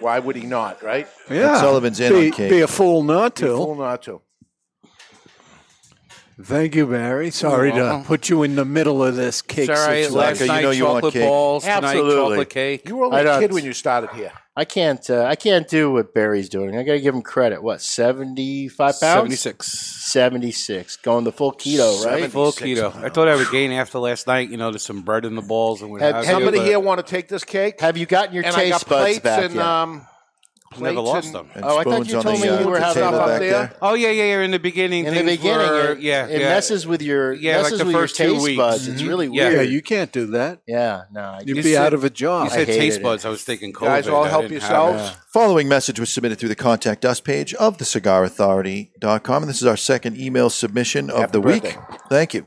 Why 0.00 0.18
would 0.18 0.36
he 0.36 0.46
not, 0.46 0.82
right? 0.82 1.06
Yeah. 1.30 1.60
Sullivan's 1.60 2.00
in 2.00 2.12
be, 2.12 2.26
on 2.26 2.32
cake. 2.32 2.50
Be 2.50 2.60
a 2.60 2.68
fool 2.68 3.02
not 3.02 3.34
Be 3.34 3.44
a 3.44 3.46
to. 3.48 3.56
fool 3.56 3.74
not 3.74 4.02
to. 4.04 4.20
Thank 6.40 6.76
you, 6.76 6.86
Barry. 6.86 7.30
Sorry 7.30 7.72
to 7.72 8.02
put 8.06 8.28
you 8.28 8.44
in 8.44 8.54
the 8.54 8.64
middle 8.64 9.02
of 9.02 9.16
this 9.16 9.42
cake 9.42 9.68
It's 9.68 9.80
all 9.80 9.86
right. 9.88 10.04
situation. 10.04 10.14
Last 10.14 10.40
you 10.40 10.46
night, 10.46 10.62
know 10.62 10.70
you 10.70 10.84
want 10.84 10.96
chocolate 10.98 11.12
cake. 11.14 11.22
balls. 11.24 11.64
Tonight, 11.64 11.76
Absolutely. 11.84 12.14
chocolate 12.14 12.50
cake. 12.50 12.88
You 12.88 12.96
were 12.96 13.04
only 13.06 13.16
I 13.16 13.20
a 13.20 13.24
don't- 13.24 13.40
kid 13.40 13.52
when 13.52 13.64
you 13.64 13.72
started 13.72 14.10
here. 14.10 14.30
I 14.56 14.64
can't. 14.64 15.08
Uh, 15.08 15.22
I 15.24 15.36
can't 15.36 15.68
do 15.68 15.92
what 15.92 16.12
Barry's 16.14 16.48
doing. 16.48 16.76
I 16.76 16.82
got 16.82 16.92
to 16.92 17.00
give 17.00 17.14
him 17.14 17.22
credit. 17.22 17.62
What 17.62 17.80
seventy 17.80 18.66
five 18.68 18.98
pounds? 19.00 19.40
76. 19.40 19.66
Seventy 19.66 20.50
six. 20.50 20.96
Going 20.96 21.22
the 21.24 21.30
full 21.32 21.52
keto, 21.52 22.04
right? 22.04 22.30
Full 22.30 22.50
keto. 22.52 22.94
I 23.04 23.08
thought 23.08 23.28
I 23.28 23.36
would 23.36 23.50
gain 23.52 23.70
after 23.70 23.98
last 24.00 24.26
night. 24.26 24.48
You 24.50 24.56
know, 24.56 24.70
there's 24.72 24.84
some 24.84 25.02
bread 25.02 25.24
in 25.24 25.36
the 25.36 25.42
balls 25.42 25.80
and 25.82 25.90
what 25.92 26.00
Have- 26.00 26.14
have 26.16 26.24
have 26.24 26.34
you, 26.34 26.40
Somebody 26.46 26.58
but 26.58 26.66
here 26.66 26.80
want 26.80 27.04
to 27.04 27.08
take 27.08 27.28
this 27.28 27.44
cake? 27.44 27.80
Have 27.80 27.96
you 27.96 28.06
gotten 28.06 28.34
your 28.34 28.44
and 28.44 28.54
I 28.54 28.68
got 28.68 28.74
taste 28.78 28.88
buds 28.88 29.02
plates 29.04 29.18
back 29.20 29.44
and 29.44 29.54
yet? 29.54 29.64
um, 29.64 30.06
Never 30.78 31.00
lost 31.00 31.26
and- 31.28 31.34
them. 31.34 31.50
And 31.54 31.64
Oh, 31.64 31.78
I 31.78 31.82
thought 31.84 32.06
you 32.08 32.16
on 32.18 32.22
told 32.22 32.36
the, 32.36 32.40
me 32.42 32.46
you 32.46 32.52
uh, 32.52 32.66
were 32.66 32.78
having 32.78 33.02
table 33.02 33.18
up 33.18 33.26
back 33.26 33.40
there. 33.40 33.50
there. 33.52 33.72
Oh 33.80 33.94
yeah, 33.94 34.10
yeah, 34.10 34.24
yeah. 34.24 34.40
In 34.42 34.50
the 34.50 34.58
beginning, 34.58 35.06
in 35.06 35.14
the 35.14 35.22
beginning, 35.24 35.66
were- 35.66 35.92
it, 35.92 36.00
yeah, 36.00 36.26
it 36.26 36.40
yeah. 36.42 36.48
messes 36.50 36.86
with 36.86 37.00
your 37.00 37.32
Yeah, 37.32 37.62
like 37.62 37.74
the 37.76 37.84
with 37.86 37.94
first 37.94 38.18
your 38.18 38.28
taste 38.32 38.44
weeks. 38.44 38.56
buds. 38.58 38.86
It's 38.86 39.00
Mhm. 39.02 39.08
really 39.08 39.26
Yeah. 39.32 39.48
weird. 39.48 39.54
Yeah, 39.54 39.62
you 39.62 39.80
can't 39.82 40.12
do 40.12 40.26
that. 40.26 40.60
Yeah, 40.68 41.02
no. 41.10 41.38
You'd 41.40 41.56
you 41.56 41.62
be 41.62 41.72
said- 41.72 41.82
out 41.86 41.94
of 41.94 42.04
a 42.04 42.10
job. 42.10 42.44
You 42.44 42.50
I 42.50 42.56
said 42.58 42.66
hated 42.68 42.80
taste 42.80 42.98
it. 42.98 43.02
buds. 43.02 43.24
I 43.24 43.30
was 43.30 43.42
thinking 43.42 43.72
COVID. 43.72 43.86
Guys, 43.86 44.08
all 44.08 44.24
help 44.24 44.42
didn't 44.42 44.52
yourselves. 44.60 45.10
it. 45.10 45.16
Following 45.32 45.68
message 45.68 45.98
was 45.98 46.10
submitted 46.10 46.38
through 46.38 46.50
the 46.50 46.54
contact 46.54 47.04
us 47.04 47.18
page 47.20 47.54
of 47.54 47.78
the 47.78 47.84
cigarauthority.com. 47.84 49.42
And 49.42 49.48
this 49.50 49.62
is 49.62 49.66
our 49.66 49.76
second 49.76 50.18
email 50.20 50.50
submission 50.50 51.08
of 51.10 51.20
Happy 51.20 51.32
the 51.32 51.40
week. 51.40 51.76
Thank 52.10 52.34
you. 52.34 52.46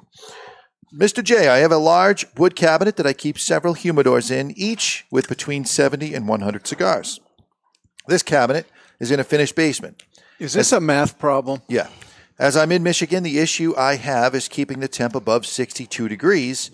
Mr. 0.98 1.24
J, 1.24 1.48
I 1.48 1.58
have 1.60 1.72
a 1.72 1.78
large 1.78 2.26
wood 2.38 2.56
cabinet 2.56 2.98
that 2.98 3.08
I 3.08 3.14
keep 3.14 3.40
several 3.40 3.76
humidors 3.76 4.30
in, 4.30 4.52
each 4.58 5.06
with 5.10 5.30
between 5.30 5.64
70 5.66 6.14
and 6.14 6.28
100 6.28 6.68
cigars. 6.68 7.20
This 8.12 8.24
cabinet 8.24 8.66
is 9.00 9.10
in 9.10 9.22
a 9.22 9.24
finished 9.24 9.56
basement. 9.56 10.04
Is 10.38 10.52
this 10.52 10.74
a 10.74 10.82
math 10.82 11.18
problem? 11.18 11.62
Yeah. 11.70 11.88
As 12.38 12.58
I'm 12.58 12.74
in 12.74 12.84
Michigan, 12.84 13.24
the 13.24 13.40
issue 13.40 13.74
I 13.78 13.96
have 13.96 14.36
is 14.36 14.50
keeping 14.50 14.82
the 14.82 14.90
temp 14.90 15.16
above 15.16 15.46
62 15.46 16.10
degrees. 16.10 16.72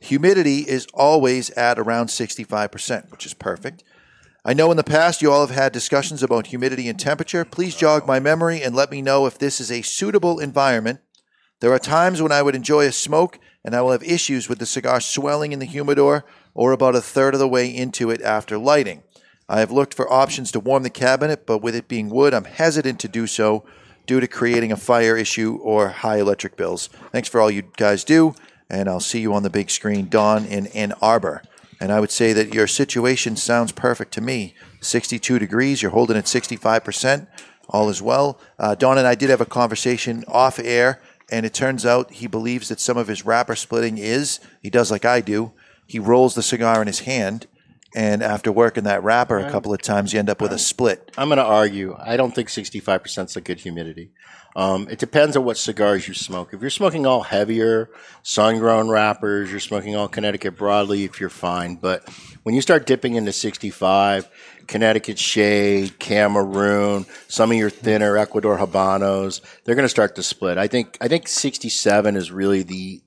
Humidity 0.00 0.58
is 0.58 0.86
always 0.92 1.48
at 1.52 1.78
around 1.78 2.08
65%, 2.08 3.10
which 3.10 3.24
is 3.24 3.32
perfect. 3.32 3.82
I 4.44 4.52
know 4.52 4.70
in 4.70 4.76
the 4.76 4.84
past 4.84 5.22
you 5.22 5.32
all 5.32 5.40
have 5.46 5.56
had 5.56 5.72
discussions 5.72 6.22
about 6.22 6.48
humidity 6.48 6.86
and 6.86 7.00
temperature. 7.00 7.46
Please 7.46 7.74
jog 7.74 8.06
my 8.06 8.20
memory 8.20 8.62
and 8.62 8.74
let 8.74 8.90
me 8.90 9.00
know 9.00 9.24
if 9.24 9.38
this 9.38 9.60
is 9.60 9.72
a 9.72 9.80
suitable 9.80 10.38
environment. 10.38 11.00
There 11.60 11.72
are 11.72 11.78
times 11.78 12.20
when 12.20 12.30
I 12.30 12.42
would 12.42 12.54
enjoy 12.54 12.84
a 12.84 12.92
smoke 12.92 13.38
and 13.64 13.74
I 13.74 13.80
will 13.80 13.92
have 13.92 14.02
issues 14.02 14.50
with 14.50 14.58
the 14.58 14.66
cigar 14.66 15.00
swelling 15.00 15.52
in 15.52 15.60
the 15.60 15.64
humidor 15.64 16.26
or 16.52 16.72
about 16.72 16.94
a 16.94 17.00
third 17.00 17.32
of 17.32 17.40
the 17.40 17.48
way 17.48 17.74
into 17.74 18.10
it 18.10 18.20
after 18.20 18.58
lighting. 18.58 19.02
I 19.48 19.60
have 19.60 19.70
looked 19.70 19.94
for 19.94 20.10
options 20.10 20.50
to 20.52 20.60
warm 20.60 20.82
the 20.82 20.90
cabinet, 20.90 21.46
but 21.46 21.58
with 21.58 21.74
it 21.74 21.88
being 21.88 22.08
wood, 22.08 22.32
I'm 22.32 22.44
hesitant 22.44 22.98
to 23.00 23.08
do 23.08 23.26
so 23.26 23.64
due 24.06 24.20
to 24.20 24.26
creating 24.26 24.72
a 24.72 24.76
fire 24.76 25.16
issue 25.16 25.58
or 25.62 25.88
high 25.88 26.18
electric 26.18 26.56
bills. 26.56 26.88
Thanks 27.12 27.28
for 27.28 27.40
all 27.40 27.50
you 27.50 27.62
guys 27.76 28.04
do, 28.04 28.34
and 28.70 28.88
I'll 28.88 29.00
see 29.00 29.20
you 29.20 29.34
on 29.34 29.42
the 29.42 29.50
big 29.50 29.70
screen, 29.70 30.08
Dawn 30.08 30.46
in 30.46 30.66
Ann 30.68 30.92
Arbor. 31.02 31.42
And 31.80 31.92
I 31.92 32.00
would 32.00 32.10
say 32.10 32.32
that 32.32 32.54
your 32.54 32.66
situation 32.66 33.36
sounds 33.36 33.72
perfect 33.72 34.12
to 34.14 34.20
me. 34.20 34.54
62 34.80 35.38
degrees, 35.38 35.82
you're 35.82 35.90
holding 35.90 36.16
at 36.16 36.24
65%, 36.24 37.26
all 37.68 37.88
is 37.88 38.00
well. 38.00 38.38
Uh, 38.58 38.74
Dawn 38.74 38.98
and 38.98 39.06
I 39.06 39.14
did 39.14 39.30
have 39.30 39.40
a 39.40 39.46
conversation 39.46 40.24
off 40.28 40.58
air, 40.58 41.00
and 41.30 41.44
it 41.44 41.54
turns 41.54 41.84
out 41.84 42.12
he 42.12 42.26
believes 42.26 42.68
that 42.68 42.80
some 42.80 42.96
of 42.96 43.08
his 43.08 43.24
wrapper 43.24 43.56
splitting 43.56 43.98
is, 43.98 44.40
he 44.62 44.70
does 44.70 44.90
like 44.90 45.04
I 45.04 45.20
do, 45.20 45.52
he 45.86 45.98
rolls 45.98 46.34
the 46.34 46.42
cigar 46.42 46.80
in 46.80 46.86
his 46.86 47.00
hand, 47.00 47.46
and 47.94 48.22
after 48.22 48.50
working 48.50 48.84
that 48.84 49.04
wrapper 49.04 49.38
a 49.38 49.50
couple 49.50 49.72
of 49.72 49.80
times, 49.80 50.12
you 50.12 50.18
end 50.18 50.28
up 50.28 50.40
with 50.40 50.52
a 50.52 50.58
split. 50.58 51.12
I'm 51.16 51.28
going 51.28 51.38
to 51.38 51.44
argue. 51.44 51.96
I 51.98 52.16
don't 52.16 52.34
think 52.34 52.48
65% 52.48 53.26
is 53.26 53.36
a 53.36 53.40
good 53.40 53.60
humidity. 53.60 54.10
Um, 54.56 54.88
it 54.88 54.98
depends 54.98 55.36
on 55.36 55.44
what 55.44 55.56
cigars 55.56 56.06
you 56.08 56.14
smoke. 56.14 56.52
If 56.52 56.60
you're 56.60 56.70
smoking 56.70 57.06
all 57.06 57.22
heavier, 57.22 57.90
sun-grown 58.22 58.88
wrappers, 58.88 59.50
you're 59.50 59.60
smoking 59.60 59.94
all 59.94 60.08
Connecticut 60.08 60.56
broadleaf, 60.56 61.20
you're 61.20 61.28
fine. 61.28 61.76
But 61.76 62.08
when 62.42 62.54
you 62.54 62.60
start 62.60 62.86
dipping 62.86 63.14
into 63.14 63.32
65, 63.32 64.28
Connecticut 64.66 65.18
Shade, 65.18 65.98
Cameroon, 65.98 67.06
some 67.28 67.50
of 67.52 67.56
your 67.56 67.70
thinner 67.70 68.16
Ecuador 68.16 68.58
Habanos, 68.58 69.40
they're 69.64 69.74
going 69.74 69.84
to 69.84 69.88
start 69.88 70.16
to 70.16 70.22
split. 70.22 70.58
I 70.58 70.66
think 70.66 70.98
I 71.00 71.08
think 71.08 71.28
67 71.28 72.16
is 72.16 72.30
really 72.30 72.62
the 72.62 73.02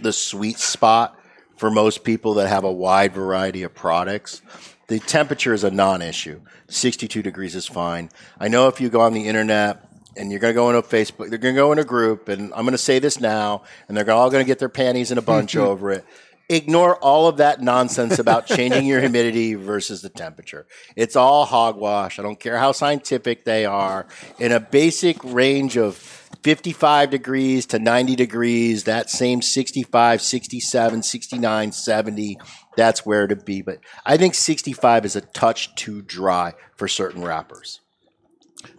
the 0.00 0.12
sweet 0.12 0.58
spot 0.58 1.18
for 1.56 1.70
most 1.70 2.04
people 2.04 2.34
that 2.34 2.48
have 2.48 2.64
a 2.64 2.72
wide 2.72 3.12
variety 3.12 3.62
of 3.62 3.74
products. 3.74 4.42
The 4.88 5.00
temperature 5.00 5.52
is 5.52 5.64
a 5.64 5.70
non-issue. 5.70 6.40
62 6.68 7.22
degrees 7.22 7.54
is 7.54 7.66
fine. 7.66 8.10
I 8.38 8.48
know 8.48 8.68
if 8.68 8.80
you 8.80 8.88
go 8.88 9.00
on 9.00 9.14
the 9.14 9.26
internet 9.26 9.88
and 10.16 10.30
you're 10.30 10.40
going 10.40 10.52
to 10.52 10.54
go 10.54 10.70
into 10.70 10.82
Facebook, 10.82 11.28
they're 11.28 11.38
going 11.38 11.54
to 11.54 11.60
go 11.60 11.72
in 11.72 11.78
a 11.78 11.84
group, 11.84 12.28
and 12.28 12.52
I'm 12.54 12.62
going 12.62 12.72
to 12.72 12.78
say 12.78 12.98
this 12.98 13.20
now, 13.20 13.62
and 13.88 13.96
they're 13.96 14.10
all 14.10 14.30
going 14.30 14.44
to 14.44 14.46
get 14.46 14.58
their 14.58 14.68
panties 14.68 15.10
in 15.10 15.18
a 15.18 15.22
bunch 15.22 15.54
mm-hmm. 15.54 15.66
over 15.66 15.90
it. 15.90 16.04
Ignore 16.48 16.96
all 16.98 17.26
of 17.26 17.38
that 17.38 17.60
nonsense 17.60 18.20
about 18.20 18.46
changing 18.46 18.86
your 18.86 19.00
humidity 19.00 19.54
versus 19.54 20.02
the 20.02 20.08
temperature. 20.08 20.66
It's 20.94 21.16
all 21.16 21.44
hogwash. 21.44 22.20
I 22.20 22.22
don't 22.22 22.38
care 22.38 22.56
how 22.56 22.70
scientific 22.70 23.44
they 23.44 23.66
are. 23.66 24.06
In 24.38 24.52
a 24.52 24.60
basic 24.60 25.22
range 25.24 25.76
of 25.76 26.15
55 26.42 27.10
degrees 27.10 27.66
to 27.66 27.78
90 27.78 28.16
degrees, 28.16 28.84
that 28.84 29.10
same 29.10 29.42
65, 29.42 30.22
67, 30.22 31.02
69, 31.02 31.72
70, 31.72 32.38
that's 32.76 33.04
where 33.06 33.26
to 33.26 33.36
be. 33.36 33.62
But 33.62 33.78
I 34.04 34.16
think 34.16 34.34
65 34.34 35.04
is 35.04 35.16
a 35.16 35.20
touch 35.20 35.74
too 35.74 36.02
dry 36.02 36.54
for 36.76 36.88
certain 36.88 37.22
wrappers. 37.24 37.80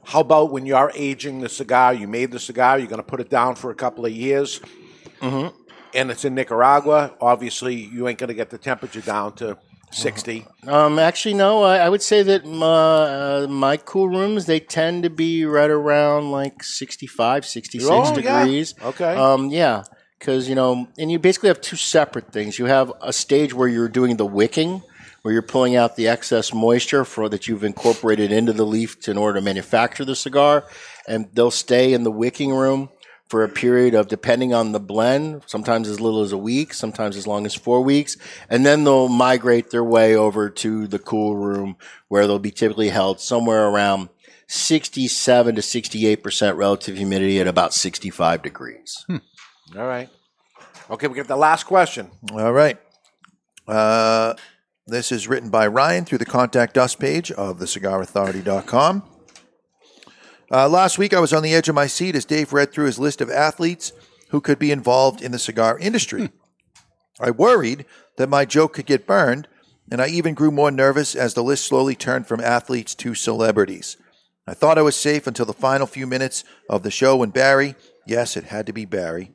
How 0.06 0.22
about 0.22 0.52
when 0.52 0.66
you're 0.66 0.92
aging 0.96 1.40
the 1.40 1.50
cigar? 1.50 1.94
You 1.94 2.08
made 2.08 2.32
the 2.32 2.40
cigar, 2.40 2.78
you're 2.78 2.88
going 2.88 2.98
to 2.98 3.08
put 3.08 3.22
it 3.22 3.30
down 3.30 3.56
for 3.56 3.72
a 3.72 3.76
couple 3.76 4.06
of 4.06 4.12
years, 4.12 4.60
Mm-hmm. 5.22 5.56
and 5.96 6.12
it's 6.12 6.26
in 6.26 6.36
Nicaragua. 6.36 7.16
Obviously, 7.20 7.74
you 7.74 8.08
ain't 8.08 8.20
going 8.20 8.28
to 8.28 8.36
get 8.36 8.52
the 8.52 8.58
temperature 8.60 9.02
down 9.02 9.34
to 9.38 9.58
60. 9.92 10.46
Um, 10.68 11.00
actually, 11.00 11.34
no. 11.34 11.64
I, 11.64 11.78
I 11.78 11.90
would 11.90 12.02
say 12.02 12.22
that 12.24 12.46
my, 12.46 12.66
uh, 12.66 13.48
my 13.50 13.78
cool 13.78 14.10
rooms 14.10 14.46
they 14.46 14.60
tend 14.60 15.04
to 15.04 15.10
be 15.10 15.46
right 15.46 15.70
around 15.70 16.32
like 16.32 16.64
65, 16.64 17.46
66 17.46 17.90
Oh, 17.90 18.04
yeah. 18.20 18.44
degrees. 18.44 18.76
Okay. 18.84 19.16
Um, 19.16 19.50
yeah. 19.50 19.84
because 20.20 20.50
you 20.50 20.56
know, 20.56 20.88
and 20.98 21.12
you 21.12 21.20
basically 21.20 21.48
have 21.48 21.62
two 21.62 21.76
separate 21.78 22.32
things. 22.32 22.60
You 22.60 22.66
have 22.66 22.92
a 23.02 23.14
stage 23.14 23.54
where 23.54 23.68
you're 23.68 23.88
doing 23.90 24.18
the 24.18 24.26
wicking, 24.26 24.82
where 25.22 25.34
you're 25.34 25.42
pulling 25.42 25.76
out 25.76 25.96
the 25.96 26.08
excess 26.08 26.54
moisture 26.54 27.06
for 27.06 27.30
that 27.30 27.48
you've 27.48 27.64
incorporated 27.64 28.32
into 28.32 28.54
the 28.54 28.66
leaf 28.66 29.00
to, 29.02 29.12
in 29.12 29.18
order 29.18 29.40
to 29.40 29.44
manufacture 29.44 30.06
the 30.06 30.16
cigar, 30.16 30.66
and 31.08 31.28
they'll 31.34 31.52
stay 31.52 31.94
in 31.94 32.04
the 32.04 32.12
wicking 32.12 32.54
room 32.54 32.90
for 33.28 33.44
a 33.44 33.50
period 33.50 33.94
of 33.94 34.08
depending 34.08 34.54
on 34.54 34.72
the 34.72 34.80
blend, 34.80 35.44
sometimes 35.46 35.90
as 35.90 36.00
little 36.00 36.22
as 36.22 36.32
a 36.32 36.38
week, 36.38 36.74
sometimes 36.74 37.18
as 37.18 37.28
long 37.28 37.46
as 37.46 37.54
four 37.54 37.82
weeks, 37.82 38.18
and 38.50 38.66
then 38.66 38.84
they'll 38.84 39.10
migrate 39.10 39.70
their 39.70 39.84
way 39.84 40.16
over 40.16 40.50
to 40.50 40.88
the 40.88 41.00
cool 41.00 41.36
room 41.36 41.76
where 42.08 42.26
they'll 42.26 42.40
be 42.40 42.52
typically 42.52 42.90
held 42.90 43.20
somewhere 43.20 43.68
around 43.68 44.10
67 44.48 45.56
to 45.56 45.62
68% 45.62 46.56
relative 46.56 46.96
humidity 46.96 47.40
at 47.40 47.48
about 47.48 47.74
65 47.74 48.42
degrees. 48.42 49.06
All 49.10 49.88
right. 49.88 50.10
Okay, 50.90 51.08
we 51.08 51.16
get 51.16 51.28
the 51.28 51.36
last 51.36 51.66
question. 51.66 52.10
All 52.32 52.54
right. 52.54 52.80
Uh, 53.68 54.36
this 54.86 55.12
is 55.12 55.28
written 55.28 55.50
by 55.50 55.68
Ryan 55.68 56.06
through 56.06 56.20
the 56.20 56.26
contact 56.26 56.78
us 56.78 56.96
page 56.96 57.30
of 57.32 57.60
thecigarauthority.com. 57.60 59.04
Uh, 60.50 60.70
last 60.70 60.98
week, 60.98 61.14
I 61.14 61.20
was 61.20 61.34
on 61.34 61.44
the 61.44 61.54
edge 61.54 61.68
of 61.68 61.76
my 61.76 61.88
seat 61.88 62.16
as 62.16 62.24
Dave 62.24 62.54
read 62.54 62.72
through 62.72 62.86
his 62.86 63.00
list 63.00 63.20
of 63.20 63.30
athletes 63.30 63.92
who 64.30 64.40
could 64.40 64.58
be 64.58 64.72
involved 64.72 65.22
in 65.22 65.34
the 65.34 65.40
cigar 65.40 65.78
industry. 65.78 66.30
I 67.20 67.32
worried 67.32 67.86
that 68.16 68.30
my 68.30 68.46
joke 68.46 68.74
could 68.74 68.86
get 68.86 69.08
burned, 69.08 69.50
and 69.92 70.02
I 70.02 70.08
even 70.08 70.34
grew 70.34 70.52
more 70.52 70.72
nervous 70.72 71.16
as 71.16 71.34
the 71.34 71.44
list 71.44 71.66
slowly 71.66 71.96
turned 71.96 72.28
from 72.28 72.40
athletes 72.40 72.96
to 72.96 73.14
celebrities. 73.14 73.98
I 74.48 74.54
thought 74.54 74.78
I 74.78 74.84
was 74.84 74.96
safe 74.96 75.28
until 75.28 75.46
the 75.46 75.54
final 75.54 75.86
few 75.86 76.08
minutes 76.08 76.46
of 76.70 76.84
the 76.84 76.92
show 76.92 77.18
when 77.18 77.32
Barry, 77.32 77.76
yes, 78.06 78.38
it 78.38 78.46
had 78.46 78.66
to 78.68 78.74
be 78.74 78.86
Barry, 78.86 79.32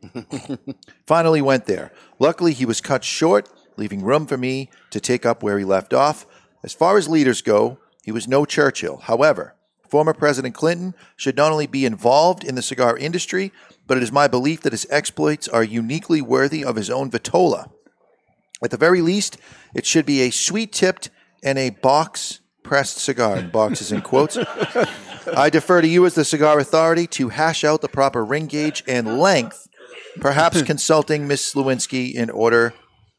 finally 1.07 1.43
went 1.43 1.67
there. 1.67 1.93
Luckily, 2.19 2.55
he 2.55 2.65
was 2.65 2.81
cut 2.81 3.05
short, 3.05 3.51
leaving 3.77 4.03
room 4.03 4.27
for 4.27 4.39
me 4.39 4.71
to 4.91 5.01
take 5.01 5.27
up 5.27 5.43
where 5.43 5.59
he 5.59 5.65
left 5.67 5.93
off. 5.93 6.25
As 6.63 6.73
far 6.73 6.97
as 6.97 7.07
leaders 7.07 7.43
go, 7.43 7.79
he 8.03 8.13
was 8.13 8.27
no 8.27 8.47
Churchill. 8.47 8.99
However, 8.99 9.55
former 9.93 10.14
President 10.14 10.55
Clinton 10.55 10.94
should 11.16 11.36
not 11.36 11.52
only 11.52 11.66
be 11.66 11.85
involved 11.85 12.44
in 12.44 12.55
the 12.55 12.62
cigar 12.62 12.97
industry, 12.97 13.52
but 13.86 13.98
it 13.98 14.02
is 14.02 14.10
my 14.10 14.27
belief 14.27 14.62
that 14.62 14.73
his 14.73 14.86
exploits 14.89 15.48
are 15.48 15.62
uniquely 15.62 16.23
worthy 16.23 16.64
of 16.64 16.77
his 16.77 16.89
own 16.89 17.10
vitola. 17.10 17.70
At 18.64 18.70
the 18.70 18.78
very 18.78 19.02
least, 19.02 19.36
it 19.74 19.85
should 19.85 20.06
be 20.06 20.23
a 20.23 20.31
sweet 20.31 20.73
tipped 20.73 21.10
and 21.44 21.59
a 21.59 21.69
box 21.69 22.40
pressed 22.62 22.97
cigar. 22.97 23.36
And 23.36 23.52
boxes 23.52 23.93
in 23.93 24.01
quotes. 24.01 24.39
I 25.36 25.51
defer 25.51 25.82
to 25.82 25.89
you 25.89 26.06
as 26.06 26.14
the 26.14 26.24
cigar 26.24 26.59
authority 26.59 27.06
to 27.09 27.28
hash 27.28 27.62
out 27.62 27.82
the 27.82 27.89
proper 27.89 28.24
ring 28.24 28.47
gauge 28.47 28.82
and 28.89 29.19
length, 29.19 29.69
perhaps 30.23 30.62
consulting 30.62 31.28
Miss 31.28 31.52
Lewinsky 31.52 32.14
in 32.14 32.31
order 32.31 32.73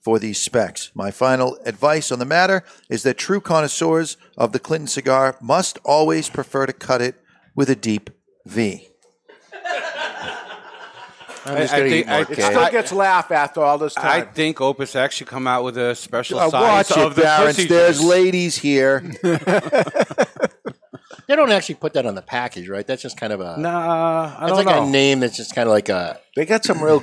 for 0.03 0.19
these 0.19 0.39
specs. 0.39 0.91
My 0.93 1.11
final 1.11 1.57
advice 1.65 2.11
on 2.11 2.19
the 2.19 2.25
matter 2.25 2.63
is 2.89 3.03
that 3.03 3.17
true 3.17 3.39
connoisseurs 3.41 4.17
of 4.37 4.51
the 4.51 4.59
Clinton 4.59 4.87
cigar 4.87 5.37
must 5.41 5.79
always 5.85 6.29
prefer 6.29 6.65
to 6.65 6.73
cut 6.73 7.01
it 7.01 7.15
with 7.55 7.69
a 7.69 7.75
deep 7.75 8.09
V. 8.45 8.89
I'm 11.45 11.57
just 11.57 11.73
gonna 11.73 11.85
eat 11.87 12.07
more 12.07 12.21
it 12.21 12.33
still 12.41 12.69
gets 12.71 12.91
laugh 12.93 13.29
after 13.29 13.61
all 13.61 13.77
this 13.77 13.93
time. 13.95 14.05
I 14.05 14.21
think 14.21 14.61
Opus 14.61 14.95
X 14.95 15.15
should 15.15 15.27
come 15.27 15.45
out 15.45 15.65
with 15.65 15.77
a 15.77 15.93
special 15.93 16.39
Uh, 16.39 16.49
size 16.49 16.89
watch 16.89 16.97
of 16.97 17.11
it, 17.11 17.15
the 17.15 17.21
Barron. 17.21 17.47
pussy 17.47 17.67
There's 17.67 17.97
juice. 17.97 18.05
ladies 18.07 18.57
here. 18.57 19.11
They 21.25 21.37
don't 21.37 21.51
actually 21.51 21.75
put 21.75 21.93
that 21.93 22.05
on 22.05 22.15
the 22.15 22.21
package, 22.21 22.67
right? 22.67 22.85
That's 22.85 23.01
just 23.01 23.17
kind 23.17 23.31
of 23.31 23.39
a 23.39 23.57
Nah, 23.57 24.35
I 24.37 24.47
don't 24.47 24.57
like 24.57 24.65
know. 24.65 24.83
a 24.85 24.89
name 24.89 25.21
that's 25.21 25.37
just 25.37 25.55
kind 25.55 25.67
of 25.69 25.71
like 25.71 25.87
a. 25.87 26.19
They 26.35 26.45
got 26.45 26.65
some 26.65 26.83
real 26.83 27.01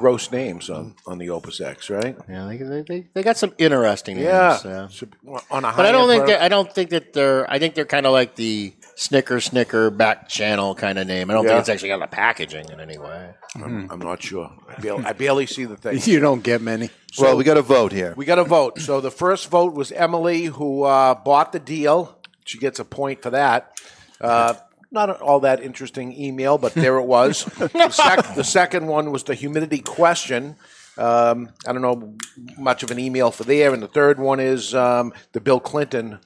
gross 0.00 0.32
names 0.32 0.70
on, 0.70 0.94
on 1.06 1.18
the 1.18 1.28
Opus 1.28 1.60
X, 1.60 1.90
right? 1.90 2.16
Yeah, 2.28 2.46
they, 2.46 2.56
they, 2.56 2.82
they, 2.82 3.06
they 3.12 3.22
got 3.22 3.36
some 3.36 3.52
interesting 3.58 4.16
names. 4.16 4.26
Yeah. 4.26 4.58
yeah. 4.64 4.88
Should- 4.88 5.14
on 5.50 5.64
a 5.64 5.72
But 5.76 5.84
I 5.86 5.92
don't 5.92 6.08
think 6.08 6.26
that 6.26 6.40
I 6.40 6.48
don't 6.48 6.72
think 6.74 6.90
that 6.90 7.12
they're. 7.12 7.48
I 7.50 7.58
think 7.58 7.74
they're 7.74 7.84
kind 7.96 8.06
of 8.06 8.12
like 8.12 8.34
the 8.34 8.72
Snicker 8.96 9.40
Snicker 9.40 9.90
back 9.90 10.28
channel 10.28 10.74
kind 10.74 10.98
of 10.98 11.06
name. 11.06 11.30
I 11.30 11.34
don't 11.34 11.44
Yeah. 11.44 11.50
think 11.50 11.60
it's 11.60 11.68
actually 11.68 11.90
got 11.90 12.00
the 12.00 12.06
packaging 12.06 12.70
in 12.70 12.80
any 12.80 12.96
way. 12.98 13.30
I'm, 13.56 13.90
I'm 13.90 13.98
not 13.98 14.22
sure. 14.22 14.50
I 14.68 14.80
barely, 14.80 15.04
I 15.04 15.12
barely 15.12 15.46
see 15.46 15.66
the 15.66 15.76
thing. 15.76 16.00
You 16.10 16.18
don't 16.20 16.42
get 16.42 16.62
many. 16.62 16.88
well, 17.18 17.36
we 17.36 17.44
got 17.44 17.56
a 17.58 17.62
vote 17.62 17.92
here. 17.92 18.14
We 18.16 18.24
got 18.24 18.38
a 18.38 18.44
vote. 18.44 18.78
So 18.80 19.00
the 19.02 19.10
first 19.10 19.50
vote 19.50 19.74
was 19.74 19.92
Emily, 19.92 20.44
who 20.46 20.84
uh, 20.84 21.14
bought 21.14 21.52
the 21.52 21.60
deal. 21.60 22.16
She 22.44 22.58
gets 22.58 22.78
a 22.80 22.84
point 22.84 23.22
for 23.22 23.30
that. 23.30 23.78
Uh, 24.20 24.54
not 24.90 25.20
all 25.20 25.40
that 25.40 25.62
interesting 25.62 26.12
email, 26.12 26.58
but 26.58 26.74
there 26.74 26.96
it 26.98 27.04
was. 27.04 27.44
the, 27.58 27.90
sec- 27.90 28.34
the 28.34 28.44
second 28.44 28.86
one 28.86 29.10
was 29.12 29.24
the 29.24 29.34
humidity 29.34 29.78
question. 29.78 30.56
Um, 30.98 31.50
I 31.66 31.72
don't 31.72 31.82
know 31.82 32.14
much 32.58 32.82
of 32.82 32.90
an 32.90 32.98
email 32.98 33.30
for 33.30 33.44
there. 33.44 33.72
And 33.72 33.82
the 33.82 33.88
third 33.88 34.18
one 34.18 34.40
is 34.40 34.74
um, 34.74 35.12
the 35.32 35.40
Bill 35.40 35.60
Clinton 35.60 36.18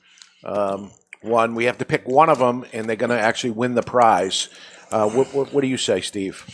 um, 0.43 0.91
one. 1.21 1.55
We 1.55 1.65
have 1.65 1.79
to 1.79 1.85
pick 1.85 2.09
one 2.09 2.29
of 2.29 2.39
them, 2.39 2.65
and 2.73 2.89
they're 2.89 2.97
going 2.97 3.11
to 3.11 3.21
actually 3.21 3.51
win 3.51 3.75
the 3.75 3.83
prize. 3.83 4.49
Uh, 4.91 5.09
what, 5.09 5.33
what, 5.35 5.53
what 5.53 5.61
do 5.61 5.69
you 5.69 5.77
say, 5.77 6.01
Steve? 6.01 6.45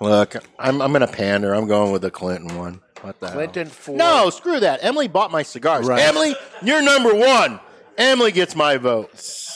Look, 0.00 0.34
I'm 0.58 0.80
I'm 0.80 0.92
gonna 0.92 1.06
pander. 1.06 1.52
I'm 1.52 1.68
going 1.68 1.92
with 1.92 2.00
the 2.00 2.10
Clinton 2.10 2.56
one. 2.56 2.80
What 3.02 3.20
the 3.20 3.26
hell? 3.26 3.36
Clinton 3.36 3.66
for 3.68 3.94
No, 3.94 4.30
screw 4.30 4.58
that. 4.60 4.80
Emily 4.82 5.08
bought 5.08 5.30
my 5.30 5.42
cigars. 5.42 5.86
Right. 5.86 6.00
Emily, 6.00 6.34
you're 6.62 6.82
number 6.82 7.14
one. 7.14 7.60
Emily 7.98 8.32
gets 8.32 8.56
my 8.56 8.78
vote. 8.78 9.10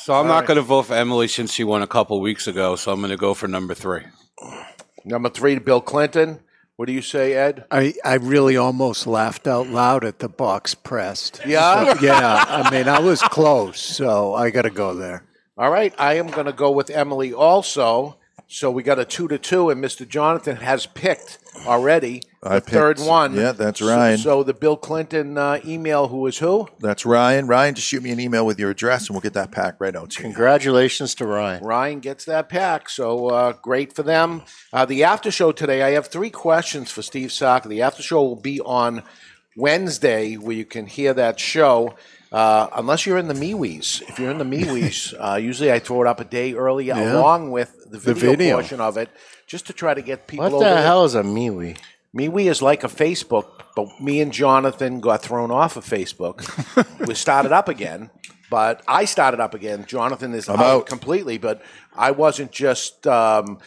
So 0.04 0.12
I'm 0.12 0.26
not 0.26 0.44
going 0.44 0.56
to 0.56 0.62
vote 0.62 0.82
for 0.82 0.94
Emily 0.94 1.28
since 1.28 1.50
she 1.50 1.64
won 1.64 1.80
a 1.80 1.86
couple 1.86 2.20
weeks 2.20 2.46
ago. 2.46 2.76
So 2.76 2.92
I'm 2.92 3.00
going 3.00 3.10
to 3.10 3.16
go 3.16 3.32
for 3.32 3.48
number 3.48 3.72
three. 3.72 4.02
Number 5.02 5.30
three, 5.30 5.58
Bill 5.58 5.80
Clinton. 5.80 6.40
What 6.76 6.88
do 6.88 6.92
you 6.92 7.00
say, 7.00 7.32
Ed? 7.32 7.64
I, 7.70 7.94
I 8.04 8.16
really 8.16 8.54
almost 8.54 9.06
laughed 9.06 9.46
out 9.46 9.68
loud 9.68 10.04
at 10.04 10.18
the 10.18 10.28
box 10.28 10.74
pressed. 10.74 11.40
Yeah? 11.46 11.98
yeah. 12.02 12.44
I 12.46 12.70
mean, 12.70 12.86
I 12.86 13.00
was 13.00 13.22
close, 13.22 13.80
so 13.80 14.34
I 14.34 14.50
got 14.50 14.62
to 14.62 14.70
go 14.70 14.92
there. 14.92 15.24
All 15.56 15.70
right, 15.70 15.94
I 15.96 16.18
am 16.18 16.26
going 16.26 16.48
to 16.48 16.52
go 16.52 16.70
with 16.70 16.90
Emily 16.90 17.32
also. 17.32 18.18
So 18.46 18.70
we 18.70 18.82
got 18.82 18.98
a 18.98 19.04
two 19.04 19.26
to 19.28 19.38
two, 19.38 19.70
and 19.70 19.82
Mr. 19.82 20.06
Jonathan 20.06 20.56
has 20.56 20.86
picked 20.86 21.38
already 21.66 22.22
the 22.42 22.50
I 22.50 22.60
picked- 22.60 22.70
third 22.70 23.00
one. 23.00 23.34
yeah, 23.34 23.52
that's 23.52 23.80
So- 23.80 23.88
Ryan. 23.88 24.18
So, 24.18 24.42
the 24.42 24.52
Bill 24.54 24.76
Clinton 24.76 25.36
uh, 25.38 25.60
email, 25.64 26.08
who 26.08 26.26
is 26.26 26.38
who? 26.38 26.68
That's 26.78 27.04
Ryan. 27.06 27.46
Ryan, 27.46 27.74
just 27.74 27.88
shoot 27.88 28.02
me 28.02 28.10
an 28.10 28.20
email 28.20 28.44
with 28.46 28.58
your 28.60 28.70
address, 28.70 29.06
and 29.08 29.14
we'll 29.14 29.22
get 29.22 29.32
that 29.32 29.50
pack 29.50 29.76
right 29.80 29.96
out 29.96 30.10
to 30.10 30.18
you. 30.18 30.22
Congratulations 30.28 31.14
to 31.16 31.26
Ryan. 31.26 31.64
Ryan 31.64 32.00
gets 32.00 32.26
that 32.26 32.48
pack, 32.48 32.88
so 32.90 33.28
uh, 33.28 33.52
great 33.62 33.92
for 33.94 34.02
them. 34.02 34.42
Uh, 34.72 34.84
the 34.84 35.02
after 35.04 35.30
show 35.30 35.50
today, 35.50 35.82
I 35.82 35.90
have 35.92 36.06
three 36.08 36.30
questions 36.30 36.90
for 36.90 37.02
Steve 37.02 37.32
Saka. 37.32 37.66
The 37.68 37.82
after 37.82 38.02
show 38.02 38.22
will 38.22 38.36
be 38.36 38.60
on 38.60 39.02
Wednesday, 39.56 40.34
where 40.34 40.54
you 40.54 40.64
can 40.66 40.86
hear 40.86 41.14
that 41.14 41.40
show. 41.40 41.94
Uh, 42.34 42.68
unless 42.74 43.06
you're 43.06 43.16
in 43.18 43.28
the 43.28 43.34
MeWe's. 43.34 44.02
If 44.08 44.18
you're 44.18 44.30
in 44.32 44.38
the 44.38 44.44
MeWe's, 44.44 45.14
uh, 45.20 45.36
usually 45.36 45.70
I 45.70 45.78
throw 45.78 46.00
it 46.02 46.08
up 46.08 46.18
a 46.18 46.24
day 46.24 46.54
early 46.54 46.86
Yeah. 46.86 47.14
along 47.20 47.52
with 47.52 47.84
the 47.84 47.98
The 47.98 48.12
video, 48.14 48.30
video. 48.32 48.54
portion 48.56 48.80
of 48.80 48.96
it, 48.96 49.08
just 49.46 49.66
to 49.68 49.72
try 49.72 49.94
to 49.94 50.02
get 50.02 50.26
people 50.26 50.50
What 50.50 50.58
the 50.64 50.82
hell 50.82 51.04
is 51.04 51.14
a 51.14 51.22
MeWe? 51.22 51.76
MeWe 52.16 52.46
is 52.50 52.60
like 52.60 52.82
a 52.82 52.88
Facebook, 52.88 53.46
but 53.76 53.86
me 54.00 54.20
and 54.20 54.32
Jonathan 54.32 54.98
got 55.00 55.22
thrown 55.22 55.52
off 55.52 55.76
of 55.76 55.84
Facebook. 55.84 56.36
we 57.06 57.14
started 57.14 57.52
up 57.52 57.68
again, 57.68 58.10
but 58.50 58.82
I 58.88 59.04
started 59.04 59.38
up 59.38 59.54
again. 59.54 59.84
Jonathan 59.86 60.34
is 60.34 60.48
out, 60.48 60.58
out. 60.60 60.86
completely, 60.86 61.38
but 61.38 61.62
I 61.96 62.10
wasn't 62.10 62.50
just 62.50 63.06
um, 63.06 63.58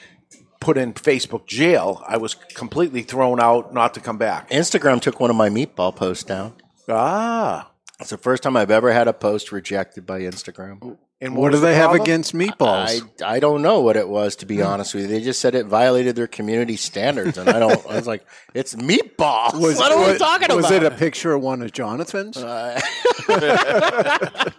put 0.60 0.78
in 0.78 0.94
Facebook 0.94 1.46
jail. 1.46 2.04
I 2.06 2.18
was 2.18 2.34
completely 2.36 3.04
thrown 3.04 3.40
out, 3.40 3.74
not 3.74 3.94
to 3.94 4.02
come 4.02 4.18
back. 4.18 4.50
Instagram 4.50 5.00
took 5.02 5.22
one 5.22 5.30
of 5.30 5.38
my 5.38 5.50
meatball 5.50 5.96
posts 5.96 6.26
down. 6.26 6.54
Ah. 6.90 7.72
It's 8.00 8.12
the 8.12 8.18
first 8.18 8.44
time 8.44 8.56
I've 8.56 8.72
ever 8.72 8.94
had 8.94 9.08
a 9.08 9.14
post 9.14 9.52
rejected 9.52 10.06
by 10.06 10.22
Instagram. 10.22 10.98
And 11.20 11.36
What, 11.36 11.48
do 11.48 11.54
was 11.54 11.62
the 11.62 11.68
they 11.68 11.76
have 11.76 11.94
against 11.94 12.36
meatballs? 12.36 13.02
I, 13.24 13.36
I 13.36 13.40
don't 13.40 13.64
know 13.64 13.82
what 13.82 13.98
it 13.98 14.08
was 14.08 14.36
to 14.38 14.46
be 14.46 14.62
honest 14.62 14.94
with 14.94 15.04
you. 15.04 15.10
They 15.10 15.20
just 15.22 15.42
said 15.42 15.56
it 15.56 15.66
violated 15.66 16.16
their 16.16 16.28
community 16.28 16.76
standards, 16.76 17.40
and 17.40 17.50
I 17.50 17.58
don't. 17.58 17.84
I 17.88 17.96
was 17.96 18.06
like, 18.06 18.24
it's 18.54 18.76
meatballs. 18.76 19.60
what 19.60 19.92
are 19.92 19.98
we 19.98 20.12
was- 20.12 20.20
talking 20.20 20.56
was 20.56 20.66
about? 20.66 20.74
Was 20.76 20.82
it 20.84 20.84
a 20.84 20.92
picture 20.92 21.34
of 21.34 21.42
one 21.42 21.64
of 21.64 21.72
Jonathan's? 21.72 22.38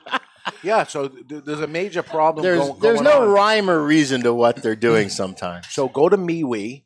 Yeah, 0.63 0.85
so 0.85 1.09
th- 1.09 1.45
there's 1.45 1.61
a 1.61 1.67
major 1.69 2.03
problem. 2.03 2.43
there's 2.43 2.59
go- 2.59 2.77
there's 2.81 3.01
going 3.01 3.05
no 3.05 3.23
on. 3.23 3.29
rhyme 3.29 3.71
or 3.71 3.81
reason 3.81 4.23
to 4.23 4.35
what 4.35 4.61
they're 4.61 4.75
doing 4.75 5.09
sometimes. 5.09 5.69
So 5.69 5.89
go 5.89 6.09
to 6.09 6.17
MeWe, 6.17 6.83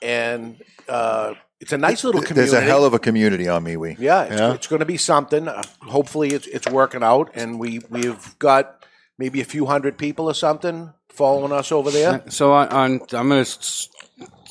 and 0.00 0.62
uh, 0.88 1.34
it's 1.60 1.72
a 1.72 1.78
nice 1.78 2.04
little 2.04 2.22
community. 2.22 2.50
There's 2.50 2.62
a 2.62 2.66
hell 2.66 2.84
of 2.84 2.94
a 2.94 2.98
community 2.98 3.48
on 3.48 3.64
MeWe. 3.64 3.96
Yeah, 3.98 4.22
it's, 4.24 4.40
Yeah. 4.40 4.54
it's 4.54 4.66
going 4.66 4.80
to 4.80 4.86
be 4.86 4.96
something. 4.96 5.46
Uh, 5.48 5.62
hopefully, 5.82 6.30
it's, 6.30 6.46
it's 6.46 6.68
working 6.68 7.02
out, 7.02 7.30
and 7.34 7.60
we 7.60 7.80
we've 7.90 8.38
got 8.38 8.84
maybe 9.18 9.40
a 9.40 9.44
few 9.44 9.66
hundred 9.66 9.98
people 9.98 10.26
or 10.26 10.34
something 10.34 10.92
following 11.10 11.52
us 11.52 11.70
over 11.70 11.90
there. 11.90 12.22
So 12.28 12.52
on, 12.52 12.68
on 12.68 13.00
I'm 13.12 13.28
going 13.28 13.44
to 13.44 13.88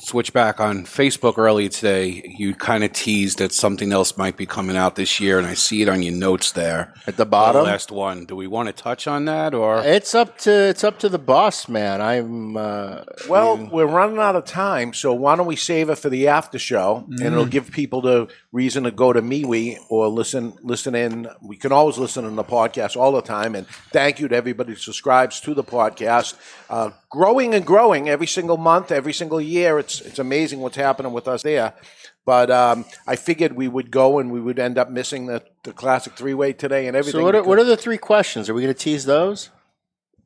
switch 0.02 0.32
back 0.32 0.60
on 0.60 0.84
Facebook 0.84 1.38
earlier 1.38 1.68
today, 1.68 2.34
you 2.38 2.54
kind 2.54 2.82
of 2.84 2.92
teased 2.92 3.38
that 3.38 3.52
something 3.52 3.92
else 3.92 4.16
might 4.16 4.36
be 4.36 4.46
coming 4.46 4.76
out 4.76 4.96
this 4.96 5.20
year, 5.20 5.38
and 5.38 5.46
I 5.46 5.54
see 5.54 5.82
it 5.82 5.88
on 5.88 6.02
your 6.02 6.14
notes 6.14 6.52
there 6.52 6.94
at 7.06 7.16
the 7.16 7.26
bottom. 7.26 7.62
The 7.64 7.70
last 7.70 7.90
one. 7.90 8.24
Do 8.24 8.34
we 8.34 8.46
want 8.46 8.68
to 8.68 8.72
touch 8.72 9.06
on 9.06 9.26
that, 9.26 9.54
or 9.54 9.82
It's 9.84 10.14
up 10.14 10.38
to 10.38 10.50
it's 10.50 10.84
up 10.84 10.98
to 11.00 11.08
the 11.08 11.18
boss, 11.18 11.68
man. 11.68 12.00
I'm 12.00 12.56
uh, 12.56 13.02
Well, 13.28 13.56
we're 13.70 13.86
running 13.86 14.18
out 14.18 14.36
of 14.36 14.44
time, 14.46 14.92
so 14.94 15.12
why 15.12 15.36
don't 15.36 15.46
we 15.46 15.56
save 15.56 15.90
it 15.90 15.96
for 15.96 16.08
the 16.08 16.28
after 16.28 16.58
show, 16.58 17.04
and 17.08 17.20
it'll 17.22 17.44
Mm. 17.46 17.50
give 17.50 17.70
people 17.70 18.00
the 18.00 18.28
reason 18.52 18.84
to 18.84 18.90
go 18.90 19.12
to 19.12 19.22
MeWe 19.22 19.76
or 19.88 20.08
listen 20.08 20.54
listen 20.62 20.94
in. 20.94 21.28
We 21.42 21.56
can 21.56 21.72
always 21.72 21.98
listen 21.98 22.24
in 22.24 22.36
the 22.36 22.44
podcast 22.44 22.96
all 22.96 23.12
the 23.12 23.22
time, 23.22 23.54
and 23.54 23.66
thank 23.92 24.18
you 24.20 24.28
to 24.28 24.36
everybody 24.36 24.70
who 24.72 24.76
subscribes 24.78 25.40
to 25.42 25.54
the 25.54 25.64
podcast. 25.64 26.34
Uh, 26.68 26.90
growing 27.10 27.54
and 27.54 27.66
growing 27.66 28.08
every 28.08 28.26
single 28.26 28.56
month, 28.56 28.90
every 28.92 29.12
single 29.12 29.40
year. 29.40 29.78
It's 29.78 29.99
it's 30.00 30.18
amazing 30.18 30.60
what's 30.60 30.76
happening 30.76 31.12
with 31.12 31.28
us 31.28 31.42
there. 31.42 31.74
But 32.26 32.50
um, 32.50 32.84
I 33.06 33.16
figured 33.16 33.52
we 33.54 33.66
would 33.68 33.90
go 33.90 34.18
and 34.18 34.30
we 34.30 34.40
would 34.40 34.58
end 34.58 34.78
up 34.78 34.90
missing 34.90 35.26
the, 35.26 35.42
the 35.64 35.72
classic 35.72 36.14
three 36.14 36.34
way 36.34 36.52
today 36.52 36.86
and 36.86 36.96
everything. 36.96 37.20
so 37.20 37.24
what 37.24 37.34
are, 37.34 37.42
what 37.42 37.58
are 37.58 37.64
the 37.64 37.76
three 37.76 37.98
questions? 37.98 38.48
Are 38.48 38.54
we 38.54 38.62
going 38.62 38.74
to 38.74 38.78
tease 38.78 39.04
those? 39.04 39.50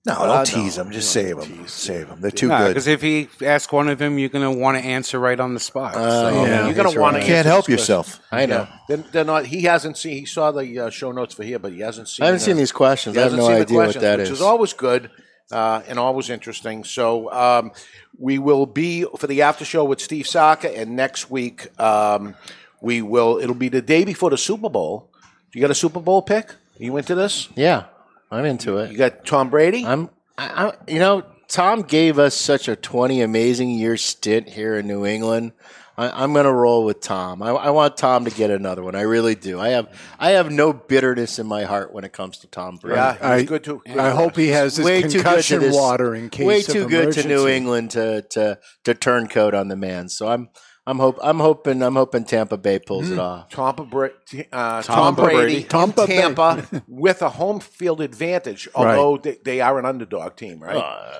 No, 0.06 0.12
Uh, 0.12 0.26
don't 0.26 0.54
no. 0.56 0.62
tease 0.62 0.76
them. 0.76 0.90
Just 0.90 1.12
save 1.12 1.38
them. 1.38 1.66
Save 1.66 2.08
them. 2.08 2.20
They're 2.20 2.30
too 2.30 2.48
Nah, 2.48 2.58
good. 2.58 2.68
Because 2.70 2.88
if 2.88 3.00
he 3.00 3.28
asks 3.42 3.72
one 3.72 3.88
of 3.88 3.96
them, 3.98 4.18
you're 4.18 4.28
going 4.28 4.44
to 4.44 4.50
want 4.60 4.76
to 4.76 4.84
answer 4.84 5.18
right 5.18 5.38
on 5.40 5.54
the 5.54 5.60
spot. 5.60 5.94
Uh, 5.94 6.30
So- 6.30 6.44
yeah, 6.44 6.66
you're 6.66 6.74
going 6.74 6.92
to 6.92 7.00
want 7.00 7.16
to 7.16 7.22
Can't 7.22 7.46
help 7.46 7.68
yourself. 7.68 8.20
I 8.30 8.44
know. 8.44 8.66
They're, 8.86 8.98
they're 8.98 9.24
not. 9.24 9.46
He 9.46 9.62
hasn't 9.62 9.96
seen. 9.96 10.18
He 10.18 10.26
saw 10.26 10.50
the 10.50 10.78
uh, 10.78 10.90
show 10.90 11.10
notes 11.10 11.32
for 11.32 11.42
here, 11.42 11.58
but 11.58 11.72
he 11.72 11.80
hasn't 11.80 12.08
seen. 12.08 12.24
I 12.24 12.26
haven't 12.26 12.42
uh, 12.42 12.44
seen 12.44 12.56
these 12.58 12.72
questions. 12.72 13.16
I 13.16 13.20
have 13.20 13.32
hasn't 13.32 13.40
no 13.42 13.48
seen 13.48 13.56
the 13.56 13.62
idea 13.62 13.76
what 13.78 13.82
questions, 13.84 14.02
that 14.02 14.18
which 14.18 14.28
is. 14.28 14.32
is 14.32 14.42
always 14.42 14.72
good 14.74 15.10
uh, 15.50 15.82
and 15.86 15.98
always 15.98 16.30
interesting. 16.30 16.84
So 16.84 17.30
um, 17.32 17.72
we 18.18 18.38
will 18.38 18.66
be 18.66 19.04
for 19.18 19.26
the 19.26 19.42
after 19.42 19.64
show 19.64 19.84
with 19.84 20.00
Steve 20.00 20.26
Saka, 20.26 20.76
and 20.76 20.96
next 20.96 21.30
week 21.30 21.78
um, 21.80 22.34
we 22.80 23.02
will. 23.02 23.38
It'll 23.38 23.54
be 23.54 23.68
the 23.68 23.82
day 23.82 24.04
before 24.04 24.30
the 24.30 24.38
Super 24.38 24.68
Bowl. 24.68 25.10
You 25.52 25.60
got 25.60 25.70
a 25.70 25.74
Super 25.74 26.00
Bowl 26.00 26.22
pick? 26.22 26.50
Are 26.50 26.82
you 26.82 26.96
into 26.96 27.14
this? 27.14 27.48
Yeah, 27.54 27.84
I'm 28.30 28.44
into 28.44 28.78
it. 28.78 28.90
You 28.90 28.98
got 28.98 29.24
Tom 29.24 29.50
Brady. 29.50 29.84
I'm. 29.86 30.10
I, 30.36 30.66
I, 30.66 30.72
you 30.90 30.98
know, 30.98 31.22
Tom 31.46 31.82
gave 31.82 32.18
us 32.18 32.34
such 32.34 32.66
a 32.66 32.74
20 32.74 33.20
amazing 33.20 33.70
year 33.70 33.96
stint 33.96 34.48
here 34.48 34.74
in 34.76 34.88
New 34.88 35.06
England. 35.06 35.52
I, 35.96 36.22
I'm 36.24 36.32
going 36.32 36.44
to 36.44 36.52
roll 36.52 36.84
with 36.84 37.00
Tom. 37.00 37.42
I, 37.42 37.50
I 37.50 37.70
want 37.70 37.96
Tom 37.96 38.24
to 38.24 38.30
get 38.30 38.50
another 38.50 38.82
one. 38.82 38.94
I 38.94 39.02
really 39.02 39.34
do. 39.34 39.60
I 39.60 39.70
have 39.70 39.88
I 40.18 40.30
have 40.30 40.50
no 40.50 40.72
bitterness 40.72 41.38
in 41.38 41.46
my 41.46 41.64
heart 41.64 41.92
when 41.92 42.04
it 42.04 42.12
comes 42.12 42.38
to 42.38 42.46
Tom 42.48 42.76
Brady. 42.76 42.96
Yeah, 42.96 43.16
I- 43.20 43.38
he's 43.40 43.48
good 43.48 43.62
too. 43.64 43.82
good 43.86 43.98
I 43.98 44.10
hope 44.10 44.36
he 44.36 44.48
has 44.48 44.76
his 44.76 44.84
way 44.84 45.02
too 45.02 45.08
good 45.08 45.10
to 45.12 45.22
concussion 45.22 45.60
this, 45.60 45.74
water 45.74 46.14
in 46.14 46.30
case 46.30 46.46
way 46.46 46.60
of 46.60 46.66
too 46.66 46.88
good 46.88 47.12
to 47.14 47.28
New. 47.28 47.46
England 47.46 47.92
to 47.92 48.22
to 48.30 48.58
to 48.84 48.94
turn 48.94 49.28
coat 49.28 49.54
on 49.54 49.68
the 49.68 49.76
man. 49.76 50.08
So 50.08 50.28
I'm 50.28 50.48
I'm 50.86 50.98
hope 50.98 51.18
I'm 51.22 51.38
hoping 51.40 51.82
I'm 51.82 51.94
hoping 51.94 52.24
Tampa 52.26 52.58
Bay 52.58 52.78
pulls 52.78 53.08
it 53.10 53.18
off. 53.18 53.48
Tampa 53.48 53.84
Bra- 53.84 54.08
uh, 54.52 54.82
Tom 54.82 55.14
Tampa 55.16 55.22
Brady, 55.22 55.36
Brady. 55.38 55.56
in 55.62 55.68
Tampa 55.68 56.06
Bay. 56.06 56.16
Tampa 56.18 56.82
with 56.88 57.22
a 57.22 57.30
home 57.30 57.60
field 57.60 58.02
advantage, 58.02 58.68
although 58.74 59.16
they, 59.16 59.38
they 59.42 59.60
are 59.62 59.78
an 59.78 59.86
underdog 59.86 60.36
team, 60.36 60.62
right? 60.62 60.76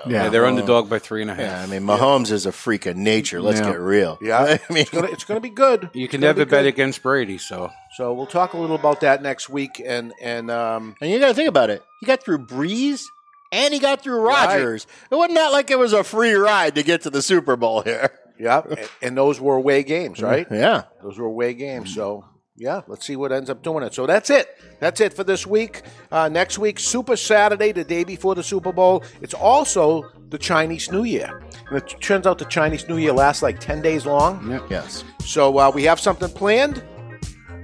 yeah, 0.07 0.28
they're 0.28 0.45
underdog 0.45 0.91
by 0.91 0.99
three 0.99 1.23
and 1.23 1.31
a 1.31 1.35
half. 1.35 1.45
Yeah, 1.47 1.62
I 1.62 1.66
mean 1.66 1.82
Mahomes 1.89 2.31
is 2.31 2.45
a 2.45 2.53
freak 2.53 2.85
of 2.85 2.99
nature. 2.99 3.41
Let's 3.41 3.61
Yeah. 3.61 3.70
get 3.70 3.81
real. 3.81 4.19
yeah, 4.20 4.59
I 4.69 4.73
mean 4.73 4.82
it's 4.82 4.91
gonna 4.91 5.09
it's 5.09 5.24
gonna 5.24 5.41
be 5.41 5.49
good. 5.49 5.89
You 5.95 6.09
can 6.09 6.16
It's 6.19 6.23
gonna 6.23 6.27
never 6.27 6.45
be 6.45 6.51
bet 6.51 6.65
good. 6.65 6.66
against 6.74 7.03
Brady, 7.03 7.39
so 7.39 7.70
So 7.97 8.12
we'll 8.12 8.27
talk 8.27 8.53
a 8.53 8.59
little 8.59 8.77
about 8.77 9.01
that 9.01 9.23
next 9.23 9.49
week, 9.49 9.81
and 9.82 10.12
and 10.20 10.51
um, 10.51 10.95
And 11.01 11.11
you 11.11 11.19
got 11.19 11.28
to 11.28 11.35
think 11.35 11.49
about 11.49 11.70
it. 11.70 11.82
He 12.01 12.07
got 12.07 12.23
through 12.23 12.47
Brees 12.47 13.05
and 13.51 13.73
he 13.73 13.81
got 13.81 14.03
through 14.03 14.20
Rodgers. 14.20 14.86
It 15.11 15.15
wasn't 15.15 15.36
that 15.36 15.53
like 15.53 15.70
it 15.70 15.78
was 15.78 15.95
a 15.95 16.05
free 16.05 16.35
ride 16.35 16.74
to 16.74 16.82
get 16.82 17.01
to 17.03 17.11
the 17.11 17.23
Super 17.23 17.57
Bowl 17.57 17.81
here. 17.81 18.11
Yeah, 18.39 18.62
and, 19.02 19.16
those 19.16 19.40
were 19.40 19.56
away 19.56 19.82
games, 19.82 20.23
right? 20.23 20.47
Yeah. 20.51 20.85
Those 21.02 21.19
were 21.19 21.27
away 21.27 21.55
games. 21.55 21.94
So 21.94 22.24
yeah, 22.56 22.82
let's 22.86 23.06
see 23.06 23.16
what 23.16 23.32
ends 23.32 23.51
up 23.51 23.62
doing 23.62 23.82
it. 23.85 23.94
So 23.94 24.06
that's 24.06 24.31
it. 24.31 24.48
That's 24.78 25.01
it 25.01 25.12
for 25.12 25.24
this 25.24 25.47
week. 25.47 25.82
Uh, 26.12 26.28
next 26.28 26.59
week, 26.59 26.78
Super 26.78 27.16
Saturday, 27.16 27.73
the 27.73 27.85
day 27.85 28.05
before 28.05 28.35
the 28.35 28.43
Super 28.43 28.73
Bowl. 28.73 29.02
It's 29.20 29.35
also 29.35 30.11
the 30.28 30.39
Chinese 30.39 30.90
New 30.90 31.05
Year. 31.05 31.43
And 31.69 31.78
it 31.78 31.94
turns 32.01 32.27
out 32.27 32.39
the 32.39 32.44
Chinese 32.44 32.89
New 32.89 32.98
Year 32.98 33.12
lasts 33.12 33.43
like 33.43 33.59
ten 33.61 33.82
days 33.82 34.06
long. 34.06 34.51
Yes. 34.70 35.05
So 35.20 35.59
uh, 35.59 35.70
we 35.74 35.85
have 35.85 35.98
something 35.98 36.28
planned. 36.28 36.82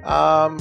Um, 0.05 0.59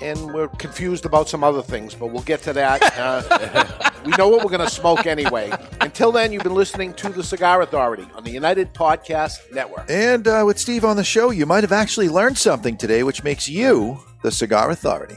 and 0.00 0.32
we're 0.32 0.48
confused 0.48 1.04
about 1.04 1.28
some 1.28 1.44
other 1.44 1.62
things, 1.62 1.94
but 1.94 2.08
we'll 2.08 2.22
get 2.22 2.42
to 2.42 2.52
that. 2.52 2.82
Uh, 2.98 3.90
we 4.04 4.12
know 4.18 4.28
what 4.28 4.44
we're 4.44 4.50
going 4.56 4.66
to 4.66 4.74
smoke 4.74 5.06
anyway. 5.06 5.52
Until 5.80 6.12
then, 6.12 6.32
you've 6.32 6.42
been 6.42 6.54
listening 6.54 6.94
to 6.94 7.08
The 7.08 7.22
Cigar 7.22 7.62
Authority 7.62 8.06
on 8.14 8.24
the 8.24 8.30
United 8.30 8.72
Podcast 8.74 9.52
Network. 9.52 9.86
And 9.88 10.26
uh, 10.26 10.44
with 10.46 10.58
Steve 10.58 10.84
on 10.84 10.96
the 10.96 11.04
show, 11.04 11.30
you 11.30 11.46
might 11.46 11.64
have 11.64 11.72
actually 11.72 12.08
learned 12.08 12.38
something 12.38 12.76
today, 12.76 13.02
which 13.02 13.22
makes 13.24 13.48
you 13.48 13.98
the 14.22 14.30
Cigar 14.30 14.70
Authority. 14.70 15.16